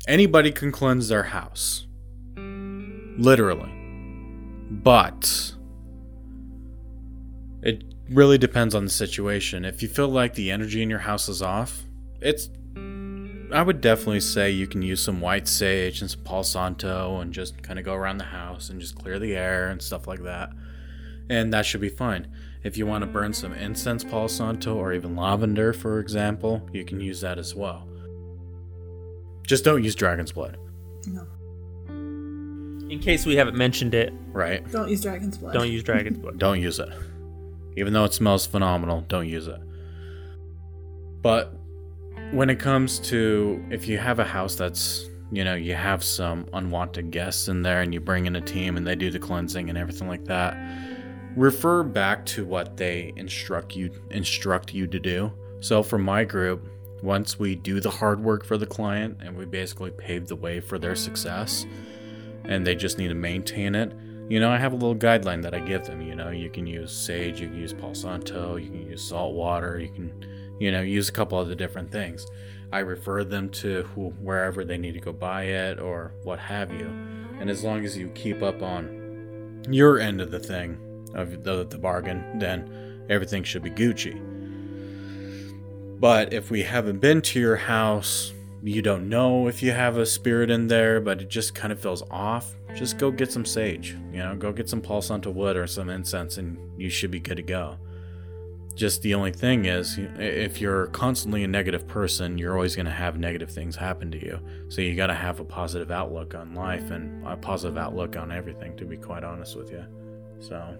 anybody 0.07 0.51
can 0.51 0.71
cleanse 0.71 1.09
their 1.09 1.23
house, 1.23 1.85
literally, 2.37 3.71
but 4.71 5.53
it 7.61 7.83
really 8.09 8.37
depends 8.37 8.73
on 8.75 8.83
the 8.85 8.89
situation. 8.91 9.65
If 9.65 9.81
you 9.81 9.87
feel 9.89 10.07
like 10.07 10.33
the 10.35 10.51
energy 10.51 10.81
in 10.81 10.89
your 10.89 10.99
house 10.99 11.27
is 11.29 11.41
off, 11.41 11.83
it's 12.21 12.49
I 13.51 13.61
would 13.61 13.79
definitely 13.79 14.19
say 14.19 14.51
you 14.51 14.67
can 14.67 14.81
use 14.81 15.01
some 15.01 15.21
white 15.21 15.47
sage 15.47 16.01
and 16.01 16.11
some 16.11 16.21
Palo 16.21 16.43
Santo 16.43 17.19
and 17.19 17.33
just 17.33 17.61
kind 17.63 17.79
of 17.79 17.85
go 17.85 17.93
around 17.93 18.17
the 18.17 18.25
house 18.25 18.69
and 18.69 18.79
just 18.81 18.95
clear 18.97 19.19
the 19.19 19.35
air 19.35 19.69
and 19.69 19.81
stuff 19.81 20.05
like 20.05 20.23
that. 20.23 20.49
And 21.29 21.53
that 21.53 21.65
should 21.65 21.79
be 21.81 21.89
fine. 21.89 22.27
If 22.63 22.77
you 22.77 22.85
want 22.85 23.03
to 23.03 23.07
burn 23.07 23.31
some 23.33 23.53
incense 23.53 24.03
Palo 24.03 24.27
Santo 24.27 24.75
or 24.75 24.91
even 24.91 25.15
lavender, 25.15 25.71
for 25.71 25.99
example, 25.99 26.67
you 26.73 26.83
can 26.83 26.99
use 26.99 27.21
that 27.21 27.37
as 27.37 27.55
well. 27.55 27.87
Just 29.43 29.63
don't 29.63 29.81
use 29.83 29.95
dragon's 29.95 30.33
blood, 30.33 30.57
No, 31.07 31.25
In 31.87 32.99
case 33.01 33.25
we 33.25 33.37
haven't 33.37 33.55
mentioned 33.55 33.93
it, 33.93 34.11
right? 34.33 34.69
don't 34.71 34.89
use 34.89 35.01
dragon's 35.01 35.37
blood. 35.37 35.53
don't 35.53 35.71
use 35.71 35.83
dragon's 35.83 36.17
blood. 36.17 36.37
Don't 36.37 36.59
use 36.61 36.79
it. 36.79 36.89
Even 37.77 37.93
though 37.93 38.05
it 38.05 38.13
smells 38.13 38.47
phenomenal, 38.47 39.01
don't 39.07 39.29
use 39.29 39.47
it. 39.47 39.61
But 41.21 41.53
when 42.31 42.49
it 42.49 42.59
comes 42.59 42.99
to 42.99 43.63
if 43.69 43.87
you 43.87 43.99
have 43.99 44.17
a 44.17 44.23
house 44.23 44.55
that's, 44.55 45.07
you 45.31 45.43
know, 45.43 45.53
you 45.53 45.75
have 45.75 46.03
some 46.03 46.47
unwanted 46.53 47.11
guests 47.11 47.47
in 47.47 47.61
there 47.61 47.81
and 47.81 47.93
you 47.93 47.99
bring 47.99 48.25
in 48.25 48.35
a 48.35 48.41
team 48.41 48.77
and 48.77 48.85
they 48.85 48.95
do 48.95 49.11
the 49.11 49.19
cleansing 49.19 49.69
and 49.69 49.77
everything 49.77 50.07
like 50.07 50.25
that, 50.25 50.57
refer 51.35 51.83
back 51.83 52.25
to 52.25 52.43
what 52.45 52.77
they 52.77 53.13
instruct 53.15 53.75
you 53.75 53.91
instruct 54.09 54.73
you 54.73 54.87
to 54.87 54.99
do. 54.99 55.31
So 55.59 55.83
for 55.83 55.99
my 55.99 56.23
group, 56.23 56.67
once 57.03 57.37
we 57.37 57.55
do 57.55 57.79
the 57.79 57.91
hard 57.91 58.19
work 58.19 58.43
for 58.43 58.57
the 58.57 58.65
client 58.65 59.19
and 59.21 59.37
we 59.37 59.45
basically 59.45 59.91
pave 59.91 60.27
the 60.27 60.35
way 60.35 60.59
for 60.59 60.79
their 60.79 60.95
success 60.95 61.63
and 62.43 62.65
they 62.65 62.73
just 62.73 62.97
need 62.97 63.09
to 63.09 63.13
maintain 63.13 63.75
it, 63.75 63.93
you 64.29 64.39
know, 64.39 64.49
I 64.49 64.57
have 64.57 64.73
a 64.73 64.75
little 64.75 64.95
guideline 64.95 65.41
that 65.43 65.53
I 65.53 65.59
give 65.59 65.85
them. 65.85 66.01
You 66.01 66.15
know, 66.15 66.29
you 66.29 66.49
can 66.49 66.67
use 66.67 66.91
sage, 66.91 67.39
you 67.39 67.47
can 67.47 67.57
use 67.57 67.73
Palo 67.73 67.93
Santo, 67.93 68.57
you 68.57 68.69
can 68.69 68.89
use 68.89 69.01
salt 69.01 69.33
water, 69.33 69.79
you 69.79 69.89
can, 69.89 70.55
you 70.59 70.71
know, 70.71 70.81
use 70.81 71.07
a 71.09 71.11
couple 71.11 71.37
other 71.37 71.55
different 71.55 71.91
things. 71.91 72.27
I 72.71 72.79
refer 72.79 73.23
them 73.23 73.49
to 73.51 73.83
who, 73.95 74.09
wherever 74.21 74.65
they 74.65 74.77
need 74.77 74.93
to 74.93 74.99
go 74.99 75.13
buy 75.13 75.43
it 75.43 75.79
or 75.79 76.13
what 76.23 76.39
have 76.39 76.71
you. 76.71 76.87
And 77.39 77.49
as 77.49 77.63
long 77.63 77.85
as 77.85 77.97
you 77.97 78.09
keep 78.09 78.43
up 78.43 78.61
on 78.61 79.63
your 79.69 79.99
end 79.99 80.19
of 80.19 80.31
the 80.31 80.39
thing, 80.39 80.77
of 81.13 81.43
the, 81.43 81.65
the 81.65 81.77
bargain, 81.77 82.39
then 82.39 83.05
everything 83.09 83.43
should 83.43 83.63
be 83.63 83.71
Gucci. 83.71 84.21
But 85.99 86.33
if 86.33 86.51
we 86.51 86.63
haven't 86.63 86.99
been 86.99 87.21
to 87.23 87.39
your 87.39 87.55
house, 87.55 88.33
you 88.63 88.81
don't 88.81 89.07
know 89.07 89.47
if 89.47 89.61
you 89.61 89.71
have 89.71 89.97
a 89.97 90.05
spirit 90.05 90.49
in 90.49 90.67
there, 90.67 90.99
but 90.99 91.21
it 91.21 91.29
just 91.29 91.53
kind 91.53 91.71
of 91.71 91.79
feels 91.79 92.03
off, 92.09 92.55
just 92.75 92.97
go 92.97 93.11
get 93.11 93.31
some 93.31 93.45
sage. 93.45 93.95
You 94.11 94.19
know, 94.19 94.35
go 94.35 94.51
get 94.51 94.69
some 94.69 94.81
Palo 94.81 95.01
Santo 95.01 95.31
wood 95.31 95.57
or 95.57 95.67
some 95.67 95.89
incense, 95.89 96.37
and 96.37 96.57
you 96.79 96.89
should 96.89 97.11
be 97.11 97.19
good 97.19 97.37
to 97.37 97.43
go. 97.43 97.77
Just 98.75 99.01
the 99.01 99.15
only 99.15 99.31
thing 99.31 99.65
is, 99.65 99.97
if 100.19 100.61
you're 100.61 100.87
constantly 100.87 101.43
a 101.43 101.47
negative 101.47 101.87
person, 101.87 102.37
you're 102.37 102.53
always 102.53 102.75
going 102.75 102.85
to 102.85 102.91
have 102.91 103.17
negative 103.17 103.49
things 103.49 103.75
happen 103.75 104.11
to 104.11 104.23
you. 104.23 104.39
So 104.69 104.81
you 104.81 104.95
got 104.95 105.07
to 105.07 105.15
have 105.15 105.39
a 105.39 105.43
positive 105.43 105.89
outlook 105.89 106.35
on 106.35 106.53
life 106.53 106.91
and 106.91 107.25
a 107.25 107.35
positive 107.35 107.77
outlook 107.77 108.15
on 108.15 108.31
everything. 108.31 108.77
To 108.77 108.85
be 108.85 108.97
quite 108.97 109.23
honest 109.23 109.57
with 109.57 109.71
you, 109.71 109.83
so. 110.39 110.77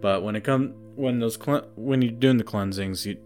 But 0.00 0.24
when 0.24 0.34
it 0.34 0.42
comes 0.42 0.74
when 0.96 1.20
those 1.20 1.38
when 1.76 2.02
you're 2.02 2.10
doing 2.10 2.38
the 2.38 2.44
cleansings, 2.44 3.06
you, 3.06 3.18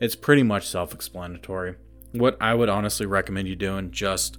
it's 0.00 0.14
pretty 0.14 0.44
much 0.44 0.68
self-explanatory. 0.68 1.74
What 2.12 2.36
I 2.40 2.54
would 2.54 2.68
honestly 2.68 3.06
recommend 3.06 3.48
you 3.48 3.56
doing 3.56 3.90
just 3.90 4.38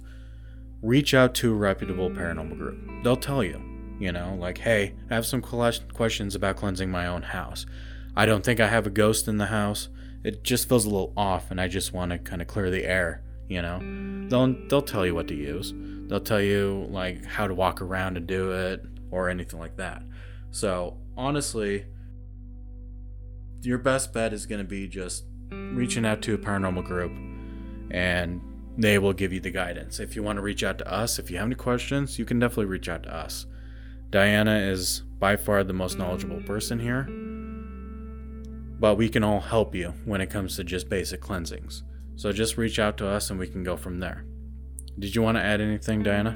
reach 0.82 1.14
out 1.14 1.34
to 1.36 1.52
a 1.52 1.56
reputable 1.56 2.10
paranormal 2.10 2.58
group. 2.58 3.04
They'll 3.04 3.16
tell 3.16 3.42
you, 3.42 3.62
you 3.98 4.12
know, 4.12 4.36
like, 4.38 4.58
hey, 4.58 4.94
I 5.10 5.14
have 5.14 5.26
some 5.26 5.40
questions 5.40 6.34
about 6.34 6.56
cleansing 6.56 6.90
my 6.90 7.06
own 7.06 7.22
house. 7.22 7.66
I 8.16 8.26
don't 8.26 8.44
think 8.44 8.60
I 8.60 8.68
have 8.68 8.86
a 8.86 8.90
ghost 8.90 9.28
in 9.28 9.38
the 9.38 9.46
house. 9.46 9.88
It 10.24 10.44
just 10.44 10.68
feels 10.68 10.84
a 10.84 10.90
little 10.90 11.12
off, 11.16 11.50
and 11.50 11.60
I 11.60 11.68
just 11.68 11.92
want 11.92 12.12
to 12.12 12.18
kind 12.18 12.42
of 12.42 12.48
clear 12.48 12.70
the 12.70 12.84
air. 12.84 13.22
You 13.48 13.62
know, 13.62 13.78
they'll 14.28 14.54
they'll 14.68 14.82
tell 14.82 15.06
you 15.06 15.14
what 15.14 15.28
to 15.28 15.34
use. 15.34 15.72
They'll 16.08 16.20
tell 16.20 16.40
you 16.40 16.86
like 16.90 17.24
how 17.24 17.46
to 17.46 17.54
walk 17.54 17.80
around 17.80 18.16
and 18.16 18.26
do 18.26 18.52
it, 18.52 18.84
or 19.10 19.28
anything 19.28 19.60
like 19.60 19.76
that. 19.76 20.02
So 20.50 20.98
honestly, 21.16 21.86
your 23.60 23.78
best 23.78 24.12
bet 24.12 24.32
is 24.32 24.46
going 24.46 24.60
to 24.60 24.68
be 24.68 24.88
just 24.88 25.24
reaching 25.50 26.04
out 26.04 26.22
to 26.22 26.34
a 26.34 26.38
paranormal 26.38 26.84
group, 26.84 27.12
and 27.92 28.40
they 28.76 28.98
will 28.98 29.12
give 29.12 29.32
you 29.32 29.40
the 29.40 29.50
guidance. 29.50 30.00
If 30.00 30.16
you 30.16 30.22
want 30.22 30.38
to 30.38 30.42
reach 30.42 30.64
out 30.64 30.78
to 30.78 30.92
us, 30.92 31.18
if 31.18 31.30
you 31.30 31.36
have 31.36 31.46
any 31.46 31.54
questions, 31.54 32.18
you 32.18 32.24
can 32.24 32.38
definitely 32.38 32.64
reach 32.64 32.88
out 32.88 33.02
to 33.04 33.14
us. 33.14 33.46
Diana 34.10 34.58
is 34.58 35.00
by 35.18 35.36
far 35.36 35.62
the 35.62 35.72
most 35.72 35.98
knowledgeable 35.98 36.42
person 36.42 36.80
here, 36.80 37.04
but 38.80 38.96
we 38.96 39.08
can 39.08 39.22
all 39.22 39.40
help 39.40 39.74
you 39.74 39.94
when 40.04 40.20
it 40.20 40.30
comes 40.30 40.56
to 40.56 40.64
just 40.64 40.88
basic 40.88 41.20
cleansings. 41.20 41.84
So 42.16 42.32
just 42.32 42.56
reach 42.56 42.78
out 42.78 42.96
to 42.98 43.06
us 43.06 43.30
and 43.30 43.38
we 43.38 43.46
can 43.46 43.62
go 43.62 43.76
from 43.76 44.00
there. 44.00 44.24
Did 44.98 45.14
you 45.14 45.22
want 45.22 45.36
to 45.36 45.42
add 45.42 45.60
anything, 45.60 46.02
Diana? 46.02 46.30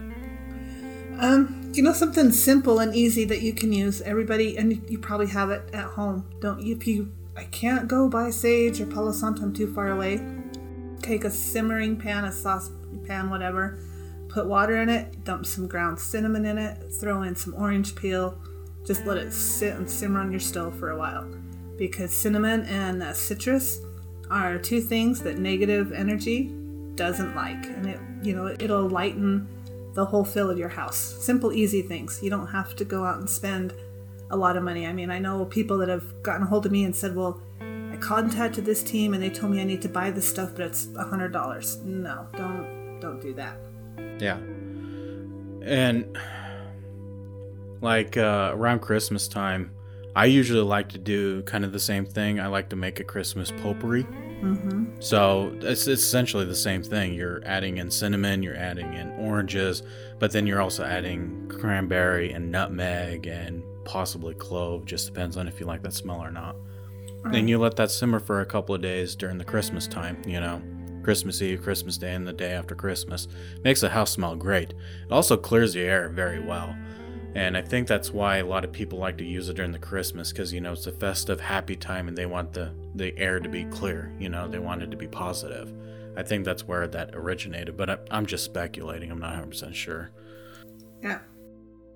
Um, 1.19 1.71
you 1.75 1.83
know 1.83 1.93
something 1.93 2.31
simple 2.33 2.79
and 2.79 2.95
easy 2.95 3.25
that 3.25 3.41
you 3.41 3.53
can 3.55 3.73
use. 3.73 4.03
Everybody, 4.03 4.57
and 4.59 4.89
you 4.91 4.99
probably 4.99 5.29
have 5.29 5.51
it 5.51 5.71
at 5.73 5.85
home. 5.85 6.31
Don't 6.41 6.61
you? 6.61 6.77
If 6.77 6.87
you, 6.87 7.13
I 7.37 7.45
can't 7.45 7.89
go 7.89 8.09
buy 8.09 8.31
sage 8.31 8.81
or 8.81 8.87
Palo 8.87 9.13
Santo. 9.13 9.43
I'm 9.43 9.55
too 9.55 9.73
far 9.73 9.91
away. 9.91 10.21
Take 11.07 11.23
a 11.23 11.31
simmering 11.31 11.97
pan, 11.97 12.25
a 12.25 12.33
sauce 12.33 12.73
pan, 13.07 13.31
whatever. 13.31 13.79
Put 14.29 14.47
water 14.47 14.83
in 14.83 14.89
it. 14.89 15.23
Dump 15.23 15.47
some 15.47 15.69
ground 15.69 16.01
cinnamon 16.01 16.45
in 16.45 16.59
it. 16.59 16.83
Throw 17.01 17.23
in 17.23 17.37
some 17.37 17.55
orange 17.55 17.95
peel. 17.95 18.37
Just 18.85 19.07
let 19.07 19.17
it 19.17 19.33
sit 19.33 19.77
and 19.77 19.89
simmer 19.89 20.19
on 20.19 20.33
your 20.33 20.41
stove 20.41 20.77
for 20.77 20.91
a 20.91 20.99
while, 20.99 21.25
because 21.79 22.13
cinnamon 22.13 22.63
and 22.65 23.05
uh, 23.05 23.13
citrus 23.13 23.81
are 24.31 24.59
two 24.59 24.81
things 24.81 25.23
that 25.23 25.39
negative 25.39 25.93
energy 25.93 26.53
doesn't 26.97 27.37
like, 27.37 27.67
and 27.67 27.87
it, 27.87 28.01
you 28.23 28.35
know, 28.35 28.49
it'll 28.59 28.89
lighten 28.89 29.47
the 29.95 30.05
whole 30.05 30.25
feel 30.25 30.51
of 30.51 30.59
your 30.59 30.69
house. 30.69 30.97
Simple, 31.25 31.53
easy 31.53 31.83
things. 31.83 32.19
You 32.21 32.31
don't 32.31 32.49
have 32.49 32.75
to 32.77 32.85
go 32.85 33.05
out 33.05 33.19
and 33.19 33.31
spend 33.31 33.75
a 34.31 34.37
lot 34.37 34.57
of 34.57 34.65
money. 34.65 34.87
I 34.89 34.93
mean, 34.93 35.11
I 35.13 35.21
know 35.21 35.45
people 35.45 35.79
that 35.79 35.89
have 35.89 36.23
gotten 36.25 36.43
a 36.43 36.47
hold 36.47 36.67
of 36.67 36.73
me 36.73 36.83
and 36.83 36.95
said, 36.95 37.15
"Well, 37.15 37.41
I 37.97 37.99
contacted 37.99 38.67
this 38.67 38.83
team 38.83 39.15
and 39.15 39.23
they 39.23 39.31
told 39.31 39.53
me 39.53 39.61
I 39.61 39.65
need 39.65 39.81
to 39.83 39.89
buy 39.89 40.11
this 40.11 40.29
stuff, 40.29 40.51
but 40.55 40.67
it's 40.67 40.89
a 40.97 41.05
hundred 41.05 41.33
dollars." 41.33 41.79
No, 41.79 42.27
don't 42.37 43.01
don't 43.01 43.21
do 43.21 43.33
that. 43.35 43.57
Yeah. 44.21 44.39
And 45.63 46.17
like 47.81 48.17
uh, 48.17 48.51
around 48.53 48.81
Christmas 48.81 49.29
time, 49.29 49.71
I 50.15 50.27
usually 50.27 50.61
like 50.61 50.91
to 50.91 50.99
do 50.99 51.43
kind 51.43 51.65
of 51.65 51.73
the 51.73 51.81
same 51.81 52.05
thing. 52.05 52.39
I 52.39 52.49
like 52.49 52.69
to 52.71 52.77
make 52.77 53.01
a 53.01 53.05
Christmas 53.05 53.51
potpourri. 53.51 54.05
Mm-hmm. 54.05 55.01
So 55.01 55.51
it's, 55.63 55.87
it's 55.87 56.03
essentially 56.03 56.45
the 56.45 56.55
same 56.55 56.83
thing. 56.83 57.15
You're 57.15 57.43
adding 57.47 57.79
in 57.79 57.91
cinnamon, 57.91 58.43
you're 58.43 58.57
adding 58.57 58.93
in 58.93 59.11
oranges, 59.13 59.83
but 60.19 60.31
then 60.33 60.47
you're 60.47 60.61
also 60.61 60.85
adding 60.85 61.49
cranberry 61.49 62.33
and 62.33 62.51
nutmeg 62.51 63.27
and 63.27 63.63
possibly 63.85 64.35
clove. 64.35 64.85
Just 64.85 65.07
depends 65.07 65.39
on 65.39 65.49
if 65.49 65.59
you 65.59 65.65
like 65.65 65.83
that 65.83 65.95
smell 65.95 66.21
or 66.21 66.31
not. 66.31 66.57
And 67.33 67.49
you 67.49 67.59
let 67.59 67.77
that 67.77 67.91
simmer 67.91 68.21
for 68.21 68.41
a 68.41 68.47
couple 68.47 68.75
of 68.75 68.83
days 68.83 69.17
during 69.17 69.39
the 69.39 69.45
Christmas 69.45 69.87
time, 69.87 70.21
you 70.27 70.41
know, 70.41 70.63
Christmas 71.03 71.41
Eve, 71.41 71.63
Christmas 71.63 71.99
Day, 71.99 72.15
and 72.15 72.27
the 72.27 72.33
day 72.33 72.53
after 72.53 72.75
Christmas. 72.75 73.29
Makes 73.63 73.81
the 73.81 73.89
house 73.89 74.11
smell 74.11 74.37
great. 74.37 74.71
It 74.71 75.13
also 75.13 75.37
clears 75.37 75.75
the 75.75 75.83
air 75.83 76.09
very 76.09 76.41
well. 76.41 76.77
And 77.35 77.57
I 77.57 77.61
think 77.61 77.87
that's 77.87 78.13
why 78.13 78.39
a 78.39 78.47
lot 78.47 78.65
of 78.65 78.73
people 78.73 78.99
like 78.99 79.19
to 79.19 79.25
use 79.25 79.49
it 79.49 79.57
during 79.57 79.73
the 79.73 79.79
Christmas 79.79 80.33
because, 80.33 80.53
you 80.55 80.61
know, 80.61 80.73
it's 80.73 80.87
a 80.87 80.93
festive, 80.93 81.39
happy 81.39 81.77
time 81.77 82.09
and 82.09 82.17
they 82.17 82.25
want 82.25 82.55
the, 82.55 82.73
the 82.95 83.17
air 83.19 83.41
to 83.41 83.49
be 83.49 83.67
clear. 83.67 84.11
You 84.19 84.31
know, 84.31 84.49
they 84.49 84.59
want 84.59 84.83
it 84.83 84.91
to 84.91 84.97
be 84.97 85.07
positive. 85.07 85.73
I 86.17 86.23
think 86.23 86.47
that's 86.47 86.67
where 86.67 86.87
that 86.87 87.11
originated, 87.15 87.77
but 87.77 87.91
I, 87.91 87.99
I'm 88.11 88.25
just 88.25 88.45
speculating. 88.45 89.11
I'm 89.11 89.21
not 89.21 89.35
100% 89.35 89.75
sure. 89.75 90.11
Yeah. 91.03 91.19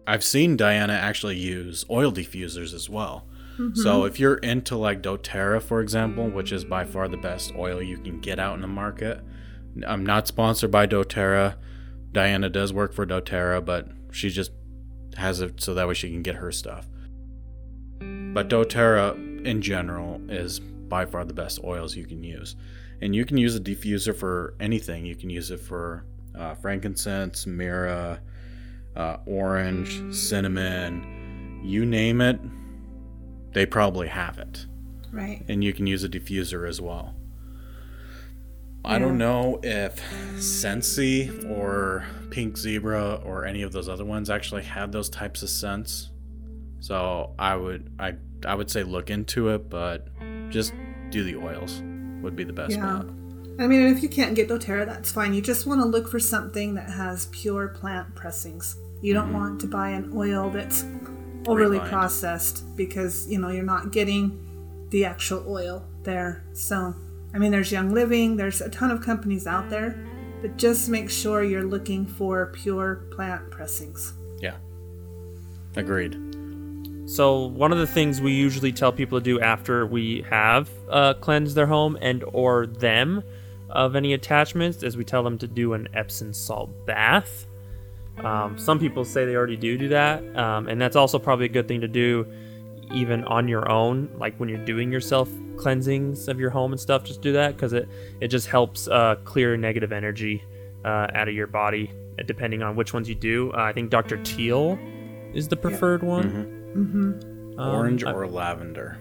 I've 0.06 0.24
seen 0.24 0.56
Diana 0.56 0.92
actually 0.92 1.38
use 1.38 1.86
oil 1.88 2.12
diffusers 2.12 2.74
as 2.74 2.90
well. 2.90 3.26
So 3.74 4.04
if 4.04 4.18
you're 4.18 4.36
into 4.36 4.76
like 4.76 5.02
doTERRA, 5.02 5.62
for 5.62 5.80
example, 5.80 6.28
which 6.28 6.52
is 6.52 6.64
by 6.64 6.84
far 6.84 7.08
the 7.08 7.16
best 7.16 7.54
oil 7.56 7.82
you 7.82 7.98
can 7.98 8.20
get 8.20 8.38
out 8.38 8.54
in 8.54 8.60
the 8.60 8.68
market, 8.68 9.22
I'm 9.86 10.04
not 10.04 10.26
sponsored 10.26 10.70
by 10.70 10.86
doTERRA. 10.86 11.56
Diana 12.12 12.48
does 12.48 12.72
work 12.72 12.92
for 12.92 13.06
doTERRA, 13.06 13.64
but 13.64 13.88
she 14.12 14.30
just 14.30 14.52
has 15.16 15.40
it 15.40 15.60
so 15.60 15.74
that 15.74 15.86
way 15.86 15.94
she 15.94 16.10
can 16.10 16.22
get 16.22 16.36
her 16.36 16.52
stuff. 16.52 16.86
But 18.00 18.48
doTERRA 18.48 19.46
in 19.46 19.62
general 19.62 20.20
is 20.28 20.60
by 20.60 21.06
far 21.06 21.24
the 21.24 21.34
best 21.34 21.60
oils 21.62 21.96
you 21.96 22.06
can 22.06 22.22
use. 22.22 22.56
And 23.02 23.14
you 23.14 23.24
can 23.24 23.38
use 23.38 23.56
a 23.56 23.60
diffuser 23.60 24.14
for 24.14 24.54
anything. 24.60 25.06
You 25.06 25.16
can 25.16 25.30
use 25.30 25.50
it 25.50 25.60
for 25.60 26.04
uh, 26.36 26.54
frankincense, 26.54 27.46
myrrh, 27.46 28.18
uh, 28.96 29.16
orange, 29.26 30.14
cinnamon, 30.14 31.60
you 31.62 31.86
name 31.86 32.20
it, 32.20 32.40
they 33.52 33.66
probably 33.66 34.08
have 34.08 34.38
it. 34.38 34.66
Right. 35.12 35.44
And 35.48 35.64
you 35.64 35.72
can 35.72 35.86
use 35.86 36.04
a 36.04 36.08
diffuser 36.08 36.68
as 36.68 36.80
well. 36.80 37.14
I 38.84 38.98
don't 38.98 39.18
know 39.18 39.60
if 39.62 40.00
Scentsy 40.36 41.50
or 41.50 42.06
Pink 42.30 42.56
Zebra 42.56 43.20
or 43.24 43.44
any 43.44 43.62
of 43.62 43.72
those 43.72 43.88
other 43.90 44.06
ones 44.06 44.30
actually 44.30 44.62
have 44.62 44.90
those 44.90 45.10
types 45.10 45.42
of 45.42 45.50
scents. 45.50 46.10
So 46.80 47.34
I 47.38 47.56
would 47.56 47.92
I 47.98 48.14
I 48.46 48.54
would 48.54 48.70
say 48.70 48.82
look 48.82 49.10
into 49.10 49.50
it, 49.50 49.68
but 49.68 50.08
just 50.48 50.72
do 51.10 51.24
the 51.24 51.36
oils 51.36 51.82
would 52.22 52.36
be 52.36 52.44
the 52.44 52.54
best 52.54 52.72
Yeah. 52.72 53.02
bet. 53.02 53.14
I 53.58 53.66
mean, 53.66 53.94
if 53.94 54.02
you 54.02 54.08
can't 54.08 54.34
get 54.34 54.48
doTERRA, 54.48 54.86
that's 54.86 55.12
fine. 55.12 55.34
You 55.34 55.42
just 55.42 55.66
want 55.66 55.82
to 55.82 55.86
look 55.86 56.08
for 56.08 56.18
something 56.18 56.74
that 56.74 56.88
has 56.88 57.26
pure 57.26 57.68
plant 57.68 58.14
pressings. 58.14 58.76
You 59.02 59.12
don't 59.12 59.26
mm-hmm. 59.26 59.34
want 59.34 59.60
to 59.60 59.66
buy 59.66 59.90
an 59.90 60.10
oil 60.14 60.48
that's 60.48 60.84
overly 61.50 61.78
Refined. 61.78 61.90
processed 61.90 62.76
because, 62.76 63.28
you 63.28 63.38
know, 63.38 63.48
you're 63.48 63.64
not 63.64 63.92
getting 63.92 64.86
the 64.90 65.04
actual 65.04 65.44
oil 65.48 65.84
there. 66.02 66.44
So, 66.52 66.94
I 67.34 67.38
mean, 67.38 67.50
there's 67.50 67.70
Young 67.70 67.92
Living, 67.92 68.36
there's 68.36 68.60
a 68.60 68.68
ton 68.70 68.90
of 68.90 69.00
companies 69.00 69.46
out 69.46 69.70
there, 69.70 70.04
but 70.42 70.56
just 70.56 70.88
make 70.88 71.10
sure 71.10 71.42
you're 71.42 71.64
looking 71.64 72.06
for 72.06 72.46
pure 72.46 73.06
plant 73.12 73.50
pressings. 73.50 74.12
Yeah. 74.40 74.56
Agreed. 75.76 76.16
So 77.06 77.46
one 77.46 77.72
of 77.72 77.78
the 77.78 77.86
things 77.86 78.20
we 78.20 78.32
usually 78.32 78.72
tell 78.72 78.92
people 78.92 79.18
to 79.18 79.24
do 79.24 79.40
after 79.40 79.84
we 79.84 80.24
have 80.30 80.70
uh, 80.88 81.14
cleansed 81.14 81.56
their 81.56 81.66
home 81.66 81.98
and 82.00 82.22
or 82.32 82.66
them 82.66 83.24
of 83.68 83.96
any 83.96 84.12
attachments 84.12 84.82
is 84.82 84.96
we 84.96 85.04
tell 85.04 85.22
them 85.22 85.36
to 85.38 85.48
do 85.48 85.72
an 85.72 85.88
Epsom 85.92 86.32
salt 86.32 86.70
bath. 86.86 87.46
Um, 88.24 88.58
some 88.58 88.78
people 88.78 89.04
say 89.04 89.24
they 89.24 89.34
already 89.36 89.56
do 89.56 89.78
do 89.78 89.88
that, 89.88 90.22
um, 90.36 90.68
and 90.68 90.80
that's 90.80 90.96
also 90.96 91.18
probably 91.18 91.46
a 91.46 91.50
good 91.50 91.66
thing 91.68 91.80
to 91.80 91.88
do 91.88 92.26
even 92.92 93.24
on 93.24 93.46
your 93.48 93.70
own, 93.70 94.10
like 94.18 94.34
when 94.38 94.48
you're 94.48 94.64
doing 94.64 94.90
yourself 94.92 95.28
cleansings 95.56 96.26
of 96.28 96.40
your 96.40 96.50
home 96.50 96.72
and 96.72 96.80
stuff. 96.80 97.04
Just 97.04 97.20
do 97.22 97.32
that 97.32 97.54
because 97.56 97.72
it 97.72 97.88
it 98.20 98.28
just 98.28 98.46
helps 98.48 98.88
uh, 98.88 99.16
clear 99.24 99.56
negative 99.56 99.92
energy 99.92 100.42
uh, 100.84 101.06
out 101.14 101.28
of 101.28 101.34
your 101.34 101.46
body, 101.46 101.90
uh, 102.18 102.22
depending 102.26 102.62
on 102.62 102.76
which 102.76 102.92
ones 102.92 103.08
you 103.08 103.14
do. 103.14 103.52
Uh, 103.52 103.58
I 103.62 103.72
think 103.72 103.90
Dr. 103.90 104.16
Teal 104.22 104.78
is 105.32 105.48
the 105.48 105.56
preferred 105.56 106.02
one. 106.02 106.24
Um, 107.58 107.74
Orange 107.74 108.04
I- 108.04 108.12
or 108.12 108.26
lavender. 108.26 108.98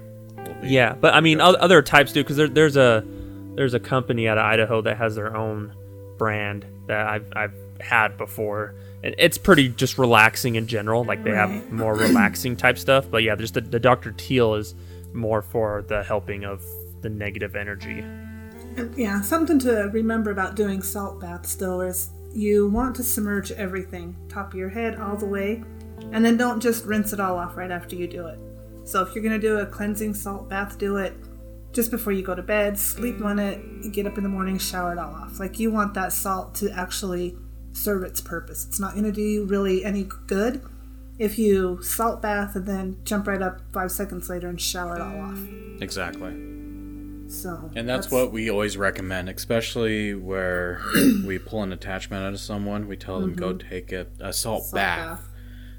Yeah, 0.64 0.94
but 0.94 1.14
I 1.14 1.20
mean, 1.22 1.42
o- 1.42 1.54
other 1.54 1.82
types 1.82 2.12
do 2.14 2.24
because 2.24 2.38
there, 2.38 2.48
there's 2.48 2.78
a 2.78 3.04
there's 3.56 3.74
a 3.74 3.80
company 3.80 4.28
out 4.28 4.38
of 4.38 4.46
Idaho 4.46 4.82
that 4.82 4.98
has 4.98 5.16
their 5.16 5.36
own 5.36 5.74
brand 6.18 6.66
that 6.88 7.08
I've 7.08 7.32
I've 7.36 7.54
had 7.80 8.18
before, 8.18 8.68
and 8.70 8.89
it's 9.04 9.38
pretty 9.38 9.70
just 9.70 9.98
relaxing 9.98 10.56
in 10.56 10.68
general. 10.68 11.04
Like 11.04 11.24
they 11.24 11.32
have 11.32 11.72
more 11.72 11.96
relaxing 11.96 12.56
type 12.56 12.78
stuff, 12.78 13.10
but 13.10 13.24
yeah, 13.24 13.36
just 13.36 13.54
the, 13.54 13.62
the 13.62 13.80
Dr. 13.80 14.12
Teal 14.12 14.56
is 14.56 14.76
more 15.14 15.42
for 15.42 15.84
the 15.88 16.04
helping 16.04 16.44
of 16.44 16.62
the 17.02 17.10
negative 17.10 17.56
energy. 17.56 18.04
Uh, 18.78 18.86
yeah, 18.96 19.22
something 19.22 19.58
to 19.60 19.90
remember 19.94 20.32
about 20.32 20.56
doing 20.56 20.82
salt 20.82 21.20
baths 21.20 21.56
though 21.56 21.82
is 21.82 22.10
you 22.34 22.68
want 22.68 22.96
to 22.98 23.04
submerge 23.04 23.52
everything, 23.54 24.16
top 24.28 24.54
of 24.54 24.60
your 24.60 24.70
head 24.70 25.00
all 25.00 25.16
the 25.16 25.26
way, 25.26 25.64
and 26.12 26.24
then 26.24 26.38
don't 26.38 26.60
just 26.60 26.86
rinse 26.86 27.14
it 27.14 27.20
all 27.20 27.38
off 27.38 27.58
right 27.58 27.72
after 27.72 27.96
you 27.96 28.08
do 28.08 28.28
it. 28.28 28.40
So 28.84 29.02
if 29.02 29.16
you're 29.16 29.24
gonna 29.24 29.40
do 29.40 29.60
a 29.60 29.66
cleansing 29.66 30.14
salt 30.14 30.50
bath, 30.50 30.78
do 30.78 30.98
it 30.98 31.14
just 31.72 31.92
before 31.92 32.14
you 32.14 32.24
go 32.24 32.36
to 32.36 32.42
bed, 32.42 32.78
sleep 32.78 33.24
on 33.24 33.40
it, 33.40 33.92
get 33.92 34.08
up 34.08 34.18
in 34.18 34.24
the 34.24 34.30
morning, 34.30 34.58
shower 34.58 34.94
it 34.94 34.98
all 34.98 35.14
off. 35.14 35.40
Like 35.40 35.60
you 35.60 35.72
want 35.72 35.94
that 35.94 36.12
salt 36.12 36.56
to 36.56 36.72
actually 36.72 37.38
serve 37.74 38.04
its 38.04 38.22
purpose. 38.22 38.66
It's 38.66 38.80
not 38.80 38.96
gonna 38.96 39.12
do 39.12 39.22
you 39.22 39.46
really 39.46 39.84
any 39.86 40.08
good 40.28 40.62
if 41.20 41.38
you 41.38 41.82
salt 41.84 42.22
bath 42.22 42.56
and 42.56 42.66
then 42.66 42.98
jump 43.04 43.28
right 43.28 43.42
up 43.42 43.60
five 43.74 43.92
seconds 43.92 44.30
later 44.30 44.48
and 44.48 44.60
shower 44.60 44.96
it 44.96 45.02
all 45.02 45.20
off. 45.20 45.40
Exactly. 45.82 46.32
So 47.30 47.70
And 47.76 47.88
that's, 47.88 48.10
what 48.10 48.32
we 48.32 48.50
always 48.50 48.76
recommend, 48.76 49.30
especially 49.30 50.16
where 50.16 50.82
we 51.26 51.38
pull 51.38 51.62
an 51.62 51.72
attachment 51.72 52.26
out 52.26 52.34
of 52.34 52.40
someone. 52.40 52.88
We 52.88 52.98
tell 52.98 53.20
them 53.20 53.36
go 53.36 53.54
mm-hmm. 53.54 53.70
take 53.70 53.92
a, 53.92 54.08
a 54.20 54.34
salt, 54.34 54.64
salt 54.64 54.74
bath. 54.74 55.30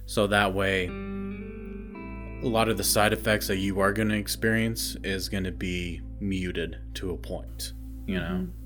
So 0.07 0.29
that 0.29 0.55
way, 0.55 0.87
a 0.87 2.47
lot 2.47 2.69
of 2.69 2.77
the 2.77 2.85
side 2.85 3.13
effects 3.13 3.49
that 3.49 3.57
you 3.57 3.81
are 3.81 3.93
going 3.93 4.11
to 4.11 4.17
experience 4.17 4.97
is 5.03 5.29
going 5.29 5.45
to 5.45 5.53
be 5.53 6.03
muted 6.21 6.79
to 6.95 7.11
a 7.11 7.17
point, 7.17 7.73
you 8.07 8.21
know? 8.21 8.27
Mm-hmm. 8.45 8.60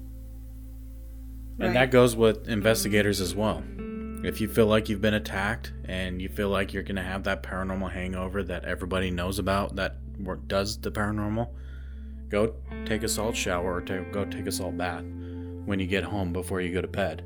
And 1.58 1.68
Right. 1.68 1.74
that 1.74 1.90
goes 1.90 2.16
with 2.16 2.48
investigators 2.48 3.20
as 3.20 3.34
mm-hmm. 3.34 3.40
well. 3.40 3.62
If 4.26 4.40
you 4.40 4.48
feel 4.48 4.66
like 4.66 4.88
you've 4.88 5.02
been 5.02 5.14
attacked 5.14 5.72
and 5.84 6.20
you 6.20 6.28
feel 6.28 6.48
like 6.48 6.72
you're 6.72 6.82
going 6.82 6.96
to 6.96 7.02
have 7.02 7.24
that 7.24 7.42
paranormal 7.42 7.92
hangover 7.92 8.42
that 8.42 8.64
everybody 8.64 9.10
knows 9.10 9.38
about 9.38 9.76
that 9.76 9.98
does 10.48 10.80
the 10.80 10.90
paranormal, 10.90 11.48
go 12.30 12.54
take 12.86 13.02
a 13.02 13.08
salt 13.08 13.36
shower 13.36 13.74
or 13.74 13.80
ta- 13.82 14.04
go 14.12 14.24
take 14.24 14.46
a 14.46 14.52
salt 14.52 14.76
bath 14.78 15.04
when 15.66 15.78
you 15.78 15.86
get 15.86 16.04
home 16.04 16.32
before 16.32 16.60
you 16.60 16.72
go 16.72 16.80
to 16.80 16.88
bed. 16.88 17.22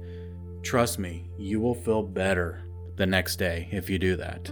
Trust 0.62 0.98
me, 0.98 1.30
you 1.38 1.60
will 1.60 1.74
feel 1.74 2.02
better 2.02 2.64
the 2.96 3.06
next 3.06 3.36
day 3.36 3.68
if 3.70 3.88
you 3.88 3.98
do 3.98 4.16
that. 4.16 4.50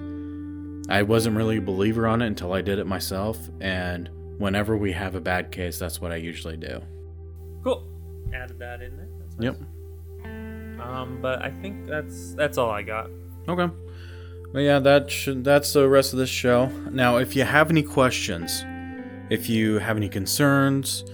I 0.89 1.03
wasn't 1.03 1.36
really 1.36 1.57
a 1.57 1.62
believer 1.62 2.07
on 2.07 2.23
it 2.23 2.28
until 2.28 2.53
I 2.53 2.62
did 2.62 2.78
it 2.78 2.86
myself, 2.86 3.39
and 3.61 4.09
whenever 4.39 4.77
we 4.77 4.93
have 4.93 5.16
a 5.16 5.20
bad 5.20 5.51
case, 5.51 5.81
that's 5.81 6.01
what 6.01 6.12
I 6.12 6.16
usually 6.16 6.57
do. 6.57 6.81
Cool. 7.65 7.89
Added 8.32 8.61
that 8.61 8.82
in 8.82 8.97
there. 8.97 9.09
Yep. 9.39 9.59
Um, 10.81 11.19
but 11.21 11.43
I 11.43 11.51
think 11.51 11.87
that's 11.87 12.35
that's 12.35 12.59
all 12.59 12.71
I 12.71 12.83
got. 12.83 13.11
Okay. 13.49 13.69
Well, 14.53 14.63
yeah, 14.63 14.79
that 14.79 15.11
should 15.11 15.45
that's 15.45 15.73
the 15.73 15.89
rest 15.89 16.13
of 16.13 16.19
this 16.19 16.31
show. 16.31 16.67
Now, 16.91 17.17
if 17.17 17.37
you 17.37 17.45
have 17.45 17.71
any 17.71 17.83
questions, 17.83 18.65
if 19.31 19.49
you 19.49 19.79
have 19.79 19.97
any 19.97 20.09
concerns, 20.09 21.05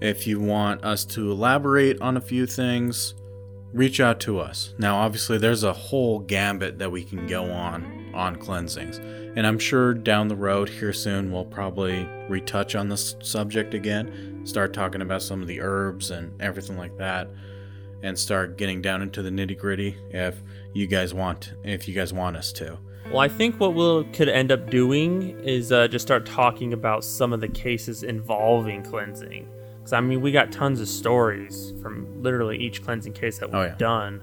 if 0.00 0.26
you 0.26 0.40
want 0.40 0.84
us 0.84 1.04
to 1.06 1.30
elaborate 1.30 2.00
on 2.00 2.16
a 2.16 2.20
few 2.20 2.46
things, 2.46 3.14
reach 3.72 4.00
out 4.00 4.20
to 4.20 4.40
us. 4.40 4.74
Now, 4.78 4.96
obviously, 4.96 5.38
there's 5.38 5.62
a 5.62 5.72
whole 5.72 6.18
gambit 6.18 6.78
that 6.78 6.90
we 6.90 7.04
can 7.04 7.26
go 7.26 7.44
on 7.50 8.10
on 8.14 8.36
cleansings, 8.36 8.98
and 9.36 9.46
I'm 9.46 9.58
sure 9.58 9.94
down 9.94 10.28
the 10.28 10.36
road 10.36 10.68
here 10.68 10.92
soon 10.92 11.32
we'll 11.32 11.44
probably 11.44 12.08
retouch 12.28 12.74
on 12.74 12.88
this 12.88 13.16
subject 13.20 13.74
again, 13.74 14.42
start 14.44 14.72
talking 14.72 15.02
about 15.02 15.22
some 15.22 15.40
of 15.40 15.48
the 15.48 15.60
herbs 15.60 16.10
and 16.10 16.40
everything 16.40 16.76
like 16.76 16.96
that 16.98 17.28
and 18.04 18.18
start 18.18 18.56
getting 18.58 18.80
down 18.82 19.02
into 19.02 19.22
the 19.22 19.30
nitty 19.30 19.58
gritty 19.58 19.96
if 20.10 20.40
you 20.74 20.86
guys 20.86 21.12
want 21.14 21.54
if 21.64 21.88
you 21.88 21.94
guys 21.94 22.12
want 22.12 22.36
us 22.36 22.52
to. 22.52 22.78
Well, 23.06 23.18
I 23.20 23.28
think 23.28 23.58
what 23.60 23.74
we'll 23.74 24.04
could 24.12 24.28
end 24.28 24.52
up 24.52 24.70
doing 24.70 25.38
is 25.44 25.72
uh, 25.72 25.88
just 25.88 26.06
start 26.06 26.24
talking 26.26 26.72
about 26.72 27.02
some 27.04 27.32
of 27.32 27.40
the 27.40 27.48
cases 27.48 28.02
involving 28.02 28.82
cleansing. 28.82 29.48
Because 29.78 29.92
I 29.92 30.00
mean, 30.00 30.20
we 30.20 30.32
got 30.32 30.52
tons 30.52 30.80
of 30.80 30.88
stories 30.88 31.72
from 31.82 32.22
literally 32.22 32.56
each 32.58 32.82
cleansing 32.84 33.12
case 33.14 33.38
that 33.38 33.48
we've 33.48 33.54
Oh, 33.56 33.62
yeah. 33.64 33.74
done 33.78 34.22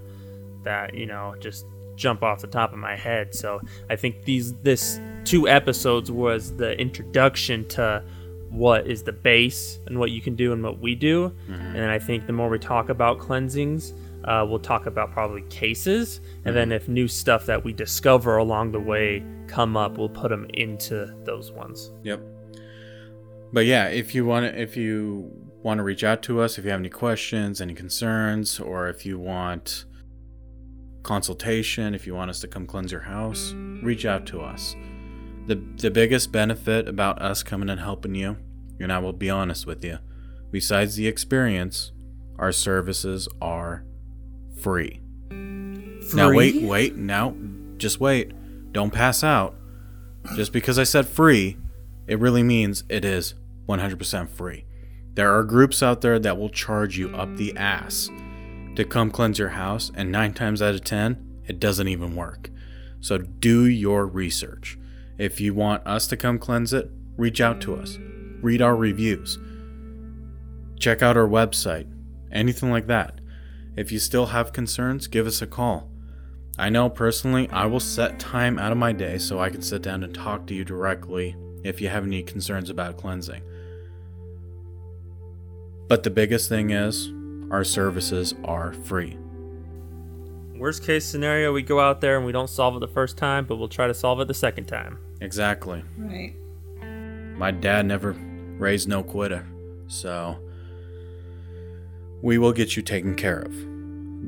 that 0.64 0.94
you 0.94 1.08
know 1.08 1.34
just 1.40 1.66
jump 1.96 2.24
off 2.24 2.40
the 2.42 2.48
top 2.48 2.72
of 2.74 2.80
my 2.80 2.96
head. 2.96 3.34
So 3.36 3.62
I 3.90 3.96
think 3.96 4.24
these 4.26 4.54
this 4.64 5.00
two 5.26 5.48
episodes 5.48 6.12
was 6.12 6.56
the 6.56 6.80
introduction 6.80 7.68
to 7.70 8.04
what 8.52 8.86
is 8.86 9.02
the 9.02 9.14
base 9.14 9.80
and 9.88 9.98
what 9.98 10.12
you 10.12 10.22
can 10.22 10.36
do 10.36 10.54
and 10.54 10.62
what 10.62 10.80
we 10.80 10.94
do. 10.94 11.34
And 11.48 11.76
then 11.76 11.90
I 11.90 11.98
think 11.98 12.28
the 12.28 12.34
more 12.34 12.50
we 12.50 12.60
talk 12.60 12.90
about 12.90 13.18
cleansings, 13.18 13.94
uh, 14.26 14.46
we'll 14.48 14.60
talk 14.60 14.86
about 14.86 15.12
probably 15.12 15.42
cases, 15.44 16.22
and 16.46 16.56
then 16.56 16.72
if 16.72 16.88
new 16.88 17.08
stuff 17.08 17.46
that 17.48 17.64
we 17.64 17.74
discover 17.74 18.38
along 18.38 18.72
the 18.72 18.80
way 18.80 19.24
come 19.48 19.76
up, 19.76 19.98
we'll 19.98 20.10
put 20.10 20.30
them 20.30 20.46
into 20.54 21.12
those 21.24 21.52
ones. 21.52 21.92
Yep. 22.04 22.22
But 23.54 23.66
yeah, 23.66 23.88
if 23.88 24.14
you 24.14 24.26
want 24.26 24.46
to, 24.46 24.62
if 24.62 24.78
you 24.78 25.32
want 25.64 25.80
to 25.80 25.84
reach 25.84 26.04
out 26.04 26.22
to 26.24 26.40
us, 26.42 26.58
if 26.58 26.66
you 26.66 26.72
have 26.72 26.80
any 26.80 26.90
questions, 26.90 27.62
any 27.62 27.74
concerns, 27.74 28.60
or 28.60 28.90
if 28.90 29.06
you 29.06 29.18
want 29.18 29.86
consultation, 31.04 31.96
if 31.96 32.06
you 32.06 32.14
want 32.14 32.30
us 32.30 32.40
to 32.42 32.48
come 32.48 32.68
cleanse 32.68 32.92
your 32.92 33.02
house, 33.02 33.54
reach 33.82 34.06
out 34.06 34.26
to 34.28 34.42
us. 34.42 34.76
The 35.48 35.56
the 35.78 35.92
biggest 35.92 36.32
benefit 36.32 36.88
about 36.88 37.22
us 37.22 37.44
coming 37.44 37.70
and 37.70 37.80
helping 37.80 38.16
you, 38.16 38.38
and 38.80 38.92
I 38.92 39.00
will 39.00 39.14
be 39.14 39.30
honest 39.30 39.66
with 39.66 39.84
you, 39.84 40.00
besides 40.52 40.96
the 40.96 41.08
experience, 41.08 41.92
our 42.38 42.52
services 42.52 43.28
are 43.42 43.84
free. 44.60 45.02
Now 46.14 46.34
wait, 46.34 46.62
wait, 46.62 46.96
now 46.96 47.36
just 47.78 48.00
wait. 48.00 48.34
Don't 48.72 48.92
pass 48.92 49.24
out. 49.24 49.56
Just 50.36 50.54
because 50.54 50.78
I 50.78 50.84
said 50.84 51.08
free, 51.08 51.58
it 52.08 52.20
really 52.20 52.44
means 52.44 52.84
it 52.90 53.04
is 53.04 53.34
100% 53.68 54.30
free. 54.30 54.66
There 55.14 55.34
are 55.36 55.44
groups 55.44 55.82
out 55.82 56.02
there 56.02 56.20
that 56.20 56.38
will 56.38 56.50
charge 56.50 56.98
you 56.98 57.10
up 57.10 57.36
the 57.36 57.56
ass 57.58 58.10
to 58.76 58.86
come 58.86 59.12
cleanse 59.12 59.40
your 59.40 59.50
house, 59.50 59.92
and 59.96 60.12
9 60.12 60.34
times 60.34 60.62
out 60.62 60.76
of 60.76 60.84
10, 60.84 61.42
it 61.48 61.60
doesn't 61.60 61.88
even 61.88 62.16
work. 62.16 62.50
So 63.02 63.18
do 63.18 63.66
your 63.66 64.06
research. 64.06 64.78
If 65.22 65.40
you 65.40 65.54
want 65.54 65.86
us 65.86 66.08
to 66.08 66.18
come 66.18 66.40
cleanse 66.40 66.74
it, 66.74 66.90
reach 67.16 67.42
out 67.42 67.62
to 67.62 67.76
us. 67.76 68.00
Read 68.42 68.60
our 68.60 68.76
reviews. 68.76 69.38
Check 70.80 71.04
out 71.04 71.16
our 71.16 71.28
website. 71.28 71.86
Anything 72.32 72.72
like 72.72 72.88
that. 72.88 73.22
If 73.78 73.92
you 73.92 74.00
still 74.00 74.26
have 74.26 74.52
concerns, 74.52 75.06
give 75.06 75.28
us 75.28 75.40
a 75.44 75.46
call. 75.46 75.92
I 76.58 76.70
know 76.70 76.90
personally, 76.90 77.48
I 77.52 77.68
will 77.68 77.80
set 77.80 78.20
time 78.20 78.58
out 78.58 78.72
of 78.72 78.80
my 78.80 78.94
day 78.94 79.20
so 79.20 79.40
I 79.40 79.52
can 79.52 79.62
sit 79.62 79.84
down 79.84 80.04
and 80.04 80.12
talk 80.12 80.48
to 80.48 80.56
you 80.56 80.66
directly 80.66 81.36
if 81.64 81.80
you 81.80 81.90
have 81.90 82.04
any 82.04 82.24
concerns 82.24 82.72
about 82.72 82.98
cleansing. 82.98 83.44
But 85.88 86.02
the 86.02 86.10
biggest 86.10 86.50
thing 86.50 86.72
is, 86.72 87.12
our 87.52 87.64
services 87.64 88.34
are 88.44 88.74
free. 88.74 89.20
Worst 90.56 90.84
case 90.84 91.06
scenario, 91.06 91.54
we 91.54 91.62
go 91.62 91.80
out 91.80 92.02
there 92.02 92.18
and 92.18 92.26
we 92.26 92.32
don't 92.32 92.50
solve 92.50 92.76
it 92.76 92.80
the 92.80 92.88
first 92.88 93.18
time, 93.18 93.46
but 93.46 93.58
we'll 93.58 93.70
try 93.70 93.86
to 93.86 93.94
solve 93.94 94.20
it 94.20 94.28
the 94.28 94.34
second 94.34 94.66
time. 94.66 94.98
Exactly. 95.22 95.84
Right. 95.98 96.36
My 97.38 97.52
dad 97.52 97.86
never 97.86 98.12
raised 98.58 98.90
no 98.90 99.04
quitter. 99.04 99.48
So 99.88 100.38
we 102.22 102.38
will 102.38 102.54
get 102.54 102.76
you 102.76 102.82
taken 102.82 103.16
care 103.16 103.40
of. 103.40 103.54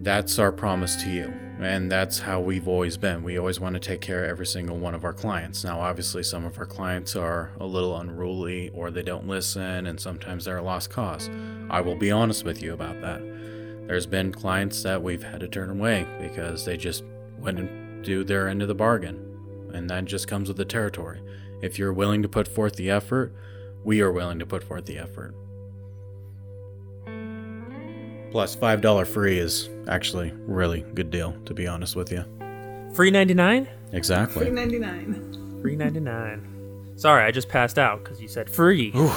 That's 0.03 0.39
our 0.39 0.51
promise 0.51 0.95
to 1.03 1.09
you. 1.09 1.33
And 1.59 1.91
that's 1.91 2.19
how 2.19 2.39
we've 2.41 2.67
always 2.67 2.97
been. 2.97 3.23
We 3.23 3.37
always 3.37 3.59
want 3.59 3.75
to 3.75 3.79
take 3.79 4.01
care 4.01 4.23
of 4.23 4.29
every 4.31 4.45
single 4.45 4.77
one 4.77 4.95
of 4.95 5.03
our 5.05 5.13
clients. 5.13 5.63
Now, 5.63 5.79
obviously, 5.79 6.23
some 6.23 6.45
of 6.45 6.57
our 6.57 6.65
clients 6.65 7.15
are 7.15 7.51
a 7.59 7.65
little 7.65 7.97
unruly 7.97 8.69
or 8.69 8.89
they 8.89 9.03
don't 9.03 9.27
listen, 9.27 9.85
and 9.85 9.99
sometimes 9.99 10.45
they're 10.45 10.57
a 10.57 10.63
lost 10.63 10.89
cause. 10.89 11.29
I 11.69 11.79
will 11.81 11.95
be 11.95 12.11
honest 12.11 12.43
with 12.43 12.61
you 12.61 12.73
about 12.73 12.99
that. 13.01 13.21
There's 13.87 14.07
been 14.07 14.31
clients 14.31 14.81
that 14.83 15.01
we've 15.03 15.23
had 15.23 15.41
to 15.41 15.47
turn 15.47 15.69
away 15.69 16.07
because 16.19 16.65
they 16.65 16.75
just 16.75 17.03
wouldn't 17.37 18.03
do 18.03 18.23
their 18.23 18.47
end 18.47 18.61
of 18.61 18.67
the 18.67 18.75
bargain. 18.75 19.32
And 19.73 19.89
that 19.89 20.05
just 20.05 20.27
comes 20.27 20.47
with 20.47 20.57
the 20.57 20.65
territory. 20.65 21.21
If 21.61 21.79
you're 21.79 21.93
willing 21.93 22.21
to 22.21 22.29
put 22.29 22.47
forth 22.47 22.75
the 22.75 22.89
effort, 22.89 23.33
we 23.83 24.01
are 24.01 24.11
willing 24.11 24.39
to 24.39 24.45
put 24.45 24.63
forth 24.63 24.85
the 24.85 24.97
effort. 24.97 25.33
Plus, 28.31 28.55
$5 28.55 29.07
free 29.07 29.37
is 29.37 29.69
actually 29.87 30.31
really 30.47 30.81
good 30.95 31.11
deal, 31.11 31.35
to 31.45 31.53
be 31.53 31.67
honest 31.67 31.95
with 31.95 32.11
you. 32.11 32.23
Free 32.93 33.11
99? 33.11 33.67
Exactly. 33.91 34.45
Three 34.45 34.51
ninety 34.53 34.79
nine. 34.79 35.59
Free 35.61 35.75
99. 35.75 36.93
Sorry, 36.95 37.23
I 37.23 37.31
just 37.31 37.47
passed 37.47 37.77
out 37.77 38.03
because 38.03 38.19
you 38.21 38.27
said 38.27 38.49
free. 38.49 38.91
Ooh, 38.95 39.11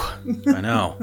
I 0.48 0.60
know. 0.60 0.98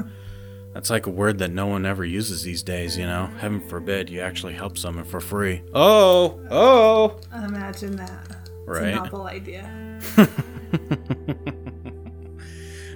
That's 0.72 0.90
like 0.90 1.06
a 1.06 1.10
word 1.10 1.38
that 1.38 1.50
no 1.50 1.66
one 1.66 1.86
ever 1.86 2.04
uses 2.04 2.42
these 2.42 2.62
days, 2.62 2.96
you 2.96 3.04
know? 3.04 3.26
Heaven 3.38 3.60
forbid 3.68 4.10
you 4.10 4.20
actually 4.20 4.54
help 4.54 4.78
someone 4.78 5.04
for 5.04 5.20
free. 5.20 5.62
Oh, 5.72 6.40
oh! 6.50 7.20
Imagine 7.32 7.96
that. 7.96 8.43
It's 8.66 8.78
Right. 8.80 8.88
a 8.88 8.94
novel 8.96 9.26
idea. 9.26 10.00